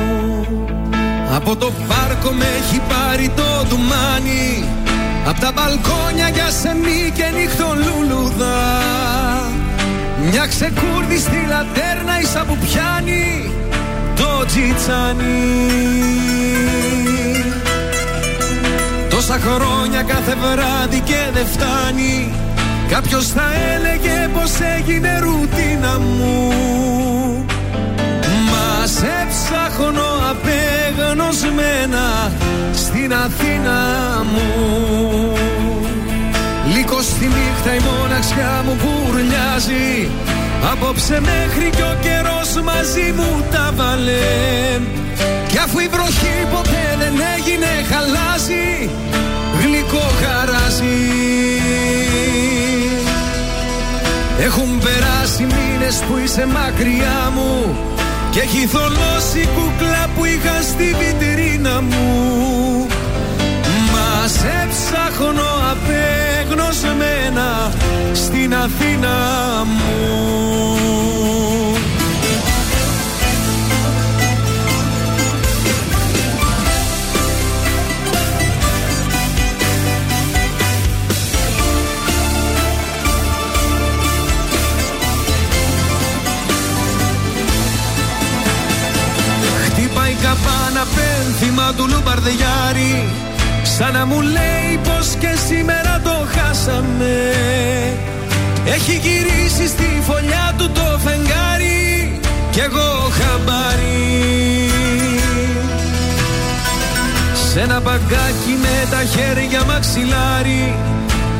Από 1.35 1.55
το 1.55 1.71
πάρκο 1.87 2.31
με 2.31 2.45
έχει 2.59 2.81
πάρει 2.89 3.31
το 3.35 3.65
ντουμάνι. 3.67 4.63
Απ' 5.27 5.39
τα 5.39 5.51
μπαλκόνια 5.55 6.29
για 6.33 6.49
σεμί 6.49 7.11
και 7.15 7.23
νύχτο 7.35 7.75
λουλουδά 7.75 8.81
Μια 10.29 10.47
ξεκούρδη 10.47 11.17
στη 11.17 11.45
λατέρνα 11.49 12.19
ίσα 12.21 12.43
που 12.47 12.57
πιάνει 12.57 13.51
το 14.15 14.45
τζιτσάνι 14.45 15.57
Τόσα 19.17 19.39
χρόνια 19.39 20.03
κάθε 20.03 20.35
βράδυ 20.41 20.99
και 20.99 21.21
δεν 21.33 21.45
φτάνει. 21.45 22.31
Κάποιος 22.89 23.27
θα 23.27 23.47
έλεγε 23.73 24.29
πως 24.33 24.51
έγινε 24.77 25.19
ρουτίνα 25.19 25.99
μου. 25.99 26.53
Μας 28.49 28.91
σε 28.91 29.27
ψάχνω 29.29 30.09
απεγνωσμένα 30.31 32.31
στην 32.73 33.13
Αθήνα 33.13 33.79
μου. 34.31 34.47
Λίγο 36.75 37.01
στη 37.01 37.25
νύχτα 37.25 37.75
η 37.75 37.79
μοναξιά 37.79 38.63
μου 38.65 38.77
πουρλιάζει 38.81 40.09
Απόψε 40.71 41.19
μέχρι 41.19 41.69
κι 41.69 41.81
ο 41.81 41.95
καιρός 42.01 42.63
μαζί 42.63 43.13
μου 43.15 43.45
τα 43.51 43.71
βάλε. 43.75 44.19
Κι 44.93 45.06
αφού 45.67 45.79
η 45.79 45.87
βροχή 45.87 46.47
ποτέ 46.51 46.95
δεν 46.99 47.13
έγινε 47.35 47.71
χαλάζει 47.91 48.89
Γλυκό 49.61 50.07
χαράζει. 50.21 50.99
Έχουν 54.39 54.79
περάσει 54.79 55.43
μήνες 55.43 56.03
που 56.07 56.17
είσαι 56.23 56.45
μακριά 56.45 57.31
μου 57.35 57.75
Και 58.31 58.39
έχει 58.39 58.65
θολώσει 58.65 59.39
η 59.39 59.47
κούκλα 59.55 60.09
που 60.15 60.25
είχα 60.25 60.61
στη 60.61 60.95
βιτρίνα 60.99 61.81
μου. 61.81 62.87
Μας 63.91 64.31
σε 64.31 64.67
ψάχνω 64.69 65.49
απεγνωσμένα 65.71 67.71
στην 68.13 68.55
Αθήνα 68.55 69.15
μου 69.65 69.87
πένθυμα 91.57 91.73
του 91.73 91.87
λουμπαρδιάρι 91.93 93.09
Σαν 93.63 93.93
να 93.93 94.05
μου 94.05 94.21
λέει 94.21 94.79
πως 94.83 95.07
και 95.19 95.31
σήμερα 95.47 96.01
το 96.03 96.15
χάσαμε. 96.33 97.15
Έχει 98.65 99.01
γυρίσει 99.03 99.67
στη 99.67 100.01
φωλιά 100.01 100.53
του 100.57 100.69
το 100.69 100.99
φεγγάρι 101.03 102.19
Κι 102.51 102.59
εγώ 102.59 103.09
χαμπάρι. 103.17 104.69
Σ' 107.33 107.55
ένα 107.55 107.79
μπαγκάκι 107.79 108.53
με 108.61 108.87
τα 108.89 109.03
χέρια 109.03 109.63
μαξιλάρι 109.65 110.75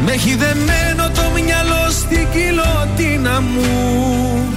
Με 0.06 0.12
έχει 0.12 0.36
δεμένο 0.36 1.10
το 1.16 1.22
μυαλό 1.34 1.90
στην 1.90 2.28
κοιλωτίνα 2.34 3.42
μου 3.42 4.57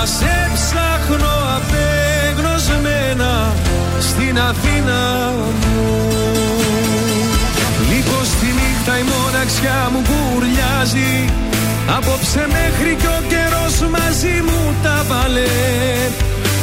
Μα 0.00 0.06
σε 0.06 0.50
ψάχνω 0.54 1.34
απεγνωσμένα 1.56 3.52
στην 4.00 4.38
Αθήνα 4.38 5.32
μου. 5.36 5.88
Λίγο 7.90 8.16
στη 8.24 8.46
νύχτα 8.58 8.98
η 8.98 9.04
μοναξιά 9.12 9.88
μου 9.92 10.02
κουρλιάζει. 10.08 11.12
Απόψε 11.96 12.46
μέχρι 12.56 12.94
κι 13.00 13.06
ο 13.06 13.20
καιρός 13.28 13.90
μαζί 13.96 14.34
μου 14.46 14.74
τα 14.82 15.04
βάλε. 15.08 15.52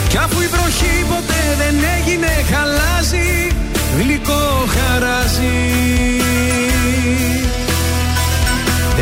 Κι 0.09 0.17
αφού 0.17 0.41
η 0.41 0.47
βροχή 0.47 1.05
ποτέ 1.09 1.43
δεν 1.61 1.75
έγινε 1.97 2.31
χαλάζει 2.51 3.47
Γλυκό 3.97 4.45
χαράζει. 4.75 5.57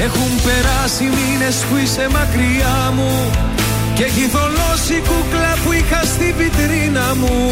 Έχουν 0.05 0.31
περάσει 0.45 1.03
μήνες 1.03 1.55
που 1.55 1.75
είσαι 1.83 2.07
μακριά 2.11 2.91
μου 2.95 3.13
Και 3.95 4.03
έχει 4.03 4.27
θολώσει 4.27 5.01
κούκλα 5.07 5.57
που 5.63 5.71
είχα 5.71 6.01
στη 6.03 6.33
βιτρίνα 6.37 7.15
μου. 7.15 7.51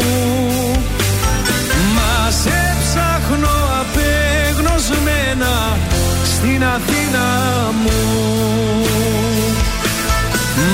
Μας 1.94 2.34
σε 2.34 2.76
ψάχνω 2.80 3.54
απεγνωσμένα 3.80 5.76
στην 6.24 6.64
Αθήνα 6.64 7.26
μου. 7.82 7.98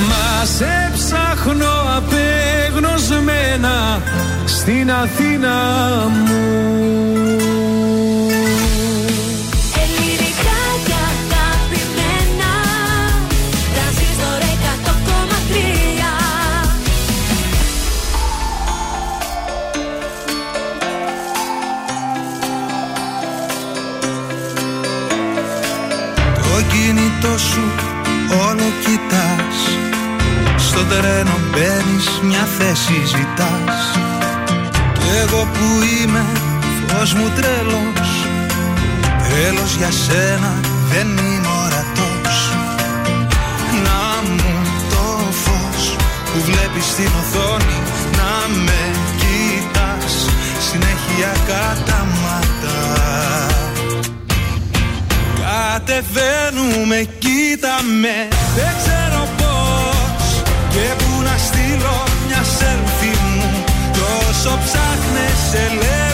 Μας 0.09 0.49
σε 0.49 0.91
ψάχνω 0.93 1.73
απεγνωσμένα 1.97 4.01
στην 4.45 4.91
Αθήνα 4.91 5.55
μου 6.25 6.41
κινητό 27.21 27.37
σου 27.37 27.63
όλο 28.47 28.67
κοιτάς. 28.83 29.57
Στο 30.57 30.83
τρένο 30.83 31.37
μπαίνεις 31.51 32.07
μια 32.23 32.47
θέση 32.57 32.93
ζητάς. 33.05 33.75
Κι 34.93 35.09
εγώ 35.21 35.47
που 35.53 35.65
είμαι 35.83 36.25
φως 36.87 37.13
μου 37.13 37.31
τρέλος 37.35 38.09
Τέλος 39.29 39.75
για 39.75 39.91
σένα 39.91 40.53
δεν 40.91 41.07
είμαι 41.07 41.47
ορατός. 41.65 42.37
Να 43.85 44.29
μου 44.31 44.53
το 44.89 45.05
φως 45.43 45.95
που 46.25 46.39
βλέπεις 46.43 46.85
στην 46.85 47.11
οθόνη 47.21 47.77
Να 48.17 48.55
με 48.65 48.81
κοιτάς. 49.19 50.13
Συνέχεια 50.69 51.31
καταμάτα 51.47 52.20
Κατεβαίνουμε, 55.73 57.07
κοίτα 57.19 57.75
με 58.01 58.27
Δεν 58.55 58.73
ξέρω 58.81 59.27
πώς 59.37 60.41
Και 60.69 61.03
που 61.03 61.21
να 61.21 61.37
στείλω 61.37 62.03
μια 62.27 62.41
selfie 62.59 63.17
μου. 63.35 63.63
Τόσο 63.93 64.59
ψάχνεσαι 64.63 65.63
λέγοντας 65.75 66.10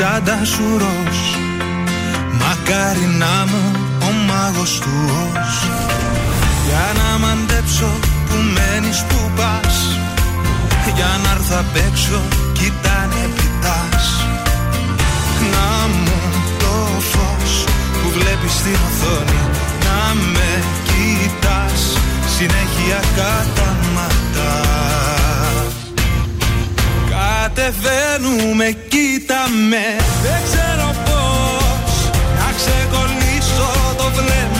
κι 0.00 0.06
η 0.06 0.08
τσάντα 0.08 0.44
σου 0.44 0.66
ροζ. 0.82 1.18
Μακάρι 2.40 3.06
να 3.22 3.34
μου 3.50 3.62
ο 4.08 4.10
μάγος 4.28 4.78
του 4.78 4.94
ως 5.22 5.54
Για 6.66 6.86
να 7.00 7.18
μαντέψω 7.18 7.90
που 8.26 8.36
μένεις 8.54 8.98
που 9.08 9.30
πας. 9.36 9.76
Για 10.96 11.10
να 11.22 11.30
έρθω 11.30 11.56
απ' 11.62 11.76
έξω 11.88 12.20
κοιτάνε 12.52 13.22
κοιτάς. 13.38 14.04
Να 15.52 15.70
μου 16.02 16.18
το 16.58 16.74
φως 17.10 17.52
που 18.00 18.08
βλέπεις 18.16 18.52
στην 18.52 18.78
οθόνη 18.88 19.40
Να 19.86 20.14
με 20.34 20.50
κοιτάς. 20.88 21.80
Συνέχεια 22.36 23.00
κατάματα 23.16 24.79
Κατεβαίνουμε, 27.54 28.76
κοίτα 28.88 29.42
με 29.70 29.96
Δεν 30.22 30.40
ξέρω 30.48 30.94
πώς 31.04 32.10
Να 32.38 32.48
ξεκολλήσω 32.56 33.70
το 33.96 34.10
βλέμμα 34.10 34.59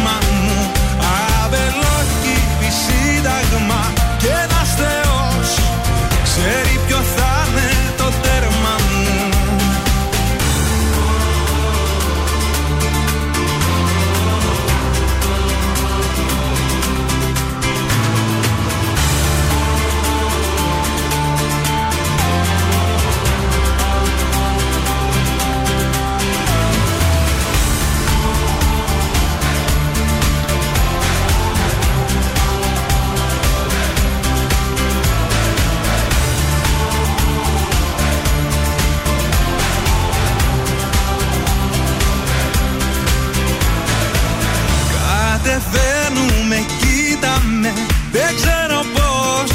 Κατεβαίνουμε, 45.50 46.56
κοίτα 46.80 47.42
με 47.60 47.72
Δεν 48.12 48.36
ξέρω 48.36 48.84
πώς. 48.94 49.50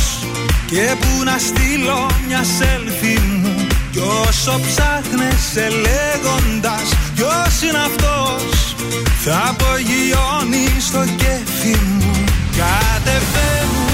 Και 0.66 0.96
που 1.00 1.24
να 1.24 1.38
στείλω 1.38 2.10
μια 2.28 2.42
selfie 2.60 3.20
μου. 3.42 3.68
Κι 3.92 4.00
όσο 4.00 4.60
ψάχνεσαι 4.68 5.68
λέγοντας 5.70 6.88
Ποιος 7.16 7.62
είναι 7.70 7.78
αυτός 7.78 8.76
Θα 9.24 9.44
απογειώνεις 9.50 10.86
στο 10.86 11.04
κέφι 11.18 11.78
μου. 11.86 12.24
Κατεβαίνουμε, 12.58 13.85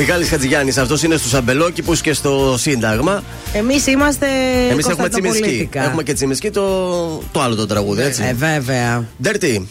Μιχάλης 0.00 0.28
Χατζηγιάννης, 0.28 0.78
αυτός 0.78 1.02
είναι 1.02 1.16
στους 1.16 1.34
αμπελόκηπους 1.34 2.00
και 2.00 2.12
στο 2.12 2.56
Σύνταγμα. 2.58 3.22
Εμείς 3.52 3.86
είμαστε. 3.86 4.26
Εμείς 4.70 4.86
έχουμε 4.86 5.08
τσιμισκή. 5.08 5.40
κωνσταντινοπολίτικα. 5.40 5.84
Έχουμε 5.84 6.02
και 6.02 6.12
τσιμισκή 6.12 6.50
το, 6.50 6.62
το 7.32 7.40
άλλο 7.40 7.54
το 7.54 7.66
τραγούδι, 7.66 8.02
έτσι. 8.02 8.22
Ε, 8.22 8.32
βέβαια. 8.34 9.04
Ντέρτι. 9.22 9.68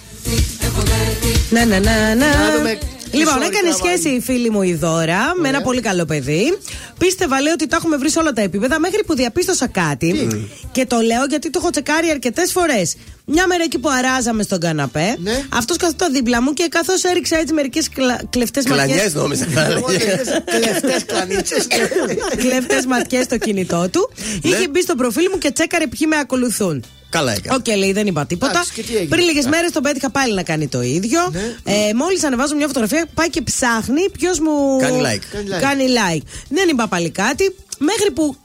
Ναι, 1.49 1.59
ναι, 1.65 1.79
ναι, 1.79 2.13
ναι. 2.17 2.25
Να 2.25 2.57
δούμε 2.57 2.77
Λοιπόν, 3.11 3.39
τι 3.39 3.45
έκανε 3.45 3.71
σόρι 3.71 3.87
σχέση 3.87 4.09
η 4.15 4.19
φίλη 4.21 4.49
μου 4.49 4.61
η 4.61 4.73
Δώρα 4.73 5.33
με 5.41 5.47
ένα 5.47 5.61
πολύ 5.61 5.81
καλό 5.81 6.05
παιδί. 6.05 6.57
Πίστευα, 6.97 7.41
λέει, 7.41 7.53
ότι 7.53 7.67
τα 7.67 7.75
έχουμε 7.75 7.97
βρει 7.97 8.09
σε 8.09 8.19
όλα 8.19 8.31
τα 8.33 8.41
επίπεδα 8.41 8.79
μέχρι 8.79 9.03
που 9.03 9.15
διαπίστωσα 9.15 9.67
κάτι. 9.67 10.27
Και 10.71 10.85
το 10.85 10.99
λέω 10.99 11.25
γιατί 11.29 11.49
το 11.49 11.59
έχω 11.61 11.69
τσεκάρει 11.69 12.09
αρκετές 12.09 12.51
φορές. 12.51 12.95
Μια 13.25 13.47
μέρα 13.47 13.63
εκεί 13.63 13.79
που 13.79 13.89
αράζαμε 13.89 14.43
στον 14.43 14.59
καναπέ, 14.59 15.15
Ναι. 15.19 15.43
αυτός 15.49 15.77
καθόταν 15.77 16.13
δίπλα 16.13 16.41
μου 16.41 16.53
και 16.53 16.67
καθώς 16.69 17.03
έριξα 17.03 17.37
έτσι 17.37 17.53
μερικές 17.53 17.89
κλεφτές 18.29 18.65
ματιές. 18.65 18.85
Κλανιές 18.85 19.13
νόμιζα 19.13 19.45
θα 19.53 19.61
έλεγε. 19.65 20.21
Κλεφτές 20.45 21.05
κλανίτσες. 21.05 21.67
Κλεφτές 22.43 22.85
ματιές 22.85 23.23
στο 23.23 23.37
κινητό 23.37 23.89
του. 23.91 24.11
Ναι. 24.41 24.49
Είχε 24.55 24.67
μπει 24.67 24.81
στο 24.81 24.95
προφίλ 24.95 25.27
μου 25.31 25.37
και 25.37 25.51
τσέκαρε 25.51 25.87
ποιοι 25.87 26.07
με 26.09 26.17
ακολουθούν. 26.17 26.83
Καλά 27.09 27.31
έκανε. 27.31 27.55
Οκ, 27.55 27.77
λέει, 27.77 27.91
δεν 27.91 28.07
είπα 28.07 28.25
τίποτα. 28.25 28.51
Εντάξει, 28.51 28.73
και 28.73 28.81
τι 28.81 28.93
έγινε. 28.93 29.09
Πριν 29.09 29.25
λίγες 29.25 29.45
μέρες 29.45 29.71
τον 29.71 29.83
πέτυχα 29.83 30.09
πάλι 30.09 30.33
να 30.33 30.43
κάνει 30.43 30.67
το 30.67 30.81
ίδιο. 30.81 31.29
Ναι. 31.31 31.55
Ε, 31.63 31.93
Μόλις 31.93 32.23
ανεβάζω 32.23 32.55
μια 32.55 32.67
φωτογραφία, 32.67 33.05
πάει 33.13 33.29
και 33.29 33.41
ψάχνει 33.41 34.09
ποιος 34.09 34.39
μου. 34.39 34.77
Κάνει 34.79 35.01
like. 35.01 35.23
Κάνει 35.31 35.47
like. 35.49 35.61
Κάνει 35.61 35.85
like. 35.87 36.21
Δεν 36.49 36.69
είπα 36.69 36.87
πάλι 36.87 37.09
κάτι. 37.09 37.55
Μέχρι 37.77 38.11
που 38.11 38.35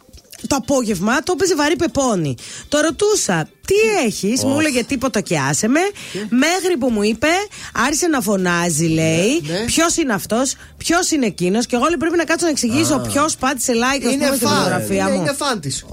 το 0.47 0.57
απόγευμα 0.57 1.23
το 1.23 1.33
έπαιζε 1.37 1.55
βαρύ 1.55 1.77
πεπόνι. 1.77 2.35
Το 2.69 2.81
ρωτούσα, 2.81 3.49
Τι 3.67 4.05
έχεις, 4.07 4.45
μου 4.45 4.59
έλεγε 4.59 4.85
τίποτα 4.85 5.21
και 5.21 5.39
άσε 5.39 5.69
με. 5.69 5.81
Μέχρι 6.31 6.77
που 6.79 6.91
μου 6.91 7.03
είπε, 7.03 7.27
άρχισε 7.73 8.07
να 8.07 8.21
φωνάζει, 8.21 8.87
λέει. 8.87 9.41
Ναι. 9.47 9.65
Ποιος 9.67 9.97
είναι 9.97 10.13
αυτός, 10.13 10.55
ποιος 10.77 11.11
είναι 11.11 11.27
εκείνος. 11.27 11.67
Και 11.67 11.77
εγώ 11.77 11.85
λέει, 11.85 11.97
πρέπει 11.99 12.17
να 12.17 12.25
κάτσω 12.25 12.45
να 12.45 12.51
εξηγήσω 12.51 12.95
Α. 12.95 13.01
ποιος 13.01 13.37
πάτησε 13.37 13.73
like, 13.73 14.07
ας 14.07 14.13
Είναι 14.13 14.25
πούμε, 14.25 14.37
στη 14.37 14.45
φαν. 14.45 14.55
φωτογραφία 14.57 14.97
Είναι, 15.07 15.11
μου. 15.17 15.21
είναι 15.21 15.33
φαν 15.33 15.61
της. 15.61 15.85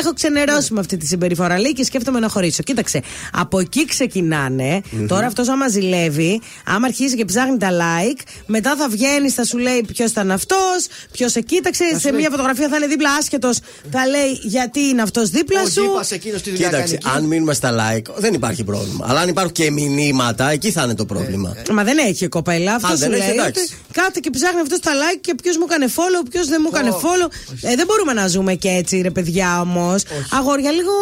Έχω 0.00 0.12
ξενερώσει 0.12 0.72
με 0.72 0.80
αυτή 0.80 0.96
τη 0.96 1.06
συμπεριφορά, 1.06 1.58
λέει, 1.60 1.72
και 1.72 1.84
σκέφτομαι 1.84 2.18
να 2.20 2.28
χωρίσω. 2.28 2.62
Κοίταξε, 2.62 3.02
από 3.32 3.58
εκεί 3.58 3.84
ξεκινάνε. 3.84 4.80
Μμμ. 4.90 5.06
Τώρα 5.06 5.26
αυτός 5.26 5.48
άμα 5.48 5.68
ζηλεύει, 5.68 6.40
άμα 6.64 6.86
αρχίσει 6.86 7.16
και 7.16 7.24
ψάχνει 7.24 7.56
τα 7.58 7.68
like, 7.70 8.20
μετά 8.46 8.76
θα 8.76 8.88
βγαίνεις, 8.88 9.34
θα 9.34 9.44
σου 9.44 9.58
λέει 9.58 9.84
ποιος 9.92 10.10
ήταν 10.10 10.30
αυτός, 10.30 10.86
ποιος 11.12 11.30
σε 11.30 11.40
κοίταξε. 11.40 11.84
σου 11.94 12.00
Σε 12.00 12.10
λέει- 12.10 12.20
μια 12.20 12.30
φωτογραφία 12.30 12.68
θα 12.68 12.76
είναι 12.76 12.86
δίπλα 12.86 13.10
άσχετος, 13.20 13.58
θα 13.90 14.06
λέει 14.06 14.38
γιατί 14.42 14.80
είναι 14.80 15.02
αυτός 15.02 15.30
δίπλα 15.30 15.60
Ο 15.60 15.64
σου; 15.64 15.70
Τζίπας 15.70 16.10
εκείνος 16.10 16.42
τη 16.42 16.50
δουλειά 16.50 16.66
Κοίταξε, 16.68 16.82
κάνει 16.86 16.94
εκεί. 16.94 16.99
Αν 17.14 17.24
μείνουμε 17.24 17.54
στα 17.54 17.70
like, 17.72 18.14
δεν 18.16 18.34
υπάρχει 18.34 18.64
πρόβλημα. 18.64 19.06
Αλλά 19.08 19.20
αν 19.20 19.28
υπάρχουν 19.28 19.52
και 19.52 19.70
μηνύματα, 19.70 20.50
εκεί 20.50 20.70
θα 20.70 20.82
είναι 20.82 20.94
το 20.94 21.04
πρόβλημα. 21.04 21.56
Μα 21.72 21.84
δεν 21.84 21.98
έχει 21.98 22.24
η 22.24 22.28
κοπέλα. 22.28 22.74
Αυτό 22.74 22.86
Α, 22.86 22.90
σου 22.90 22.96
δεν 22.96 23.10
λέει. 23.10 23.18
έχει, 23.20 23.30
εντάξει. 23.30 23.62
ότι 23.62 23.74
Κάτε 23.92 24.20
και 24.20 24.30
ψάχνει 24.30 24.60
αυτός 24.60 24.78
τα 24.80 24.90
like 24.92 25.18
και 25.20 25.34
ποιος 25.42 25.56
μου 25.56 25.64
έκανε 25.70 25.86
follow, 25.96 26.26
ποιος 26.30 26.48
δεν 26.48 26.60
μου 26.64 26.70
έκανε 26.74 26.90
follow. 27.02 27.28
Ε, 27.60 27.74
δεν 27.74 27.86
μπορούμε 27.86 28.12
να 28.12 28.26
ζούμε 28.26 28.54
και 28.54 28.68
έτσι, 28.68 29.00
ρε 29.00 29.10
παιδιά 29.10 29.60
όμως. 29.60 30.02
Αγόρια, 30.38 30.70
λίγο 30.70 30.92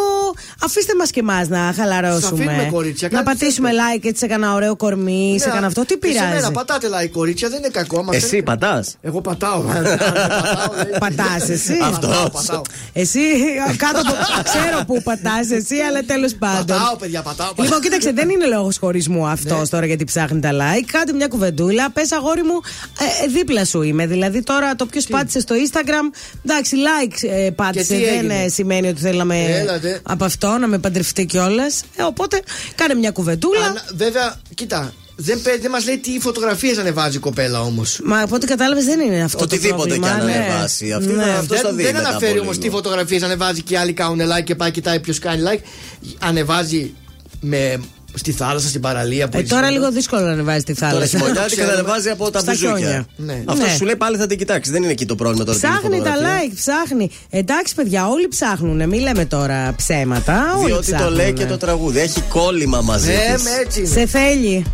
αφήστε 0.63 0.95
μας 0.95 1.09
και 1.11 1.19
εμάς 1.19 1.47
να 1.47 1.73
χαλαρώσουμε. 1.75 2.43
αφήνουμε, 2.43 2.69
κορίτσια, 2.71 3.07
να 3.11 3.17
κάντε 3.23 3.29
πατήσουμε 3.31 3.69
like 3.71 4.03
έτσι 4.05 4.19
σε 4.19 4.27
κανένα 4.27 4.53
ωραίο 4.53 4.75
κορμί, 4.75 5.35
σε 5.39 5.45
Ναι, 5.45 5.49
κανένα 5.51 5.67
αυτό. 5.67 5.85
Τι 5.85 5.97
και 5.97 6.07
σε 6.11 6.19
μένα 6.19 6.29
πειράζει; 6.35 6.51
πατάτε 6.51 6.87
like, 6.87 7.09
κορίτσια, 7.11 7.49
δεν 7.49 7.57
είναι 7.57 7.67
κακό. 7.67 7.99
άμα 7.99 8.15
Εσύ 8.15 8.27
θέλετε. 8.27 8.41
πατάς; 8.51 8.95
Εγώ 9.01 9.21
πατάω. 9.21 9.63
Πατάς 11.03 11.49
εσύ; 11.49 11.77
Αυτός. 11.83 12.61
Εσύ 12.93 13.19
κάτω 13.77 13.99
από. 13.99 14.13
Ξέρω 14.43 14.85
που 14.87 15.01
πατάς 15.03 15.51
εσύ, 15.51 15.75
αλλά 15.89 16.03
τέλος 16.03 16.35
πάντων. 16.35 16.65
Πατάω, 16.77 16.95
παιδιά, 16.95 17.21
πατάω. 17.21 17.51
Λοιπόν, 17.61 17.81
κοίταξε, 17.81 18.11
δεν 18.11 18.29
είναι 18.29 18.45
λόγος 18.45 18.77
χωρισμού 18.77 19.27
αυτός 19.27 19.59
Ναι. 19.59 19.67
τώρα 19.67 19.85
γιατί 19.85 20.03
ψάχνει 20.03 20.39
τα 20.39 20.49
like. 20.51 20.85
Κάντε 20.91 21.13
μια 21.13 21.27
κουβεντούλα. 21.27 21.91
Πες 21.91 22.11
αγόρι 22.11 22.43
μου, 22.43 22.59
ε, 23.21 23.23
ε, 23.25 23.27
δίπλα 23.27 23.65
σου 23.65 23.81
είμαι. 23.81 24.07
Δηλαδή 24.07 24.43
τώρα 24.43 24.75
το 24.75 24.85
ποιος 24.85 25.05
πάτησε 25.05 25.39
στο 25.39 25.55
Instagram. 25.55 26.15
Εντάξει, 26.45 26.75
like 26.75 27.29
ε, 27.29 27.49
πάτησε. 27.49 27.93
τι 27.93 27.99
Δεν 27.99 28.13
έγινε; 28.13 28.43
ε, 28.43 28.49
σημαίνει 28.49 28.87
ότι 28.87 29.01
θέλει 29.01 29.17
να 29.17 29.25
με. 29.25 29.43
Έλατε. 29.43 29.99
Από 30.03 30.25
αυτό 30.25 30.57
να 30.57 30.67
με 30.67 30.77
παντρευτεί 30.77 31.25
κιόλας. 31.25 31.83
Ε, 31.95 32.03
οπότε 32.03 32.41
κάνε 32.75 32.93
μια 32.93 33.11
κουβεντούλα. 33.11 33.65
Αν- 33.65 33.81
Βέβαια, 33.95 34.35
κοίτα, 34.55 34.93
δεν, 35.21 35.41
πέ- 35.41 35.61
δεν 35.61 35.71
μας 35.71 35.85
λέει 35.85 35.97
τι 35.97 36.19
φωτογραφίες 36.19 36.77
ανεβάζει 36.77 37.17
η 37.17 37.19
κοπέλα 37.19 37.61
όμως. 37.61 37.99
Μα 38.03 38.19
από 38.21 38.35
ό,τι 38.35 38.45
κατάλαβες 38.45 38.85
δεν 38.85 38.99
είναι 38.99 39.21
αυτό 39.23 39.43
Οτιδήποτε 39.43 39.75
το 39.75 39.99
πρόβλημα. 39.99 40.07
και 40.07 40.13
αν 40.21 40.25
ναι. 40.25 40.33
ανεβάσει. 40.33 40.91
Αυτή 40.91 41.11
Ναι. 41.11 41.23
θα- 41.23 41.33
αυτός 41.37 41.57
θα 41.59 41.67
Δεν, 41.67 41.75
δει 41.75 41.83
δεν 41.83 41.93
μετά 41.95 42.07
αναφέρει 42.09 42.31
από 42.31 42.41
όμως 42.41 42.55
λίγο. 42.57 42.67
τι 42.67 42.75
φωτογραφίες 42.75 43.21
ανεβάζει 43.23 43.61
και 43.61 43.73
οι 43.73 43.77
άλλοι 43.77 43.93
κάνουν 43.93 44.19
like 44.21 44.43
και 44.43 44.55
πάει 44.55 44.71
κοιτάει 44.71 44.99
ποιος 44.99 45.19
κάνει 45.19 45.43
like. 45.51 45.59
Ανεβάζει 46.19 46.93
με, 47.41 47.79
στη 48.13 48.31
θάλασσα, 48.31 48.67
στην 48.67 48.81
παραλία 48.81 49.29
που 49.29 49.37
Ε, 49.37 49.39
έχεις 49.39 49.49
τώρα 49.51 49.65
σήμερα. 49.65 49.81
λίγο 49.85 49.93
δύσκολο 49.95 50.21
να 50.21 50.31
ανεβάζει 50.31 50.63
τη 50.63 50.73
Τώρα 50.75 50.91
θάλασσα. 50.91 51.07
χειμωνιάτικα 51.17 51.41
θα 51.41 51.55
Ξέρουμε. 51.55 51.73
ανεβάζει 51.73 52.09
από 52.09 52.31
τα 52.31 52.39
Στα 52.39 52.51
μπουζούκια. 52.51 52.77
χιόνια. 52.77 53.05
Ναι. 53.15 53.43
Αυτό 53.45 53.65
Ναι. 53.65 53.73
σου 53.77 53.85
λέει 53.85 53.95
πάλι 53.95 54.17
θα 54.17 54.27
την 54.27 54.37
κοιτάξεις. 54.37 54.73
Δεν 54.73 54.83
είναι 54.83 54.91
εκεί 54.91 55.05
το 55.05 55.15
πρόβλημα 55.15 55.45
τώρα. 55.45 55.57
την 55.59 55.69
Ψάχνει 55.69 55.89
τα 56.01 56.09
φωτογραφία. 56.11 56.39
like, 56.49 56.53
ψάχνει. 56.55 57.09
Εντάξει, 57.29 57.75
παιδιά, 57.75 58.07
όλοι 58.07 58.27
ψάχνουν. 58.27 58.89
Μην 58.89 59.01
λέμε 59.01 59.25
τώρα 59.25 59.73
ψέματα. 59.75 60.55
Όλοι 60.57 60.65
Διότι 60.65 60.85
το 60.89 60.95
ψάχνουνε. 60.95 61.21
λέει 61.23 61.33
και 61.33 61.45
το 61.45 61.57
τραγούδι. 61.57 61.99
Έχει 61.99 62.21
κόλλημα 62.21 62.81
μαζί 62.81 63.11
Ε, 63.11 63.33
της. 63.33 63.43
με 63.43 63.49
έτσι 63.65 63.79
είναι. 63.79 63.89
Σε 63.89 64.05
θέλει. 64.05 64.65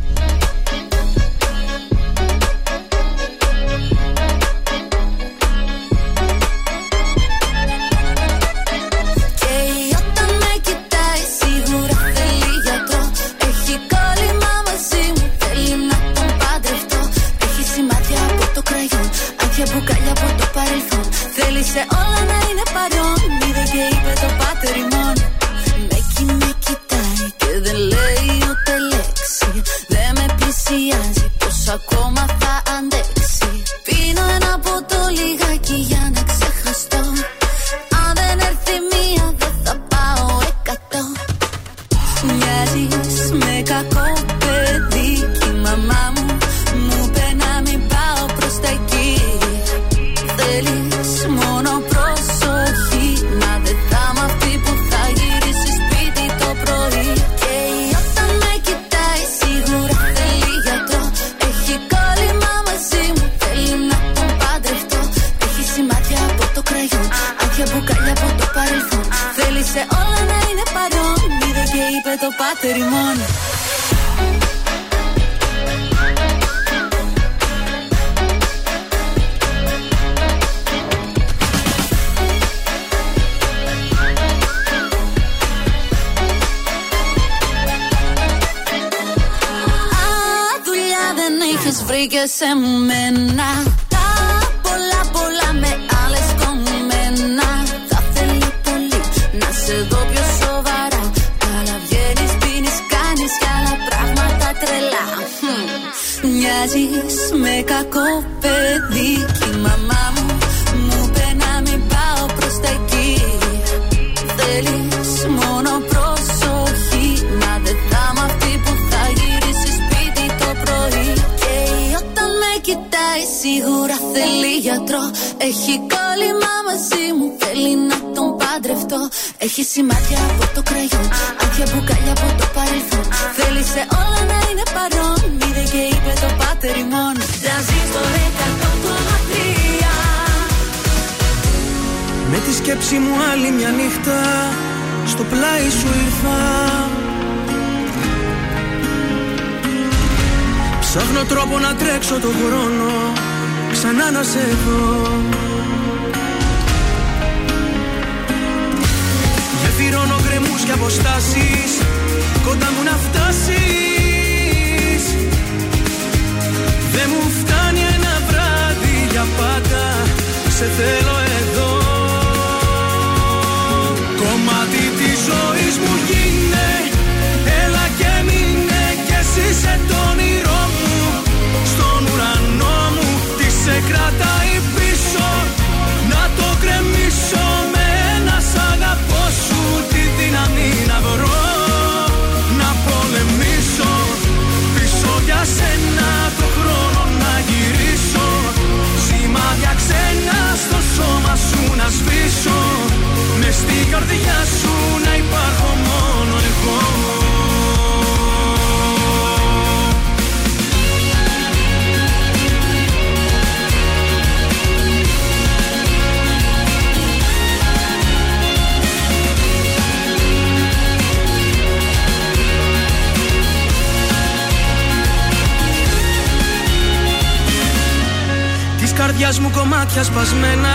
Κομμάτια 230.29 230.74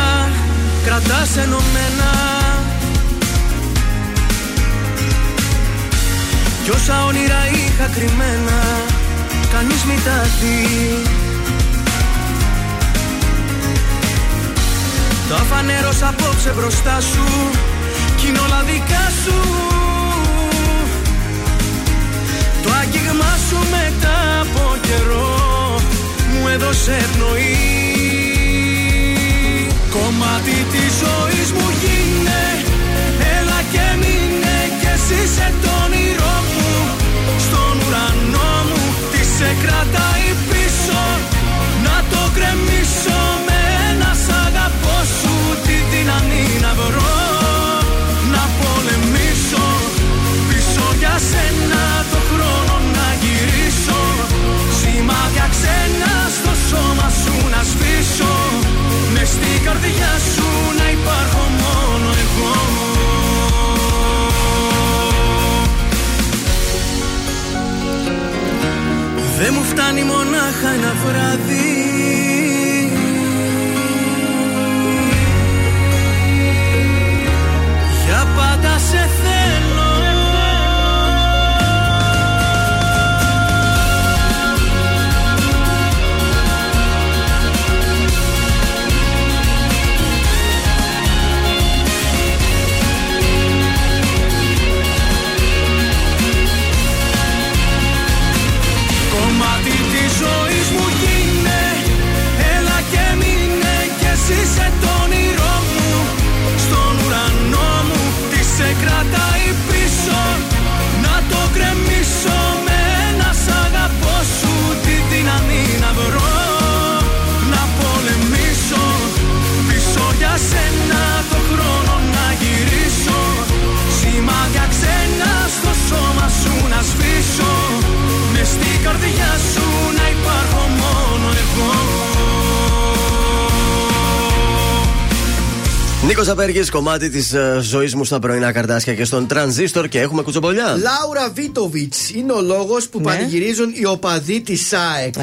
Νίκο 136.51 136.61
Απέργη, 136.63 136.71
κομμάτι 136.71 137.11
της 137.11 137.35
ζωής 137.61 137.95
μου 137.95 138.05
στα 138.05 138.19
πρωινά 138.19 138.53
καρτάσια 138.53 138.95
και 138.95 139.05
στον 139.05 139.27
τρανζίστορ 139.27 139.89
και 139.89 140.01
έχουμε 140.01 140.23
κουτσομπολιά. 140.23 140.77
Λάουρα 140.83 141.31
Βίτοβιτς 141.35 142.11
είναι 142.11 142.33
ο 142.33 142.41
λόγος 142.41 142.89
που 142.89 143.01
πανηγυρίζουν 143.01 143.73
οι 143.75 143.85
οπαδοί 143.85 144.41
της 144.41 144.67
ΣΑΕΚ. 144.67 145.15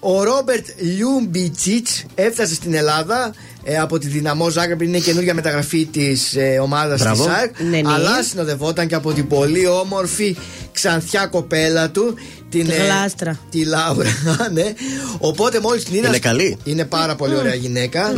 Ο 0.00 0.22
Ρόμπερτ 0.22 0.66
Λιούμπιτσιτς 0.80 2.04
έφτασε 2.14 2.54
στην 2.54 2.74
Ελλάδα 2.74 3.34
ε, 3.64 3.78
από 3.78 3.98
τη 3.98 4.08
Δυναμό 4.08 4.48
Ζάγκρεπ. 4.48 4.82
Είναι 4.82 4.98
καινούργια 4.98 5.34
μεταγραφή 5.34 5.84
της 5.84 6.36
ε, 6.36 6.58
ομάδας 6.62 6.94
της 6.94 7.02
Μπράβο. 7.04 7.24
ΣΑΕΚ. 7.24 7.60
Ναι, 7.60 7.80
ναι. 7.80 7.92
Αλλά 7.92 8.22
συνοδευόταν 8.22 8.86
και 8.86 8.94
από 8.94 9.12
την 9.12 9.26
πολύ 9.26 9.66
όμορφη 9.66 10.36
ξανθιά 10.72 11.26
κοπέλα 11.26 11.90
του. 11.90 12.14
Την, 12.48 12.66
Τη 12.66 12.72
ε, 12.72 12.84
γλάστρα. 12.84 13.38
τη 13.50 13.64
Λάουρα, 13.64 14.08
ναι. 14.52 14.72
Οπότε 15.18 15.60
μόλις 15.60 15.84
την 15.84 15.94
είδα. 15.94 16.08
Είναι 16.08 16.18
καλή. 16.18 16.58
Είναι 16.64 16.84
πάρα 16.84 17.14
πολύ 17.14 17.36
ωραία 17.36 17.54
γυναίκα. 17.54 18.12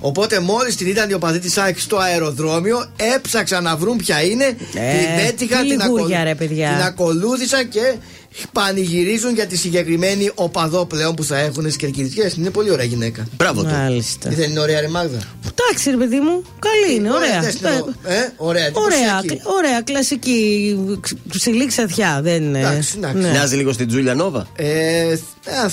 Οπότε 0.00 0.40
μόλις 0.40 0.76
την 0.76 0.86
είδαν 0.86 1.10
οι 1.10 1.12
οπαδοί 1.12 1.38
της 1.38 1.58
ΑΕΚ 1.58 1.78
στο 1.78 1.96
αεροδρόμιο, 1.96 2.86
έψαξαν 3.14 3.62
να 3.62 3.76
βρουν 3.76 3.96
ποια 3.96 4.22
είναι. 4.22 4.44
Ε, 4.44 4.54
την 4.54 5.24
πέτυχαν, 5.26 5.62
τι 5.62 5.76
την, 5.76 5.80
λιγούρια, 5.80 6.24
ρε, 6.24 6.34
παιδιά. 6.34 6.68
την 6.68 6.82
ακολούθησαν 6.86 7.68
και 7.68 7.94
πανηγυρίζουν 8.52 9.34
για 9.34 9.46
τη 9.46 9.56
συγκεκριμένη 9.56 10.30
οπαδό 10.34 10.84
πλέον 10.86 11.14
που 11.14 11.24
θα 11.24 11.38
έχουν 11.38 11.62
στις 11.62 11.76
κερκυριές. 11.76 12.34
Είναι 12.34 12.50
πολύ 12.50 12.70
ωραία 12.70 12.84
γυναίκα. 12.84 13.26
Μπράβο 13.36 13.62
του. 13.62 13.68
Μάλιστα. 13.70 14.30
Δεν 14.30 14.50
είναι 14.50 14.60
ωραία, 14.60 14.80
ρε 14.80 14.88
Μάγδα; 14.88 15.18
Εντάξει, 15.50 15.90
ρε 15.90 15.96
παιδί 15.96 16.18
μου, 16.20 16.42
καλή 16.58 16.96
είναι, 16.96 17.12
ωραία. 17.12 17.40
δες 17.40 17.54
την 17.56 17.66
εδώ. 17.66 17.76
Ε, 18.04 18.14
ωραία, 18.14 18.32
Ωραία, 18.36 18.64
εντυπωσιακή. 18.66 19.26
κλ- 19.26 19.40
ωραία, 19.46 19.80
κλασική 19.82 20.76
ψηλή 21.28 21.66
ξαθιά. 21.66 22.20
Δεν 22.22 22.42
είναι. 22.42 22.58
Εντάξει, 22.58 22.94
εντάξει. 22.96 23.16
Ναι. 23.22 23.30
Μοιάζει 23.30 23.56
λίγο 23.56 23.72
στην 23.72 23.88
Τζούλια 23.88 24.14
Νόβα; 24.14 24.46
Ε, 24.56 24.66
ε, 25.10 25.16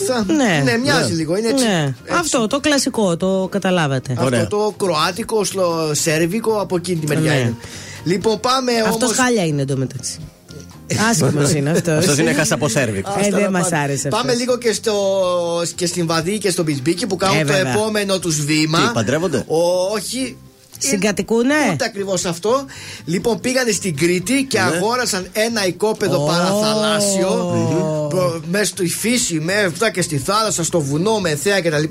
θα, 0.07 0.25
Ναι. 0.27 0.61
ναι, 0.63 0.77
μοιάζει 0.77 1.09
Ναι. 1.11 1.15
λίγο. 1.15 1.37
Είναι 1.37 1.47
έτσι. 1.47 1.65
Ναι. 1.65 1.83
έτσι. 2.03 2.17
Αυτό 2.19 2.47
το 2.47 2.59
κλασικό, 2.59 3.17
το 3.17 3.47
καταλάβατε. 3.51 4.15
Αυτό 4.17 4.47
το 4.47 4.73
κροάτικο, 4.77 5.43
σλο, 5.43 5.91
σέρβικο 5.93 6.51
από 6.61 6.75
εκείνη 6.75 6.99
τη 6.99 7.07
μεριά 7.07 7.31
Ναι. 7.33 7.39
είναι. 7.39 7.55
Λοιπόν, 8.03 8.39
πάμε 8.39 8.71
Αυτό 8.87 9.05
όμως... 9.05 9.17
χάλια 9.17 9.45
είναι 9.45 9.61
εντωμεταξύ. 9.61 10.17
Άσχημος 11.09 11.51
είναι 11.51 11.69
αυτός. 11.69 11.97
Αυτός 11.97 12.17
είναι 12.17 12.33
χάσα 12.33 12.53
από 12.53 12.67
σέρβικ. 12.67 13.05
Ε, 13.25 13.29
δεν 13.29 13.51
μας 13.51 13.71
άρεσε 13.71 14.07
αυτός. 14.07 14.21
Πάμε 14.21 14.33
λίγο 14.33 14.57
και, 14.57 14.73
στο, 14.73 14.95
και 15.75 15.85
στην 15.85 16.05
Βαδί 16.07 16.37
και 16.37 16.49
στο 16.49 16.63
Μπισμπίκι 16.63 17.07
που 17.07 17.15
κάνουν 17.15 17.37
Ε, 17.39 17.43
το 17.45 17.53
βέβαια. 17.53 17.71
επόμενο 17.71 18.19
τους 18.19 18.45
βήμα. 18.45 18.79
Τι, 18.79 18.93
παντρεύονται; 18.93 19.43
Ο, 19.47 19.57
όχι. 19.93 20.37
Συγκατοικούνε; 20.77 21.53
Ούτε 21.73 21.85
ακριβώς 21.85 22.25
αυτό. 22.25 22.65
Λοιπόν, 23.05 23.39
πήγανε 23.39 23.71
στην 23.71 23.97
Κρήτη 23.97 24.45
και 24.49 24.59
αγόρασαν 24.59 25.27
ένα 25.33 25.67
οικόπεδο 25.67 26.23
Ω. 26.23 26.25
παραθαλάσσιο. 26.27 27.29
προ- 28.09 28.41
Μέσα 28.51 28.65
στη 28.65 28.87
φύση, 28.87 29.33
με 29.39 29.53
αυτά 29.53 29.91
και 29.91 30.01
στη 30.01 30.17
θάλασσα, 30.17 30.63
στο 30.63 30.81
βουνό, 30.81 31.19
με 31.19 31.35
θέα 31.35 31.61
κτλ. 31.61 31.83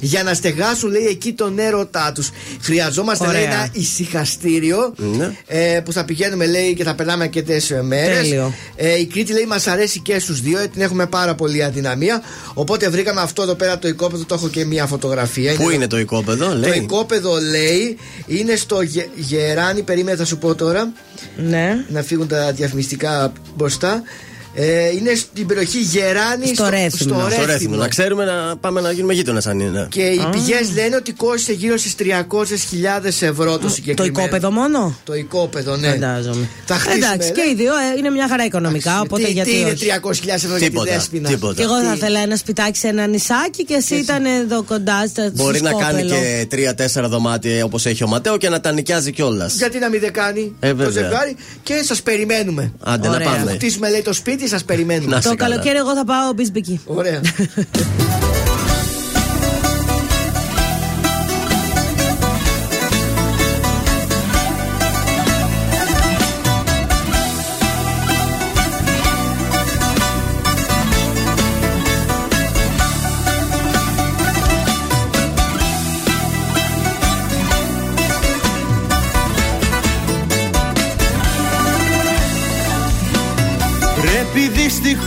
Για 0.00 0.22
να 0.22 0.34
στεγάσουν, 0.34 0.90
λέει, 0.90 1.06
εκεί 1.06 1.32
τον 1.32 1.58
έρωτά 1.58 2.12
τους. 2.14 2.30
Χρειαζόμαστε, 2.60 3.26
λέει, 3.26 3.42
Ωραία. 3.42 3.52
ένα 3.54 3.68
ησυχαστήριο 3.72 4.92
Ναι. 4.96 5.36
ε, 5.46 5.80
που 5.84 5.92
θα 5.92 6.04
πηγαίνουμε, 6.04 6.46
λέει, 6.46 6.74
και 6.74 6.84
θα 6.84 6.94
περνάμε 6.94 7.24
αρκετές 7.24 7.72
μέρες. 7.82 8.16
Τέλειο. 8.28 8.52
Ε, 8.76 8.98
η 8.98 9.06
Κρήτη 9.06 9.32
λέει 9.32 9.44
μας 9.46 9.66
αρέσει 9.66 10.00
και 10.00 10.18
στους 10.18 10.40
δύο, 10.40 10.58
ε, 10.58 10.66
την 10.66 10.82
έχουμε 10.82 11.06
πάρα 11.06 11.34
πολύ 11.34 11.64
αδυναμία. 11.64 12.22
Οπότε 12.54 12.88
βρήκαμε 12.88 13.20
αυτό 13.20 13.42
εδώ 13.42 13.54
πέρα 13.54 13.78
το 13.78 13.88
οικόπεδο, 13.88 14.24
το 14.24 14.34
έχω 14.34 14.48
και 14.48 14.64
μία 14.64 14.86
φωτογραφία. 14.86 15.54
Πού 15.54 15.70
είναι 15.70 15.86
το 15.86 15.98
οικόπεδο, 15.98 16.48
Το 16.48 16.54
λέει; 16.56 16.78
οικόπεδο 16.78 17.40
λέει 17.40 17.96
είναι 18.26 18.56
στο 18.56 18.80
Γε- 18.82 19.08
Γεράνι, 19.16 19.82
περίμενα 19.82 20.16
θα 20.16 20.24
σου 20.24 20.38
πω 20.38 20.54
τώρα. 20.54 20.92
Ναι. 21.36 21.84
Να 21.88 22.02
φύγουν 22.02 22.28
τα 22.28 22.52
διαφημιστικά 22.52 23.32
μπροστά. 23.56 24.02
Ε, 24.54 24.88
είναι 24.88 25.14
στην 25.14 25.46
περιοχή 25.46 25.78
Γεράνη 25.78 26.46
Στο 26.46 26.68
Ρέθυμνο. 26.68 26.90
στο 26.90 27.04
Στο 27.14 27.26
Ρέθυμνο. 27.28 27.46
Ρέθυμνο. 27.52 27.76
Να 27.76 27.88
ξέρουμε 27.88 28.24
να 28.24 28.56
πάμε 28.56 28.80
να 28.80 28.90
γίνουμε 28.92 29.12
γείτονες 29.12 29.46
αν 29.46 29.60
είναι. 29.60 29.86
Και 29.90 30.00
οι 30.02 30.28
πηγές 30.30 30.72
λένε 30.74 30.96
ότι 30.96 31.12
κόστησε 31.12 31.52
γύρω 31.52 31.76
στις 31.76 31.94
300.000 31.98 33.22
ευρώ 33.22 33.52
το 33.52 33.58
Το 33.58 33.68
συγκεκριμένο. 33.68 34.18
οικόπεδο 34.24 34.50
μόνο; 34.50 34.96
Το 35.04 35.14
οικόπεδο, 35.14 35.76
ναι. 35.76 35.88
Φαντάζομαι. 35.88 36.48
Θα 36.66 36.74
χτίσουμε, 36.74 37.06
Εντάξει, 37.06 37.32
λέει. 37.32 37.44
και 37.44 37.50
οι 37.50 37.54
δύο 37.54 37.72
ε, 37.72 37.98
είναι 37.98 38.10
μια 38.10 38.28
χαρά 38.28 38.44
οικονομικά. 38.44 39.00
Οπότε 39.00 39.22
τι, 39.22 39.30
γιατί 39.32 39.50
τι 39.50 39.58
είναι 39.60 39.70
όχι. 39.70 39.86
300.000 40.02 40.28
ευρώ 40.34 40.48
για 40.56 40.58
τη 40.58 40.64
Τίποτα, 40.64 40.92
δέσποινα; 40.92 41.28
τίποτα. 41.28 41.54
Και 41.54 41.62
εγώ 41.62 41.82
θα 41.82 41.90
Τι- 41.90 41.96
ήθελα 41.96 42.20
ένα 42.20 42.36
σπιτάκι 42.36 42.78
σε 42.78 42.88
ένα 42.88 43.06
νησάκι 43.06 43.64
και 43.64 43.74
εσύ 43.74 43.94
ήταν 43.94 44.24
εδώ 44.24 44.62
κοντά 44.62 45.06
στα 45.06 45.30
Μπορεί 45.34 45.60
να 45.60 45.70
κάνει 45.72 45.98
Σκόπελο. 46.00 46.08
και 46.20 46.46
τρία-τέσσερα 46.48 47.08
δωμάτια 47.08 47.64
όπως 47.64 47.86
έχει 47.86 48.04
ο 48.04 48.06
Ματέο 48.06 48.36
και 48.36 48.48
να 48.48 48.60
τα 48.60 48.72
νοικιάζει 48.72 49.12
κιόλας. 49.12 49.54
Γιατί 49.54 49.78
να 49.78 49.88
μην 49.88 50.00
δεν 50.00 50.12
κάνει 50.12 50.54
Ε, 50.60 50.68
το 50.68 50.76
βέβαια. 50.76 50.90
ζευγάρι 51.02 51.36
και 51.62 51.82
σας 51.84 52.02
περιμένουμε. 52.02 52.72
Άντε 52.80 53.08
να 53.08 53.14
Ωραία. 53.14 53.26
πάμε. 53.26 53.44
Θα 53.44 53.50
χτίσουμε 53.50 53.90
λέει 53.90 54.02
το 54.02 54.12
σπίτι, 54.12 54.37
σας 54.46 54.64
περιμένουμε. 54.64 55.14
Να 55.14 55.20
Το 55.20 55.28
σε 55.28 55.34
καλά. 55.34 55.50
καλοκαίρι 55.50 55.78
εγώ 55.78 55.94
θα 55.94 56.04
πάω 56.04 56.32
μπισμπική. 56.32 56.80
Ωραία. 56.86 57.20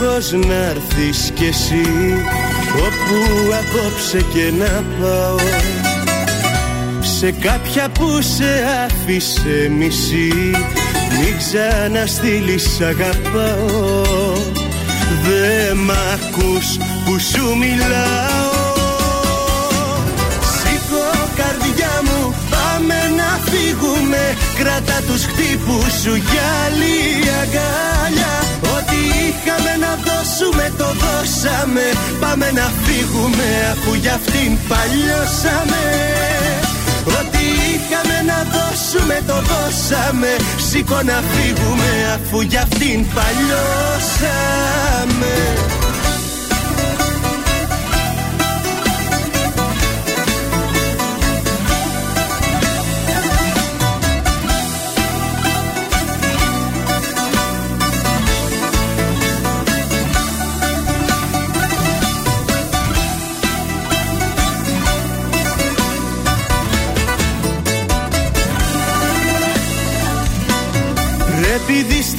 δυστυχώς 0.02 0.46
να 0.46 0.54
έρθεις 0.54 1.30
κι 1.34 1.44
εσύ 1.44 1.86
Όπου 2.76 3.16
απόψε 3.52 4.24
και 4.34 4.52
να 4.58 4.84
πάω. 5.00 5.36
Σε 7.00 7.30
κάποια 7.30 7.88
που 7.88 8.20
σε 8.20 8.64
άφησε 8.84 9.70
μισή 9.78 10.50
Μην 11.18 11.36
ξαναστείλεις 11.38 12.80
αγαπάω. 12.80 14.32
Δε 15.24 15.74
μ' 15.74 15.90
ακούς 15.90 16.76
που 17.04 17.18
σου 17.18 17.56
μιλάω. 17.56 18.70
Σήκω 20.56 21.28
καρδιά 21.36 21.94
μου 22.04 22.34
πάμε 22.50 22.94
να 23.16 23.50
φύγουμε. 23.50 24.36
Κράτα 24.58 25.00
τους 25.06 25.24
χτύπους 25.24 25.92
σου 26.02 26.14
για 26.14 26.46
άλλη 26.64 26.96
αγκάλια 27.42 28.32
Ό,τι 28.62 28.71
είχαμε 29.32 29.72
να 29.84 29.92
δώσουμε 30.06 30.72
το 30.80 30.88
δώσαμε. 31.02 31.86
Πάμε 32.20 32.50
να 32.50 32.66
φύγουμε 32.84 33.48
αφού 33.72 33.94
για 33.94 34.14
αυτήν 34.14 34.50
παλιώσαμε. 34.68 35.82
Ό,τι 37.18 37.44
είχαμε 37.72 38.16
να 38.30 38.38
δώσουμε 38.54 39.16
το 39.26 39.38
δώσαμε. 39.50 40.32
Σήκω 40.68 40.98
να 41.10 41.18
φύγουμε 41.32 41.90
αφού 42.14 42.40
για 42.40 42.62
αυτήν 42.62 42.98
παλιώσαμε 43.16 44.52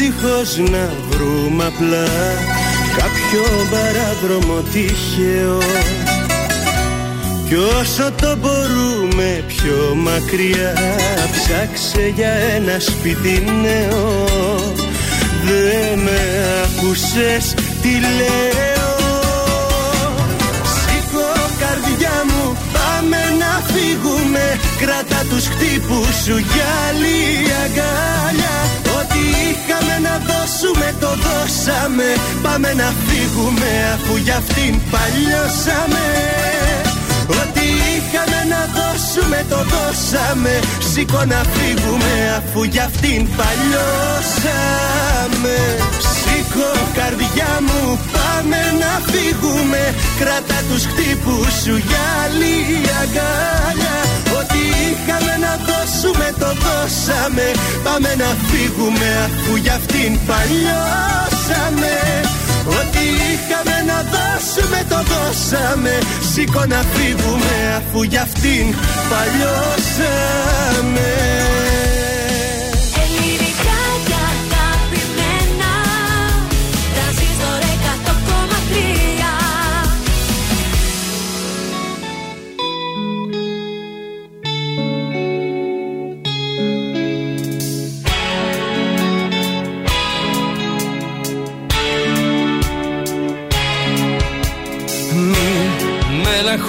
Πρέπει 0.04 0.16
δυστυχώς 0.16 0.70
να 0.70 0.90
βρούμε 1.10 1.66
απλά 1.66 2.08
Κάποιο 2.98 3.44
παράδρομο 3.72 4.62
τυχαίο. 4.62 5.58
Κι 7.48 7.56
όσο 7.56 8.12
το 8.22 8.36
μπορούμε 8.36 9.44
πιο 9.48 9.96
μακριά 9.96 10.74
Ψάξε 11.32 12.12
για 12.16 12.30
ένα 12.30 12.80
σπίτι 12.80 13.44
νέο. 13.62 14.74
Δεν 15.46 16.00
με 16.00 16.20
άκουσες 16.64 17.54
τι 17.82 17.90
λέω. 17.90 18.96
Σήκω 20.74 21.32
καρδιά 21.60 22.24
μου 22.28 22.58
πάμε 22.74 23.18
να 23.40 23.74
φύγουμε. 23.74 24.60
Κράτα 24.80 25.26
τους 25.30 25.48
χτύπους 25.48 26.24
σου 26.26 26.38
για 26.38 26.68
άλλη 26.90 27.52
αγκάλια 27.64 28.83
Ό,τι 29.14 29.26
είχαμε 29.50 30.00
να 30.08 30.18
δώσουμε 30.30 30.96
το 31.00 31.12
δώσαμε. 31.26 32.04
Πάμε 32.42 32.74
να 32.74 32.94
φύγουμε 33.06 33.70
αφού 33.94 34.16
για 34.16 34.36
αυτήν 34.38 34.80
παλιώσαμε. 34.92 36.06
Ό,τι 36.82 36.93
είχαμε 37.90 38.40
να 38.54 38.62
δώσουμε 38.78 39.40
το 39.52 39.60
δώσαμε. 39.74 40.54
Σήκω 40.92 41.22
να 41.34 41.42
φύγουμε 41.54 42.14
αφού 42.38 42.60
για 42.64 42.84
αυτήν 42.90 43.22
παλιώσαμε. 43.40 45.08
Σήκω 46.18 46.72
καρδιά 47.00 47.52
μου 47.68 47.82
πάμε 48.16 48.60
να 48.84 48.94
φύγουμε. 49.12 49.82
Κράτα 50.20 50.60
τους 50.70 50.84
χτύπους 50.90 51.52
σου 51.64 51.76
για 51.88 52.04
άλλη 52.24 52.56
αγκάλια. 53.02 53.98
Ό,τι 54.40 54.62
είχαμε 54.86 55.34
να 55.46 55.54
δώσουμε 55.68 56.28
το 56.42 56.50
δώσαμε. 56.64 57.48
Πάμε 57.84 58.12
να 58.24 58.30
φύγουμε 58.48 59.10
αφού 59.26 59.52
για 59.56 59.76
αυτήν 59.80 60.12
παλιώσαμε 60.30 61.94
Ό,τι 62.68 63.00
είχαμε 63.32 63.78
να 63.86 63.98
δώσουμε 64.14 64.80
το 64.90 65.00
δώσαμε. 65.12 66.00
Σήκω 66.34 66.66
να 66.66 66.84
φύγουμε 66.94 67.76
αφού 67.78 68.04
για 68.04 68.22
αυτήν 68.22 68.76
παλιώσαμε 69.10 70.64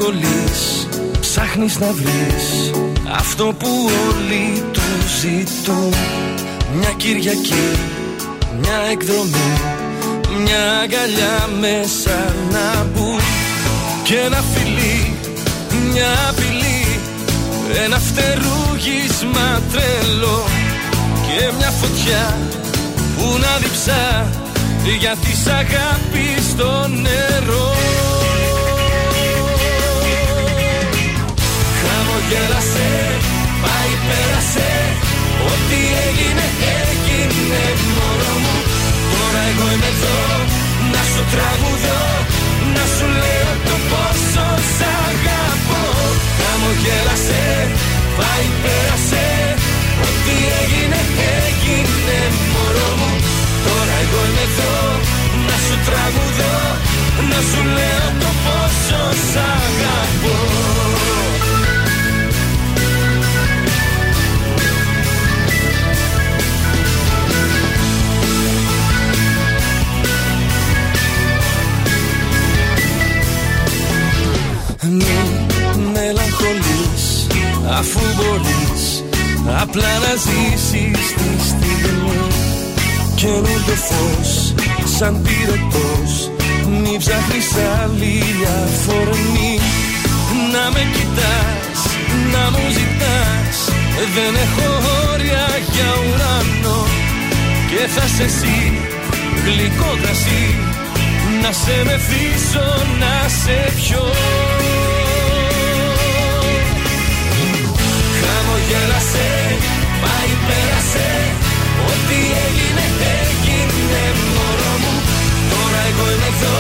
μελαγχολείς 0.05 0.89
Ψάχνεις 1.21 1.79
να 1.79 1.93
βρεις 1.93 2.71
Αυτό 3.17 3.55
που 3.59 3.69
όλοι 4.09 4.63
του 4.73 4.81
ζητούν. 5.21 5.95
Μια 6.75 6.93
Κυριακή 6.97 7.69
Μια 8.61 8.79
εκδρομή 8.93 9.53
Μια 10.43 10.81
αγκαλιά 10.83 11.49
μέσα 11.61 12.35
να 12.51 12.85
μπουν. 12.85 13.21
Και 14.05 14.17
ένα 14.17 14.43
φιλί 14.55 15.15
Μια 15.91 16.29
απειλή 16.31 17.01
Ένα 17.85 17.99
φτερούγισμα 17.99 19.63
τρελό. 19.73 20.45
Και 21.27 21.53
μια 21.59 21.71
φωτιά 21.71 22.37
Που 23.17 23.39
να 23.41 23.59
διψά 23.59 24.27
για 24.99 25.17
της 25.21 25.47
αγάπης 25.47 26.51
στο 26.51 26.89
νερό 26.89 27.75
Χαμογέλασε, 32.25 32.91
πάει 33.63 33.93
πέρασε 34.07 34.71
Ό,τι 35.53 35.81
έγινε 36.07 36.47
έγινε 37.21 37.63
μωρό 37.95 38.35
μου. 38.43 38.57
Τώρα 39.13 39.41
εγώ 39.51 39.67
είμαι 39.75 39.91
εδώ 39.95 40.21
να 40.93 41.03
σου 41.11 41.23
τραγουδώ 41.33 42.03
Να 42.75 42.85
σου 42.95 43.07
λέω 43.21 43.53
το 43.67 43.77
πόσο 43.91 44.47
σ' 44.77 44.85
αγαπώ. 45.09 45.83
Χαμογέλασε, 46.39 47.43
πάει 48.19 48.47
πέρασε 48.63 49.27
Ό,τι 50.07 50.35
έγινε 50.61 51.01
έγινε 51.47 52.19
μωρό 52.53 52.91
μου. 53.01 53.13
Τώρα 53.67 53.95
εγώ 54.05 54.21
είμαι 54.29 54.47
εδώ 54.51 54.75
να 55.47 55.57
σου 55.65 55.77
τραγουδώ 55.87 56.57
Να 57.31 57.39
σου 57.49 57.61
λέω 57.77 58.07
το 58.23 58.31
πόσο 58.45 59.01
σ' 59.29 59.39
αγαπώ 59.63 60.37
αφού 77.79 78.01
μπορείς 78.17 79.05
Απλά 79.63 79.93
να 80.05 80.15
ζήσεις 80.25 81.07
τη 81.19 81.45
στιγμή. 81.49 82.27
Καινούριο 83.15 83.77
φως 83.89 84.55
σαν 84.97 85.23
πυρετός 85.23 86.31
Μη 86.83 86.97
ψάχνεις 86.99 87.49
άλλη 87.83 88.23
αφορμή 88.65 89.59
Να 90.53 90.65
με 90.75 90.83
κοιτάς, 90.95 91.79
να 92.33 92.51
μου 92.51 92.65
ζητάς 92.77 93.57
Δεν 94.15 94.33
έχω 94.45 94.69
όρια 95.13 95.47
για 95.73 95.91
ουρανό. 96.07 96.83
Και 97.71 97.89
θα 97.95 98.07
σε 98.17 98.23
εσύ 98.23 98.73
γλυκό 99.45 99.91
κρασί 100.03 100.47
Να 101.43 101.53
σε 101.53 101.77
μεθύσω, 101.85 102.69
να 103.01 103.29
σε 103.29 103.73
πιω 103.77 104.05
Χαμογέλασε, 108.67 109.29
πάει 110.03 110.33
πέρασε 110.47 111.09
Ό,τι 111.91 112.21
έγινε 112.45 112.87
έγινε 113.61 114.03
μωρό 114.35 114.75
μου. 114.83 114.95
Τώρα 115.51 115.81
εγώ 115.91 116.05
είμαι 116.15 116.31
εδώ 116.35 116.59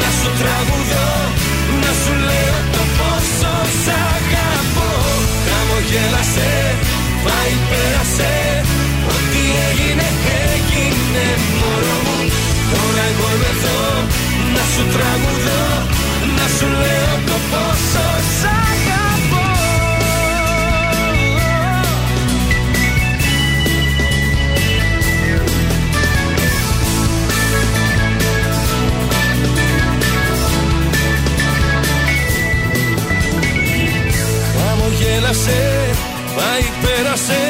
να 0.00 0.08
σου 0.18 0.28
τραγουδώ 0.40 1.10
Να 1.82 1.92
σου 2.00 2.14
λέω 2.28 2.58
το 2.74 2.82
πόσο 2.98 3.52
σ' 3.82 3.92
αγαπώ. 4.14 4.90
Χαμογέλασε, 5.46 6.50
πάει 7.24 7.54
πέρασε 7.70 8.32
Ό,τι 9.14 9.42
έγινε 9.68 10.08
έγινε 10.54 11.26
μωρό 11.58 11.96
μου. 12.06 12.18
Τώρα 12.72 13.02
εγώ 13.12 13.28
είμαι 13.34 13.50
εδώ 13.56 13.80
τραγουδώ 14.94 15.64
Να 16.36 16.46
σου 16.56 16.66
λέω 16.82 17.14
το 17.28 17.36
πόσο 17.50 17.71
πάει 36.42 36.66
πέρασε 36.82 37.42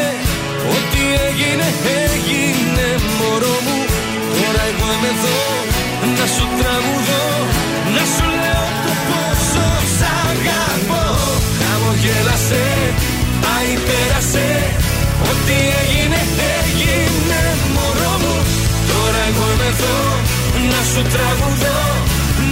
Ό,τι 0.75 1.03
έγινε 1.27 1.69
έγινε 2.09 2.89
μωρό 3.19 3.57
μου. 3.67 3.79
Τώρα 4.37 4.63
εγώ 4.71 4.87
είμαι 4.95 5.11
εδώ 5.17 5.41
να 6.17 6.27
σου 6.35 6.45
τραγουδώ 6.59 7.25
Να 7.97 8.05
σου 8.15 8.27
λέω 8.43 8.67
το 8.85 8.93
πόσο 9.09 9.67
σ' 9.97 10.07
αγαπώ. 10.29 11.05
Χαμογέλασε, 11.59 12.65
πάει 13.45 13.73
πέρασε 13.87 14.49
Ό,τι 15.31 15.57
έγινε 15.81 16.21
έγινε 16.61 17.43
μωρό 17.75 18.15
μου. 18.23 18.37
Τώρα 18.91 19.21
εγώ 19.31 19.45
είμαι 19.53 19.69
εδώ 19.75 19.97
να 20.71 20.81
σου 20.91 21.03
τραγουδώ 21.15 21.81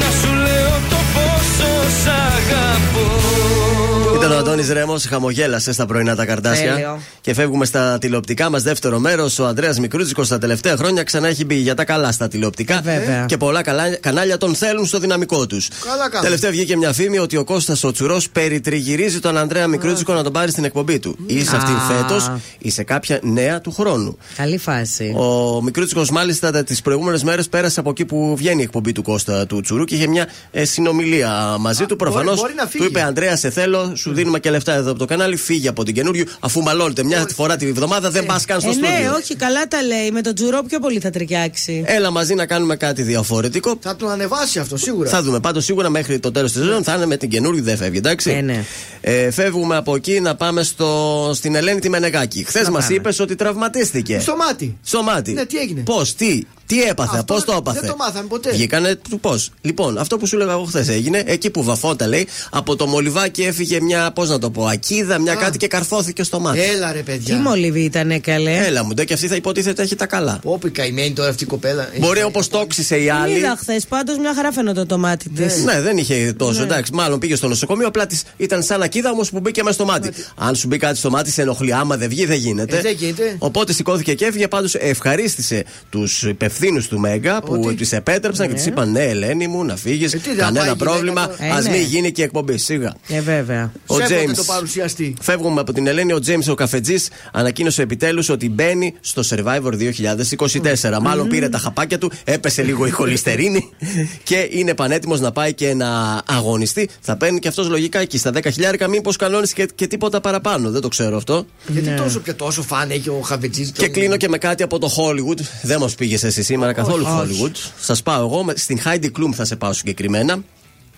Να 0.01 0.09
σου 0.19 0.31
λέω 0.47 0.75
το 0.93 1.01
πόσο 1.15 1.71
σ' 2.03 2.11
αγαπώ 2.29 4.00
Ήταν 4.21 4.33
ο 4.33 4.39
Αντώνης 4.39 4.69
Ρέμος, 4.71 5.05
χαμογέλασε 5.05 5.73
στα 5.73 5.87
πρωινά 5.87 6.17
τα 6.17 6.25
καρτάσια. 6.25 6.73
Τέλειο. 6.73 7.01
Και 7.21 7.35
φεύγουμε 7.35 7.65
στα 7.65 7.99
τηλεοπτικά 7.99 8.51
μας. 8.51 8.63
Δεύτερο 8.63 8.99
μέρος. 8.99 9.39
Ο 9.39 9.47
Ανδρέας 9.47 9.79
Μικρούτσικος 9.79 10.29
τα 10.29 10.39
τελευταία 10.39 10.77
χρόνια 10.77 11.03
ξανά 11.03 11.29
έχει 11.29 11.45
μπει 11.45 11.55
για 11.55 11.75
τα 11.75 11.85
καλά 11.85 12.13
στα 12.13 12.29
τηλεοπτικά. 12.29 12.81
Βέβαια. 12.85 13.25
Και 13.25 13.37
πολλά 13.37 13.63
καλά, 13.63 13.97
κανάλια 13.97 14.39
τον 14.39 14.55
θέλουν 14.55 14.87
στο 14.87 14.99
δυναμικό 14.99 15.47
τους. 15.47 15.69
Καλά 15.85 16.09
κάνουν. 16.09 16.25
Τελευταία 16.25 16.51
βγήκε 16.51 16.77
μια 16.77 16.93
φήμη 16.93 17.19
ότι 17.19 17.37
ο 17.37 17.45
Κώστας 17.45 17.85
ο 17.85 17.93
Τσουρός 17.93 18.31
περιτριγυρίζει 18.31 19.21
τον 19.21 19.37
Ανδρέα 19.37 19.67
Μικρούτσικο 19.67 20.13
να 20.13 20.23
τον 20.23 20.33
πάρει 20.33 20.51
στην 20.51 20.65
εκπομπή 20.65 20.99
του. 20.99 21.17
Ή 21.27 21.45
σε 21.45 21.57
αυτήν 21.57 21.75
Α. 21.75 21.81
φέτος 21.81 22.31
ή 22.59 22.71
σε 22.71 22.83
κάποια 22.83 23.19
νέα 23.23 23.61
του 23.61 23.73
χρόνου. 23.73 24.19
Καλή 24.37 24.59
φάση. 24.59 25.15
Ο 25.17 25.63
Μικρούτσικος, 25.63 26.11
μάλιστα, 26.11 26.65
τις 26.65 26.83
προηγούμενες 26.83 27.23
μέρες 27.23 27.49
πέρασε 27.49 27.81
από 27.81 27.91
εκεί 27.91 28.05
που 28.05 28.35
βγαίνει 28.37 28.61
η 28.61 28.65
εκπομπή 28.65 28.93
του 28.93 29.03
Κώστα 29.03 29.47
του 29.47 29.61
Τσουρού 29.61 29.85
και 29.85 29.95
είχε 29.95 30.07
μια 30.07 30.29
ε, 30.51 30.65
συνομιλία 30.65 31.57
μαζί 31.59 31.87
του. 31.87 31.97
Προφανώς 31.97 32.41
μπορεί 32.41 32.55
να 32.57 32.67
φύγει. 32.67 32.85
του 32.85 32.91
είπε 32.91 33.03
Ανδρέα, 33.03 33.37
σε 33.37 33.51
θέλω, 33.51 33.93
σου 33.97 34.10
δίνουμε 34.15 34.39
και 34.41 34.51
λεφτά 34.51 34.73
εδώ 34.73 34.91
από 34.91 34.99
το 34.99 35.05
κανάλι, 35.05 35.37
φύγει 35.37 35.69
από 35.69 35.85
την 35.85 35.95
καινούριου. 35.95 36.25
Αφού 36.41 36.63
μαλώνετε 36.63 37.05
μια 37.05 37.27
φορά 37.35 37.57
τη 37.57 37.73
βδομάδα, 37.73 38.11
δεν 38.11 38.27
πας 38.27 38.45
καν 38.45 38.61
στο 38.61 38.71
Ε, 38.71 38.75
ναι, 38.75 38.87
στούντιο. 38.87 39.15
όχι, 39.15 39.37
καλά 39.37 39.69
τα 39.69 39.83
λέει. 39.83 40.11
Με 40.11 40.21
τον 40.21 40.35
Τζουρό 40.35 40.63
πιο 40.69 40.79
πολύ 40.79 40.99
θα 41.01 41.11
ταιριάξει. 41.11 41.83
Έλα 41.87 42.11
μαζί 42.11 42.35
να 42.35 42.47
κάνουμε 42.47 42.77
κάτι 42.77 43.03
διαφορετικό. 43.03 43.77
Θα 43.81 43.97
τον 43.97 44.11
ανεβάσει 44.11 44.59
αυτό 44.59 44.77
σίγουρα. 44.77 45.11
Θα 45.11 45.23
δούμε. 45.23 45.41
Πάντως 45.41 45.65
σίγουρα 45.65 45.89
μέχρι 45.89 46.19
το 46.19 46.31
τέλος 46.33 46.53
της 46.53 46.61
σεζόν 46.63 46.83
θα 46.85 46.95
είναι 46.95 47.07
με 47.07 47.17
την 47.17 47.29
καινούργια, 47.31 47.63
δεν 47.63 47.77
φεύγει, 47.77 47.99
εντάξει. 47.99 48.31
Ε, 48.31 48.41
ναι. 48.41 48.65
Ε, 49.01 49.31
φεύγουμε 49.31 49.77
από 49.77 49.95
εκεί 49.95 50.21
να 50.21 50.35
πάμε 50.35 50.63
στο, 50.63 51.31
στην 51.35 51.55
Ελένη 51.55 51.81
τη 51.81 51.89
Μενεγάκη. 51.89 52.45
Χθες 52.45 52.69
μας 52.69 52.83
πάμε. 52.85 52.95
είπες 52.97 53.21
ότι 53.21 53.35
τραυματίστηκε. 53.35 54.19
Στο 54.21 54.37
μάτι. 54.37 54.77
Στο 54.85 55.03
μάτι. 55.03 55.33
Ναι, 55.33 55.45
τι 55.45 55.59
έγινε; 55.59 55.81
Πώς, 55.81 56.15
τι, 56.15 56.43
τι 56.71 56.83
έπαθε, 56.83 57.19
Αυτό 57.19 57.35
πώς 57.35 57.45
το 57.45 57.53
έπαθε; 57.59 57.81
δεν 57.81 57.91
το 57.91 57.97
μάθαμε 57.97 58.29
ποτέ. 58.29 58.51
Βγήκανε 58.51 58.95
του 59.11 59.21
πώς; 59.21 59.51
Λοιπόν, 59.61 59.99
αυτό 59.99 60.17
που 60.19 60.27
σου 60.27 60.37
έλεγα 60.37 60.53
εγώ 60.53 60.65
χθες 60.65 60.89
έγινε, 60.89 61.23
εκεί 61.27 61.51
που 61.51 61.63
βαφότα 61.63 62.07
λέει, 62.07 62.27
από 62.51 62.77
το 62.77 62.87
μολυβάκι 62.87 63.43
έφυγε 63.43 63.81
μια, 63.81 64.11
πώς 64.13 64.29
να 64.29 64.39
το 64.39 64.51
πω, 64.51 64.65
ακίδα, 64.65 65.19
μια 65.19 65.35
κάτι 65.35 65.59
και 65.59 65.67
καρφώθηκε 65.67 66.23
στο 66.23 66.41
μάτι. 66.41 66.61
Έλα 66.61 66.93
ρε 66.93 66.99
Τι 66.99 67.05
παιδιά. 67.05 67.37
μολύβι 67.37 67.81
ήτανε 67.81 68.19
καλέ; 68.19 68.57
Έλα 68.67 68.85
μου, 68.85 68.95
ντε 68.95 69.05
και 69.05 69.15
αυτή 69.15 69.27
θα 69.29 69.35
υποτίθεται 69.35 69.83
έχει 69.83 69.95
τα 69.95 70.07
καλά. 70.07 70.41
Όπι 70.45 70.71
καημένη 70.71 71.13
τώρα 71.13 71.29
αυτή 71.29 71.45
η 71.45 71.47
κοπέλα. 71.47 71.89
Μπορεί 71.99 72.23
όπως 72.23 72.49
το 72.49 72.59
όξισε 72.59 72.97
η 72.97 73.01
Την 73.01 73.13
άλλη. 73.13 73.37
είδα 73.37 73.57
χθες, 73.59 73.87
πάντως 73.87 74.19
μια 74.19 74.35
χαρά 74.35 74.53
φαίνεται 74.53 74.85
το 74.85 74.99
μάτι 74.99 75.29
της. 75.29 75.65
Ναι, 75.65 75.81
δεν 75.81 75.97
είχε 75.97 76.35
τόσο. 76.37 76.63
Εντάξει, 76.63 76.93
μάλλον 76.93 77.19
πήγε 77.19 77.35
στο 77.37 77.49
νοσοκομείο. 77.49 77.87
Απλά 77.87 78.07
της 78.07 78.23
ήταν 78.37 78.63
σαν 78.63 78.83
ακίδα 78.83 79.11
όμως 79.11 79.31
που 79.31 79.41
μπήκε 79.41 79.63
μέσα 79.63 79.75
στο 79.75 79.85
μάτι. 79.85 80.11
Αν 80.37 80.55
σου 80.55 80.67
μπει 80.67 80.77
κάτι 80.77 80.99
στο 80.99 81.11
μάτι, 81.11 81.31
σε 81.31 81.43
ενοχλεί. 81.43 81.75
Άμα 81.75 81.97
δεν 81.97 82.09
βγει, 82.09 82.27
δεν 82.27 82.37
γίνεται. 82.37 82.77
Ε, 82.77 82.81
δεν 82.81 82.95
γίνεται. 82.99 83.37
Οπότε 83.39 83.73
σηκώθηκε 83.73 84.15
και 84.15 84.25
έφυγε. 84.25 84.49
Πάντως 84.49 84.75
ευχαρίστησε 84.75 85.65
τους 85.91 86.23
υπευθύνους 86.23 86.59
του 86.89 86.99
Μέγκα 86.99 87.43
που 87.43 87.63
Ότι- 87.65 87.75
της 87.75 87.93
επέτρεψαν 87.93 88.49
και 88.49 88.55
της 88.55 88.67
είπαν: 88.67 88.91
Ναι, 88.91 89.03
Ελένη 89.05 89.47
μου, 89.47 89.65
να 89.65 89.77
φύγεις. 89.77 90.11
τι, 90.11 90.19
δεν 90.19 90.37
Κανένα 90.37 90.65
πάει 90.67 90.77
πρόβλημα. 90.77 91.21
γυναίκα 91.21 91.37
τώρα. 91.43 91.55
Α 91.55 91.59
Ε, 91.59 91.63
μην 91.63 91.71
ναι. 91.71 91.87
γίνει 91.87 92.13
και 92.13 92.23
εκπομπή. 92.23 92.59
Σίγα. 92.59 92.95
Ε, 93.09 93.21
βέβαια. 93.21 93.73
Ο 93.87 93.95
Σέβονται 93.95 94.25
James. 94.31 94.35
το 94.35 94.45
παρουσιαστή. 94.45 95.15
Φεύγουμε 95.21 95.61
από 95.61 95.73
την 95.73 95.87
Ελένη. 95.87 96.13
Ο 96.13 96.19
Τζέιμς 96.21 96.49
ο 96.49 96.55
Καφετζής 96.55 97.09
ανακοίνωσε 97.33 97.83
επιτέλους 97.83 98.29
ότι 98.29 98.49
μπαίνει 98.51 98.95
στο 99.01 99.23
Survivor 99.31 99.73
2024. 99.75 101.01
Μάλλον 101.01 101.29
πήρε 101.29 101.49
τα 101.49 101.59
χαπάκια 101.59 101.99
του, 101.99 102.13
έπεσε 102.25 102.63
λίγο 102.63 102.87
η 102.87 102.91
χολυστερίνη 102.91 103.71
και 104.29 104.49
είναι 104.51 104.75
πανέτοιμος 104.75 105.21
να 105.21 105.33
πάει 105.33 105.55
και 105.55 105.75
να 105.75 106.21
αγωνιστεί. 106.27 106.89
Θα 107.01 107.17
παίρνει 107.17 107.39
και 107.39 107.49
αυτός 107.49 107.69
λογικά 107.69 107.99
εκεί 107.99 108.19
στα 108.19 108.31
10 108.35 108.41
χιλιάρικα. 108.53 108.89
Μήπως 108.89 109.17
κανόνισε 109.17 109.53
και, 109.55 109.69
και 109.75 109.87
τίποτα 109.87 110.21
παραπάνω. 110.21 110.71
Δεν 110.71 110.81
το 110.81 110.89
ξέρω 110.89 111.17
αυτό. 111.17 111.47
Γιατί 111.67 111.89
Ναι. 111.89 111.97
τόσο 111.97 112.21
πια 112.21 112.35
τόσο 112.37 112.63
φαν 112.63 112.91
έχει 112.91 113.09
ο 113.09 113.21
Χαβετζής. 113.25 113.71
Και 113.71 113.89
κλείνω 113.89 114.17
και 114.17 114.29
με 114.29 114.39
κάτι 114.39 114.63
από 114.63 114.79
το 114.79 114.91
Hollywood. 114.97 115.39
Δεν 115.63 115.79
μας 115.81 115.95
πήγες 115.95 116.23
εσύ 116.25 116.43
σήμερα 116.55 116.73
καθόλου 116.73 117.05
όχι. 117.09 117.41
Hollywood. 117.45 117.71
Σας 117.81 118.03
πάω 118.03 118.21
εγώ. 118.27 118.45
με- 118.45 118.57
Στην 118.57 118.81
Heidi 118.85 119.05
Klum 119.05 119.33
θα 119.35 119.45
σε 119.45 119.57
πάω 119.57 119.73
συγκεκριμένα. 119.73 120.43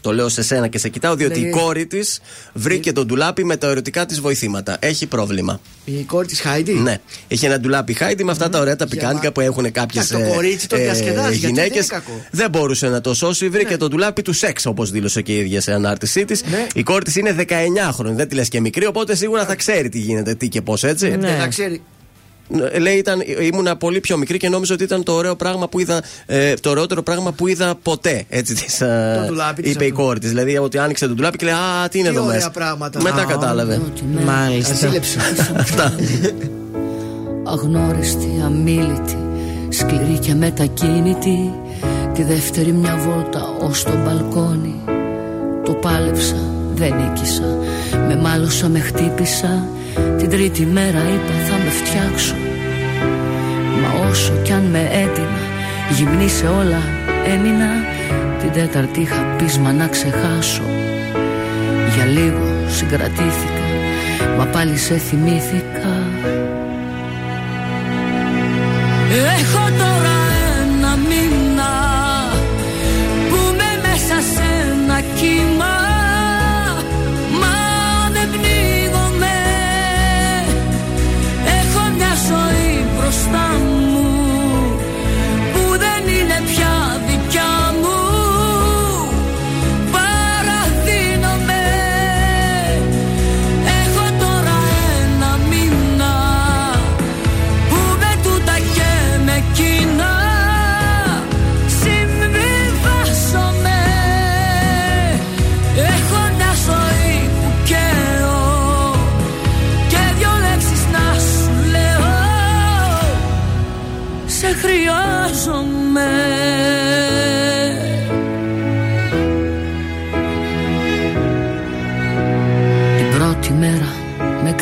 Το 0.01 0.13
λέω 0.13 0.29
σε 0.29 0.43
σένα 0.43 0.69
και 0.69 0.79
σε 0.79 0.89
κοιτάω, 0.89 1.15
διότι 1.15 1.41
Ναι. 1.41 1.47
η 1.47 1.51
κόρη 1.51 1.87
της 1.87 2.21
βρήκε 2.53 2.93
τον 2.93 3.07
ντουλάπι 3.07 3.45
με 3.45 3.57
τα 3.57 3.67
ερωτικά 3.69 4.07
της 4.07 4.21
βοηθήματα. 4.21 4.77
Έχει 4.81 5.07
πρόβλημα. 5.07 5.61
Η 5.85 5.93
κόρη 5.93 6.27
της 6.27 6.41
Χάιντι. 6.41 6.73
Ναι. 6.73 6.99
Έχει 7.29 7.45
ένα 7.47 7.61
ντουλάπι 7.61 7.93
Χάιντι 7.93 8.25
με 8.25 8.31
αυτά 8.31 8.49
τα 8.49 8.59
ωραία 8.61 8.77
τα 8.77 8.87
πικάντικα 8.89 9.33
που 9.33 9.41
έχουν 9.41 9.73
κάποιες 9.73 10.11
Εντάξει, 10.11 10.29
το 10.31 10.35
κορίτσι 10.35 10.69
το 10.69 10.77
διασκεδάζει, 10.77 11.37
γιατί 11.37 11.55
δεν 11.55 11.65
γυναίκες. 11.65 11.75
είναι 11.89 11.99
κακό. 12.01 12.13
Ναι. 12.13 12.29
Δεν 12.31 12.51
μπορούσε 12.51 12.89
να 12.89 13.01
το 13.01 13.15
σώσει. 13.15 13.49
Βρήκε 13.49 13.77
τον 13.77 13.89
ντουλάπι 13.91 14.23
του 14.23 14.33
σεξ, 14.33 14.67
όπως 14.67 14.91
δήλωσε 14.91 15.23
και 15.23 15.33
η 15.33 15.39
ίδια 15.39 15.61
σε 15.61 15.73
ανάρτησή 15.73 16.25
της. 16.25 16.43
Ναι. 16.51 16.67
Η 16.75 16.83
κόρη 16.83 17.05
της 17.05 17.17
είναι 17.17 17.33
19χρονη, 17.33 18.15
δεν 18.15 18.29
τη 18.29 18.35
λες 18.35 18.49
και 18.49 18.61
μικρή, 18.61 18.87
οπότε 18.87 19.15
σίγουρα 19.15 19.47
θα 19.47 19.55
ξέρει 19.55 19.89
τι 19.89 19.99
γίνεται, 19.99 20.35
τι 20.35 20.49
και 20.49 20.63
πώς 20.63 20.85
έτσι. 20.85 21.09
Ναι. 21.09 21.17
Δεν 21.17 21.39
θα 21.39 21.47
ξέρει. 21.47 21.83
Ε, 22.73 22.79
Λέει, 22.79 22.95
ήταν, 22.97 23.23
ήμουνα 23.41 23.77
πολύ 23.77 24.01
πιο 24.01 24.17
μικρή 24.17 24.37
και 24.39 24.49
νόμιζα 24.49 24.75
ότι 24.75 24.85
ήταν 24.85 25.03
το 25.03 25.13
ωραίο 25.13 25.37
πράγμα 25.37 25.69
που 25.69 25.79
είδα, 25.81 26.03
ε, 26.27 26.55
το 26.55 26.71
ωραιότερο 26.71 27.03
πράγμα 27.03 27.33
που 27.33 27.47
είδα 27.49 27.75
ποτέ. 27.83 28.25
Έτσι 28.29 28.55
της, 28.55 28.81
ε, 28.81 29.15
Το 29.21 29.27
ντουλάπι 29.27 29.63
της 29.63 29.73
είπε 29.73 29.85
η 29.85 29.89
αυτό. 29.91 30.03
κόρη 30.03 30.19
της. 30.19 30.29
Δηλαδή, 30.29 30.59
ότι 30.59 30.79
άνοιξε 30.79 31.07
το 31.09 31.15
ντουλάπι 31.15 31.37
και 31.37 31.45
λέει 31.45 31.55
Α, 31.55 31.89
τι 31.89 31.99
είναι 31.99 32.09
Τι 32.09 32.15
εδώ 32.15 32.25
ωραία 32.25 32.37
μέσα. 32.37 32.51
πράγματα. 32.51 33.03
Μετά 33.03 33.21
Α, 33.23 33.25
κατάλαβε. 33.25 33.81
Μάλιστα. 34.25 34.73
Ασύλλεψε. 34.73 35.19
Αυτά. 35.57 35.95
Αγνώριστη, 37.45 38.43
αμήλυτη, 38.45 39.19
σκληρή 39.69 40.19
και 40.21 40.35
μετακίνητη 40.35 41.53
Τη 42.15 42.23
δεύτερη 42.23 42.73
μια 42.73 42.97
βόλτα 42.97 43.41
ως 43.61 43.83
το 43.83 43.93
μπαλκόνι 44.05 44.75
Το 45.65 45.73
πάλεψα, 45.73 46.37
δεν 46.75 46.95
νίκησα 46.97 47.57
Με 48.09 48.17
μάλωσα, 48.23 48.69
με 48.69 48.79
χτύπησα 48.79 49.67
Την 50.23 50.31
τρίτη 50.31 50.67
μέρα 50.67 50.99
είπα 50.99 51.33
θα 51.49 51.57
με 51.57 51.71
φτιάξω 51.71 52.35
Μα 53.83 54.09
όσο 54.09 54.33
κι 54.43 54.53
αν 54.53 54.63
με 54.63 54.79
έτεινα 54.79 55.43
Γυμνή 55.91 56.29
σε 56.29 56.47
όλα 56.47 56.83
έμεινα. 57.27 57.71
Την 58.41 58.53
τέταρτη 58.53 59.01
είχα 59.01 59.35
πείσμα 59.39 59.73
να 59.73 59.87
ξεχάσω. 59.87 60.63
Για 61.95 62.05
λίγο 62.05 62.47
συγκρατήθηκα 62.69 63.67
Μα 64.39 64.45
πάλι 64.45 64.77
σε 64.77 64.97
θυμήθηκα. 64.97 65.93
Έχω 69.41 69.69
τώρα 69.79 69.92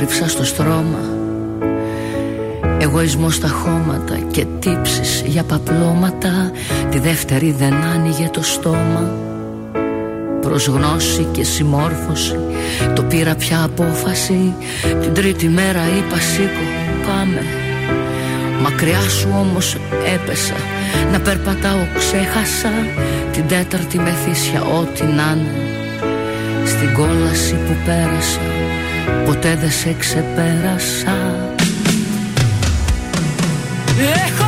κρύψα 0.00 0.28
στο 0.28 0.44
στρώμα. 0.44 0.98
Εγωισμός 2.78 3.34
στα 3.34 3.48
χώματα 3.48 4.18
και 4.30 4.44
τύψεις 4.58 5.22
για 5.26 5.42
παπλώματα. 5.42 6.50
Τη 6.90 6.98
δεύτερη 6.98 7.54
δεν 7.58 7.72
άνοιγε 7.94 8.28
το 8.32 8.42
στόμα. 8.42 9.12
Προς 10.40 10.66
γνώση 10.66 11.26
και 11.32 11.44
συμμόρφωση 11.44 12.38
το 12.94 13.02
πήρα 13.02 13.34
πια 13.34 13.62
απόφαση. 13.62 14.54
Την 15.00 15.14
τρίτη 15.14 15.48
μέρα 15.48 15.80
είπα 15.98 16.16
σήκω 16.16 16.64
πάμε 17.06 17.42
Μακριά 18.62 19.00
σου 19.00 19.28
όμως 19.40 19.76
έπεσα. 20.14 20.56
Να 21.12 21.20
περπατάω 21.20 21.86
ξέχασα. 21.98 22.72
Την 23.32 23.46
τέταρτη 23.48 23.98
μεθύσια 23.98 24.62
ό,τι 24.62 25.02
να 25.04 25.38
Στην 26.64 26.94
κόλαση 26.94 27.54
που 27.54 27.76
πέρασα 27.84 28.69
ποτέ 29.30 29.56
δεν 29.60 29.70
σε 29.70 29.92
ξεπέρασα. 29.98 31.16
Έχω 34.26 34.39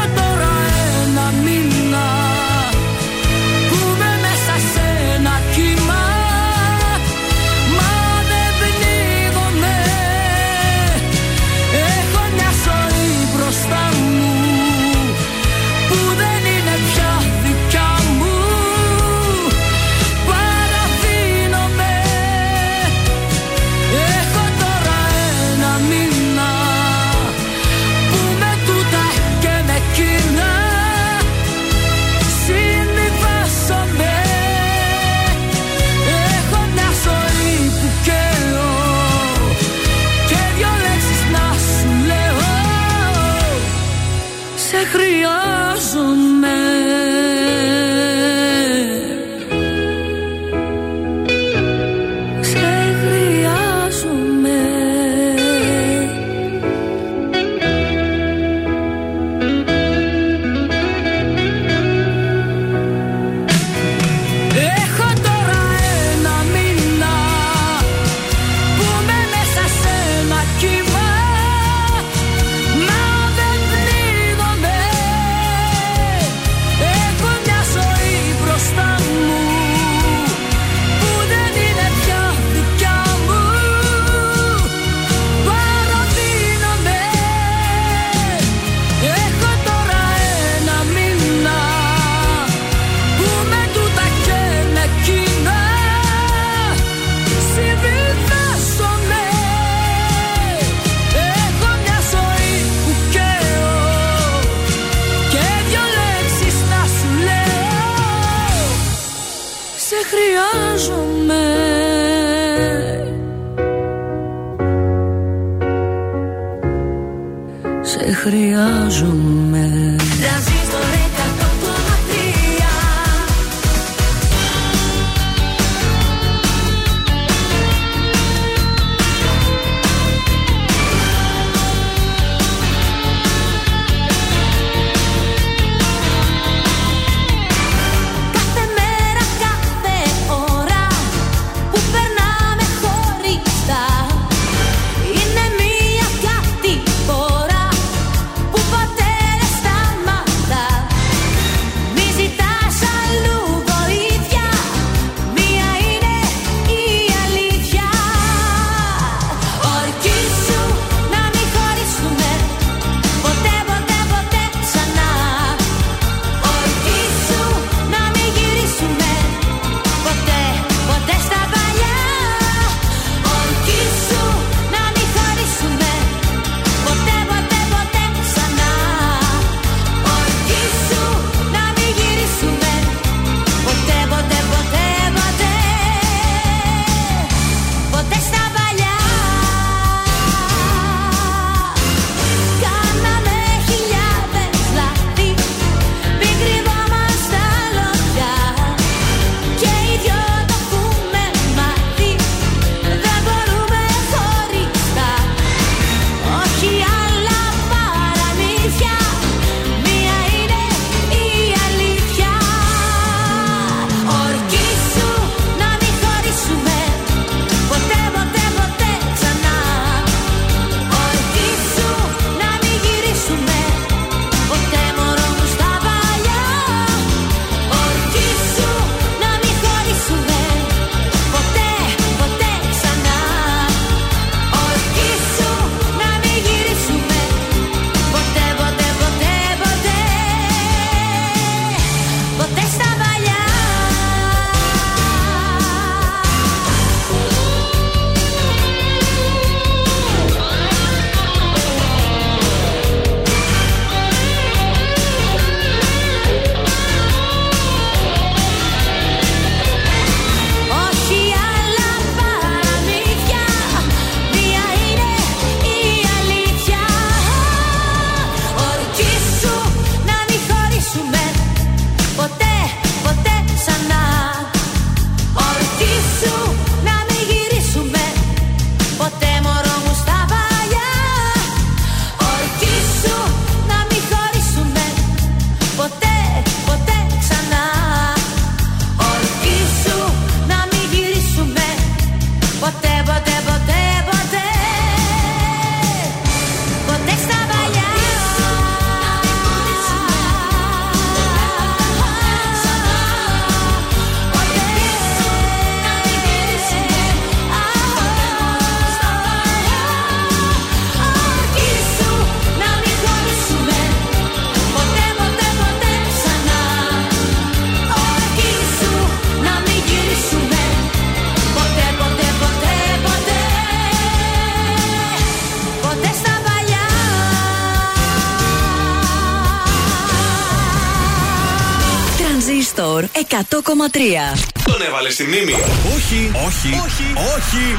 Τον 334.64 334.82
έβαλε 334.88 335.10
στη 335.10 335.24
μνήμη. 335.24 335.52
Όχι, 335.94 336.30
όχι, 336.46 336.68
όχι, 336.68 337.06
όχι. 337.36 337.78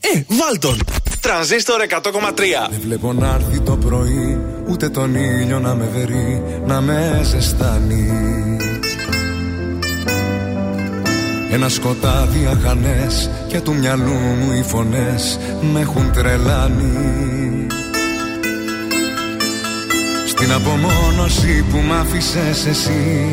Ε, 0.00 0.22
βάλ 0.26 0.58
τον. 0.58 0.78
Τρανζίστορ 1.20 1.80
100,3. 1.88 2.68
Δεν 2.70 2.80
βλέπω 2.80 3.12
να 3.12 3.26
έρθει 3.34 3.60
το 3.60 3.76
πρωί, 3.76 4.40
ούτε 4.68 4.88
τον 4.88 5.14
ήλιο 5.14 5.58
να 5.58 5.74
με 5.74 5.88
βερεί, 5.92 6.42
να 6.66 6.80
με 6.80 7.20
ζεστάνει. 7.24 8.10
Ένα 11.52 11.68
σκοτάδι 11.68 12.46
αχανές 12.46 13.30
και 13.48 13.60
του 13.60 13.74
μυαλού 13.74 14.12
μου 14.12 14.52
οι 14.52 14.62
φωνές 14.62 15.38
με 15.60 15.80
έχουν 15.80 16.12
τρελάνει. 16.12 17.66
Στην 20.26 20.52
απομόνωση 20.52 21.64
που 21.70 21.78
μ' 21.78 21.92
άφησες 21.92 22.66
εσύ 22.66 23.32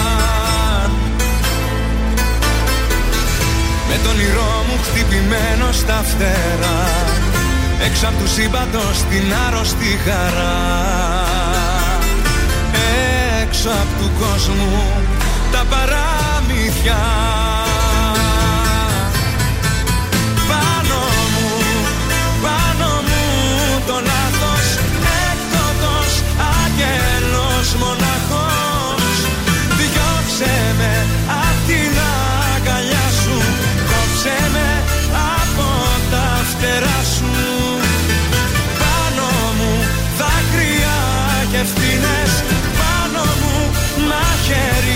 Με 3.93 3.97
τον 4.03 4.11
όνειρό 4.11 4.65
μου 4.67 4.77
χτυπημένο 4.83 5.71
στα 5.71 6.03
φτερά. 6.09 6.79
Έξω 7.85 8.07
απ' 8.07 8.17
του 8.19 8.27
σύμπαντος 8.27 8.97
την 9.09 9.33
άρρωστη 9.47 9.99
χαρά. 10.05 10.59
Έξω 13.41 13.69
απ' 13.69 13.93
του 13.99 14.11
κόσμου 14.19 14.83
τα 15.51 15.63
παραμύθια 15.69 16.99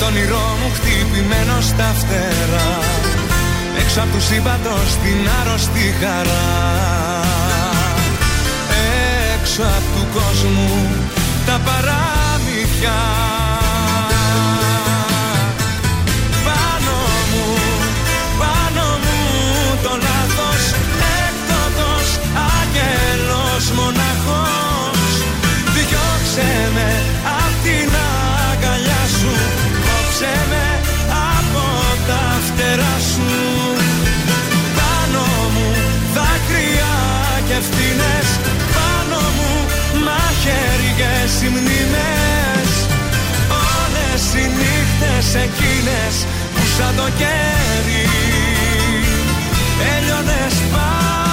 Με 0.00 0.06
τον 0.06 0.16
όνειρό 0.16 0.56
μου 0.60 0.70
χτυπημένο 0.74 1.60
στα 1.60 1.94
φτερά. 1.98 2.70
Έξω 3.80 4.00
απ' 4.00 4.12
τους 4.12 4.24
σύμπαντος 4.24 4.88
την 5.02 5.28
άρρωστη 5.40 5.94
χαρά. 6.00 6.48
Έξω 9.34 9.62
απ' 9.62 9.88
του 9.94 10.06
κόσμου 10.16 10.70
τα 11.46 11.60
παραμύθια. 11.66 12.98
Πάνω 16.46 16.96
μου, 17.30 17.46
πάνω 18.40 18.84
μου 19.04 19.18
το 19.82 19.92
λάθος 20.06 20.62
Έκτοτος 21.24 22.08
άγγελος 22.54 23.64
μοναχός. 23.78 25.10
Διώξε 25.74 26.50
με 26.74 26.90
Κόψε 30.20 30.46
με 30.50 30.66
από 31.38 31.66
τα 32.08 32.24
φτερά 32.46 32.96
σου. 33.12 33.30
Πάνω 34.78 35.24
μου 35.54 35.68
δάκρυα 36.14 36.94
και 37.46 37.54
ευθύνες 37.54 38.28
Πάνω 38.76 39.20
μου 39.36 39.50
μαχαίριες 40.04 41.32
οι 41.42 41.48
μνήμες. 41.48 42.70
Όλες 43.74 44.22
οι 44.34 44.44
νύχτες 44.58 45.26
εκείνες 45.44 46.14
που 46.54 46.62
σαν 46.76 46.94
το 46.96 47.06
κέρι 47.18 48.04
Έλειωνες 49.94 50.54
πάνω 50.72 51.29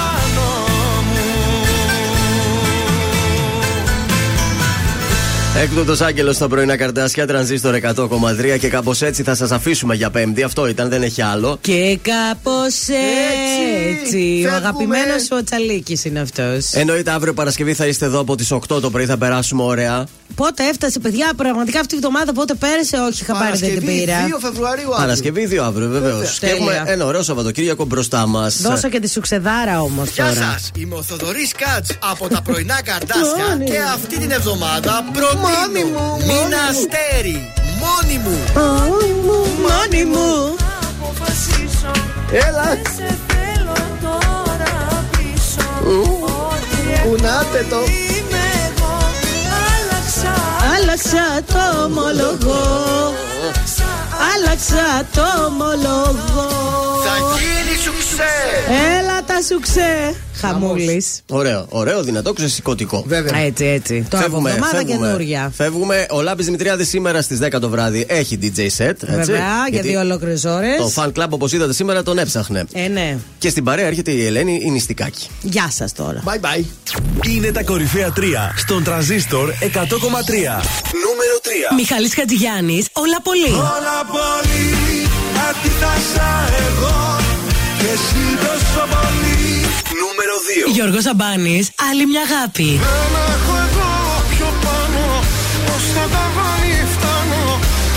Έκτοτος 5.62 6.00
Άγγελος 6.00 6.36
στα 6.36 6.48
πρωινά 6.48 6.76
καρτάσια, 6.76 7.26
τρανζίστορ 7.26 7.74
100,3 7.74 8.58
και 8.58 8.68
κάπως 8.68 9.02
έτσι 9.02 9.22
θα 9.22 9.34
σας 9.34 9.50
αφήσουμε 9.50 9.94
για 9.94 10.10
Πέμπτη. 10.10 10.42
Αυτό 10.42 10.66
ήταν, 10.68 10.88
δεν 10.88 11.02
έχει 11.02 11.22
άλλο. 11.22 11.58
Και 11.60 11.98
κάπως 12.02 12.74
έτσι. 12.88 14.16
Ο 14.16 14.50
Φεύγουμε. 14.50 14.56
αγαπημένος 14.56 15.22
σου 15.22 15.36
ο 15.38 15.44
Τσαλίκη 15.44 15.98
είναι 16.04 16.20
αυτός. 16.20 16.72
Εννοείται 16.72 17.10
αύριο 17.10 17.34
Παρασκευή 17.34 17.74
θα 17.74 17.86
είστε 17.86 18.04
εδώ 18.04 18.20
από 18.20 18.36
τις 18.36 18.52
8 18.52 18.80
το 18.80 18.90
πρωί, 18.90 19.06
θα 19.06 19.16
περάσουμε 19.18 19.62
ωραία. 19.62 20.06
Πότε 20.34 20.68
έφτασε, 20.68 20.98
παιδιά, 20.98 21.32
πραγματικά 21.36 21.80
αυτή 21.80 21.94
η 21.94 21.96
εβδομάδα 21.96 22.32
πότε 22.32 22.54
πέρασε, 22.54 22.96
όχι, 22.96 23.24
χαμπάρι 23.24 23.56
δεν 23.58 23.68
την 23.68 23.68
Παρασκευή, 23.68 24.00
πήρα. 24.04 24.26
2 24.26 24.38
Φεβρουαρίου 24.40 24.82
αύριο. 24.82 24.96
Παρασκευή 24.96 25.48
2 25.50 25.56
αύριο, 25.64 25.88
βεβαίως. 25.88 26.12
Βέβαια. 26.18 26.30
Και 26.38 26.46
έχουμε 26.46 26.72
Τέλεια. 26.72 26.92
ένα 26.92 27.04
ωραίο 27.04 27.22
Σαββατοκύριακο 27.22 27.84
μπροστά 27.84 28.26
μας. 28.26 28.60
Δώσα 28.60 28.88
και 28.88 29.00
τη 29.00 29.08
σουξεδάρα 29.08 29.80
όμως 29.80 30.08
Γεια 30.08 30.24
τώρα. 30.24 30.50
σας, 30.52 30.70
είμαι 30.76 30.94
ο 30.94 31.02
Θοδωρής 31.02 31.52
Κάτς 31.52 31.90
από 32.10 32.28
τα 32.28 32.40
πρωινά 32.42 32.82
καρτάσια 32.82 33.46
Μόνη 33.48 33.64
και 33.64 33.78
μου. 33.78 33.90
αυτή 33.94 34.18
την 34.18 34.30
εβδομάδα 34.30 35.04
προτείνω 35.12 36.16
μην 36.26 36.54
αστέρι, 36.68 37.52
μόνη 37.80 38.18
μου. 38.24 38.38
Μόνη 39.66 40.04
μου. 40.04 40.56
αποφασίσω 41.00 41.90
Έλα. 42.32 42.62
Δεν 42.64 42.82
σε 42.96 43.18
θέλω 43.28 43.74
τώρα 44.02 45.04
πίσω 45.10 45.90
Ό,τι 45.90 47.08
Κουνάτε 47.08 47.66
το. 47.70 47.76
Είμαι 50.98 51.10
εγώ 51.10 51.38
Άλλαξα, 51.38 51.42
Άλλαξα 51.42 51.42
το 51.46 51.84
ομολογώ. 51.84 53.37
Άλλαξα, 53.42 53.84
Άλλαξα 54.34 55.06
το 55.14 55.44
ομολόγο. 55.46 56.48
Θα 57.04 57.14
γίνει 57.38 57.76
σου 57.84 57.92
ξέ. 57.98 58.72
Έλα 58.98 59.24
τα 59.24 59.42
σου 59.48 59.60
ξέ. 59.60 60.14
Χαμούλης. 60.40 61.06
Ωραίο, 61.28 61.66
ωραίο, 61.68 62.02
δυνατό, 62.02 62.32
ξεσηκωτικό. 62.32 63.04
Βέβαια. 63.06 63.38
Έτσι, 63.38 63.64
έτσι. 63.64 64.06
Τώρα 64.10 64.22
Φεύγουμε, 64.24 64.50
εβδομάδα 64.50 64.76
φεύγουμε. 64.76 65.06
καινούρια. 65.06 65.52
Φεύγουμε. 65.56 66.06
Ο 66.10 66.22
Λάμπης 66.22 66.44
Δημητριάδης 66.44 66.88
σήμερα 66.88 67.22
στις 67.22 67.38
10 67.38 67.60
το 67.60 67.68
βράδυ 67.68 68.04
έχει 68.08 68.38
DJ 68.42 68.46
set. 68.58 68.60
Έτσι, 68.60 69.06
Βέβαια, 69.06 69.36
για 69.36 69.66
Γιατί 69.70 69.88
δύο 69.88 70.00
ολόκληρες 70.00 70.44
ώρες. 70.44 70.76
Το 70.78 70.92
fan 71.02 71.12
club, 71.22 71.28
όπως 71.28 71.52
είδατε 71.52 71.72
σήμερα, 71.72 72.02
τον 72.02 72.18
έψαχνε. 72.18 72.64
Ε, 72.72 72.88
ναι. 72.88 73.16
Και 73.38 73.48
στην 73.48 73.64
παρέα 73.64 73.86
έρχεται 73.86 74.10
η 74.10 74.26
Ελένη 74.26 74.60
η 74.64 74.70
νηστικάκη. 74.70 75.26
Γεια 75.42 75.70
σας 75.70 75.92
τώρα. 75.92 76.22
Bye 76.26 76.40
bye. 76.40 76.64
Είναι 77.28 77.50
τα 77.52 77.62
κορυφαία 77.62 78.12
3 78.16 78.20
στον 78.56 78.84
τραζίστορ 78.84 79.50
100,3. 79.50 79.56
Νούμερο 79.62 81.36
3. 81.70 81.74
Μιχάλης 81.76 82.14
Χατζηγιάννης, 82.14 82.86
όλα 82.92 83.20
πολύ. 83.28 83.52
Όλα 83.74 83.98
πολύ 84.16 84.66
αντίθασα 85.46 86.30
εγώ 86.66 86.96
και 87.78 87.88
εσύ 87.96 88.24
τόσο 88.44 88.82
πολύ 88.94 89.46
Νούμερο 90.02 90.34
2. 90.68 90.72
Γιώργος 90.76 91.06
Αμπάνης, 91.12 91.64
άλλη 91.90 92.04
μια 92.10 92.22
αγάπη. 92.28 92.68
Δεν 92.86 93.12
έχω 93.34 93.54
εγώ 93.66 93.90
πιο 94.32 94.48
πάνω 94.64 95.04
Πως 95.66 95.82
θα 95.94 96.04
τα 96.14 96.24
βάλει 96.36 96.76
φτάνω 96.94 97.42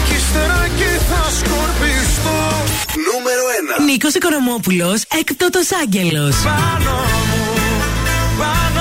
Κι 0.07 0.13
ύστερα 0.19 0.57
εκεί 0.69 0.91
θα 1.09 1.21
σκορπιστώ 1.39 2.39
Νούμερο 3.07 3.43
1. 3.79 3.83
Νίκος 3.89 4.13
Οικονομόπουλος, 4.13 4.97
έκπτωτος 5.19 5.67
άγγελος. 5.81 6.35
Πάνω 6.49 6.95
μου, 7.29 7.43
πάνω 8.41 8.80